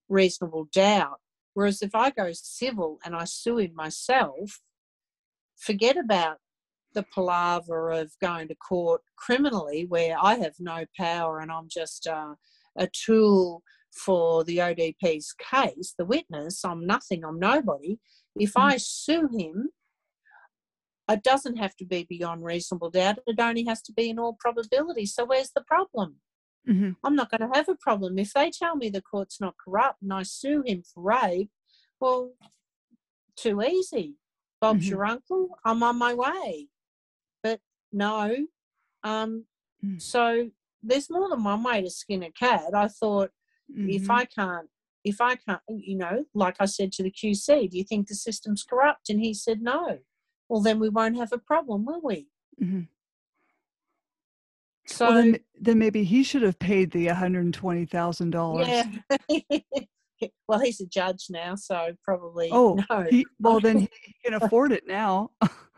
reasonable 0.09 0.68
doubt. 0.72 1.20
Whereas 1.55 1.82
if 1.82 1.94
I 1.94 2.10
go 2.10 2.30
civil 2.32 2.98
and 3.05 3.14
I 3.14 3.24
sue 3.24 3.59
him 3.59 3.74
myself, 3.74 4.60
forget 5.56 5.97
about 5.97 6.38
the 6.94 7.05
palaver 7.14 7.90
of 7.90 8.12
going 8.20 8.48
to 8.48 8.55
court 8.55 9.02
criminally 9.16 9.84
where 9.86 10.16
I 10.20 10.36
have 10.36 10.55
no 10.59 10.84
power 10.97 11.40
and 11.40 11.52
I'm 11.52 11.68
just 11.68 12.06
uh, 12.06 12.34
a 12.76 12.88
tool 12.88 13.62
for 13.97 14.44
the 14.44 14.60
OPP's 14.60 15.32
case, 15.32 15.94
the 15.97 16.05
witness, 16.05 16.64
I'm 16.64 16.86
nothing, 16.86 17.24
I'm 17.24 17.39
nobody. 17.39 17.98
If 18.36 18.52
mm. 18.52 18.62
I 18.62 18.77
sue 18.77 19.28
him, 19.32 19.70
it 21.09 21.23
doesn't 21.23 21.56
have 21.56 21.77
to 21.77 21.85
be 21.85 22.06
beyond 22.09 22.44
reasonable 22.44 22.90
doubt. 22.90 23.18
It 23.27 23.40
only 23.40 23.64
has 23.64 23.81
to 23.82 23.93
be 23.93 24.10
in 24.10 24.18
all 24.18 24.36
probability. 24.39 25.06
So 25.06 25.24
where's 25.24 25.51
the 25.55 25.62
problem? 25.62 26.16
Mm-hmm. 26.68 26.93
I'm 27.05 27.14
not 27.14 27.31
going 27.31 27.48
to 27.48 27.56
have 27.56 27.68
a 27.68 27.77
problem. 27.77 28.18
If 28.18 28.32
they 28.32 28.51
tell 28.51 28.77
me 28.77 28.90
the 28.90 29.02
court's 29.02 29.40
not 29.40 29.55
corrupt 29.62 30.02
and 30.02 30.12
I 30.12 30.24
sue 30.24 30.62
him 30.66 30.82
for 30.82 31.02
rape, 31.02 31.51
well, 32.01 32.32
too 33.36 33.62
easy. 33.62 34.16
Bob's 34.60 34.85
mm-hmm. 34.85 34.90
your 34.90 35.06
uncle. 35.06 35.48
I'm 35.64 35.82
on 35.82 35.97
my 35.97 36.14
way. 36.14 36.68
But 37.43 37.60
no. 37.93 38.35
Um, 39.05 39.44
mm. 39.85 40.02
So 40.02 40.51
there's 40.82 41.10
more 41.10 41.28
than 41.28 41.44
one 41.44 41.62
way 41.62 41.82
to 41.82 41.90
skin 41.90 42.24
a 42.24 42.32
cat. 42.32 42.74
I 42.74 42.89
thought 42.89 43.31
Mm-hmm. 43.70 43.90
If 43.90 44.10
I 44.10 44.24
can't, 44.24 44.68
if 45.05 45.20
I 45.20 45.36
can't, 45.36 45.60
you 45.68 45.97
know, 45.97 46.24
like 46.34 46.56
I 46.60 46.66
said 46.66 46.93
to 46.93 47.02
the 47.02 47.10
QC, 47.10 47.70
do 47.70 47.78
you 47.78 47.84
think 47.84 48.09
the 48.09 48.14
system's 48.14 48.62
corrupt? 48.62 49.09
And 49.09 49.20
he 49.20 49.34
said 49.34 49.62
no. 49.62 49.98
Well, 50.48 50.60
then 50.60 50.78
we 50.78 50.88
won't 50.88 51.16
have 51.16 51.32
a 51.32 51.38
problem, 51.38 51.84
will 51.84 52.01
we? 52.02 52.28
Mm-hmm. 52.62 52.82
So 54.86 55.06
well, 55.06 55.14
then, 55.14 55.38
then 55.60 55.78
maybe 55.78 56.05
he 56.05 56.22
should 56.22 56.43
have 56.43 56.59
paid 56.59 56.93
the 56.93 57.06
one 57.06 57.16
hundred 57.16 57.44
and 57.44 57.55
twenty 57.55 57.86
thousand 57.86 58.30
dollars. 58.30 58.68
Yeah. 58.68 58.84
well, 60.48 60.60
he's 60.60 60.80
a 60.80 60.86
judge 60.86 61.26
now, 61.28 61.55
so 61.55 61.93
probably. 62.05 62.48
Oh, 62.52 62.78
no. 62.88 63.06
He, 63.10 63.26
well, 63.38 63.60
then 63.60 63.80
he 64.02 64.14
can 64.24 64.34
afford 64.34 64.72
it 64.72 64.84
now. 64.86 65.30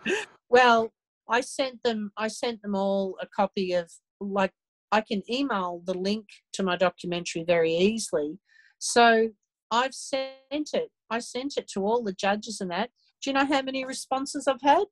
well, 0.48 0.92
I 1.28 1.40
sent 1.40 1.82
them. 1.82 2.12
I 2.16 2.28
sent 2.28 2.62
them 2.62 2.74
all 2.74 3.16
a 3.20 3.26
copy 3.26 3.72
of 3.72 3.90
like 4.20 4.52
I 4.90 5.00
can 5.00 5.22
email 5.30 5.82
the 5.84 5.94
link 5.94 6.26
to 6.54 6.62
my 6.62 6.76
documentary 6.76 7.44
very 7.46 7.72
easily. 7.72 8.38
So 8.78 9.30
I've 9.70 9.94
sent 9.94 10.30
it. 10.50 10.90
I 11.10 11.18
sent 11.18 11.56
it 11.56 11.68
to 11.74 11.84
all 11.84 12.02
the 12.02 12.12
judges 12.12 12.60
and 12.60 12.70
that. 12.70 12.90
Do 13.22 13.30
you 13.30 13.34
know 13.34 13.46
how 13.46 13.62
many 13.62 13.84
responses 13.84 14.46
I've 14.46 14.62
had? 14.62 14.84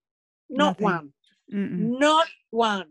Not 0.51 0.81
Nothing. 0.81 0.85
one. 0.85 1.13
Mm-mm. 1.53 1.99
Not 1.99 2.27
one. 2.51 2.87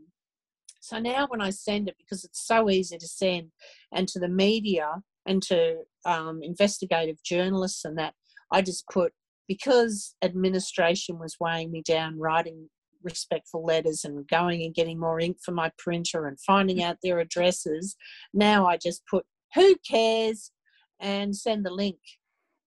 So 0.80 1.00
now 1.00 1.28
when 1.28 1.42
I 1.42 1.50
send 1.50 1.90
it, 1.90 1.96
because 1.98 2.24
it's 2.24 2.46
so 2.46 2.70
easy 2.70 2.98
to 2.98 3.08
send, 3.08 3.52
and 3.92 4.08
to 4.10 4.20
the 4.20 4.30
media 4.30 5.02
and 5.26 5.42
to 5.44 5.78
um, 6.06 6.42
investigative 6.44 7.18
journalists 7.24 7.86
and 7.86 7.98
that, 7.98 8.14
I 8.52 8.62
just 8.62 8.88
put 8.88 9.12
because 9.48 10.16
administration 10.24 11.20
was 11.20 11.38
weighing 11.40 11.72
me 11.72 11.82
down 11.82 12.20
writing 12.20 12.70
respectful 13.06 13.64
letters 13.64 14.04
and 14.04 14.28
going 14.28 14.64
and 14.64 14.76
getting 14.76 15.00
more 15.00 15.20
ink 15.20 15.38
for 15.44 15.52
my 15.52 15.72
printer 15.78 16.28
and 16.28 16.40
finding 16.40 16.84
out 16.84 16.98
their 17.02 17.20
addresses. 17.20 17.96
Now 18.34 18.68
I 18.68 18.78
just 18.78 19.04
put 19.10 19.26
who 19.54 19.76
cares 19.90 20.52
and 21.00 21.36
send 21.36 21.66
the 21.66 21.72
link 21.72 22.00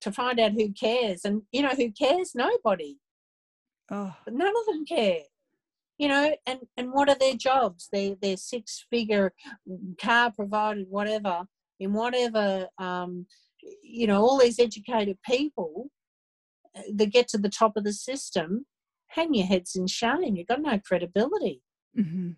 to 0.00 0.12
find 0.12 0.40
out 0.40 0.52
who 0.52 0.72
cares. 0.72 1.22
And 1.24 1.42
you 1.52 1.62
know 1.62 1.74
who 1.76 1.90
cares? 1.92 2.32
Nobody. 2.34 2.98
Oh. 3.90 4.14
None 4.26 4.48
of 4.48 4.66
them 4.66 4.84
care. 4.86 5.20
You 5.98 6.08
know, 6.08 6.36
and, 6.46 6.60
and 6.76 6.92
what 6.92 7.08
are 7.08 7.16
their 7.18 7.34
jobs? 7.34 7.88
They 7.92 8.16
they're 8.22 8.36
six 8.36 8.86
figure 8.88 9.32
car 10.00 10.30
provided, 10.30 10.86
whatever, 10.88 11.42
in 11.80 11.92
whatever 11.92 12.68
um, 12.78 13.26
you 13.82 14.06
know, 14.06 14.22
all 14.22 14.38
these 14.38 14.58
educated 14.58 15.18
people 15.24 15.90
uh, 16.76 16.82
that 16.94 17.12
get 17.12 17.28
to 17.28 17.38
the 17.38 17.48
top 17.48 17.76
of 17.76 17.84
the 17.84 17.92
system 17.92 18.66
hang 19.08 19.34
your 19.34 19.46
heads 19.46 19.74
in 19.76 19.86
shame. 19.86 20.36
You've 20.36 20.46
got 20.46 20.62
no 20.62 20.78
credibility. 20.78 21.62
Mm-hmm. 21.98 22.30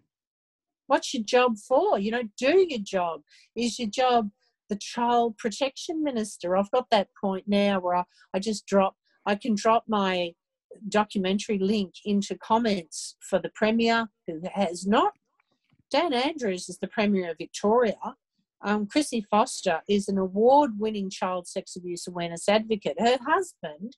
What's 0.86 1.14
your 1.14 1.22
job 1.22 1.56
for? 1.56 1.98
You 1.98 2.10
don't 2.10 2.32
do 2.36 2.66
your 2.68 2.80
job. 2.80 3.22
Is 3.55 3.78
your 3.78 3.88
job 3.88 4.30
the 4.68 4.76
child 4.76 5.38
protection 5.38 6.02
minister? 6.02 6.56
I've 6.56 6.70
got 6.70 6.90
that 6.90 7.09
point 7.20 7.44
now 7.47 7.80
where 7.80 7.97
I, 7.97 8.05
I 8.34 8.38
just 8.38 8.66
drop. 8.66 8.97
I 9.26 9.34
can 9.34 9.55
drop 9.55 9.84
my 9.86 10.32
documentary 10.88 11.59
link 11.59 11.94
into 12.05 12.36
comments 12.36 13.16
for 13.28 13.38
the 13.38 13.51
Premier, 13.55 14.09
who 14.26 14.40
has 14.55 14.86
not. 14.86 15.12
Dan 15.90 16.12
Andrews 16.12 16.68
is 16.68 16.78
the 16.78 16.88
Premier 16.88 17.30
of 17.30 17.38
Victoria. 17.38 18.16
Um, 18.62 18.86
Chrissie 18.86 19.26
Foster 19.30 19.80
is 19.88 20.09
an 20.09 20.18
award 20.18 20.72
winning 20.78 21.10
child 21.10 21.48
sex 21.48 21.76
abuse 21.76 22.06
awareness 22.06 22.48
advocate. 22.48 22.97
Her 22.98 23.18
husband 23.26 23.97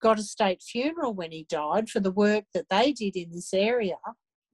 got 0.00 0.18
a 0.18 0.22
state 0.22 0.62
funeral 0.62 1.14
when 1.14 1.32
he 1.32 1.46
died 1.48 1.88
for 1.88 2.00
the 2.00 2.12
work 2.12 2.44
that 2.54 2.66
they 2.70 2.92
did 2.92 3.16
in 3.16 3.30
this 3.32 3.52
area. 3.52 3.96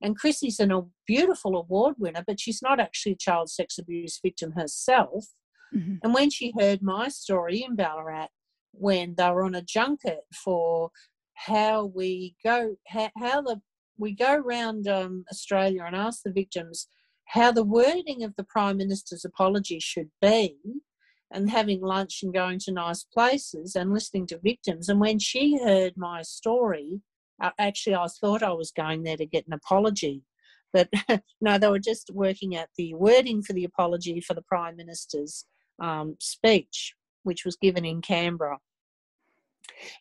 And 0.02 0.18
Chrissie's 0.18 0.60
a 0.60 0.82
beautiful 1.06 1.56
award 1.56 1.94
winner, 1.98 2.24
but 2.26 2.40
she's 2.40 2.60
not 2.60 2.80
actually 2.80 3.12
a 3.12 3.16
child 3.16 3.50
sex 3.50 3.78
abuse 3.78 4.20
victim 4.22 4.52
herself. 4.52 5.26
Mm-hmm. 5.74 5.96
And 6.02 6.14
when 6.14 6.30
she 6.30 6.52
heard 6.58 6.82
my 6.82 7.08
story 7.08 7.64
in 7.66 7.74
Ballarat, 7.74 8.28
when 8.72 9.14
they 9.16 9.30
were 9.30 9.44
on 9.44 9.54
a 9.54 9.62
junket 9.62 10.20
for 10.44 10.90
how 11.34 11.86
we 11.86 12.36
go, 12.44 12.76
how, 12.86 13.10
how 13.16 13.42
the 13.42 13.60
we 13.96 14.12
go 14.12 14.34
around 14.34 14.88
um, 14.88 15.24
Australia 15.30 15.84
and 15.86 15.96
ask 15.96 16.22
the 16.24 16.32
victims 16.32 16.88
how 17.26 17.52
the 17.52 17.64
wording 17.64 18.22
of 18.22 18.34
the 18.36 18.44
Prime 18.44 18.76
Minister's 18.76 19.24
apology 19.24 19.78
should 19.80 20.10
be, 20.20 20.56
and 21.34 21.50
having 21.50 21.80
lunch 21.82 22.20
and 22.22 22.32
going 22.32 22.58
to 22.60 22.72
nice 22.72 23.02
places 23.02 23.74
and 23.74 23.92
listening 23.92 24.26
to 24.28 24.38
victims. 24.38 24.88
And 24.88 25.00
when 25.00 25.18
she 25.18 25.58
heard 25.62 25.94
my 25.96 26.22
story, 26.22 27.00
actually, 27.58 27.96
I 27.96 28.06
thought 28.20 28.42
I 28.42 28.52
was 28.52 28.70
going 28.70 29.02
there 29.02 29.16
to 29.16 29.26
get 29.26 29.46
an 29.46 29.52
apology. 29.52 30.22
But 30.72 30.88
no, 31.40 31.58
they 31.58 31.68
were 31.68 31.78
just 31.80 32.10
working 32.12 32.56
out 32.56 32.68
the 32.76 32.94
wording 32.94 33.42
for 33.42 33.52
the 33.52 33.64
apology 33.64 34.20
for 34.20 34.34
the 34.34 34.42
Prime 34.42 34.76
Minister's 34.76 35.44
um, 35.80 36.16
speech, 36.20 36.94
which 37.24 37.44
was 37.44 37.56
given 37.56 37.84
in 37.84 38.00
Canberra. 38.00 38.58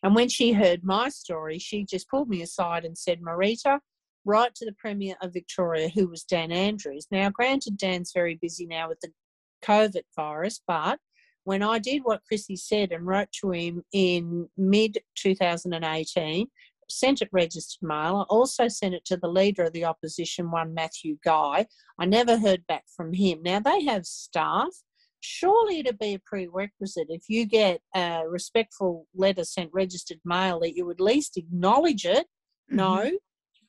And 0.02 0.14
when 0.14 0.28
she 0.28 0.52
heard 0.52 0.84
my 0.84 1.08
story, 1.08 1.58
she 1.58 1.84
just 1.84 2.08
pulled 2.08 2.28
me 2.28 2.42
aside 2.42 2.84
and 2.84 2.96
said, 2.96 3.20
Marita, 3.20 3.80
write 4.24 4.54
to 4.56 4.64
the 4.64 4.74
Premier 4.78 5.16
of 5.20 5.32
Victoria, 5.32 5.88
who 5.88 6.08
was 6.08 6.22
Dan 6.22 6.52
Andrews. 6.52 7.06
Now, 7.10 7.30
granted, 7.30 7.76
Dan's 7.76 8.12
very 8.14 8.36
busy 8.40 8.66
now 8.66 8.88
with 8.88 9.00
the 9.00 9.10
COVID 9.64 10.02
virus, 10.16 10.60
but 10.66 10.98
when 11.44 11.62
I 11.62 11.78
did 11.78 12.02
what 12.04 12.24
Chrissie 12.26 12.56
said 12.56 12.92
and 12.92 13.06
wrote 13.06 13.30
to 13.40 13.52
him 13.52 13.82
in 13.92 14.48
mid 14.56 14.98
2018, 15.16 16.48
sent 16.90 17.22
it 17.22 17.28
registered 17.32 17.86
mail. 17.86 18.26
I 18.28 18.34
also 18.34 18.68
sent 18.68 18.94
it 18.94 19.04
to 19.06 19.16
the 19.16 19.28
leader 19.28 19.64
of 19.64 19.72
the 19.72 19.84
opposition, 19.84 20.50
one 20.50 20.74
Matthew 20.74 21.18
Guy. 21.24 21.66
I 21.98 22.06
never 22.06 22.38
heard 22.38 22.66
back 22.66 22.84
from 22.94 23.12
him. 23.12 23.42
Now 23.42 23.60
they 23.60 23.84
have 23.84 24.06
staff. 24.06 24.68
Surely 25.20 25.78
it'd 25.78 25.98
be 25.98 26.14
a 26.14 26.18
prerequisite 26.18 27.06
if 27.08 27.24
you 27.28 27.46
get 27.46 27.80
a 27.94 28.24
respectful 28.28 29.06
letter 29.14 29.44
sent 29.44 29.70
registered 29.72 30.20
mail 30.24 30.60
that 30.60 30.76
you 30.76 30.90
at 30.90 31.00
least 31.00 31.36
acknowledge 31.36 32.04
it. 32.04 32.26
Mm-hmm. 32.70 32.76
No. 32.76 33.10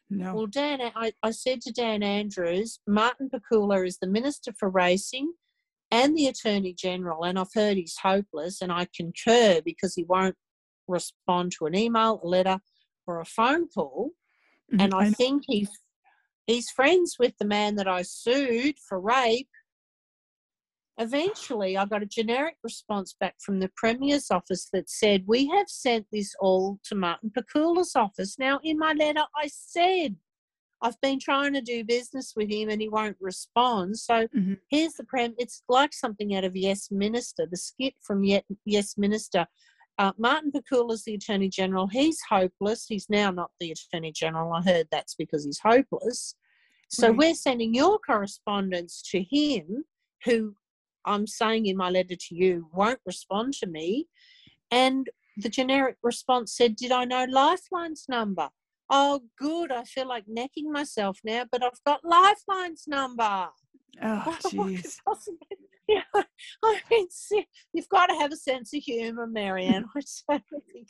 No. 0.07 0.35
Well, 0.35 0.45
Dan, 0.45 0.81
I, 0.95 1.13
I 1.23 1.31
said 1.31 1.61
to 1.61 1.71
Dan 1.71 2.03
Andrews, 2.03 2.79
Martin 2.85 3.27
Pakula 3.29 3.87
is 3.87 3.97
the 3.97 4.07
Minister 4.07 4.53
for 4.57 4.69
Racing 4.69 5.33
and 5.91 6.15
the 6.15 6.27
Attorney 6.27 6.73
General, 6.73 7.23
and 7.23 7.37
I've 7.37 7.53
heard 7.53 7.77
he's 7.77 7.97
hopeless, 8.01 8.61
and 8.61 8.71
I 8.71 8.87
concur 8.95 9.61
because 9.63 9.95
he 9.95 10.03
won't 10.03 10.35
respond 10.87 11.51
to 11.53 11.65
an 11.65 11.75
email, 11.75 12.19
a 12.23 12.27
letter, 12.27 12.59
or 13.07 13.19
a 13.19 13.25
phone 13.25 13.67
call. 13.67 14.11
Mm-hmm. 14.71 14.81
And 14.81 14.93
I, 14.93 14.99
I 15.05 15.09
think 15.11 15.43
he's 15.47 15.69
he's 16.47 16.69
friends 16.69 17.17
with 17.19 17.33
the 17.39 17.45
man 17.45 17.75
that 17.75 17.87
I 17.87 18.01
sued 18.01 18.75
for 18.87 18.99
rape. 18.99 19.49
Eventually, 20.97 21.77
I 21.77 21.85
got 21.85 22.03
a 22.03 22.07
generic 22.07 22.55
response 22.63 23.15
back 23.19 23.35
from 23.39 23.59
the 23.59 23.69
Premier's 23.75 24.31
office 24.31 24.69
that 24.71 24.89
said, 24.89 25.25
We 25.27 25.47
have 25.49 25.67
sent 25.67 26.07
this 26.11 26.33
all 26.39 26.79
to 26.85 26.95
Martin 26.95 27.31
Pakula's 27.31 27.95
office. 27.95 28.39
Now, 28.39 28.59
in 28.63 28.77
my 28.77 28.93
letter, 28.93 29.23
I 29.35 29.47
said, 29.47 30.15
I've 30.81 30.99
been 31.01 31.19
trying 31.19 31.53
to 31.53 31.61
do 31.61 31.83
business 31.83 32.33
with 32.35 32.51
him 32.51 32.69
and 32.69 32.81
he 32.81 32.89
won't 32.89 33.17
respond. 33.19 33.97
So 33.97 34.27
mm-hmm. 34.27 34.53
here's 34.69 34.93
the 34.93 35.03
prem. 35.03 35.33
It's 35.37 35.63
like 35.69 35.93
something 35.93 36.35
out 36.35 36.43
of 36.43 36.55
Yes 36.55 36.89
Minister, 36.91 37.47
the 37.49 37.57
skit 37.57 37.93
from 38.01 38.23
Yes 38.65 38.97
Minister. 38.97 39.47
Uh, 39.97 40.11
Martin 40.17 40.51
Pakula 40.51 40.93
is 40.93 41.03
the 41.05 41.15
Attorney 41.15 41.47
General. 41.47 41.87
He's 41.87 42.19
hopeless. 42.29 42.85
He's 42.87 43.09
now 43.09 43.31
not 43.31 43.51
the 43.59 43.71
Attorney 43.71 44.11
General. 44.11 44.53
I 44.53 44.61
heard 44.61 44.87
that's 44.91 45.15
because 45.15 45.45
he's 45.45 45.59
hopeless. 45.59 46.35
So 46.89 47.07
right. 47.07 47.17
we're 47.17 47.35
sending 47.35 47.73
your 47.73 47.97
correspondence 47.99 49.01
to 49.11 49.23
him, 49.23 49.85
who 50.25 50.55
I'm 51.05 51.27
saying 51.27 51.67
in 51.67 51.77
my 51.77 51.89
letter 51.89 52.15
to 52.15 52.35
you 52.35 52.67
won't 52.73 52.99
respond 53.05 53.53
to 53.55 53.67
me. 53.67 54.07
And 54.69 55.09
the 55.37 55.49
generic 55.49 55.97
response 56.03 56.55
said, 56.55 56.75
Did 56.75 56.91
I 56.91 57.05
know 57.05 57.25
Lifeline's 57.29 58.05
number? 58.09 58.49
Oh, 58.89 59.21
good. 59.39 59.71
I 59.71 59.83
feel 59.83 60.07
like 60.07 60.25
necking 60.27 60.71
myself 60.71 61.19
now, 61.23 61.45
but 61.51 61.63
I've 61.63 61.83
got 61.85 62.01
Lifeline's 62.03 62.85
number. 62.87 63.47
Oh, 64.01 64.37
jeez. 64.45 64.97
yeah, 65.87 66.01
I 66.63 66.81
mean, 66.89 67.07
you've 67.73 67.89
got 67.89 68.07
to 68.07 68.15
have 68.15 68.31
a 68.31 68.35
sense 68.35 68.73
of 68.73 68.81
humor, 68.81 69.27
Marianne. 69.27 69.85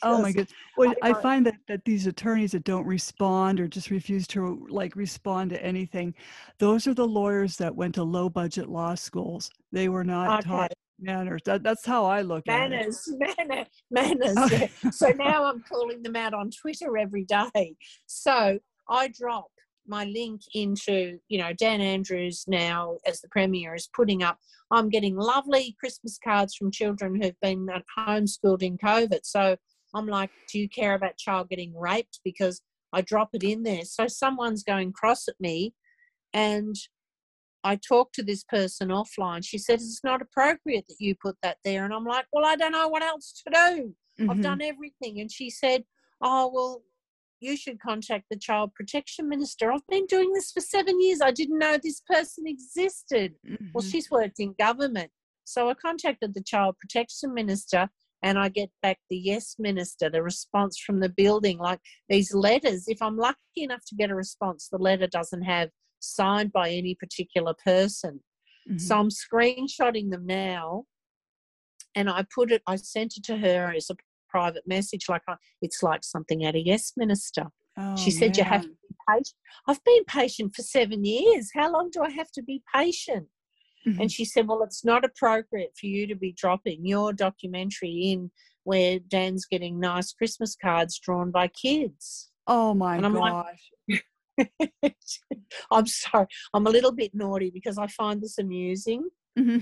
oh 0.02 0.22
my 0.22 0.32
goodness! 0.32 0.52
Well, 0.76 0.94
I, 1.02 1.10
I 1.10 1.22
find 1.22 1.46
that 1.46 1.56
that 1.68 1.84
these 1.84 2.06
attorneys 2.06 2.52
that 2.52 2.64
don't 2.64 2.86
respond 2.86 3.60
or 3.60 3.68
just 3.68 3.90
refuse 3.90 4.26
to 4.28 4.66
like 4.70 4.96
respond 4.96 5.50
to 5.50 5.62
anything, 5.62 6.14
those 6.58 6.86
are 6.86 6.94
the 6.94 7.06
lawyers 7.06 7.56
that 7.56 7.74
went 7.74 7.94
to 7.96 8.02
low 8.02 8.28
budget 8.28 8.68
law 8.68 8.94
schools. 8.94 9.50
They 9.72 9.88
were 9.88 10.04
not 10.04 10.40
okay. 10.40 10.48
taught 10.48 10.72
manners. 11.00 11.42
That, 11.44 11.62
that's 11.62 11.84
how 11.84 12.04
I 12.04 12.22
look 12.22 12.46
manners, 12.46 13.08
at 13.20 13.38
it. 13.38 13.48
Manners, 13.48 13.66
manners. 13.90 14.52
Okay. 14.52 14.70
so 14.90 15.08
now 15.16 15.44
I'm 15.44 15.62
calling 15.68 16.02
them 16.02 16.16
out 16.16 16.34
on 16.34 16.50
Twitter 16.50 16.96
every 16.96 17.24
day. 17.24 17.76
So 18.06 18.58
I 18.88 19.08
drop 19.08 19.46
my 19.86 20.04
link 20.04 20.40
into, 20.54 21.18
you 21.28 21.38
know, 21.38 21.52
Dan 21.52 21.80
Andrews 21.80 22.44
now 22.48 22.98
as 23.06 23.20
the 23.20 23.28
Premier 23.28 23.74
is 23.74 23.88
putting 23.94 24.22
up. 24.22 24.38
I'm 24.70 24.88
getting 24.88 25.16
lovely 25.16 25.76
Christmas 25.78 26.18
cards 26.22 26.56
from 26.56 26.72
children 26.72 27.20
who've 27.20 27.40
been 27.40 27.68
homeschooled 27.96 28.62
in 28.62 28.78
COVID. 28.78 29.20
So 29.22 29.56
I'm 29.94 30.06
like, 30.06 30.30
do 30.52 30.58
you 30.58 30.68
care 30.68 30.94
about 30.94 31.16
child 31.16 31.48
getting 31.48 31.76
raped? 31.76 32.20
Because 32.24 32.60
I 32.92 33.02
drop 33.02 33.30
it 33.32 33.42
in 33.42 33.62
there. 33.62 33.84
So 33.84 34.08
someone's 34.08 34.64
going 34.64 34.92
cross 34.92 35.28
at 35.28 35.34
me 35.38 35.74
and 36.32 36.74
I 37.66 37.76
talked 37.76 38.14
to 38.14 38.22
this 38.22 38.44
person 38.44 38.88
offline. 38.88 39.44
She 39.44 39.58
said, 39.58 39.74
It's 39.74 40.04
not 40.04 40.22
appropriate 40.22 40.86
that 40.88 41.00
you 41.00 41.16
put 41.20 41.36
that 41.42 41.58
there. 41.64 41.84
And 41.84 41.92
I'm 41.92 42.04
like, 42.04 42.26
Well, 42.32 42.44
I 42.44 42.54
don't 42.54 42.72
know 42.72 42.88
what 42.88 43.02
else 43.02 43.42
to 43.44 43.52
do. 43.52 43.94
Mm-hmm. 44.20 44.30
I've 44.30 44.40
done 44.40 44.62
everything. 44.62 45.20
And 45.20 45.30
she 45.30 45.50
said, 45.50 45.84
Oh, 46.20 46.50
well, 46.52 46.82
you 47.40 47.56
should 47.56 47.80
contact 47.80 48.26
the 48.30 48.38
child 48.38 48.72
protection 48.74 49.28
minister. 49.28 49.72
I've 49.72 49.86
been 49.88 50.06
doing 50.06 50.32
this 50.32 50.52
for 50.52 50.60
seven 50.60 51.00
years. 51.02 51.20
I 51.20 51.32
didn't 51.32 51.58
know 51.58 51.76
this 51.76 52.00
person 52.08 52.44
existed. 52.46 53.34
Mm-hmm. 53.46 53.66
Well, 53.74 53.82
she's 53.82 54.10
worked 54.10 54.38
in 54.38 54.54
government. 54.58 55.10
So 55.44 55.68
I 55.68 55.74
contacted 55.74 56.34
the 56.34 56.42
child 56.42 56.76
protection 56.78 57.34
minister 57.34 57.88
and 58.22 58.38
I 58.38 58.48
get 58.48 58.70
back 58.80 58.98
the 59.10 59.18
yes 59.18 59.56
minister, 59.58 60.08
the 60.08 60.22
response 60.22 60.78
from 60.78 61.00
the 61.00 61.08
building, 61.08 61.58
like 61.58 61.80
these 62.08 62.32
letters. 62.32 62.84
If 62.86 63.02
I'm 63.02 63.16
lucky 63.16 63.38
enough 63.56 63.84
to 63.88 63.96
get 63.96 64.10
a 64.10 64.14
response, 64.14 64.68
the 64.70 64.78
letter 64.78 65.08
doesn't 65.08 65.42
have 65.42 65.68
signed 66.00 66.52
by 66.52 66.70
any 66.70 66.94
particular 66.94 67.54
person. 67.64 68.20
Mm-hmm. 68.68 68.78
So 68.78 68.98
I'm 68.98 69.10
screenshotting 69.10 70.10
them 70.10 70.26
now 70.26 70.84
and 71.94 72.10
I 72.10 72.24
put 72.34 72.52
it, 72.52 72.62
I 72.66 72.76
sent 72.76 73.16
it 73.16 73.24
to 73.24 73.36
her 73.38 73.72
as 73.74 73.90
a 73.90 73.96
private 74.28 74.66
message 74.66 75.08
like 75.08 75.22
it's 75.62 75.82
like 75.82 76.04
something 76.04 76.44
out 76.44 76.54
of 76.54 76.62
yes 76.64 76.92
minister 76.96 77.44
oh, 77.78 77.96
she 77.96 78.10
said 78.10 78.30
man. 78.30 78.34
you 78.36 78.44
have 78.44 78.62
to 78.62 78.68
be 78.68 78.96
patient 79.08 79.34
i've 79.66 79.84
been 79.84 80.04
patient 80.04 80.54
for 80.54 80.62
seven 80.62 81.04
years 81.04 81.50
how 81.54 81.72
long 81.72 81.88
do 81.90 82.02
i 82.02 82.10
have 82.10 82.30
to 82.30 82.42
be 82.42 82.62
patient 82.74 83.26
mm-hmm. 83.86 84.00
and 84.00 84.12
she 84.12 84.24
said 84.24 84.46
well 84.46 84.62
it's 84.62 84.84
not 84.84 85.04
appropriate 85.04 85.72
for 85.78 85.86
you 85.86 86.06
to 86.06 86.14
be 86.14 86.32
dropping 86.32 86.84
your 86.84 87.12
documentary 87.12 88.10
in 88.12 88.30
where 88.64 88.98
dan's 88.98 89.46
getting 89.46 89.78
nice 89.78 90.12
christmas 90.12 90.56
cards 90.60 90.98
drawn 90.98 91.30
by 91.30 91.48
kids 91.48 92.30
oh 92.46 92.74
my 92.74 93.00
gosh 93.00 93.12
like, 93.88 94.04
I'm 95.70 95.86
sorry. 95.86 96.26
I'm 96.54 96.66
a 96.66 96.70
little 96.70 96.92
bit 96.92 97.14
naughty 97.14 97.50
because 97.50 97.78
I 97.78 97.86
find 97.88 98.20
this 98.20 98.38
amusing. 98.38 99.08
Mm-hmm. 99.38 99.58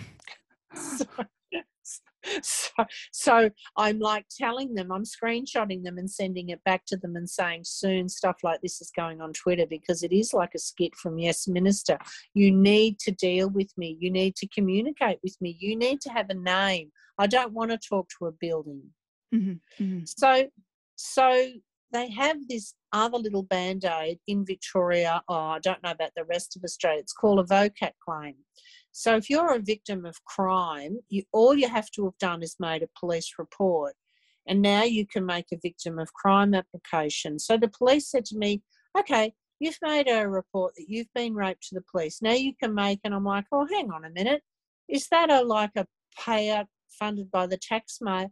So, 0.77 1.07
so, 2.43 2.85
so 3.13 3.51
I'm 3.77 3.99
like 3.99 4.27
telling 4.37 4.75
them, 4.75 4.91
I'm 4.91 5.05
screenshotting 5.05 5.85
them 5.85 5.99
and 5.99 6.11
sending 6.11 6.49
it 6.51 6.63
back 6.65 6.85
to 6.87 6.97
them 6.97 7.17
and 7.17 7.29
saying 7.29 7.63
soon 7.65 8.09
stuff 8.09 8.37
like 8.43 8.61
this 8.61 8.81
is 8.81 8.91
going 8.97 9.21
on 9.21 9.33
Twitter 9.33 9.67
because 9.67 10.03
it 10.03 10.13
is 10.13 10.33
like 10.33 10.51
a 10.55 10.59
skit 10.59 10.95
from 10.97 11.19
Yes 11.19 11.47
Minister. 11.47 11.99
You 12.35 12.51
need 12.51 12.99
to 13.01 13.13
deal 13.13 13.51
with 13.51 13.73
me. 13.77 13.97
You 14.01 14.11
need 14.11 14.37
to 14.37 14.49
communicate 14.49 15.19
with 15.23 15.37
me. 15.41 15.57
You 15.59 15.77
need 15.77 16.01
to 16.03 16.11
have 16.11 16.31
a 16.31 16.35
name. 16.35 16.91
I 17.19 17.27
don't 17.27 17.53
want 17.53 17.71
to 17.71 17.79
talk 17.79 18.09
to 18.19 18.27
a 18.27 18.33
building. 18.33 18.83
Mm-hmm, 19.35 19.85
mm-hmm. 19.85 20.05
So, 20.05 20.49
so 20.97 21.47
they 21.95 22.11
have 22.11 22.37
this 22.49 22.75
other 22.93 23.19
little 23.19 23.45
band 23.45 23.85
aid 23.85 24.19
in 24.27 24.45
Victoria. 24.45 25.23
Oh, 25.29 25.35
I 25.35 25.61
don't 25.61 25.83
know 25.83 25.93
about 25.93 26.11
the 26.17 26.25
rest 26.25 26.57
of 26.57 26.65
Australia. 26.65 27.01
It's 27.01 27.13
called 27.13 27.41
a 27.41 27.45
VOCAT 27.45 27.93
claim. 28.07 28.35
So 28.93 29.17
if 29.17 29.31
you're 29.31 29.55
a 29.55 29.61
victim 29.61 30.05
of 30.05 30.25
crime, 30.25 30.99
you, 31.09 31.23
all 31.33 31.55
you 31.55 31.69
have 31.69 31.91
to 31.93 32.05
have 32.05 32.19
done 32.19 32.43
is 32.43 32.57
made 32.61 32.83
a 32.83 32.99
police 33.01 33.31
report. 33.39 33.95
and 34.47 34.61
now 34.61 34.83
you 34.83 35.07
can 35.07 35.25
make 35.25 35.47
a 35.53 35.59
victim 35.63 35.99
of 35.99 36.13
crime 36.13 36.55
application. 36.55 37.39
So 37.39 37.57
the 37.57 37.69
police 37.69 38.11
said 38.11 38.25
to 38.27 38.39
me, 38.39 38.63
okay, 38.99 39.33
you've 39.59 39.79
made 39.83 40.09
a 40.09 40.29
report 40.29 40.75
that 40.77 40.87
you've 40.89 41.13
been 41.15 41.35
raped 41.35 41.69
to 41.69 41.75
the 41.75 41.85
police. 41.91 42.21
Now 42.21 42.33
you 42.33 42.53
can 42.63 42.75
make, 42.75 43.01
and 43.05 43.15
I'm 43.15 43.25
like, 43.25 43.47
oh, 43.53 43.67
hang 43.71 43.91
on 43.91 44.05
a 44.05 44.11
minute. 44.11 44.43
Is 44.89 45.09
that 45.11 45.31
a 45.31 45.43
like 45.43 45.71
a 45.77 45.87
payout 46.19 46.67
funded 46.99 47.31
by 47.31 47.47
the 47.47 47.57
taxpayer? 47.57 48.29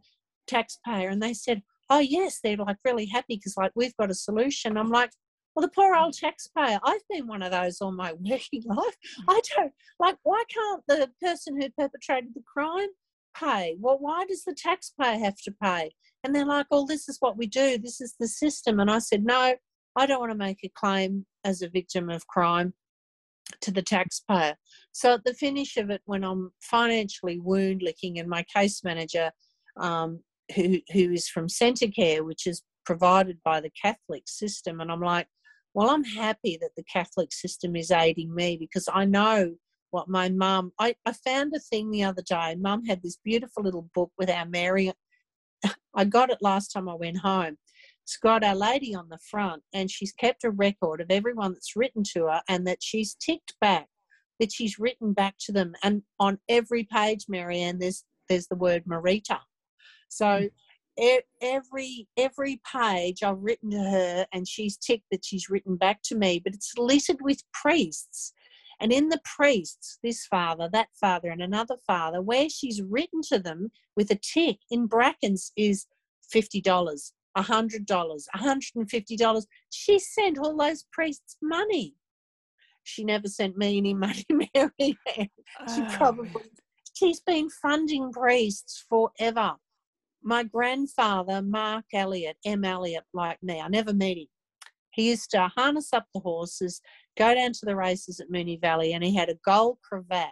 Taxpayer, 0.47 1.09
and 1.09 1.21
they 1.21 1.33
said, 1.33 1.63
oh 1.93 1.99
yes, 1.99 2.39
they're 2.43 2.57
like 2.57 2.77
really 2.83 3.05
happy 3.05 3.35
because 3.37 3.55
like 3.55 3.71
we've 3.75 3.95
got 3.97 4.09
a 4.09 4.15
solution. 4.15 4.77
I'm 4.77 4.89
like, 4.89 5.11
well, 5.55 5.61
the 5.61 5.71
poor 5.73 5.95
old 5.95 6.13
taxpayer. 6.13 6.79
I've 6.83 7.07
been 7.07 7.27
one 7.27 7.43
of 7.43 7.51
those 7.51 7.79
all 7.79 7.91
my 7.91 8.13
working 8.19 8.63
life. 8.65 8.97
I 9.29 9.39
don't 9.55 9.71
like. 9.99 10.17
Why 10.23 10.43
can't 10.49 10.83
the 10.87 11.09
person 11.21 11.61
who 11.61 11.69
perpetrated 11.77 12.31
the 12.33 12.41
crime 12.51 12.89
pay? 13.37 13.77
Well, 13.79 13.97
why 13.99 14.25
does 14.25 14.43
the 14.43 14.55
taxpayer 14.55 15.19
have 15.19 15.37
to 15.43 15.53
pay? 15.61 15.91
And 16.23 16.33
they're 16.33 16.45
like, 16.45 16.65
"Oh, 16.71 16.87
this 16.87 17.07
is 17.07 17.17
what 17.19 17.37
we 17.37 17.45
do. 17.45 17.77
This 17.77 18.01
is 18.01 18.15
the 18.19 18.27
system." 18.27 18.79
And 18.79 18.89
I 18.89 18.97
said, 18.97 19.23
"No, 19.23 19.55
I 19.95 20.05
don't 20.07 20.19
want 20.19 20.31
to 20.31 20.37
make 20.37 20.63
a 20.63 20.69
claim 20.69 21.27
as 21.43 21.61
a 21.61 21.69
victim 21.69 22.09
of 22.09 22.25
crime 22.25 22.73
to 23.61 23.71
the 23.71 23.83
taxpayer." 23.83 24.55
So 24.93 25.13
at 25.13 25.23
the 25.25 25.35
finish 25.35 25.77
of 25.77 25.91
it, 25.91 26.01
when 26.05 26.23
I'm 26.23 26.51
financially 26.61 27.39
wound 27.39 27.83
licking, 27.83 28.17
and 28.17 28.27
my 28.27 28.43
case 28.51 28.83
manager, 28.83 29.31
um, 29.77 30.21
who 30.55 30.79
who 30.91 31.11
is 31.11 31.27
from 31.27 31.47
Centacare, 31.47 32.25
which 32.25 32.47
is 32.47 32.63
provided 32.85 33.39
by 33.43 33.61
the 33.61 33.71
Catholic 33.81 34.23
system, 34.27 34.81
and 34.81 34.91
I'm 34.91 35.01
like, 35.01 35.27
well, 35.73 35.89
I'm 35.89 36.03
happy 36.03 36.57
that 36.61 36.71
the 36.77 36.83
Catholic 36.83 37.33
system 37.33 37.75
is 37.75 37.91
aiding 37.91 38.33
me 38.33 38.57
because 38.57 38.87
I 38.93 39.05
know 39.05 39.55
what 39.91 40.09
my 40.09 40.29
mum. 40.29 40.71
I, 40.79 40.95
I 41.05 41.13
found 41.13 41.53
a 41.55 41.59
thing 41.59 41.91
the 41.91 42.03
other 42.03 42.21
day. 42.21 42.55
Mum 42.59 42.85
had 42.85 43.01
this 43.01 43.17
beautiful 43.23 43.63
little 43.63 43.89
book 43.93 44.11
with 44.17 44.29
our 44.29 44.45
Mary. 44.45 44.91
I 45.95 46.05
got 46.05 46.29
it 46.29 46.39
last 46.41 46.69
time 46.69 46.89
I 46.89 46.95
went 46.95 47.17
home. 47.17 47.57
It's 48.03 48.17
got 48.17 48.43
Our 48.43 48.55
Lady 48.55 48.93
on 48.93 49.07
the 49.09 49.19
front, 49.29 49.63
and 49.73 49.89
she's 49.89 50.11
kept 50.11 50.43
a 50.43 50.51
record 50.51 50.99
of 50.99 51.07
everyone 51.09 51.53
that's 51.53 51.75
written 51.75 52.03
to 52.13 52.25
her 52.25 52.41
and 52.49 52.67
that 52.67 52.79
she's 52.81 53.15
ticked 53.15 53.55
back, 53.61 53.87
that 54.39 54.51
she's 54.51 54.77
written 54.77 55.13
back 55.13 55.35
to 55.45 55.53
them. 55.53 55.73
And 55.83 56.01
on 56.19 56.39
every 56.49 56.83
page, 56.83 57.25
Marianne, 57.29 57.79
there's 57.79 58.03
there's 58.29 58.47
the 58.47 58.55
word 58.55 58.83
Marita. 58.85 59.39
So 60.17 60.25
mm 60.25 60.49
every 61.41 62.07
every 62.17 62.61
page 62.71 63.23
I've 63.23 63.41
written 63.41 63.71
to 63.71 63.79
her, 63.79 64.27
and 64.31 64.47
she's 64.47 64.77
ticked 64.77 65.05
that 65.11 65.25
she's 65.25 65.49
written 65.49 65.75
back 65.75 66.01
to 66.03 66.15
me. 66.15 66.39
But 66.43 66.53
it's 66.53 66.73
littered 66.77 67.21
with 67.21 67.41
priests, 67.51 68.33
and 68.79 68.91
in 68.91 69.09
the 69.09 69.21
priests, 69.23 69.99
this 70.03 70.25
father, 70.25 70.69
that 70.71 70.89
father, 70.99 71.29
and 71.29 71.41
another 71.41 71.77
father, 71.87 72.21
where 72.21 72.49
she's 72.49 72.81
written 72.81 73.21
to 73.29 73.39
them 73.39 73.71
with 73.95 74.11
a 74.11 74.19
tick 74.33 74.57
in 74.69 74.85
brackets 74.85 75.51
is 75.57 75.87
fifty 76.29 76.61
dollars, 76.61 77.13
a 77.35 77.41
hundred 77.41 77.85
dollars, 77.85 78.27
a 78.33 78.37
hundred 78.37 78.71
and 78.75 78.89
fifty 78.89 79.15
dollars. 79.15 79.47
She 79.69 79.99
sent 79.99 80.37
all 80.37 80.55
those 80.55 80.85
priests 80.91 81.37
money. 81.41 81.95
She 82.83 83.03
never 83.03 83.27
sent 83.27 83.57
me 83.57 83.77
any 83.77 83.93
money, 84.05 84.25
Mary. 84.29 84.97
she 85.17 85.81
oh. 85.81 85.87
probably 85.91 86.41
she's 86.93 87.21
been 87.21 87.49
funding 87.49 88.11
priests 88.11 88.85
forever 88.87 89.55
my 90.23 90.43
grandfather, 90.43 91.41
Mark 91.41 91.85
Elliott, 91.93 92.37
M. 92.45 92.63
Elliott, 92.65 93.03
like 93.13 93.41
me, 93.41 93.59
I 93.59 93.67
never 93.67 93.93
met 93.93 94.17
him. 94.17 94.27
He 94.91 95.09
used 95.09 95.31
to 95.31 95.47
harness 95.55 95.91
up 95.91 96.05
the 96.13 96.19
horses, 96.19 96.81
go 97.17 97.33
down 97.33 97.53
to 97.53 97.65
the 97.65 97.75
races 97.75 98.19
at 98.19 98.29
Moonee 98.29 98.61
Valley, 98.61 98.93
and 98.93 99.03
he 99.03 99.15
had 99.15 99.29
a 99.29 99.39
gold 99.43 99.77
cravat 99.83 100.31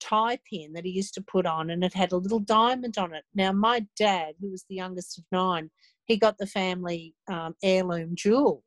tie 0.00 0.38
pin 0.50 0.72
that 0.72 0.84
he 0.84 0.90
used 0.90 1.14
to 1.14 1.22
put 1.22 1.46
on, 1.46 1.70
and 1.70 1.84
it 1.84 1.94
had 1.94 2.12
a 2.12 2.16
little 2.16 2.40
diamond 2.40 2.96
on 2.98 3.14
it. 3.14 3.24
Now, 3.34 3.52
my 3.52 3.86
dad, 3.96 4.34
who 4.40 4.50
was 4.50 4.64
the 4.68 4.76
youngest 4.76 5.18
of 5.18 5.24
nine, 5.30 5.70
he 6.04 6.16
got 6.16 6.38
the 6.38 6.46
family 6.46 7.14
um, 7.30 7.54
heirloom 7.62 8.12
jewel. 8.14 8.64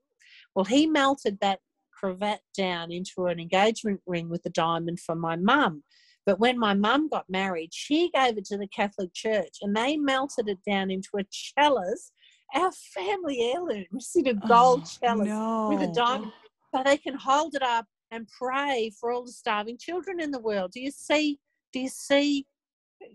Well, 0.56 0.66
he 0.66 0.86
melted 0.86 1.40
that 1.42 1.60
cravat 1.92 2.42
down 2.56 2.92
into 2.92 3.26
an 3.26 3.40
engagement 3.40 4.02
ring 4.06 4.30
with 4.30 4.46
a 4.46 4.50
diamond 4.50 5.00
for 5.00 5.16
my 5.16 5.36
mum. 5.36 5.84
But 6.26 6.40
when 6.40 6.58
my 6.58 6.74
mum 6.74 7.10
got 7.10 7.30
married, 7.30 7.74
she 7.74 8.10
gave 8.14 8.38
it 8.38 8.46
to 8.46 8.58
the 8.58 8.68
Catholic 8.68 9.14
Church 9.14 9.58
and 9.62 9.76
they 9.76 9.98
melted 9.98 10.48
it 10.48 10.60
down 10.66 10.90
into 10.90 11.10
a 11.18 11.24
chalice, 11.30 12.12
our 12.54 12.72
family 12.72 13.52
heirloom, 13.52 13.86
in 14.16 14.28
a 14.28 14.34
gold 14.34 14.84
oh, 14.86 15.00
chalice 15.02 15.28
no. 15.28 15.70
with 15.70 15.90
a 15.90 15.94
diamond. 15.94 16.32
So 16.74 16.82
they 16.84 16.98
can 16.98 17.16
hold 17.16 17.56
it 17.56 17.62
up 17.62 17.86
and 18.12 18.28
pray 18.40 18.92
for 19.00 19.12
all 19.12 19.26
the 19.26 19.32
starving 19.32 19.78
children 19.78 20.20
in 20.20 20.32
the 20.32 20.40
world. 20.40 20.72
Do 20.72 20.80
you 20.80 20.92
see? 20.92 21.40
Do 21.72 21.80
you 21.80 21.90
see? 21.90 22.46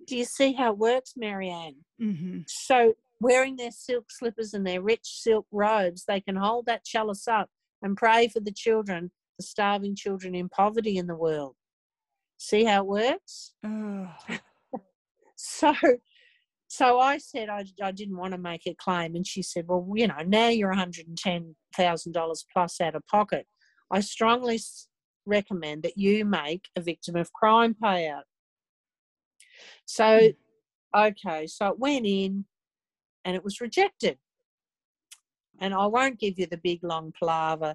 Do 0.06 0.16
you 0.16 0.24
see 0.24 0.52
how 0.52 0.72
it 0.72 0.78
works, 0.78 1.14
Marianne? 1.16 1.76
Mm-hmm. 2.00 2.40
So 2.46 2.94
wearing 3.20 3.56
their 3.56 3.70
silk 3.70 4.10
slippers 4.10 4.54
and 4.54 4.66
their 4.66 4.82
rich 4.82 5.04
silk 5.04 5.46
robes, 5.50 6.04
they 6.06 6.20
can 6.20 6.36
hold 6.36 6.66
that 6.66 6.84
chalice 6.84 7.26
up 7.26 7.48
and 7.82 7.96
pray 7.96 8.28
for 8.28 8.40
the 8.40 8.52
children, 8.52 9.10
the 9.38 9.44
starving 9.44 9.96
children 9.96 10.34
in 10.34 10.48
poverty 10.48 10.98
in 10.98 11.06
the 11.06 11.16
world. 11.16 11.54
See 12.38 12.64
how 12.64 12.82
it 12.82 12.86
works? 12.86 13.52
Oh. 13.64 14.08
so 15.36 15.74
so 16.68 17.00
I 17.00 17.18
said 17.18 17.48
I, 17.48 17.64
I 17.82 17.90
didn't 17.90 18.16
want 18.16 18.32
to 18.32 18.38
make 18.38 18.66
a 18.66 18.74
claim, 18.74 19.16
and 19.16 19.26
she 19.26 19.42
said, 19.42 19.66
"Well, 19.66 19.86
you 19.94 20.06
know, 20.06 20.22
now 20.24 20.48
you're 20.48 20.68
one 20.68 20.78
hundred 20.78 21.08
and 21.08 21.18
ten 21.18 21.56
thousand 21.76 22.12
dollars 22.12 22.46
plus 22.52 22.80
out 22.80 22.94
of 22.94 23.06
pocket. 23.06 23.46
I 23.90 24.00
strongly 24.00 24.60
recommend 25.26 25.82
that 25.82 25.96
you 25.96 26.24
make 26.24 26.68
a 26.76 26.80
victim 26.80 27.16
of 27.16 27.32
crime 27.32 27.74
payout." 27.82 28.22
So, 29.86 30.30
hmm. 30.94 31.00
okay, 31.00 31.46
so 31.46 31.68
it 31.68 31.78
went 31.78 32.06
in, 32.06 32.44
and 33.24 33.34
it 33.34 33.42
was 33.42 33.60
rejected. 33.60 34.18
And 35.60 35.74
I 35.74 35.86
won't 35.86 36.20
give 36.20 36.38
you 36.38 36.46
the 36.46 36.58
big 36.58 36.84
long 36.84 37.12
palaver 37.18 37.74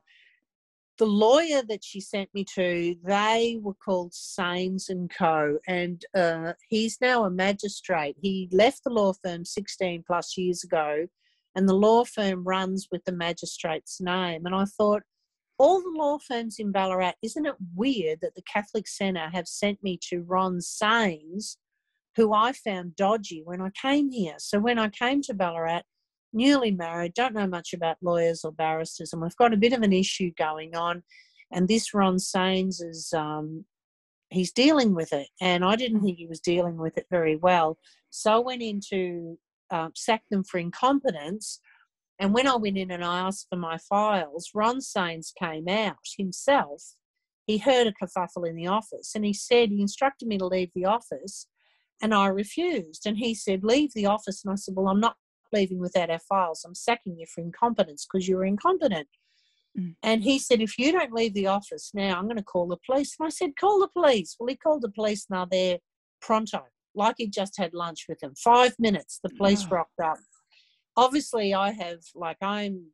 the 1.00 1.06
lawyer 1.06 1.64
that 1.68 1.84
she 1.84 2.00
sent 2.00 2.30
me 2.34 2.46
to, 2.56 2.96
they 3.04 3.58
were 3.62 3.74
called 3.74 4.14
Saines 4.14 4.90
and 4.90 5.10
Co. 5.10 5.58
And 5.68 6.04
uh, 6.16 6.54
he's 6.70 7.00
now 7.02 7.26
a 7.26 7.32
magistrate. 7.32 8.16
He 8.22 8.48
left 8.52 8.84
the 8.84 8.92
law 8.92 9.14
firm 9.14 9.44
16 9.44 10.04
plus 10.06 10.38
years 10.38 10.64
ago, 10.64 11.08
and 11.56 11.68
the 11.68 11.74
law 11.74 12.06
firm 12.06 12.44
runs 12.44 12.88
with 12.92 13.04
the 13.06 13.12
magistrate's 13.12 14.00
name. 14.00 14.46
And 14.46 14.56
I 14.56 14.66
thought, 14.66 15.02
all 15.58 15.82
the 15.82 15.94
law 15.96 16.18
firms 16.20 16.58
in 16.60 16.72
Ballarat, 16.72 17.14
isn't 17.22 17.46
it 17.46 17.56
weird 17.76 18.20
that 18.22 18.36
the 18.36 18.42
Catholic 18.42 18.88
Centre 18.88 19.30
have 19.32 19.48
sent 19.48 19.84
me 19.84 20.00
to 20.10 20.22
Ron 20.22 20.60
Saines, 20.60 21.58
who 22.16 22.34
I 22.34 22.54
found 22.54 22.96
dodgy 22.96 23.42
when 23.44 23.62
I 23.62 23.70
came 23.70 24.12
here? 24.12 24.36
So 24.38 24.60
when 24.60 24.78
I 24.78 24.90
came 24.90 25.22
to 25.24 25.34
Ballarat, 25.34 25.84
newly 26.34 26.72
married, 26.72 27.14
don't 27.14 27.34
know 27.34 27.48
much 27.48 27.74
about 27.74 27.98
lawyers 28.02 28.44
or 28.44 28.52
barristers, 28.52 29.14
and 29.14 29.22
we've 29.22 29.36
got 29.36 29.54
a 29.54 29.58
bit 29.58 29.74
of 29.74 29.82
an 29.82 29.94
issue 29.94 30.32
going 30.38 30.76
on. 30.76 31.04
And 31.52 31.68
this 31.68 31.94
Ron 31.94 32.18
Saines 32.18 32.82
is 32.84 33.14
um, 33.16 33.66
he's 34.30 34.52
dealing 34.52 34.96
with 34.96 35.14
it, 35.14 35.28
and 35.42 35.64
I 35.64 35.76
didn't 35.76 36.02
think 36.02 36.18
he 36.18 36.28
was 36.28 36.40
dealing 36.40 36.78
with 36.78 36.98
it 36.98 37.06
very 37.12 37.36
well. 37.36 37.78
So 38.10 38.34
I 38.34 38.40
went 38.40 38.62
in 38.62 38.80
to 38.90 39.38
um, 39.72 39.92
sack 39.96 40.24
them 40.30 40.44
for 40.44 40.60
incompetence. 40.60 41.60
And 42.20 42.34
when 42.34 42.48
I 42.48 42.56
went 42.56 42.78
in 42.78 42.92
and 42.92 43.04
I 43.04 43.20
asked 43.20 43.48
for 43.50 43.58
my 43.58 43.78
files, 43.78 44.52
Ron 44.54 44.80
Saines 44.80 45.32
came 45.38 45.68
out 45.68 45.98
himself. 46.18 46.96
He 47.48 47.58
heard 47.58 47.88
a 47.88 47.92
kerfuffle 47.92 48.48
in 48.48 48.56
the 48.56 48.68
office 48.68 49.14
and 49.16 49.26
he 49.26 49.34
said, 49.34 49.70
he 49.70 49.82
instructed 49.82 50.28
me 50.28 50.38
to 50.38 50.46
leave 50.46 50.70
the 50.74 50.86
office 50.86 51.48
and 52.04 52.14
I 52.14 52.28
refused. 52.28 53.06
And 53.06 53.18
he 53.18 53.34
said, 53.34 53.64
Leave 53.64 53.94
the 53.94 54.06
office. 54.06 54.44
And 54.44 54.52
I 54.52 54.56
said, 54.56 54.76
Well, 54.76 54.90
I'm 54.90 55.00
not 55.00 55.16
leaving 55.54 55.80
without 55.80 56.10
our 56.10 56.20
files. 56.20 56.64
I'm 56.66 56.76
sacking 56.76 57.18
you 57.18 57.26
for 57.34 57.42
incompetence 57.42 58.06
because 58.06 58.28
you 58.28 58.38
were 58.38 58.46
incompetent. 58.46 59.08
Mm. 59.80 59.96
And 60.04 60.24
he 60.24 60.40
said, 60.40 60.62
if 60.62 60.78
you 60.78 60.92
don't 60.92 61.14
leave 61.14 61.34
the 61.34 61.48
office 61.48 61.92
now, 61.94 62.18
I'm 62.18 62.26
going 62.26 62.38
to 62.38 62.44
call 62.44 62.68
the 62.68 62.78
police. 62.86 63.16
And 63.20 63.28
I 63.28 63.30
said, 63.30 63.56
call 63.60 63.80
the 63.80 63.88
police. 63.88 64.36
Well, 64.40 64.48
he 64.48 64.56
called 64.56 64.82
the 64.82 64.92
police 64.92 65.26
and 65.30 65.38
they're 65.38 65.70
there 65.70 65.78
pronto, 66.22 66.64
like 66.96 67.16
he 67.18 67.28
just 67.28 67.58
had 67.58 67.74
lunch 67.74 68.06
with 68.08 68.20
them. 68.20 68.34
Five 68.36 68.76
minutes, 68.80 69.20
the 69.24 69.30
police 69.30 69.66
oh. 69.66 69.76
rocked 69.76 70.00
up. 70.04 70.18
Obviously, 70.96 71.54
I 71.54 71.72
have, 71.72 72.00
like, 72.14 72.38
I'm 72.42 72.88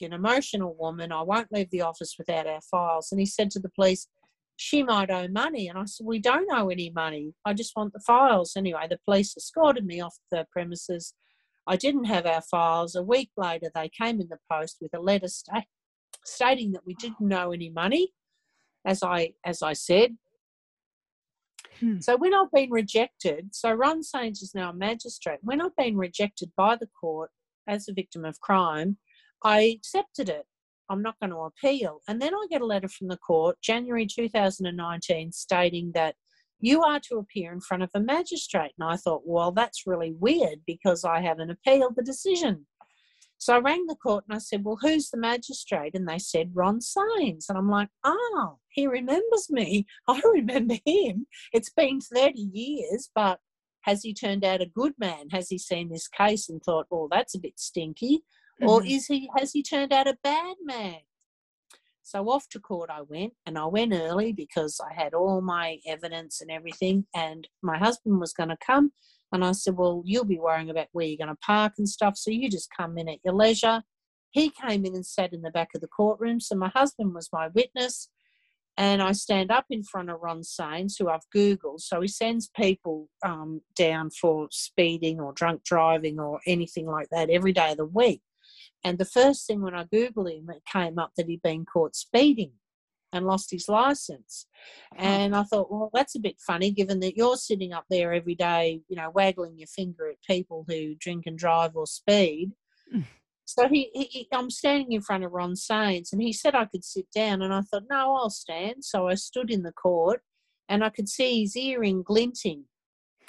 an 0.00 0.12
emotional 0.12 0.74
woman. 0.78 1.12
I 1.12 1.22
won't 1.22 1.52
leave 1.52 1.70
the 1.70 1.82
office 1.82 2.16
without 2.18 2.46
our 2.46 2.60
files. 2.62 3.08
And 3.12 3.20
he 3.20 3.26
said 3.26 3.50
to 3.52 3.60
the 3.60 3.68
police, 3.68 4.08
she 4.56 4.82
might 4.82 5.10
owe 5.10 5.28
money. 5.28 5.68
And 5.68 5.78
I 5.78 5.84
said, 5.84 6.06
We 6.06 6.18
don't 6.18 6.50
owe 6.52 6.68
any 6.68 6.90
money. 6.90 7.34
I 7.44 7.52
just 7.52 7.74
want 7.76 7.92
the 7.92 8.00
files. 8.00 8.52
Anyway, 8.56 8.86
the 8.88 8.98
police 9.04 9.36
escorted 9.36 9.84
me 9.84 10.00
off 10.00 10.16
the 10.30 10.46
premises. 10.52 11.14
I 11.66 11.76
didn't 11.76 12.04
have 12.04 12.26
our 12.26 12.42
files. 12.42 12.94
A 12.94 13.02
week 13.02 13.30
later, 13.36 13.70
they 13.74 13.88
came 13.88 14.20
in 14.20 14.28
the 14.28 14.38
post 14.50 14.78
with 14.80 14.94
a 14.94 15.00
letter 15.00 15.28
sta- 15.28 15.64
stating 16.24 16.72
that 16.72 16.86
we 16.86 16.94
didn't 16.94 17.20
know 17.20 17.52
any 17.52 17.70
money, 17.70 18.12
as 18.84 19.02
I 19.02 19.34
as 19.44 19.62
I 19.62 19.72
said. 19.72 20.16
Hmm. 21.78 22.00
So 22.00 22.16
when 22.16 22.34
I've 22.34 22.50
been 22.52 22.70
rejected, 22.70 23.54
so 23.54 23.72
Ron 23.72 24.02
Saines 24.02 24.42
is 24.42 24.52
now 24.54 24.70
a 24.70 24.74
magistrate. 24.74 25.38
When 25.42 25.60
I've 25.60 25.76
been 25.76 25.96
rejected 25.96 26.52
by 26.56 26.76
the 26.76 26.88
court 27.00 27.30
as 27.68 27.88
a 27.88 27.92
victim 27.92 28.24
of 28.24 28.40
crime, 28.40 28.98
I 29.44 29.60
accepted 29.76 30.28
it. 30.28 30.46
I'm 30.88 31.02
not 31.02 31.18
going 31.20 31.30
to 31.30 31.38
appeal. 31.38 32.00
And 32.06 32.20
then 32.20 32.34
I 32.34 32.46
get 32.50 32.60
a 32.60 32.66
letter 32.66 32.88
from 32.88 33.08
the 33.08 33.16
court, 33.16 33.56
January 33.62 34.06
2019, 34.06 35.32
stating 35.32 35.92
that 35.94 36.16
You 36.62 36.82
are 36.82 37.00
to 37.08 37.18
appear 37.18 37.52
in 37.52 37.60
front 37.60 37.82
of 37.82 37.90
a 37.92 38.00
magistrate. 38.00 38.72
And 38.78 38.88
I 38.88 38.96
thought, 38.96 39.22
well, 39.26 39.50
that's 39.50 39.86
really 39.86 40.14
weird 40.18 40.60
because 40.66 41.04
I 41.04 41.20
haven't 41.20 41.50
appealed 41.50 41.96
the 41.96 42.02
decision. 42.02 42.66
So 43.42 43.56
I 43.56 43.58
rang 43.58 43.86
the 43.88 43.96
court 43.96 44.22
and 44.28 44.36
I 44.36 44.38
said, 44.38 44.62
Well, 44.64 44.78
who's 44.80 45.10
the 45.10 45.18
magistrate? 45.18 45.96
And 45.96 46.08
they 46.08 46.20
said, 46.20 46.52
Ron 46.54 46.78
Saines. 46.78 47.46
And 47.48 47.58
I'm 47.58 47.68
like, 47.68 47.88
Oh, 48.04 48.58
he 48.68 48.86
remembers 48.86 49.50
me. 49.50 49.84
I 50.08 50.22
remember 50.24 50.76
him. 50.86 51.26
It's 51.52 51.70
been 51.70 52.00
30 52.00 52.38
years, 52.38 53.10
but 53.12 53.40
has 53.80 54.04
he 54.04 54.14
turned 54.14 54.44
out 54.44 54.60
a 54.60 54.66
good 54.66 54.92
man? 54.96 55.30
Has 55.32 55.48
he 55.48 55.58
seen 55.58 55.90
this 55.90 56.06
case 56.06 56.48
and 56.48 56.62
thought, 56.62 56.86
Oh, 56.92 57.08
that's 57.10 57.34
a 57.34 57.40
bit 57.40 57.58
stinky? 57.58 58.22
Mm-hmm. 58.62 58.68
Or 58.68 58.86
is 58.86 59.06
he 59.06 59.28
has 59.36 59.50
he 59.50 59.64
turned 59.64 59.92
out 59.92 60.06
a 60.06 60.16
bad 60.22 60.54
man? 60.62 61.00
So 62.02 62.28
off 62.28 62.48
to 62.50 62.60
court 62.60 62.90
I 62.90 63.02
went, 63.02 63.32
and 63.46 63.56
I 63.56 63.66
went 63.66 63.92
early 63.92 64.32
because 64.32 64.80
I 64.80 64.92
had 64.92 65.14
all 65.14 65.40
my 65.40 65.78
evidence 65.86 66.40
and 66.40 66.50
everything. 66.50 67.06
And 67.14 67.46
my 67.62 67.78
husband 67.78 68.20
was 68.20 68.32
going 68.32 68.48
to 68.48 68.56
come, 68.64 68.92
and 69.32 69.44
I 69.44 69.52
said, 69.52 69.76
Well, 69.76 70.02
you'll 70.04 70.24
be 70.24 70.38
worrying 70.38 70.70
about 70.70 70.88
where 70.92 71.06
you're 71.06 71.24
going 71.24 71.28
to 71.28 71.46
park 71.46 71.74
and 71.78 71.88
stuff. 71.88 72.16
So 72.16 72.30
you 72.30 72.50
just 72.50 72.68
come 72.76 72.98
in 72.98 73.08
at 73.08 73.18
your 73.24 73.34
leisure. 73.34 73.82
He 74.30 74.50
came 74.50 74.84
in 74.84 74.94
and 74.94 75.06
sat 75.06 75.32
in 75.32 75.42
the 75.42 75.50
back 75.50 75.68
of 75.74 75.80
the 75.80 75.88
courtroom. 75.88 76.40
So 76.40 76.56
my 76.56 76.68
husband 76.68 77.14
was 77.14 77.28
my 77.32 77.48
witness. 77.48 78.08
And 78.78 79.02
I 79.02 79.12
stand 79.12 79.50
up 79.50 79.66
in 79.68 79.82
front 79.82 80.08
of 80.08 80.20
Ron 80.22 80.40
Saines, 80.40 80.94
who 80.98 81.10
I've 81.10 81.28
Googled. 81.34 81.80
So 81.80 82.00
he 82.00 82.08
sends 82.08 82.48
people 82.56 83.08
um, 83.24 83.60
down 83.76 84.08
for 84.10 84.48
speeding 84.50 85.20
or 85.20 85.34
drunk 85.34 85.62
driving 85.62 86.18
or 86.18 86.40
anything 86.46 86.86
like 86.86 87.08
that 87.10 87.28
every 87.28 87.52
day 87.52 87.72
of 87.72 87.76
the 87.76 87.84
week. 87.84 88.22
And 88.84 88.98
the 88.98 89.04
first 89.04 89.46
thing 89.46 89.62
when 89.62 89.74
I 89.74 89.84
Googled 89.84 90.32
him, 90.32 90.50
it 90.50 90.62
came 90.70 90.98
up 90.98 91.12
that 91.16 91.26
he'd 91.26 91.42
been 91.42 91.64
caught 91.64 91.94
speeding 91.94 92.52
and 93.12 93.26
lost 93.26 93.50
his 93.50 93.68
license. 93.68 94.46
And 94.96 95.36
I 95.36 95.42
thought, 95.44 95.70
well, 95.70 95.90
that's 95.92 96.14
a 96.14 96.20
bit 96.20 96.40
funny 96.40 96.70
given 96.70 97.00
that 97.00 97.16
you're 97.16 97.36
sitting 97.36 97.72
up 97.72 97.84
there 97.90 98.12
every 98.12 98.34
day, 98.34 98.80
you 98.88 98.96
know, 98.96 99.10
waggling 99.10 99.58
your 99.58 99.68
finger 99.68 100.08
at 100.08 100.22
people 100.26 100.64
who 100.68 100.94
drink 100.94 101.24
and 101.26 101.38
drive 101.38 101.76
or 101.76 101.86
speed. 101.86 102.52
Mm. 102.94 103.04
So 103.44 103.68
he, 103.68 103.90
he, 103.92 104.28
I'm 104.32 104.50
standing 104.50 104.92
in 104.92 105.02
front 105.02 105.24
of 105.24 105.32
Ron 105.32 105.54
Saines 105.54 106.12
and 106.12 106.22
he 106.22 106.32
said 106.32 106.54
I 106.54 106.64
could 106.64 106.84
sit 106.84 107.06
down. 107.14 107.42
And 107.42 107.52
I 107.52 107.60
thought, 107.60 107.84
no, 107.90 108.14
I'll 108.16 108.30
stand. 108.30 108.84
So 108.84 109.08
I 109.08 109.14
stood 109.14 109.50
in 109.50 109.62
the 109.62 109.72
court 109.72 110.22
and 110.68 110.82
I 110.82 110.88
could 110.88 111.08
see 111.08 111.42
his 111.42 111.56
earring 111.56 112.02
glinting. 112.02 112.64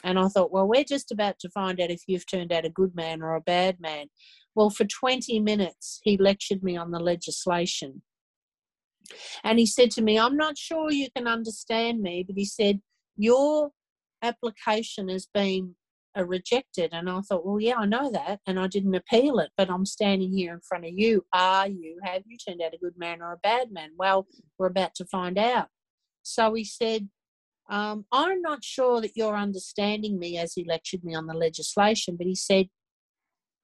And 0.06 0.20
I 0.20 0.28
thought, 0.28 0.52
well, 0.52 0.68
we're 0.68 0.84
just 0.84 1.12
about 1.12 1.40
to 1.40 1.50
find 1.50 1.80
out 1.80 1.90
if 1.90 2.04
you've 2.08 2.28
turned 2.28 2.52
out 2.52 2.66
a 2.66 2.70
good 2.70 2.94
man 2.96 3.22
or 3.22 3.36
a 3.36 3.42
bad 3.42 3.80
man. 3.80 4.08
Well, 4.56 4.70
for 4.70 4.86
20 4.86 5.40
minutes, 5.40 6.00
he 6.04 6.18
lectured 6.18 6.64
me 6.64 6.78
on 6.78 6.92
the 6.92 7.00
legislation. 7.00 8.02
And 9.44 9.60
he 9.60 9.66
said 9.66 9.92
to 9.92 10.02
me, 10.02 10.18
I'm 10.18 10.38
not 10.38 10.58
sure 10.58 10.92
you 10.92 11.10
can 11.16 11.28
understand 11.28 12.02
me, 12.02 12.24
but 12.26 12.38
he 12.38 12.46
said, 12.46 12.82
Your 13.18 13.72
application 14.22 15.10
has 15.10 15.28
been 15.34 15.76
uh, 16.18 16.26
rejected. 16.26 16.92
And 16.94 17.10
I 17.10 17.20
thought, 17.22 17.46
Well, 17.46 17.60
yeah, 17.60 17.76
I 17.78 17.86
know 17.86 18.12
that. 18.12 18.40
And 18.48 18.60
I 18.60 18.68
didn't 18.68 18.96
appeal 18.96 19.40
it, 19.40 19.50
but 19.58 19.70
I'm 19.70 19.86
standing 19.86 20.32
here 20.32 20.54
in 20.54 20.62
front 20.62 20.86
of 20.86 20.92
you. 20.94 21.26
Are 21.34 21.68
you? 21.68 22.00
Have 22.04 22.24
you 22.26 22.38
turned 22.38 22.62
out 22.62 22.74
a 22.74 22.78
good 22.78 22.98
man 22.98 23.22
or 23.22 23.34
a 23.34 23.38
bad 23.38 23.72
man? 23.72 23.90
Well, 23.98 24.28
we're 24.58 24.68
about 24.68 24.96
to 24.96 25.06
find 25.06 25.38
out. 25.38 25.68
So 26.22 26.54
he 26.54 26.64
said, 26.64 27.10
um, 27.70 28.06
I'm 28.12 28.42
not 28.42 28.64
sure 28.64 29.02
that 29.02 29.16
you're 29.16 29.36
understanding 29.36 30.20
me 30.20 30.38
as 30.38 30.54
he 30.54 30.66
lectured 30.66 31.04
me 31.04 31.16
on 31.16 31.28
the 31.28 31.34
legislation, 31.34 32.16
but 32.18 32.28
he 32.28 32.36
said, 32.36 32.68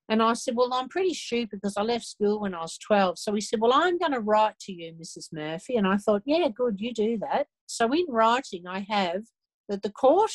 and 0.10 0.24
I 0.24 0.34
said, 0.34 0.56
Well, 0.56 0.74
I'm 0.74 0.90
pretty 0.90 1.14
stupid 1.14 1.60
because 1.62 1.78
I 1.78 1.84
left 1.84 2.06
school 2.06 2.42
when 2.42 2.56
I 2.56 2.62
was 2.62 2.80
12. 2.80 3.20
So 3.20 3.34
he 3.34 3.42
said, 3.42 3.62
Well, 3.62 3.74
I'm 3.74 4.00
going 4.00 4.12
to 4.12 4.20
write 4.20 4.58
to 4.62 4.74
you, 4.74 4.92
Mrs. 5.00 5.32
Murphy. 5.32 5.76
And 5.76 5.88
I 5.88 5.98
thought, 5.98 6.24
Yeah, 6.26 6.48
good, 6.54 6.82
you 6.82 6.94
do 6.94 7.20
that. 7.20 7.46
So 7.68 7.94
in 7.94 8.06
writing, 8.10 8.66
I 8.68 8.86
have 8.90 9.22
that 9.70 9.84
the 9.84 9.92
court, 9.92 10.32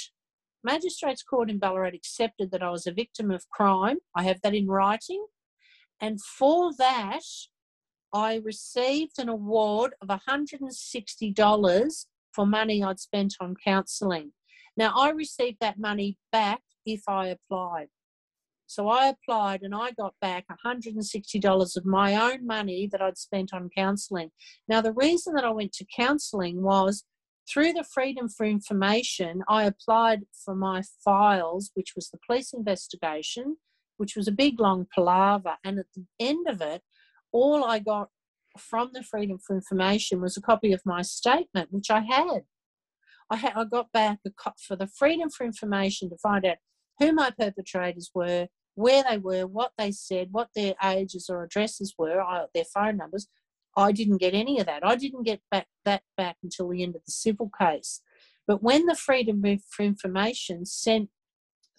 Magistrates 0.62 1.24
Court 1.24 1.50
in 1.50 1.58
Ballarat, 1.58 1.90
accepted 1.94 2.52
that 2.52 2.62
I 2.62 2.70
was 2.70 2.86
a 2.86 2.92
victim 2.92 3.32
of 3.32 3.50
crime. 3.50 3.98
I 4.16 4.22
have 4.22 4.40
that 4.42 4.54
in 4.54 4.68
writing. 4.68 5.26
And 6.00 6.22
for 6.22 6.72
that, 6.78 7.24
I 8.12 8.40
received 8.44 9.18
an 9.18 9.28
award 9.28 9.94
of 10.00 10.08
$160 10.08 12.06
for 12.32 12.46
money 12.46 12.82
I'd 12.82 13.00
spent 13.00 13.34
on 13.40 13.56
counselling. 13.62 14.32
Now, 14.76 14.92
I 14.96 15.10
received 15.10 15.58
that 15.60 15.78
money 15.78 16.16
back 16.30 16.60
if 16.86 17.02
I 17.08 17.26
applied. 17.28 17.88
So 18.66 18.88
I 18.88 19.08
applied 19.08 19.62
and 19.62 19.74
I 19.74 19.90
got 19.92 20.14
back 20.20 20.46
$160 20.64 21.76
of 21.76 21.86
my 21.86 22.14
own 22.14 22.46
money 22.46 22.88
that 22.90 23.02
I'd 23.02 23.18
spent 23.18 23.52
on 23.52 23.70
counselling. 23.76 24.30
Now, 24.68 24.80
the 24.80 24.92
reason 24.92 25.34
that 25.34 25.44
I 25.44 25.50
went 25.50 25.72
to 25.74 25.86
counselling 25.96 26.62
was 26.62 27.04
through 27.48 27.74
the 27.74 27.84
Freedom 27.84 28.28
for 28.28 28.46
Information, 28.46 29.42
I 29.48 29.64
applied 29.64 30.22
for 30.44 30.54
my 30.54 30.82
files, 31.04 31.70
which 31.74 31.92
was 31.94 32.08
the 32.08 32.18
police 32.26 32.52
investigation, 32.52 33.58
which 33.98 34.16
was 34.16 34.28
a 34.28 34.32
big 34.32 34.58
long 34.58 34.86
palaver. 34.94 35.56
And 35.62 35.78
at 35.78 35.86
the 35.94 36.06
end 36.18 36.48
of 36.48 36.60
it, 36.60 36.82
all 37.32 37.64
I 37.64 37.80
got 37.80 38.08
from 38.58 38.90
the 38.92 39.02
Freedom 39.02 39.38
for 39.38 39.54
Information 39.54 40.20
was 40.20 40.36
a 40.36 40.42
copy 40.42 40.72
of 40.72 40.80
my 40.86 41.02
statement, 41.02 41.68
which 41.70 41.90
I 41.90 42.00
had. 42.00 42.44
I, 43.30 43.36
had, 43.36 43.52
I 43.56 43.64
got 43.64 43.92
back 43.92 44.20
a 44.26 44.52
for 44.66 44.76
the 44.76 44.86
Freedom 44.86 45.28
for 45.28 45.44
Information 45.44 46.08
to 46.10 46.16
find 46.16 46.44
out 46.44 46.56
who 46.98 47.12
my 47.12 47.30
perpetrators 47.30 48.10
were, 48.14 48.48
where 48.74 49.04
they 49.08 49.18
were, 49.18 49.46
what 49.46 49.72
they 49.78 49.92
said, 49.92 50.28
what 50.32 50.48
their 50.54 50.74
ages 50.82 51.28
or 51.28 51.42
addresses 51.42 51.94
were, 51.98 52.46
their 52.54 52.64
phone 52.64 52.96
numbers. 52.96 53.28
I 53.76 53.92
didn't 53.92 54.18
get 54.18 54.34
any 54.34 54.60
of 54.60 54.66
that. 54.66 54.86
I 54.86 54.96
didn't 54.96 55.24
get 55.24 55.40
back 55.50 55.66
that 55.84 56.02
back 56.16 56.36
until 56.42 56.68
the 56.68 56.82
end 56.82 56.94
of 56.94 57.02
the 57.04 57.12
civil 57.12 57.50
case. 57.58 58.00
But 58.46 58.62
when 58.62 58.86
the 58.86 58.94
Freedom 58.94 59.42
for 59.70 59.82
Information 59.84 60.64
sent 60.66 61.10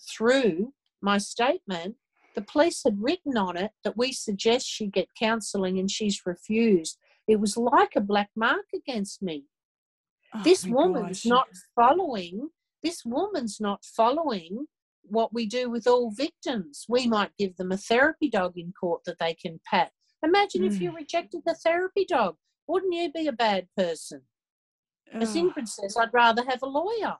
through 0.10 0.74
my 1.02 1.18
statement, 1.18 1.96
the 2.36 2.42
police 2.42 2.82
had 2.84 3.02
written 3.02 3.38
on 3.38 3.56
it 3.56 3.72
that 3.84 3.98
we 3.98 4.12
suggest 4.12 4.68
she 4.68 4.88
get 4.88 5.08
counselling 5.18 5.80
and 5.80 5.90
she's 5.90 6.26
refused. 6.26 6.98
It 7.28 7.40
was 7.40 7.56
like 7.56 7.92
a 7.96 8.02
black 8.02 8.30
mark 8.36 8.66
against 8.76 9.22
me. 9.22 9.46
Oh 10.34 10.42
this 10.44 10.66
woman's 10.66 11.24
gosh. 11.24 11.26
not 11.26 11.48
following. 11.76 12.50
This 12.84 13.04
woman's 13.06 13.58
not 13.60 13.86
following 13.86 14.68
what 15.08 15.34
we 15.34 15.46
do 15.46 15.70
with 15.70 15.88
all 15.88 16.12
victims. 16.12 16.86
We 16.88 17.08
might 17.08 17.32
give 17.38 17.56
them 17.58 17.72
a 17.72 17.78
therapy 17.78 18.30
dog 18.30 18.54
in 18.58 18.74
court 18.80 19.02
that 19.06 19.20
they 19.20 19.34
can 19.34 19.60
pat. 19.70 19.92
Imagine 20.24 20.64
mm. 20.64 20.68
if 20.68 20.82
you 20.82 20.92
mm. 20.92 20.96
rejected 20.96 21.42
the 21.46 21.56
therapy 21.56 22.06
dog. 22.08 22.36
Wouldn't 22.68 22.94
you 22.94 23.12
be 23.12 23.28
a 23.28 23.34
bad 23.34 23.68
person? 23.78 24.22
Oh. 25.14 25.20
As 25.20 25.36
Ingrid 25.36 25.68
says, 25.68 25.98
I'd 25.98 26.14
rather 26.14 26.44
have 26.48 26.64
a 26.64 26.68
lawyer. 26.68 27.16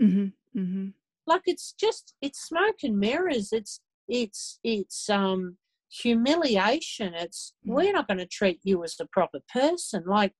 Mm-hmm. 0.00 0.58
Mm-hmm. 0.58 0.88
Like 1.26 1.42
it's 1.46 1.72
just 1.72 2.14
it's 2.22 2.40
smoke 2.40 2.76
and 2.82 2.98
mirrors. 2.98 3.52
It's 3.52 3.80
it's 4.08 4.58
it's 4.62 5.10
um 5.10 5.56
humiliation. 5.90 7.14
It's 7.14 7.52
mm. 7.66 7.74
we're 7.74 7.92
not 7.92 8.08
going 8.08 8.18
to 8.18 8.26
treat 8.26 8.60
you 8.62 8.84
as 8.84 8.96
a 9.00 9.06
proper 9.06 9.40
person. 9.52 10.04
Like 10.06 10.32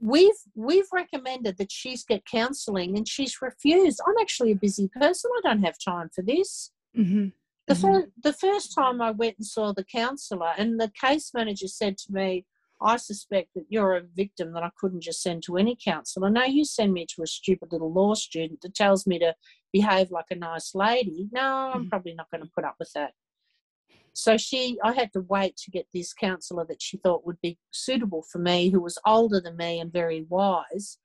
we've 0.00 0.32
we've 0.54 0.88
recommended 0.92 1.58
that 1.58 1.72
she's 1.72 2.04
get 2.04 2.24
counselling 2.26 2.96
and 2.96 3.08
she's 3.08 3.40
refused. 3.40 4.00
I'm 4.06 4.14
actually 4.20 4.52
a 4.52 4.56
busy 4.56 4.88
person. 4.88 5.30
I 5.38 5.48
don't 5.48 5.64
have 5.64 5.76
time 5.78 6.10
for 6.14 6.22
this. 6.22 6.72
Mm-hmm. 6.96 7.28
The, 7.66 7.74
mm-hmm. 7.74 7.82
Fir- 7.82 8.10
the 8.22 8.32
first 8.32 8.74
time 8.74 9.00
I 9.00 9.10
went 9.10 9.36
and 9.38 9.46
saw 9.46 9.72
the 9.72 9.84
counsellor, 9.84 10.52
and 10.56 10.80
the 10.80 10.90
case 11.00 11.32
manager 11.34 11.68
said 11.68 11.98
to 11.98 12.12
me, 12.12 12.46
I 12.80 12.96
suspect 12.96 13.50
that 13.54 13.66
you're 13.68 13.96
a 13.96 14.02
victim 14.14 14.52
that 14.52 14.62
I 14.62 14.70
couldn't 14.78 15.02
just 15.02 15.22
send 15.22 15.42
to 15.44 15.56
any 15.56 15.76
counsellor. 15.82 16.30
No, 16.30 16.44
you 16.44 16.64
send 16.64 16.92
me 16.92 17.06
to 17.14 17.22
a 17.22 17.26
stupid 17.26 17.72
little 17.72 17.92
law 17.92 18.14
student 18.14 18.60
that 18.62 18.74
tells 18.74 19.06
me 19.06 19.18
to 19.18 19.34
behave 19.72 20.10
like 20.10 20.26
a 20.30 20.36
nice 20.36 20.74
lady. 20.74 21.28
No, 21.32 21.42
I'm 21.42 21.80
mm-hmm. 21.80 21.88
probably 21.88 22.14
not 22.14 22.30
going 22.30 22.44
to 22.44 22.50
put 22.54 22.64
up 22.64 22.76
with 22.78 22.90
that. 22.94 23.12
So 24.18 24.36
she, 24.36 24.76
I 24.82 24.94
had 24.94 25.12
to 25.12 25.20
wait 25.20 25.56
to 25.58 25.70
get 25.70 25.86
this 25.94 26.12
counsellor 26.12 26.66
that 26.68 26.82
she 26.82 26.96
thought 26.96 27.24
would 27.24 27.40
be 27.40 27.56
suitable 27.70 28.24
for 28.32 28.40
me, 28.40 28.68
who 28.68 28.80
was 28.80 28.98
older 29.06 29.40
than 29.40 29.56
me 29.56 29.78
and 29.78 29.92
very 29.92 30.26
wise. 30.28 30.98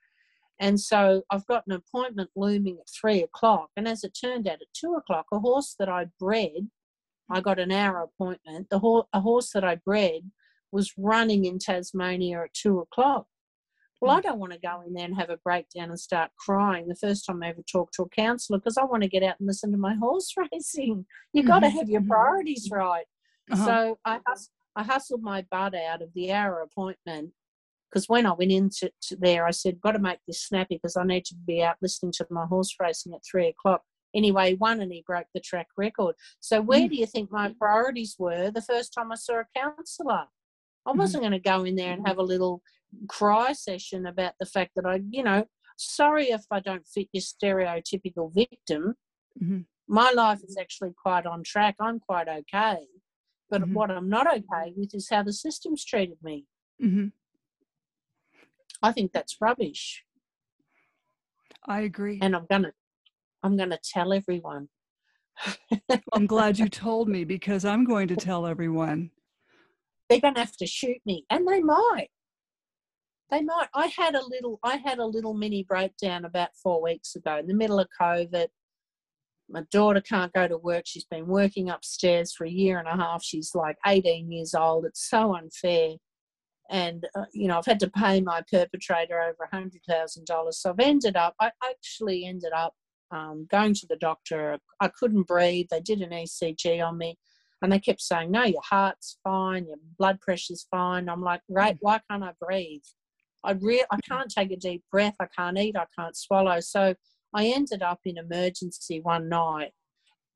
And 0.60 0.80
so 0.80 1.22
I've 1.30 1.46
got 1.46 1.64
an 1.68 1.74
appointment 1.74 2.32
looming 2.36 2.80
at 2.80 2.90
three 2.90 3.22
o'clock. 3.22 3.70
And 3.78 3.88
as 3.88 4.04
it 4.04 4.18
turned 4.20 4.48
out, 4.48 4.64
at 4.64 4.74
two 4.74 4.96
o'clock, 4.96 5.28
a 5.32 5.38
horse 5.38 5.76
that 5.78 5.90
I 5.90 6.08
bred, 6.20 6.70
I 7.30 7.40
got 7.40 7.60
an 7.60 7.72
hour 7.72 8.02
appointment. 8.02 8.72
The 8.72 8.80
ho- 8.80 9.08
a 9.14 9.20
horse 9.20 9.52
that 9.52 9.64
I 9.64 9.76
bred 9.76 10.32
was 10.72 10.94
running 10.98 11.46
in 11.46 11.60
Tasmania 11.60 12.42
at 12.42 12.54
two 12.56 12.80
o'clock. 12.80 13.28
Well, 14.04 14.18
I 14.18 14.20
don't 14.20 14.40
want 14.40 14.52
to 14.52 14.60
go 14.60 14.84
in 14.86 14.94
there 14.94 15.06
and 15.06 15.16
have 15.16 15.30
a 15.30 15.38
breakdown 15.38 15.90
and 15.90 15.98
start 15.98 16.32
crying 16.38 16.90
the 16.90 16.96
first 16.96 17.26
time 17.26 17.42
I 17.42 17.48
ever 17.48 17.62
talk 17.62 17.90
to 17.94 18.04
a 18.04 18.10
counsellor 18.10 18.58
because 18.58 18.78
I 18.78 18.84
want 18.84 19.02
to 19.04 19.08
get 19.08 19.24
out 19.24 19.40
and 19.40 19.48
listen 19.48 19.72
to 19.72 19.78
my 19.78 19.96
horse 20.02 20.34
racing. 20.52 21.06
You've 21.32 21.46
got 21.46 21.60
to 21.60 21.68
mm-hmm. 21.68 21.78
have 21.78 21.90
your 21.90 22.02
mm-hmm. 22.02 22.12
priorities 22.12 22.68
right. 22.70 23.06
Uh-huh. 23.50 23.66
So 23.66 24.00
I, 24.04 24.20
hus- 24.28 24.50
I 24.76 24.84
hustled 24.84 25.24
my 25.24 25.46
butt 25.50 25.74
out 25.74 26.02
of 26.02 26.10
the 26.16 26.34
hour 26.34 26.60
appointment 26.60 27.32
because 27.90 28.10
when 28.10 28.26
I 28.26 28.34
went 28.34 28.52
into 28.52 28.92
there, 29.20 29.48
I 29.48 29.52
said, 29.52 29.80
got 29.80 29.94
to 29.94 30.00
make 30.00 30.20
this 30.28 30.44
snappy 30.44 30.76
because 30.76 30.98
I 30.98 31.06
need 31.06 31.24
to 31.26 31.36
be 31.48 31.64
out 31.64 31.78
listening 31.82 32.12
to 32.18 32.28
my 32.30 32.46
horse 32.46 32.76
racing 32.82 33.14
at 33.14 33.22
three 33.30 33.48
o'clock. 33.48 33.84
Anyway, 34.14 34.50
he 34.50 34.56
won 34.56 34.82
and 34.82 34.92
he 34.92 35.06
broke 35.08 35.28
the 35.34 35.40
track 35.40 35.68
record. 35.78 36.16
So 36.42 36.62
where 36.62 36.82
mm. 36.82 36.90
do 36.90 36.96
you 36.98 37.06
think 37.06 37.32
my 37.32 37.54
priorities 37.58 38.18
were 38.20 38.52
the 38.52 38.62
first 38.62 38.94
time 38.94 39.14
I 39.14 39.16
saw 39.16 39.40
a 39.40 39.46
counsellor? 39.58 40.26
I 40.86 40.90
mm-hmm. 40.90 41.00
wasn't 41.00 41.24
mm. 41.24 41.30
going 41.30 41.42
to 41.42 41.50
go 41.50 41.64
in 41.64 41.78
there 41.78 41.94
and 41.94 42.06
have 42.06 42.18
a 42.18 42.24
little 42.24 42.62
cry 43.08 43.54
session 43.54 44.06
about 44.06 44.34
the 44.40 44.46
fact 44.46 44.72
that 44.76 44.86
I, 44.86 45.02
you 45.10 45.24
know, 45.24 45.46
sorry 45.78 46.26
if 46.30 46.44
I 46.52 46.60
don't 46.60 46.86
fit 46.88 47.08
your 47.14 47.22
stereotypical 47.22 48.34
victim. 48.34 48.96
Mm-hmm. 49.42 49.62
My 49.88 50.12
life 50.12 50.42
is 50.48 50.58
actually 50.60 50.92
quite 51.02 51.26
on 51.26 51.44
track. 51.44 51.76
I'm 51.80 52.00
quite 52.00 52.28
okay. 52.28 52.88
But 53.50 53.64
Mhm. 53.64 53.74
what 53.74 53.92
I'm 53.92 54.10
not 54.10 54.28
okay 54.28 54.74
with 54.76 54.96
is 54.96 55.10
how 55.10 55.24
the 55.24 55.34
system's 55.34 55.84
treated 55.86 56.18
me. 56.24 56.46
Mm-hmm. 56.82 57.08
I 58.82 58.92
think 58.92 59.12
that's 59.12 59.38
rubbish. 59.40 60.04
I 61.66 61.82
agree. 61.82 62.20
And 62.22 62.36
I'm 62.36 62.46
gonna 62.50 62.74
I'm 63.44 63.58
gonna 63.58 63.80
tell 63.84 64.14
everyone. 64.14 64.70
I'm 66.14 66.26
glad 66.26 66.60
you 66.60 66.70
told 66.70 67.08
me 67.10 67.24
because 67.24 67.66
I'm 67.66 67.84
going 67.86 68.08
to 68.10 68.16
tell 68.16 68.46
everyone. 68.46 69.12
They're 70.10 70.20
gonna 70.20 70.40
have 70.40 70.58
to 70.58 70.68
shoot 70.68 70.98
me. 71.06 71.26
And 71.30 71.48
they 71.48 71.62
might. 71.62 72.10
They 73.34 73.42
might. 73.42 73.68
I 73.74 73.88
had 73.88 74.14
a 74.14 74.24
little 74.24 74.60
I 74.62 74.76
had 74.76 75.00
a 75.00 75.06
little 75.06 75.34
mini 75.34 75.64
breakdown 75.64 76.24
about 76.24 76.50
four 76.62 76.84
weeks 76.84 77.16
ago 77.16 77.38
in 77.38 77.48
the 77.48 77.56
middle 77.56 77.80
of 77.80 77.88
COVID. 78.00 78.46
My 79.50 79.64
daughter 79.72 80.02
can't 80.02 80.32
go 80.34 80.48
to 80.48 80.58
work. 80.58 80.84
She's 80.86 81.06
been 81.06 81.26
working 81.26 81.72
upstairs 81.72 82.32
for 82.32 82.46
a 82.46 82.52
year 82.52 82.78
and 82.78 82.88
a 82.88 82.96
half. 82.96 83.24
She's 83.24 83.56
like 83.56 83.78
18 83.88 84.32
years 84.32 84.54
old. 84.54 84.86
It's 84.86 85.10
so 85.10 85.36
unfair. 85.36 85.96
And, 86.70 87.08
uh, 87.16 87.26
you 87.34 87.48
know, 87.48 87.58
I've 87.58 87.66
had 87.66 87.80
to 87.80 87.90
pay 87.90 88.22
my 88.22 88.42
perpetrator 88.50 89.20
over 89.20 89.50
$100,000. 89.52 90.54
So 90.54 90.70
I've 90.70 90.80
ended 90.80 91.18
up, 91.18 91.36
I 91.42 91.52
actually 91.64 92.26
ended 92.26 92.54
up 92.56 92.74
um, 93.12 93.48
going 93.52 93.74
to 93.74 93.88
the 93.88 93.98
doctor. 93.98 94.60
I 94.80 94.88
couldn't 94.88 95.28
breathe. 95.28 95.68
They 95.72 95.82
did 95.82 96.02
an 96.02 96.12
ECG 96.12 96.86
on 96.86 96.98
me 96.98 97.18
and 97.62 97.72
they 97.72 97.80
kept 97.80 98.02
saying, 98.02 98.32
no, 98.32 98.44
your 98.44 98.62
heart's 98.64 99.18
fine, 99.24 99.68
your 99.68 99.78
blood 99.98 100.22
pressure's 100.22 100.68
fine. 100.72 101.10
I'm 101.10 101.22
like, 101.22 101.42
right 101.50 101.78
why 101.82 102.00
can't 102.10 102.24
I 102.24 102.32
breathe? 102.40 102.84
I, 103.44 103.52
re- 103.52 103.86
I 103.92 103.98
can't 104.08 104.30
take 104.30 104.52
a 104.52 104.58
deep 104.58 104.84
breath. 104.92 105.16
I 105.20 105.28
can't 105.38 105.58
eat. 105.58 105.76
I 105.78 105.86
can't 105.98 106.16
swallow. 106.16 106.60
So 106.60 106.96
I 107.34 107.48
ended 107.48 107.82
up 107.82 108.00
in 108.06 108.18
emergency 108.18 109.02
one 109.02 109.30
night 109.30 109.72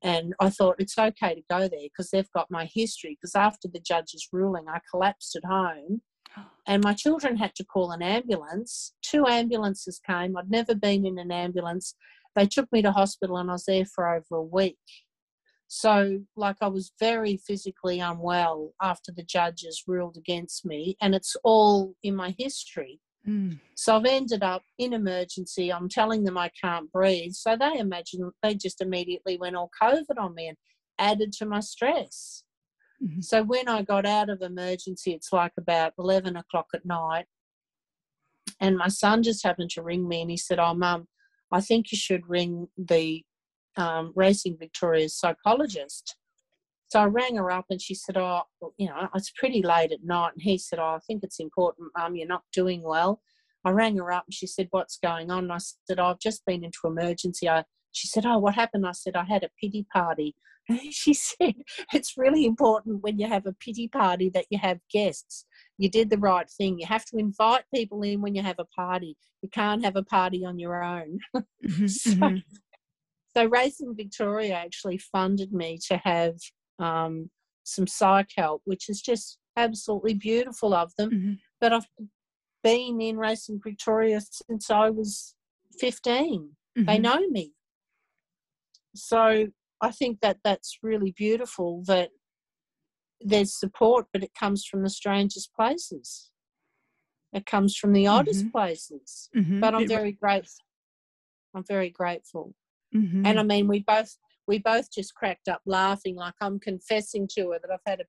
and 0.02 0.34
I 0.40 0.50
thought 0.50 0.76
it's 0.78 0.98
okay 0.98 1.34
to 1.34 1.42
go 1.50 1.60
there 1.60 1.70
because 1.82 2.10
they've 2.10 2.30
got 2.32 2.50
my 2.50 2.68
history. 2.72 3.16
Because 3.20 3.34
after 3.34 3.68
the 3.68 3.80
judge's 3.80 4.28
ruling, 4.32 4.66
I 4.68 4.80
collapsed 4.90 5.36
at 5.36 5.44
home 5.44 6.02
and 6.66 6.84
my 6.84 6.94
children 6.94 7.36
had 7.36 7.54
to 7.56 7.64
call 7.64 7.90
an 7.90 8.02
ambulance. 8.02 8.94
Two 9.02 9.26
ambulances 9.26 10.00
came. 10.06 10.36
I'd 10.36 10.50
never 10.50 10.74
been 10.74 11.06
in 11.06 11.18
an 11.18 11.32
ambulance. 11.32 11.94
They 12.36 12.46
took 12.46 12.70
me 12.70 12.82
to 12.82 12.92
hospital 12.92 13.38
and 13.38 13.50
I 13.50 13.54
was 13.54 13.64
there 13.64 13.86
for 13.86 14.08
over 14.08 14.36
a 14.36 14.42
week. 14.42 14.78
So, 15.68 16.20
like, 16.34 16.56
I 16.62 16.68
was 16.68 16.92
very 16.98 17.36
physically 17.36 18.00
unwell 18.00 18.72
after 18.82 19.12
the 19.12 19.22
judges 19.22 19.84
ruled 19.86 20.16
against 20.16 20.64
me, 20.64 20.96
and 21.00 21.14
it's 21.14 21.36
all 21.44 21.94
in 22.02 22.16
my 22.16 22.34
history. 22.38 23.00
Mm. 23.26 23.60
So 23.74 23.96
I've 23.96 24.06
ended 24.06 24.42
up 24.42 24.62
in 24.78 24.94
emergency. 24.94 25.70
I'm 25.70 25.88
telling 25.88 26.24
them 26.24 26.38
I 26.38 26.50
can't 26.60 26.90
breathe. 26.90 27.32
So 27.32 27.54
they 27.56 27.78
imagine 27.78 28.30
they 28.42 28.54
just 28.54 28.80
immediately 28.80 29.36
went 29.36 29.56
all 29.56 29.70
COVID 29.80 30.18
on 30.18 30.34
me 30.34 30.48
and 30.48 30.56
added 30.98 31.32
to 31.34 31.46
my 31.46 31.60
stress. 31.60 32.44
Mhm. 33.02 33.22
So 33.22 33.42
when 33.42 33.68
I 33.68 33.82
got 33.82 34.06
out 34.06 34.30
of 34.30 34.40
emergency, 34.40 35.12
it's 35.12 35.32
like 35.32 35.52
about 35.58 35.92
11 35.98 36.36
o'clock 36.36 36.68
at 36.74 36.86
night. 36.86 37.26
And 38.60 38.78
my 38.78 38.88
son 38.88 39.22
just 39.22 39.44
happened 39.44 39.70
to 39.70 39.82
ring 39.82 40.08
me 40.08 40.22
and 40.22 40.30
he 40.30 40.36
said, 40.36 40.58
Oh, 40.58 40.74
mum, 40.74 41.08
I 41.52 41.60
think 41.60 41.92
you 41.92 41.98
should 41.98 42.28
ring 42.28 42.68
the 42.76 43.24
um, 43.78 44.12
Racing 44.14 44.56
Victoria's 44.58 45.18
psychologist. 45.18 46.16
So 46.88 47.00
I 47.00 47.04
rang 47.04 47.36
her 47.36 47.50
up 47.50 47.66
and 47.70 47.80
she 47.80 47.94
said, 47.94 48.16
Oh, 48.16 48.42
you 48.78 48.88
know, 48.88 49.08
it's 49.14 49.30
pretty 49.32 49.62
late 49.62 49.92
at 49.92 50.02
night. 50.04 50.32
And 50.34 50.42
he 50.42 50.56
said, 50.58 50.78
Oh, 50.78 50.94
I 50.96 50.98
think 51.06 51.22
it's 51.22 51.40
important, 51.40 51.90
Mum, 51.96 52.16
you're 52.16 52.26
not 52.26 52.44
doing 52.52 52.82
well. 52.82 53.20
I 53.64 53.70
rang 53.70 53.96
her 53.98 54.10
up 54.12 54.24
and 54.26 54.32
she 54.34 54.46
said, 54.46 54.68
What's 54.70 54.98
going 54.98 55.30
on? 55.30 55.44
And 55.44 55.52
I 55.52 55.58
said, 55.58 55.98
oh, 55.98 56.06
I've 56.06 56.18
just 56.20 56.44
been 56.46 56.64
into 56.64 56.78
emergency. 56.84 57.48
I, 57.48 57.64
she 57.92 58.08
said, 58.08 58.24
Oh, 58.26 58.38
what 58.38 58.54
happened? 58.54 58.86
I 58.86 58.92
said, 58.92 59.16
I 59.16 59.24
had 59.24 59.44
a 59.44 59.50
pity 59.60 59.86
party. 59.92 60.34
And 60.70 60.92
she 60.92 61.14
said, 61.14 61.54
It's 61.94 62.18
really 62.18 62.44
important 62.44 63.02
when 63.02 63.18
you 63.18 63.26
have 63.26 63.46
a 63.46 63.54
pity 63.54 63.88
party 63.88 64.28
that 64.34 64.44
you 64.50 64.58
have 64.58 64.78
guests. 64.92 65.46
You 65.78 65.88
did 65.88 66.10
the 66.10 66.18
right 66.18 66.46
thing. 66.50 66.78
You 66.78 66.86
have 66.86 67.06
to 67.06 67.16
invite 67.16 67.64
people 67.74 68.02
in 68.02 68.20
when 68.20 68.34
you 68.34 68.42
have 68.42 68.58
a 68.58 68.66
party. 68.66 69.16
You 69.40 69.48
can't 69.48 69.82
have 69.82 69.96
a 69.96 70.02
party 70.02 70.44
on 70.44 70.58
your 70.58 70.82
own. 70.82 71.20
Mhm, 71.64 71.88
So- 71.90 72.10
mhm. 72.10 72.42
So 73.38 73.44
Racing 73.44 73.94
Victoria 73.94 74.54
actually 74.54 74.98
funded 74.98 75.52
me 75.52 75.78
to 75.86 75.96
have 75.98 76.34
um, 76.80 77.30
some 77.62 77.86
psych 77.86 78.30
help, 78.36 78.62
which 78.64 78.88
is 78.88 79.00
just 79.00 79.38
absolutely 79.56 80.14
beautiful 80.14 80.74
of 80.74 80.92
them. 80.98 81.10
Mhm. 81.12 81.38
But 81.60 81.72
I've 81.72 81.86
been 82.64 83.00
in 83.00 83.16
Racing 83.16 83.60
Victoria 83.62 84.20
since 84.22 84.72
I 84.72 84.90
was 84.90 85.36
15. 85.78 86.56
They 86.74 86.98
Mhm. 86.98 87.02
know 87.02 87.28
me. 87.28 87.54
So 88.96 89.52
I 89.80 89.92
think 89.92 90.18
that 90.18 90.38
that's 90.42 90.80
really 90.82 91.12
beautiful 91.12 91.84
that 91.84 92.10
there's 93.20 93.54
support, 93.56 94.08
but 94.12 94.24
it 94.24 94.34
comes 94.34 94.64
from 94.64 94.82
the 94.82 94.90
strangest 94.90 95.54
places. 95.54 96.32
It 97.32 97.46
comes 97.46 97.76
from 97.76 97.92
the 97.92 98.08
oddest 98.08 98.50
places. 98.50 99.30
Mhm. 99.32 99.60
But 99.60 99.76
I'm 99.76 99.86
very 99.86 100.10
grateful. 100.10 100.64
I'm 101.54 101.62
very 101.62 101.90
grateful. 101.90 102.56
Mhm. 102.94 103.26
And 103.26 103.38
I 103.40 103.42
mean, 103.42 103.68
we 103.68 103.80
both 103.80 104.16
we 104.46 104.58
both 104.58 104.90
just 104.92 105.14
cracked 105.14 105.48
up 105.48 105.60
laughing, 105.66 106.16
like 106.16 106.34
I'm 106.40 106.58
confessing 106.58 107.28
to 107.34 107.50
her 107.52 107.58
that 107.60 107.70
I've 107.70 107.80
had 107.86 108.00
a 108.00 108.04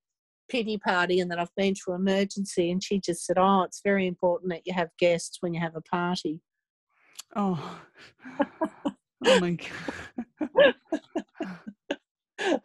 pity 0.49 0.77
party 0.77 1.19
and 1.19 1.30
that 1.31 1.39
I've 1.39 1.53
been 1.56 1.73
to 1.85 1.93
emergency, 1.93 2.72
and 2.72 2.84
she 2.84 2.99
just 2.99 3.26
said, 3.26 3.38
"Oh, 3.38 3.64
it's 3.64 3.81
very 3.84 4.07
important 4.07 4.51
that 4.51 4.65
you 4.65 4.73
have 4.73 4.89
guests 4.97 5.38
when 5.41 5.53
you 5.53 5.60
have 5.61 5.76
a 5.76 5.81
party." 5.81 6.41
oh. 7.35 7.81
oh 9.26 9.35
my 9.35 9.51
god. 9.51 10.76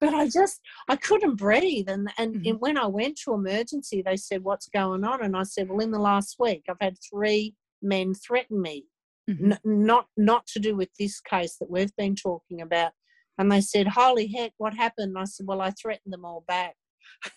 But 0.00 0.14
I 0.14 0.28
just 0.28 0.60
I 0.88 0.96
couldn't 0.96 1.36
breathe, 1.36 1.88
and 1.88 2.10
and 2.18 2.36
Mhm. 2.36 2.50
and 2.50 2.60
when 2.60 2.78
I 2.78 2.86
went 2.86 3.18
to 3.24 3.34
emergency, 3.34 4.02
they 4.02 4.16
said, 4.16 4.44
"What's 4.44 4.68
going 4.68 5.04
on?" 5.04 5.22
And 5.22 5.36
I 5.36 5.42
said, 5.42 5.68
"Well, 5.68 5.80
in 5.80 5.90
the 5.90 5.98
last 5.98 6.36
week, 6.38 6.64
I've 6.68 6.76
had 6.80 6.96
three 7.10 7.54
men 7.82 8.14
threaten 8.14 8.60
me." 8.62 8.86
Mhm. 9.28 9.52
N- 9.52 9.58
not 9.84 10.06
not 10.16 10.46
to 10.48 10.60
do 10.60 10.76
with 10.76 10.90
this 10.98 11.20
case 11.20 11.56
that 11.58 11.70
we've 11.70 11.94
been 11.96 12.14
talking 12.14 12.60
about. 12.60 12.92
And 13.38 13.50
they 13.52 13.60
said, 13.60 13.88
"Holy 13.88 14.28
heck, 14.28 14.52
what 14.58 14.74
happened?" 14.74 15.10
And 15.10 15.18
I 15.18 15.24
said, 15.24 15.46
"Well, 15.46 15.60
I 15.60 15.70
threatened 15.72 16.12
them 16.12 16.24
all 16.24 16.44
back." 16.46 16.76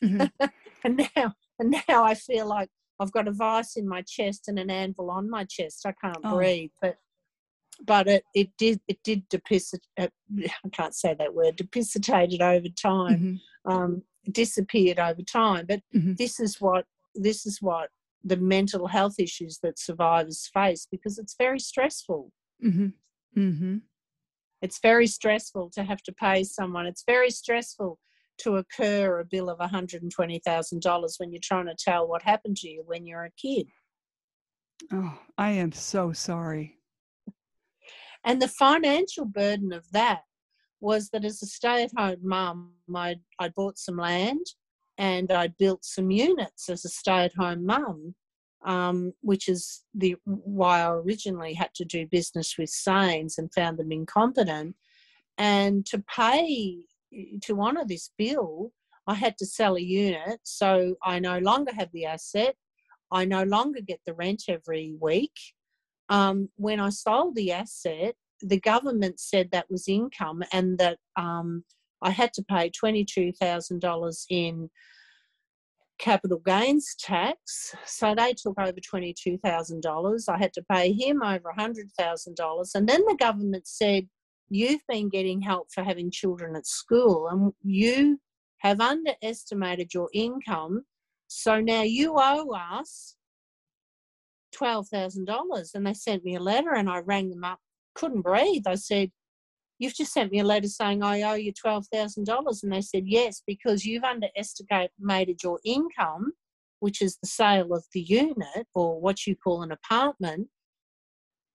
Mhm. 0.02 0.32
and 0.84 1.10
now 1.16 1.34
and 1.60 1.72
now 1.88 2.04
I 2.04 2.14
feel 2.16 2.46
like 2.48 2.70
I've 3.00 3.12
got 3.12 3.28
a 3.28 3.32
vice 3.32 3.76
in 3.76 3.88
my 3.88 4.02
chest 4.04 4.48
and 4.48 4.60
an 4.60 4.70
anvil 4.70 5.10
on 5.12 5.30
my 5.30 5.46
chest. 5.46 5.86
I 5.86 5.94
can't 5.94 6.18
Oh. 6.24 6.36
breathe, 6.38 6.72
but 6.82 6.98
but 7.86 8.08
it, 8.08 8.24
it 8.36 8.50
did 8.58 8.82
it 8.88 9.00
did 9.04 9.28
depisit 9.30 9.82
uh, 9.98 10.08
I 10.38 10.70
can't 10.72 10.94
say 10.96 11.14
that 11.16 11.34
word 11.34 11.56
depicitated 11.56 12.42
over 12.42 12.68
time, 12.70 13.40
Mhm. 13.66 13.72
um, 13.74 14.04
disappeared 14.32 15.00
over 15.00 15.22
time. 15.24 15.66
But 15.66 15.82
Mhm. 15.96 16.18
this 16.18 16.40
is 16.40 16.62
what 16.62 16.86
this 17.16 17.46
is 17.46 17.62
what 17.62 17.90
the 18.24 18.38
mental 18.38 18.88
health 18.88 19.16
issues 19.20 19.60
that 19.64 19.80
survivors 19.80 20.50
face 20.54 20.88
because 20.90 21.18
it's 21.18 21.36
very 21.38 21.60
stressful. 21.60 22.32
Mhm. 22.64 22.94
Mhm. 23.36 23.82
It's 24.62 24.80
very 24.80 25.08
stressful 25.08 25.70
to 25.72 25.84
have 25.84 26.02
to 26.04 26.12
pay 26.12 26.44
someone. 26.44 26.86
It's 26.86 27.04
very 27.06 27.32
stressful 27.32 27.98
to 28.40 28.58
occur 28.58 29.20
a 29.20 29.26
bill 29.26 29.50
of 29.50 29.60
$120,000 29.60 31.16
when 31.18 31.32
you're 31.32 31.42
trying 31.44 31.68
to 31.68 31.76
tell 31.76 32.08
what 32.08 32.24
happened 32.24 32.58
to 32.58 32.70
you 32.70 32.84
when 32.86 33.06
you're 33.06 33.26
a 33.26 33.32
kid. 33.32 33.68
Oh, 34.92 35.20
I 35.38 35.52
am 35.52 35.72
so 35.72 36.14
sorry. 36.14 36.80
And 38.26 38.42
the 38.42 38.48
financial 38.48 39.26
burden 39.26 39.72
of 39.72 39.90
that 39.92 40.24
was 40.82 41.10
that 41.10 41.26
as 41.26 41.42
a 41.42 41.46
stay 41.46 41.84
at 41.84 41.92
home 41.96 42.20
mum, 42.24 42.74
I 42.94 43.18
I 43.40 43.50
bought 43.50 43.78
some 43.78 43.98
land 43.98 44.46
and 45.00 45.32
I 45.32 45.48
built 45.48 45.84
some 45.84 46.12
units 46.12 46.70
as 46.70 46.86
a 46.86 46.90
stay 46.90 47.26
at 47.26 47.34
home 47.34 47.66
mum, 47.66 48.14
um, 48.64 49.14
which 49.22 49.50
is 49.50 49.84
the 49.96 50.16
why 50.26 50.82
I 50.82 50.92
originally 50.92 51.56
had 51.56 51.74
to 51.76 51.86
do 51.86 52.06
business 52.06 52.56
with 52.60 52.70
Saines 52.70 53.40
and 53.40 53.52
found 53.52 53.80
them 53.80 53.92
incompetent. 53.92 54.76
And 55.40 55.84
to 55.88 56.04
pay 56.16 56.84
to 57.42 57.60
honour 57.60 57.86
this 57.88 58.12
bill, 58.18 58.72
I 59.08 59.16
had 59.16 59.38
to 59.40 59.46
sell 59.48 59.76
a 59.76 59.82
unit, 59.82 60.42
so 60.44 60.96
I 61.04 61.18
no 61.18 61.40
longer 61.40 61.74
have 61.74 61.90
the 61.94 62.06
asset. 62.06 62.56
I 63.12 63.26
no 63.26 63.42
longer 63.42 63.82
get 63.82 64.02
the 64.06 64.14
rent 64.14 64.44
every 64.48 64.94
week 65.02 65.34
um, 66.10 66.50
when 66.56 66.80
I 66.80 66.90
sold 66.90 67.36
the 67.36 67.52
asset, 67.52 68.16
the 68.42 68.60
government 68.60 69.20
said 69.20 69.52
that 69.52 69.70
was 69.70 69.88
income 69.88 70.44
and 70.52 70.78
that 70.80 70.98
um, 71.16 71.64
I 72.02 72.12
had 72.12 72.34
to 72.34 72.44
pay 72.44 72.72
$22,000 72.72 74.26
in 74.30 74.70
capital 76.00 76.42
gains 76.46 76.96
tax. 76.98 77.76
So 77.86 78.16
they 78.16 78.34
took 78.34 78.58
over 78.60 78.72
$22,000. 78.74 80.30
I 80.30 80.38
had 80.38 80.54
to 80.54 80.64
pay 80.72 80.94
him 80.94 81.22
over 81.22 81.54
$100,000. 81.58 82.76
And 82.76 82.90
then 82.90 83.02
the 83.06 83.18
government 83.20 83.68
said, 83.68 84.08
You've 84.52 84.82
been 84.88 85.10
getting 85.10 85.42
help 85.42 85.68
for 85.72 85.84
having 85.84 86.10
children 86.10 86.56
at 86.56 86.66
school 86.66 87.28
and 87.28 87.54
you 87.64 88.20
have 88.60 88.82
underestimated 88.82 89.94
your 89.94 90.10
income. 90.12 90.86
So 91.28 91.60
now 91.62 91.84
you 91.84 92.16
owe 92.18 92.50
us 92.56 93.16
$12,000. 94.56 95.76
And 95.76 95.86
they 95.86 95.94
sent 95.94 96.24
me 96.24 96.36
a 96.36 96.40
letter 96.40 96.74
and 96.74 96.90
I 96.90 97.00
rang 97.00 97.30
them 97.30 97.44
up, 97.44 97.60
couldn't 97.94 98.22
breathe. 98.22 98.64
I 98.66 98.74
said, 98.74 99.12
You've 99.80 99.96
just 99.96 100.12
sent 100.14 100.32
me 100.32 100.40
a 100.40 100.44
letter 100.44 100.68
saying 100.68 101.02
I 101.02 101.22
owe 101.22 101.36
you 101.36 101.54
$12,000. 101.54 102.64
And 102.64 102.72
they 102.72 102.82
said, 102.82 103.04
Yes, 103.06 103.42
because 103.48 103.86
you've 103.86 104.04
underestimated 104.04 105.42
your 105.42 105.60
income, 105.64 106.34
which 106.82 107.02
is 107.02 107.18
the 107.18 107.30
sale 107.30 107.74
of 107.74 107.86
the 107.94 108.02
unit 108.02 108.68
or 108.76 109.00
what 109.00 109.26
you 109.26 109.36
call 109.36 109.64
an 109.64 109.72
apartment. 109.72 110.50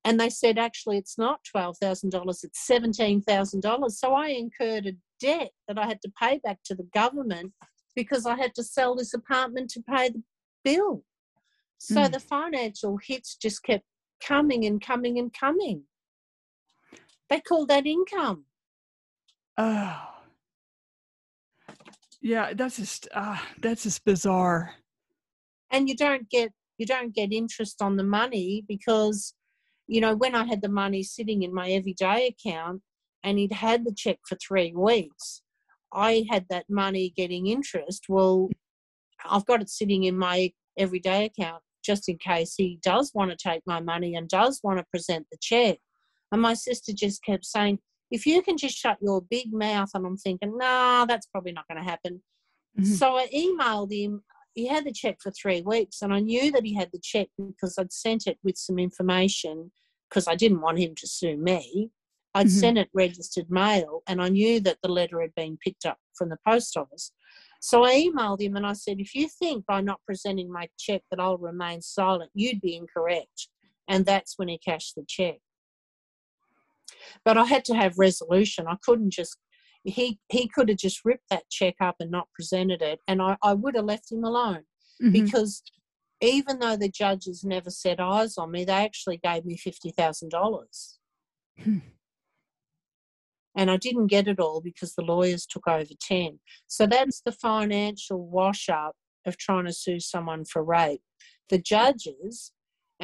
And 0.05 0.18
they 0.18 0.30
said, 0.30 0.59
Actually, 0.59 0.96
it's 0.96 1.18
not 1.18 1.40
$12,000, 1.55 2.44
it's 2.44 2.66
$17,000. 2.68 3.90
So 3.90 4.14
I 4.14 4.28
incurred 4.28 4.86
a 4.86 4.92
debt 5.20 5.51
that 5.68 5.78
I 5.78 5.86
had 5.86 6.01
to 6.02 6.12
pay 6.20 6.40
back 6.42 6.59
to 6.64 6.74
the 6.74 6.88
government 6.94 7.52
because 7.94 8.26
I 8.26 8.36
had 8.36 8.55
to 8.55 8.64
sell 8.64 8.96
this 8.96 9.14
apartment 9.14 9.70
to 9.70 9.82
pay 9.82 10.09
the 10.09 10.22
bill. 10.64 11.05
So 11.78 11.96
mm. 11.96 12.12
the 12.12 12.20
financial 12.20 12.98
hits 13.06 13.36
just 13.36 13.62
kept 13.62 13.84
coming 14.26 14.64
and 14.64 14.80
coming 14.80 15.18
and 15.18 15.32
coming. 15.32 15.82
They 17.30 17.40
call 17.40 17.66
that 17.66 17.86
income. 17.86 18.44
Oh. 19.56 20.14
Yeah, 22.20 22.55
that's 22.55 22.78
just 22.78 23.09
uh, 23.14 23.38
that's 23.60 23.82
just 23.82 24.05
bizarre. 24.05 24.74
And 25.70 25.88
you 25.88 25.96
don't 25.96 26.28
get 26.30 26.52
you 26.78 26.86
don't 26.86 27.14
get 27.14 27.32
interest 27.32 27.82
on 27.82 27.96
the 27.96 28.05
money 28.05 28.64
because 28.66 29.34
you 29.86 30.01
know 30.01 30.16
when 30.16 30.34
I 30.34 30.44
had 30.44 30.62
the 30.62 30.70
money 30.70 31.02
sitting 31.02 31.42
in 31.42 31.55
my 31.55 31.70
everyday 31.70 32.28
account 32.28 32.80
and 33.22 33.38
he'd 33.38 33.52
had 33.52 33.84
the 33.84 33.92
check 33.94 34.18
for 34.26 34.36
three 34.36 34.72
weeks, 34.74 35.42
I 35.92 36.24
had 36.30 36.46
that 36.48 36.64
money 36.68 37.12
getting 37.16 37.46
interest. 37.46 38.06
Well, 38.09 38.48
I've 39.28 39.46
got 39.46 39.62
it 39.62 39.68
sitting 39.68 40.05
in 40.05 40.16
my 40.16 40.52
everyday 40.78 41.26
account 41.26 41.62
just 41.84 42.09
in 42.09 42.16
case 42.18 42.55
he 42.56 42.78
does 42.82 43.12
want 43.14 43.30
to 43.30 43.36
take 43.36 43.62
my 43.66 43.80
money 43.80 44.14
and 44.14 44.28
does 44.28 44.60
want 44.62 44.78
to 44.78 44.84
present 44.90 45.26
the 45.30 45.38
check. 45.40 45.78
And 46.35 46.43
my 46.43 46.55
sister 46.55 46.93
just 46.93 47.23
kept 47.23 47.44
saying, 47.44 47.78
if 48.11 48.27
you 48.27 48.43
can 48.43 48.56
just 48.56 48.77
shut 48.77 48.98
your 49.01 49.23
big 49.31 49.52
mouth, 49.52 49.89
and 49.94 50.05
I'm 50.05 50.16
thinking, 50.16 50.59
nah, 50.59 51.05
that's 51.05 51.28
probably 51.28 51.52
not 51.52 51.69
going 51.69 51.78
to 51.78 51.89
happen. 51.89 52.20
Mm-hmm. 52.77 52.93
So 52.93 53.16
I 53.16 53.28
emailed 53.28 53.93
him. 53.93 54.24
He 54.55 54.66
had 54.66 54.85
the 54.85 54.93
check 54.93 55.19
for 55.23 55.31
three 55.31 55.62
weeks, 55.62 56.02
and 56.02 56.12
I 56.12 56.19
knew 56.19 56.51
that 56.51 56.65
he 56.65 56.74
had 56.74 56.90
the 56.93 56.98
check 57.01 57.28
because 57.39 57.78
I'd 57.78 57.93
sent 57.93 58.27
it 58.27 58.36
with 58.43 58.56
some 58.56 58.81
information 58.81 59.70
because 60.11 60.27
I 60.27 60.35
didn't 60.35 60.61
want 60.61 60.81
him 60.81 60.97
to 60.97 61.06
sue 61.06 61.36
me. 61.36 61.90
I'd 62.35 62.48
mm-hmm. 62.48 62.59
sent 62.59 62.78
it 62.78 62.89
registered 62.93 63.48
mail, 63.48 64.02
and 64.09 64.20
I 64.20 64.28
knew 64.28 64.59
that 64.59 64.78
the 64.82 64.90
letter 64.90 65.20
had 65.20 65.36
been 65.36 65.56
picked 65.56 65.86
up 65.86 65.98
from 66.19 66.31
the 66.31 66.39
post 66.44 66.77
office. 66.77 67.12
So 67.61 67.85
I 67.85 67.94
emailed 67.94 68.43
him 68.43 68.56
and 68.56 68.66
I 68.66 68.73
said, 68.73 68.98
if 68.98 69.15
you 69.15 69.28
think 69.28 69.66
by 69.66 69.82
not 69.82 70.01
presenting 70.05 70.52
my 70.52 70.69
check 70.81 71.02
that 71.12 71.20
I'll 71.20 71.39
remain 71.39 71.81
silent, 71.81 72.32
you'd 72.35 72.61
be 72.61 72.74
incorrect. 72.74 73.48
And 73.89 74.05
that's 74.05 74.36
when 74.36 74.48
he 74.48 74.59
cashed 74.59 74.97
the 74.97 75.05
check. 75.06 75.39
But 77.24 77.39
I 77.39 77.44
had 77.44 77.64
to 77.66 77.74
have 77.74 77.98
resolution. 77.98 78.66
I 78.68 78.76
couldn't 78.85 79.12
just 79.12 79.36
he 79.85 80.18
he 80.28 80.48
could 80.48 80.70
have 80.70 80.78
just 80.78 81.05
ripped 81.05 81.28
that 81.31 81.51
check 81.51 81.74
up 81.81 81.97
and 82.01 82.10
not 82.10 82.28
presented 82.32 82.81
it 82.81 83.01
and 83.06 83.20
I, 83.20 83.36
I 83.43 83.52
would 83.52 83.76
have 83.76 83.85
left 83.85 84.10
him 84.10 84.24
alone 84.24 84.62
mm-hmm. 85.02 85.10
because 85.10 85.62
even 86.22 86.59
though 86.59 86.76
the 86.76 86.89
judges 86.89 87.44
never 87.44 87.68
set 87.68 88.01
eyes 88.01 88.39
on 88.39 88.51
me, 88.51 88.64
they 88.64 88.72
actually 88.72 89.18
gave 89.18 89.44
me 89.44 89.59
fifty 89.59 89.90
thousand 89.90 90.31
dollars. 90.31 90.98
Hmm 91.62 91.81
and 93.56 93.70
I 93.70 93.76
didn't 93.76 94.09
get 94.09 94.28
it 94.28 94.40
all 94.40 94.60
because 94.60 94.94
the 94.94 95.02
lawyers 95.02 95.47
took 95.47 95.66
over 95.68 95.93
10. 96.01 96.40
So 96.66 96.86
that's 96.86 97.20
the 97.20 97.32
financial 97.32 98.26
wash 98.26 98.68
up 98.68 98.97
of 99.26 99.36
trying 99.36 99.66
to 99.66 99.72
sue 99.72 100.01
someone 100.01 100.44
for 100.44 100.62
rape. 100.62 101.02
The 101.51 101.59
judges, 101.59 102.52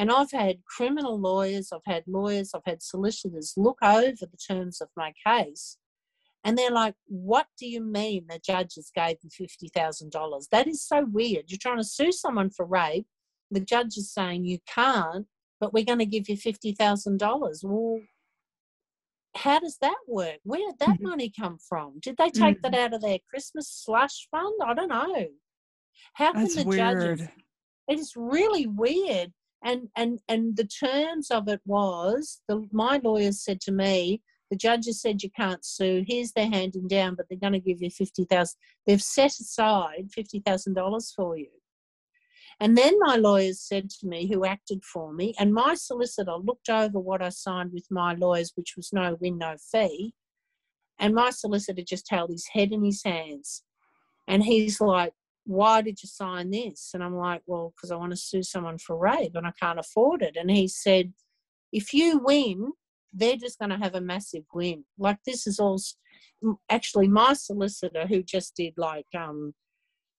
and 0.01 0.11
I've 0.11 0.31
had 0.31 0.65
criminal 0.65 1.21
lawyers, 1.21 1.73
I've 1.75 1.85
had 1.85 2.05
lawyers, 2.07 2.53
I've 2.55 2.65
had 2.65 2.83
solicitors 2.83 3.53
look 3.59 3.77
over 3.83 4.15
the 4.23 4.39
terms 4.49 4.81
of 4.81 4.89
my 4.97 5.13
case. 5.27 5.77
And 6.43 6.57
they're 6.57 6.71
like, 6.71 6.95
what 7.05 7.49
do 7.59 7.67
you 7.67 7.83
mean 7.83 8.25
the 8.27 8.39
judges 8.39 8.91
gave 8.97 9.19
you 9.23 9.47
$50,000? 9.47 10.49
That 10.51 10.67
is 10.67 10.83
so 10.83 11.05
weird. 11.05 11.45
You're 11.49 11.59
trying 11.61 11.77
to 11.77 11.85
sue 11.85 12.13
someone 12.13 12.49
for 12.49 12.65
rape. 12.65 13.05
The 13.51 13.61
judge 13.61 13.99
is 13.99 14.11
saying 14.11 14.47
you 14.47 14.57
can't, 14.67 15.27
but 15.61 15.75
we're 15.75 15.85
going 15.85 15.99
to 15.99 16.07
give 16.07 16.31
you 16.31 16.37
$50,000. 16.39 17.59
Well, 17.63 18.01
how 19.37 19.61
does 19.61 19.77
that 19.83 19.99
work? 20.09 20.39
Where 20.45 20.67
did 20.67 20.79
that 20.79 20.89
mm-hmm. 20.95 21.09
money 21.09 21.31
come 21.39 21.59
from? 21.69 22.01
Did 22.01 22.17
they 22.17 22.31
take 22.31 22.63
mm-hmm. 22.63 22.73
that 22.73 22.81
out 22.81 22.95
of 22.95 23.03
their 23.03 23.19
Christmas 23.29 23.69
slush 23.69 24.29
fund? 24.31 24.55
I 24.65 24.73
don't 24.73 24.89
know. 24.89 25.27
How 26.15 26.33
can 26.33 26.45
That's 26.45 26.55
the 26.57 26.65
weird. 26.65 27.19
judges? 27.19 27.29
It 27.87 27.99
is 27.99 28.15
really 28.17 28.67
weird. 28.67 29.35
And 29.63 29.89
and 29.97 30.21
and 30.29 30.57
the 30.57 30.67
terms 30.67 31.31
of 31.31 31.49
it 31.49 31.61
was 31.67 32.41
the 32.49 32.67
my 32.73 33.01
lawyers 33.03 33.43
said 33.43 33.61
to 33.63 33.73
me, 33.73 34.23
the 34.51 34.57
judges 34.57 35.01
said 35.01 35.23
you 35.23 35.31
can't 35.31 35.65
sue. 35.65 36.05
Here's 36.07 36.33
their 36.33 36.49
handing 36.49 36.89
down, 36.89 37.15
but 37.15 37.27
they're 37.29 37.39
going 37.39 37.53
to 37.53 37.61
give 37.61 37.83
you 37.83 37.91
fifty 37.91 38.25
thousand. 38.25 38.59
They've 38.87 39.03
set 39.03 39.39
aside 39.39 40.11
fifty 40.13 40.41
thousand 40.41 40.75
dollars 40.75 41.13
for 41.15 41.37
you. 41.37 41.49
And 42.59 42.77
then 42.77 42.99
my 42.99 43.17
lawyers 43.17 43.61
said 43.61 43.89
to 43.89 44.07
me, 44.07 44.27
who 44.27 44.45
acted 44.45 44.85
for 44.85 45.13
me, 45.13 45.35
and 45.39 45.55
my 45.55 45.75
solicitor 45.75 46.37
looked 46.37 46.69
over 46.69 46.99
what 46.99 47.23
I 47.23 47.31
signed 47.31 47.73
with 47.73 47.87
my 47.91 48.15
lawyers, 48.15 48.53
which 48.55 48.75
was 48.77 48.93
no 48.93 49.17
win, 49.21 49.39
no 49.39 49.57
fee. 49.73 50.15
And 50.99 51.15
my 51.15 51.31
solicitor 51.31 51.83
just 51.83 52.11
held 52.11 52.31
his 52.31 52.47
head 52.53 52.73
in 52.73 52.85
his 52.85 53.03
hands. 53.03 53.63
And 54.29 54.45
he's 54.45 54.81
like, 54.81 55.15
Why 55.45 55.83
did 55.83 56.03
you 56.03 56.09
sign 56.09 56.51
this? 56.51 56.91
And 56.95 57.03
I'm 57.03 57.17
like, 57.17 57.43
Well, 57.47 57.73
because 57.75 57.91
I 57.91 57.97
want 57.97 58.13
to 58.13 58.17
sue 58.17 58.43
someone 58.43 58.79
for 58.79 58.97
rape 58.97 59.35
and 59.35 59.47
I 59.47 59.53
can't 59.61 59.79
afford 59.79 60.23
it. 60.23 60.37
And 60.37 60.51
he 60.51 60.69
said, 60.69 61.13
If 61.73 61.93
you 61.93 62.19
win, 62.19 62.73
they're 63.13 63.37
just 63.37 63.59
going 63.59 63.71
to 63.71 63.79
have 63.79 63.95
a 63.95 64.01
massive 64.01 64.45
win. 64.55 64.85
Like, 64.99 65.19
this 65.27 65.47
is 65.47 65.59
all 65.59 65.79
actually 66.71 67.09
my 67.09 67.33
solicitor 67.35 68.07
who 68.07 68.23
just 68.23 68.55
did 68.57 68.75
like 68.77 69.07
um, 69.17 69.53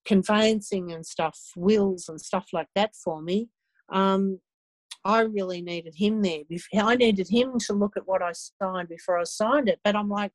conveyancing 0.06 0.92
and 0.92 1.06
stuff, 1.06 1.38
wills 1.56 2.10
and 2.10 2.20
stuff 2.20 2.48
like 2.54 2.68
that 2.76 2.96
for 2.96 3.22
me. 3.22 3.50
Um, 3.92 4.40
I 5.04 5.22
really 5.22 5.62
needed 5.62 5.96
him 5.96 6.22
there. 6.22 6.42
I 6.76 6.96
needed 6.96 7.28
him 7.30 7.58
to 7.60 7.74
look 7.74 7.98
at 7.98 8.08
what 8.08 8.22
I 8.22 8.34
signed 8.34 8.90
before 8.90 9.18
I 9.18 9.24
signed 9.24 9.68
it. 9.68 9.80
But 9.84 9.96
I'm 9.96 10.10
like, 10.10 10.32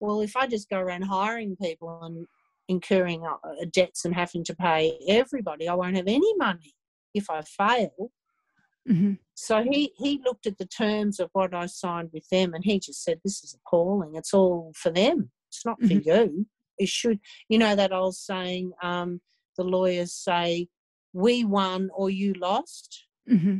well, 0.00 0.20
if 0.20 0.36
I 0.36 0.46
just 0.46 0.70
go 0.70 0.78
around 0.78 1.02
hiring 1.02 1.56
people 1.60 2.00
and 2.02 2.26
incurring 2.68 3.24
uh, 3.26 3.34
uh, 3.46 3.66
debts 3.72 4.04
and 4.04 4.14
having 4.14 4.44
to 4.44 4.54
pay 4.54 4.98
everybody, 5.08 5.68
I 5.68 5.74
won't 5.74 5.96
have 5.96 6.08
any 6.08 6.34
money 6.36 6.74
if 7.14 7.30
I 7.30 7.42
fail. 7.42 8.10
Mm-hmm. 8.88 9.14
So 9.34 9.62
he, 9.62 9.92
he 9.96 10.20
looked 10.24 10.46
at 10.46 10.58
the 10.58 10.66
terms 10.66 11.18
of 11.18 11.30
what 11.32 11.54
I 11.54 11.66
signed 11.66 12.10
with 12.12 12.28
them 12.28 12.54
and 12.54 12.64
he 12.64 12.78
just 12.78 13.02
said, 13.02 13.20
This 13.24 13.42
is 13.42 13.56
appalling. 13.56 14.14
It's 14.14 14.34
all 14.34 14.72
for 14.76 14.90
them. 14.90 15.30
It's 15.48 15.64
not 15.64 15.80
mm-hmm. 15.80 15.98
for 15.98 16.02
you 16.04 16.46
it 16.78 16.88
should 16.88 17.20
you 17.48 17.58
know 17.58 17.76
that 17.76 17.92
old 17.92 18.16
saying 18.16 18.72
um, 18.82 19.20
the 19.56 19.64
lawyers 19.64 20.12
say 20.12 20.68
we 21.12 21.44
won 21.44 21.90
or 21.94 22.10
you 22.10 22.34
lost 22.34 23.04
mm-hmm. 23.30 23.58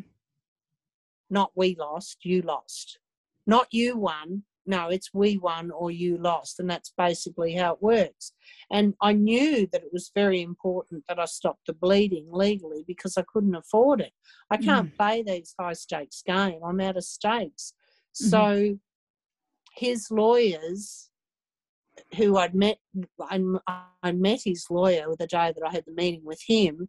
not 1.30 1.50
we 1.54 1.76
lost 1.78 2.18
you 2.24 2.42
lost 2.42 2.98
not 3.46 3.66
you 3.70 3.96
won 3.96 4.42
no 4.66 4.88
it's 4.88 5.10
we 5.12 5.38
won 5.38 5.70
or 5.70 5.90
you 5.90 6.16
lost 6.18 6.60
and 6.60 6.68
that's 6.68 6.92
basically 6.96 7.54
how 7.54 7.72
it 7.72 7.82
works 7.82 8.32
and 8.70 8.94
i 9.00 9.12
knew 9.12 9.66
that 9.72 9.82
it 9.82 9.92
was 9.92 10.10
very 10.14 10.42
important 10.42 11.04
that 11.08 11.18
i 11.18 11.24
stopped 11.24 11.66
the 11.66 11.72
bleeding 11.72 12.26
legally 12.30 12.84
because 12.86 13.16
i 13.16 13.24
couldn't 13.32 13.54
afford 13.54 14.00
it 14.00 14.12
i 14.50 14.56
can't 14.56 14.92
mm. 14.92 14.96
play 14.96 15.22
these 15.22 15.54
high 15.58 15.72
stakes 15.72 16.22
game 16.26 16.60
i'm 16.66 16.80
out 16.80 16.96
of 16.96 17.04
stakes 17.04 17.74
mm-hmm. 18.14 18.28
so 18.28 18.78
his 19.76 20.10
lawyers 20.10 21.10
who 22.16 22.36
I'd 22.36 22.54
met, 22.54 22.78
I, 23.20 23.40
I 24.02 24.12
met 24.12 24.40
his 24.44 24.66
lawyer 24.70 25.06
the 25.18 25.26
day 25.26 25.52
that 25.54 25.62
I 25.66 25.70
had 25.70 25.84
the 25.86 25.92
meeting 25.92 26.24
with 26.24 26.40
him. 26.46 26.88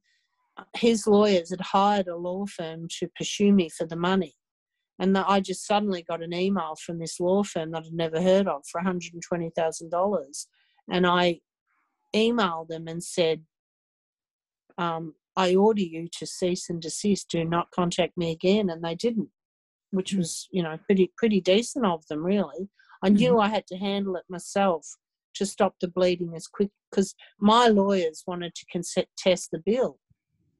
His 0.75 1.05
lawyers 1.05 1.49
had 1.49 1.61
hired 1.61 2.07
a 2.07 2.15
law 2.15 2.45
firm 2.45 2.87
to 2.99 3.09
pursue 3.15 3.51
me 3.51 3.69
for 3.69 3.85
the 3.85 3.95
money. 3.95 4.35
And 4.99 5.17
I 5.17 5.41
just 5.41 5.65
suddenly 5.67 6.03
got 6.03 6.23
an 6.23 6.33
email 6.33 6.75
from 6.83 6.99
this 6.99 7.19
law 7.19 7.43
firm 7.43 7.71
that 7.71 7.83
I'd 7.85 7.93
never 7.93 8.21
heard 8.21 8.47
of 8.47 8.63
for 8.71 8.81
$120,000. 8.81 10.45
And 10.89 11.07
I 11.07 11.41
emailed 12.15 12.69
them 12.69 12.87
and 12.87 13.03
said, 13.03 13.43
um, 14.77 15.15
I 15.35 15.55
order 15.55 15.81
you 15.81 16.07
to 16.17 16.25
cease 16.25 16.69
and 16.69 16.81
desist. 16.81 17.29
Do 17.29 17.43
not 17.43 17.71
contact 17.71 18.17
me 18.17 18.31
again. 18.31 18.69
And 18.69 18.83
they 18.83 18.95
didn't, 18.95 19.29
which 19.91 20.11
hmm. 20.11 20.19
was, 20.19 20.47
you 20.51 20.63
know, 20.63 20.77
pretty 20.85 21.11
pretty 21.17 21.41
decent 21.41 21.85
of 21.85 22.07
them, 22.07 22.23
really. 22.23 22.69
I 23.03 23.09
knew 23.09 23.31
mm-hmm. 23.31 23.41
I 23.41 23.49
had 23.49 23.67
to 23.67 23.77
handle 23.77 24.15
it 24.15 24.23
myself 24.29 24.87
to 25.35 25.45
stop 25.45 25.75
the 25.79 25.87
bleeding 25.87 26.33
as 26.35 26.47
quick 26.47 26.69
because 26.89 27.13
my 27.39 27.67
lawyers 27.67 28.23
wanted 28.25 28.55
to 28.55 28.65
contest 28.71 29.49
the 29.51 29.59
bill. 29.59 29.99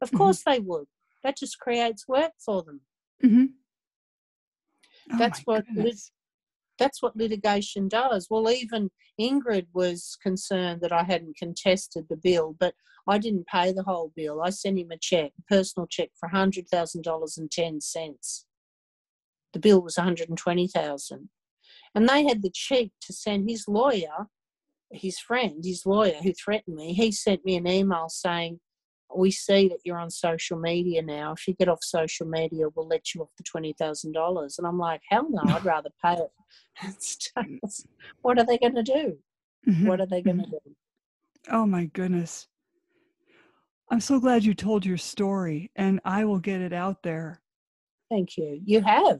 Of 0.02 0.10
mm-hmm. 0.10 0.18
course 0.18 0.44
they 0.45 0.60
would. 0.60 0.86
That 1.24 1.38
just 1.38 1.60
creates 1.60 2.07
work 2.07 2.34
for 2.44 2.62
them. 2.62 2.82
Mm-hmm. 3.24 3.45
Oh 5.11 5.18
That's 5.18 5.41
what 5.41 5.65
That's 6.77 7.02
what 7.02 7.15
litigation 7.15 7.88
does. 7.88 8.27
Well, 8.30 8.49
even 8.49 8.90
Ingrid 9.19 9.68
was 9.73 10.18
concerned 10.22 10.82
that 10.82 10.91
I 10.91 11.03
hadn't 11.03 11.38
contested 11.38 12.07
the 12.10 12.18
bill, 12.18 12.56
but 12.60 12.76
I 13.07 13.18
didn't 13.18 13.48
pay 13.48 13.72
the 13.72 13.84
whole 13.84 14.11
bill. 14.15 14.41
I 14.41 14.49
sent 14.49 14.80
him 14.80 14.91
a 14.91 14.98
check, 14.98 15.32
a 15.40 15.53
personal 15.53 15.88
check 15.88 16.10
for 16.19 16.30
$100,000 16.30 17.38
and 17.38 17.52
10 17.52 17.82
cents. 17.82 18.45
The 19.53 19.60
bill 19.60 19.82
was 19.82 19.98
120,000. 19.98 21.30
And 21.94 22.10
they 22.10 22.26
had 22.26 22.41
the 22.41 22.52
cheek 22.53 22.91
to 23.02 23.14
send 23.14 23.49
his 23.49 23.68
lawyer, 23.68 24.27
his 24.91 25.19
friend, 25.19 25.64
his 25.64 25.86
lawyer 25.86 26.19
who 26.22 26.34
threatened 26.34 26.76
me, 26.76 26.94
he 26.94 27.11
sent 27.11 27.45
me 27.45 27.56
an 27.56 27.68
email 27.68 28.10
saying, 28.10 28.60
we 29.18 29.32
see 29.32 29.68
that 29.68 29.80
you're 29.84 29.98
on 29.98 30.10
social 30.10 30.58
media 30.58 31.02
now. 31.02 31.34
If 31.34 31.48
you 31.48 31.54
get 31.54 31.70
off 31.70 31.84
social 31.84 32.28
media, 32.28 32.68
we'll 32.76 32.88
let 32.88 33.14
you 33.14 33.22
off 33.22 33.30
the 33.38 33.44
twenty 33.44 33.74
thousand 33.74 34.14
dollars. 34.14 34.58
And 34.58 34.68
I'm 34.68 34.78
like, 34.78 35.02
hell 35.10 35.28
no, 35.30 35.42
I'd 35.46 35.66
rather 35.66 35.90
pay 36.04 36.16
it. 36.16 37.32
what 38.22 38.38
are 38.40 38.46
they 38.46 38.58
going 38.58 38.76
to 38.76 38.84
do? 38.84 39.18
Mm-hmm. 39.68 39.88
What 39.88 40.02
are 40.02 40.06
they 40.06 40.22
going 40.22 40.38
to 40.38 40.44
mm-hmm. 40.44 40.70
do? 40.70 40.76
Oh 41.50 41.66
my 41.66 41.86
goodness! 41.86 42.48
I'm 43.92 44.00
so 44.00 44.20
glad 44.20 44.44
you 44.44 44.54
told 44.54 44.86
your 44.86 44.98
story, 44.98 45.72
and 45.76 46.00
I 46.06 46.26
will 46.26 46.40
get 46.40 46.62
it 46.62 46.74
out 46.74 47.04
there. 47.04 47.42
Thank 48.10 48.38
you. 48.38 48.60
You 48.64 48.82
have, 48.82 49.20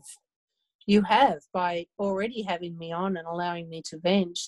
you 0.86 1.02
have 1.04 1.40
by 1.54 1.86
already 2.00 2.44
having 2.44 2.78
me 2.78 2.92
on 2.92 3.18
and 3.18 3.28
allowing 3.28 3.70
me 3.70 3.82
to 3.90 4.00
vent. 4.00 4.40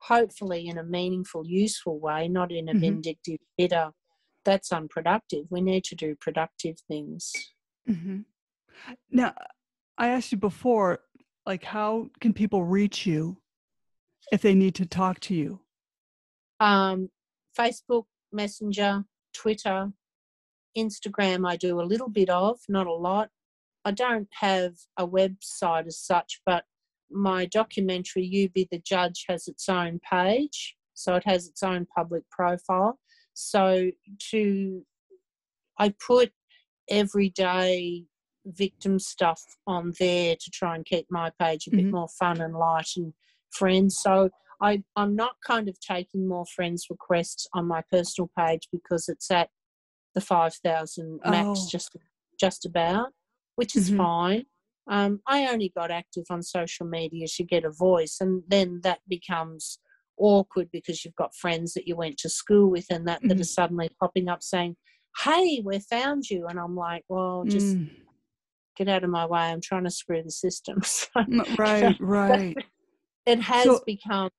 Hopefully, 0.00 0.66
in 0.66 0.78
a 0.78 0.84
meaningful, 0.84 1.46
useful 1.46 2.00
way, 2.00 2.26
not 2.26 2.50
in 2.50 2.68
a 2.68 2.72
mm-hmm. 2.72 2.80
vindictive, 2.80 3.38
bitter 3.56 3.92
that's 4.44 4.72
unproductive. 4.72 5.46
We 5.50 5.60
need 5.60 5.84
to 5.84 5.94
do 5.94 6.16
productive 6.20 6.76
things. 6.88 7.32
Mm-hmm. 7.88 8.20
Now, 9.10 9.34
I 9.98 10.08
asked 10.08 10.32
you 10.32 10.38
before, 10.38 11.00
like, 11.46 11.64
how 11.64 12.08
can 12.20 12.32
people 12.32 12.64
reach 12.64 13.06
you 13.06 13.38
if 14.32 14.42
they 14.42 14.54
need 14.54 14.74
to 14.76 14.86
talk 14.86 15.20
to 15.20 15.34
you? 15.34 15.60
Um, 16.60 17.10
Facebook, 17.58 18.04
Messenger, 18.32 19.04
Twitter, 19.34 19.92
Instagram, 20.76 21.46
I 21.46 21.56
do 21.56 21.80
a 21.80 21.82
little 21.82 22.08
bit 22.08 22.30
of, 22.30 22.60
not 22.68 22.86
a 22.86 22.92
lot. 22.92 23.30
I 23.84 23.90
don't 23.90 24.28
have 24.32 24.74
a 24.96 25.06
website 25.06 25.86
as 25.86 25.98
such, 25.98 26.40
but 26.46 26.64
my 27.10 27.44
documentary, 27.46 28.24
You 28.24 28.48
Be 28.48 28.68
the 28.70 28.78
Judge, 28.78 29.26
has 29.28 29.48
its 29.48 29.68
own 29.68 30.00
page. 30.08 30.76
So 30.94 31.14
it 31.16 31.24
has 31.26 31.48
its 31.48 31.62
own 31.62 31.86
public 31.94 32.22
profile. 32.30 32.98
So 33.34 33.90
to 34.30 34.82
I 35.78 35.94
put 36.06 36.32
everyday 36.88 38.04
victim 38.44 38.98
stuff 38.98 39.42
on 39.66 39.92
there 39.98 40.36
to 40.36 40.50
try 40.50 40.74
and 40.74 40.84
keep 40.84 41.06
my 41.10 41.30
page 41.40 41.66
a 41.66 41.70
mm-hmm. 41.70 41.76
bit 41.78 41.92
more 41.92 42.08
fun 42.08 42.40
and 42.40 42.54
light 42.54 42.90
and 42.96 43.12
friends. 43.50 43.98
So 44.00 44.30
I, 44.60 44.82
I'm 44.96 45.16
not 45.16 45.36
kind 45.46 45.68
of 45.68 45.78
taking 45.80 46.28
more 46.28 46.46
friends 46.46 46.86
requests 46.90 47.46
on 47.54 47.66
my 47.66 47.82
personal 47.90 48.30
page 48.38 48.68
because 48.72 49.08
it's 49.08 49.30
at 49.30 49.50
the 50.14 50.20
5,000 50.20 51.20
max 51.24 51.46
oh. 51.46 51.68
just 51.70 51.96
just 52.40 52.66
about, 52.66 53.08
which 53.56 53.76
is 53.76 53.88
mm-hmm. 53.88 53.98
fine. 53.98 54.44
Um, 54.90 55.20
I 55.28 55.46
only 55.46 55.72
got 55.76 55.92
active 55.92 56.24
on 56.28 56.42
social 56.42 56.86
media 56.86 57.26
to 57.36 57.44
get 57.44 57.64
a 57.64 57.70
voice, 57.70 58.16
and 58.20 58.42
then 58.48 58.80
that 58.82 58.98
becomes 59.08 59.78
awkward 60.18 60.68
because 60.72 61.04
you've 61.04 61.16
got 61.16 61.34
friends 61.34 61.74
that 61.74 61.86
you 61.86 61.96
went 61.96 62.18
to 62.18 62.28
school 62.28 62.70
with 62.70 62.86
and 62.90 63.06
that, 63.08 63.18
mm-hmm. 63.18 63.28
that 63.28 63.34
are 63.34 63.40
mm-hmm. 63.40 63.44
suddenly 63.44 63.90
popping 64.00 64.28
up 64.28 64.42
saying, 64.42 64.76
Hey, 65.18 65.62
we 65.64 65.78
found 65.78 66.28
you. 66.30 66.46
And 66.46 66.58
I'm 66.58 66.76
like, 66.76 67.04
Well, 67.08 67.44
just 67.46 67.76
mm. 67.76 67.90
get 68.76 68.88
out 68.88 69.04
of 69.04 69.10
my 69.10 69.26
way. 69.26 69.40
I'm 69.40 69.60
trying 69.60 69.84
to 69.84 69.90
screw 69.90 70.22
the 70.22 70.30
system. 70.30 70.82
so, 70.84 71.08
right, 71.58 71.96
right. 72.00 72.56
It 73.26 73.40
has 73.40 73.64
so, 73.64 73.80
become 73.86 74.30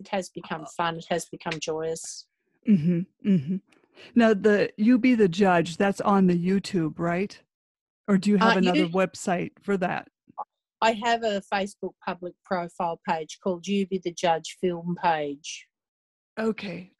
it 0.00 0.08
has 0.08 0.30
become 0.30 0.66
fun. 0.76 0.96
It 0.96 1.06
has 1.10 1.26
become 1.26 1.60
joyous. 1.60 2.26
Mm-hmm, 2.68 3.00
mm-hmm. 3.28 3.56
Now 4.14 4.34
the 4.34 4.70
you 4.76 4.98
be 4.98 5.14
the 5.14 5.28
judge, 5.28 5.76
that's 5.76 6.00
on 6.00 6.26
the 6.26 6.36
YouTube, 6.36 6.98
right? 6.98 7.38
Or 8.08 8.18
do 8.18 8.30
you 8.30 8.36
have 8.38 8.56
uh, 8.56 8.58
another 8.58 8.78
you, 8.78 8.88
website 8.88 9.52
for 9.62 9.76
that? 9.76 10.08
I 10.82 10.98
have 11.04 11.22
a 11.22 11.40
Facebook 11.52 11.92
public 12.04 12.34
profile 12.44 13.00
page 13.08 13.38
called 13.42 13.68
You 13.68 13.86
Be 13.86 14.00
the 14.02 14.12
Judge 14.12 14.58
film 14.60 14.96
page. 15.00 15.68
Okay. 16.38 16.90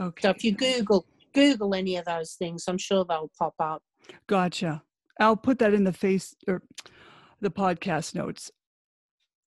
Okay. 0.00 0.22
So 0.22 0.30
if 0.30 0.42
you 0.42 0.52
Google 0.56 1.06
Google 1.32 1.74
any 1.74 1.96
of 1.96 2.06
those 2.06 2.32
things, 2.32 2.64
I'm 2.66 2.76
sure 2.76 3.04
they'll 3.08 3.30
pop 3.38 3.54
up. 3.60 3.82
Gotcha. 4.26 4.82
I'll 5.20 5.36
put 5.36 5.60
that 5.60 5.74
in 5.74 5.84
the 5.84 5.92
face 5.92 6.34
or 6.48 6.60
the 7.40 7.50
podcast 7.50 8.16
notes. 8.16 8.50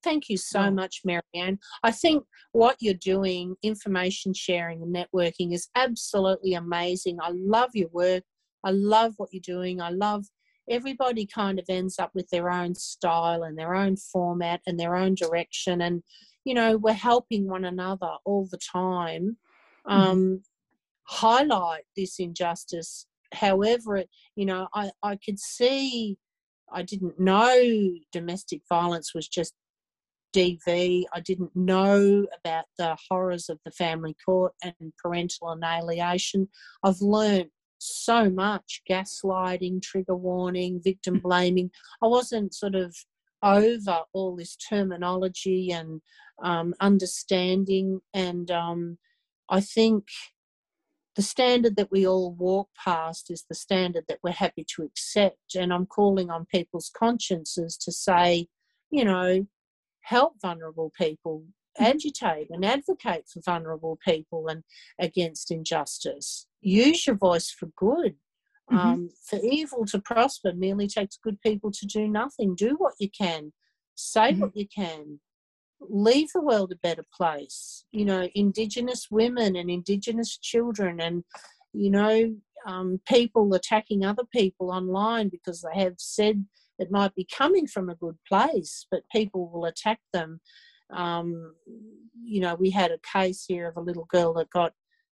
Thank 0.01 0.29
you 0.29 0.37
so 0.37 0.69
much, 0.71 1.01
Marianne. 1.03 1.59
I 1.83 1.91
think 1.91 2.23
what 2.51 2.77
you're 2.79 2.93
doing, 2.93 3.55
information 3.63 4.33
sharing 4.33 4.81
and 4.83 4.95
networking, 4.95 5.51
is 5.51 5.67
absolutely 5.75 6.53
amazing. 6.53 7.17
I 7.21 7.31
love 7.33 7.71
your 7.73 7.89
work. 7.91 8.23
I 8.63 8.71
love 8.71 9.15
what 9.17 9.29
you're 9.33 9.41
doing. 9.43 9.81
I 9.81 9.89
love 9.89 10.25
everybody 10.69 11.25
kind 11.25 11.59
of 11.59 11.65
ends 11.69 11.99
up 11.99 12.11
with 12.13 12.29
their 12.29 12.49
own 12.49 12.75
style 12.75 13.43
and 13.43 13.57
their 13.57 13.75
own 13.75 13.95
format 13.95 14.61
and 14.65 14.79
their 14.79 14.95
own 14.95 15.15
direction 15.15 15.81
and 15.81 16.03
you 16.43 16.53
know 16.53 16.77
we're 16.77 16.93
helping 16.93 17.47
one 17.47 17.65
another 17.65 18.11
all 18.25 18.47
the 18.51 18.57
time 18.57 19.37
mm-hmm. 19.87 19.91
um, 19.91 20.17
mm-hmm. 20.17 20.35
highlight 21.03 21.83
this 21.95 22.19
injustice 22.19 23.07
however 23.33 23.97
it 23.97 24.09
you 24.35 24.45
know 24.45 24.67
i 24.73 24.89
i 25.03 25.17
could 25.17 25.39
see 25.39 26.17
i 26.71 26.81
didn't 26.81 27.19
know 27.19 27.91
domestic 28.11 28.61
violence 28.69 29.13
was 29.13 29.27
just 29.27 29.53
dv 30.33 31.03
i 31.13 31.19
didn't 31.19 31.51
know 31.55 32.25
about 32.39 32.65
the 32.77 32.95
horrors 33.09 33.49
of 33.49 33.57
the 33.65 33.71
family 33.71 34.15
court 34.23 34.53
and 34.63 34.73
parental 35.01 35.57
alienation 35.63 36.47
i've 36.83 37.01
learned 37.01 37.49
so 37.77 38.29
much 38.29 38.81
gaslighting, 38.89 39.81
trigger 39.81 40.15
warning, 40.15 40.81
victim 40.83 41.19
blaming. 41.23 41.71
I 42.01 42.07
wasn't 42.07 42.53
sort 42.53 42.75
of 42.75 42.95
over 43.43 43.99
all 44.13 44.35
this 44.35 44.55
terminology 44.55 45.71
and 45.71 46.01
um, 46.43 46.73
understanding. 46.79 48.01
And 48.13 48.49
um, 48.49 48.97
I 49.49 49.61
think 49.61 50.05
the 51.15 51.21
standard 51.21 51.75
that 51.77 51.91
we 51.91 52.05
all 52.05 52.33
walk 52.33 52.69
past 52.83 53.31
is 53.31 53.45
the 53.47 53.55
standard 53.55 54.05
that 54.07 54.19
we're 54.23 54.31
happy 54.31 54.65
to 54.75 54.83
accept. 54.83 55.55
And 55.55 55.73
I'm 55.73 55.85
calling 55.85 56.29
on 56.29 56.45
people's 56.45 56.91
consciences 56.97 57.77
to 57.77 57.91
say, 57.91 58.47
you 58.89 59.05
know, 59.05 59.45
help 60.01 60.33
vulnerable 60.41 60.91
people, 60.97 61.43
mm. 61.79 61.85
agitate 61.85 62.47
and 62.49 62.65
advocate 62.65 63.25
for 63.31 63.41
vulnerable 63.45 63.97
people 64.03 64.47
and 64.47 64.63
against 64.99 65.51
injustice 65.51 66.47
use 66.65 67.05
your 67.07 67.15
voice 67.15 67.49
for 67.49 67.69
good. 67.77 68.15
Mm-hmm. 68.71 68.77
Um, 68.77 69.09
for 69.29 69.39
evil 69.43 69.85
to 69.85 69.99
prosper 69.99 70.51
merely 70.53 70.87
takes 70.87 71.19
good 71.23 71.39
people 71.41 71.71
to 71.71 71.85
do 71.85 72.07
nothing. 72.07 72.55
Do 72.55 72.75
what 72.79 72.95
you 72.99 73.09
can, 73.15 73.53
say 73.93 74.31
mm-hmm. 74.31 74.41
what 74.41 74.57
you 74.57 74.67
can, 74.67 75.19
leave 75.79 76.29
the 76.33 76.41
world 76.41 76.71
a 76.71 76.75
better 76.77 77.05
place. 77.15 77.85
You 77.91 78.05
know, 78.05 78.27
Indigenous 78.33 79.07
women 79.11 79.55
and 79.55 79.69
Indigenous 79.69 80.37
children, 80.37 80.99
and 80.99 81.23
you 81.73 81.91
know, 81.91 82.35
um, 82.65 82.99
people 83.07 83.53
attacking 83.53 84.03
other 84.03 84.23
people 84.33 84.71
online 84.71 85.29
because 85.29 85.61
they 85.61 85.79
have 85.79 85.95
said 85.97 86.43
it 86.79 86.91
might 86.91 87.13
be 87.13 87.27
coming 87.31 87.67
from 87.67 87.89
a 87.89 87.95
good 87.95 88.17
place, 88.27 88.87
but 88.89 89.03
people 89.11 89.49
will 89.49 89.65
attack 89.65 89.99
them. 90.11 90.41
Um, 90.91 91.53
you 92.23 92.41
know, 92.41 92.55
we 92.55 92.71
had 92.71 92.91
a 92.91 92.99
case 93.13 93.45
here 93.47 93.67
of 93.67 93.77
a 93.77 93.81
little 93.81 94.05
girl 94.05 94.33
that 94.33 94.49
got 94.49 94.73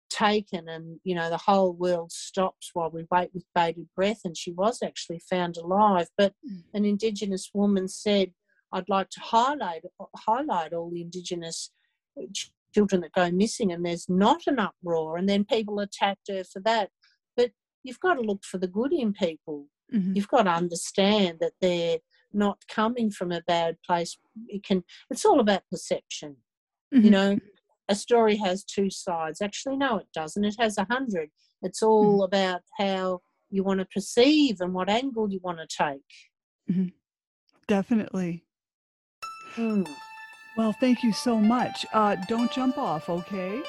taken 0.10 0.68
and 0.70 1.00
you 1.04 1.14
know 1.14 1.30
the 1.30 1.38
whole 1.38 1.74
world 1.74 2.12
stops 2.12 2.72
while 2.74 2.90
we 2.90 3.06
wait 3.12 3.30
with 3.34 3.46
bated 3.54 3.88
breath 3.96 4.22
and 4.24 4.38
she 4.38 4.52
was 4.52 4.80
actually 4.84 5.20
found 5.30 5.58
alive 5.58 6.08
but 6.18 6.34
mm. 6.50 6.62
an 6.74 6.86
indigenous 6.86 7.50
woman 7.54 7.88
said 7.88 8.32
i'd 8.74 8.90
like 8.90 9.10
to 9.10 9.20
highlight 9.20 9.82
highlight 10.16 10.74
all 10.74 10.90
the 10.90 11.02
indigenous 11.02 11.72
uh, 12.20 12.26
children 12.74 13.02
that 13.02 13.12
go 13.12 13.30
missing 13.32 13.72
and 13.72 13.86
there's 13.86 14.08
not 14.08 14.42
an 14.48 14.60
uproar 14.60 15.18
and 15.18 15.28
then 15.28 15.44
people 15.44 15.80
attacked 15.80 16.30
her 16.30 16.44
for 16.44 16.62
that 16.62 16.90
but 17.36 17.52
you've 17.84 18.00
got 18.00 18.16
to 18.16 18.22
look 18.22 18.44
for 18.44 18.58
the 18.58 18.68
good 18.68 18.94
in 18.94 19.14
people 19.14 19.68
mm-hmm. 19.94 20.14
you've 20.16 20.28
got 20.30 20.44
to 20.44 20.52
understand 20.52 21.38
that 21.40 21.54
they're 21.60 22.00
not 22.34 22.60
coming 22.70 23.10
from 23.10 23.32
a 23.32 23.42
bad 23.48 23.78
place 23.86 24.18
it 24.48 24.64
can 24.64 24.84
it's 25.10 25.26
all 25.26 25.40
about 25.40 25.64
perception 25.70 26.38
mm-hmm. 26.94 27.04
you 27.04 27.12
know 27.12 27.40
a 27.90 27.96
story 27.96 28.36
has 28.38 28.64
two 28.64 28.90
sides. 28.90 29.42
Actually, 29.42 29.78
no, 29.78 29.98
it 29.98 30.08
doesn't. 30.14 30.44
It 30.44 30.56
has 30.60 30.78
a 30.78 30.88
hundred. 30.90 31.30
It's 31.62 31.82
all 31.82 32.20
mm-hmm. 32.20 32.24
about 32.24 32.62
how 32.78 33.22
you 33.50 33.64
want 33.64 33.80
to 33.80 33.86
perceive 33.86 34.58
and 34.60 34.74
what 34.74 34.90
angle 34.90 35.30
you 35.32 35.40
want 35.42 35.60
to 35.60 35.68
take. 35.68 36.72
Mm-hmm. 36.72 36.88
Definitely. 37.68 38.44
Mm. 39.56 39.88
Well, 40.58 40.74
thank 40.74 41.04
you 41.04 41.14
so 41.14 41.38
much. 41.38 41.86
Uh, 41.94 42.16
don't 42.28 42.52
jump 42.52 42.78
off, 42.78 43.10
okay? 43.10 43.62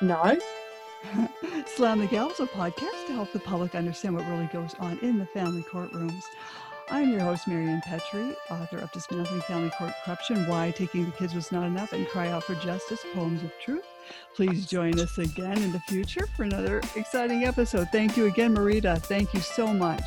No. 0.00 0.38
Slam 1.66 2.00
the 2.00 2.06
Gavel, 2.06 2.44
a 2.44 2.48
podcast 2.48 3.06
to 3.06 3.12
help 3.12 3.32
the 3.32 3.38
public 3.38 3.74
understand 3.74 4.16
what 4.16 4.26
really 4.28 4.48
goes 4.52 4.74
on 4.78 4.98
in 5.00 5.18
the 5.18 5.26
family 5.26 5.62
courtrooms. 5.62 6.22
I'm 6.88 7.10
your 7.10 7.20
host, 7.20 7.48
Marianne 7.48 7.80
Petrie, 7.80 8.36
author 8.48 8.78
of 8.78 8.92
Dismantling 8.92 9.40
Family 9.42 9.70
Court 9.70 9.92
Corruption 10.04 10.46
Why 10.46 10.70
Taking 10.70 11.04
the 11.04 11.10
Kids 11.10 11.34
Was 11.34 11.50
Not 11.50 11.64
Enough 11.64 11.92
and 11.92 12.06
Cry 12.06 12.28
Out 12.28 12.44
for 12.44 12.54
Justice 12.54 13.04
Poems 13.12 13.42
of 13.42 13.50
Truth. 13.60 13.84
Please 14.36 14.66
join 14.66 14.98
us 15.00 15.18
again 15.18 15.60
in 15.62 15.72
the 15.72 15.80
future 15.80 16.28
for 16.36 16.44
another 16.44 16.80
exciting 16.94 17.44
episode. 17.44 17.88
Thank 17.90 18.16
you 18.16 18.26
again, 18.26 18.54
Marita. 18.54 19.02
Thank 19.02 19.34
you 19.34 19.40
so 19.40 19.66
much. 19.66 20.04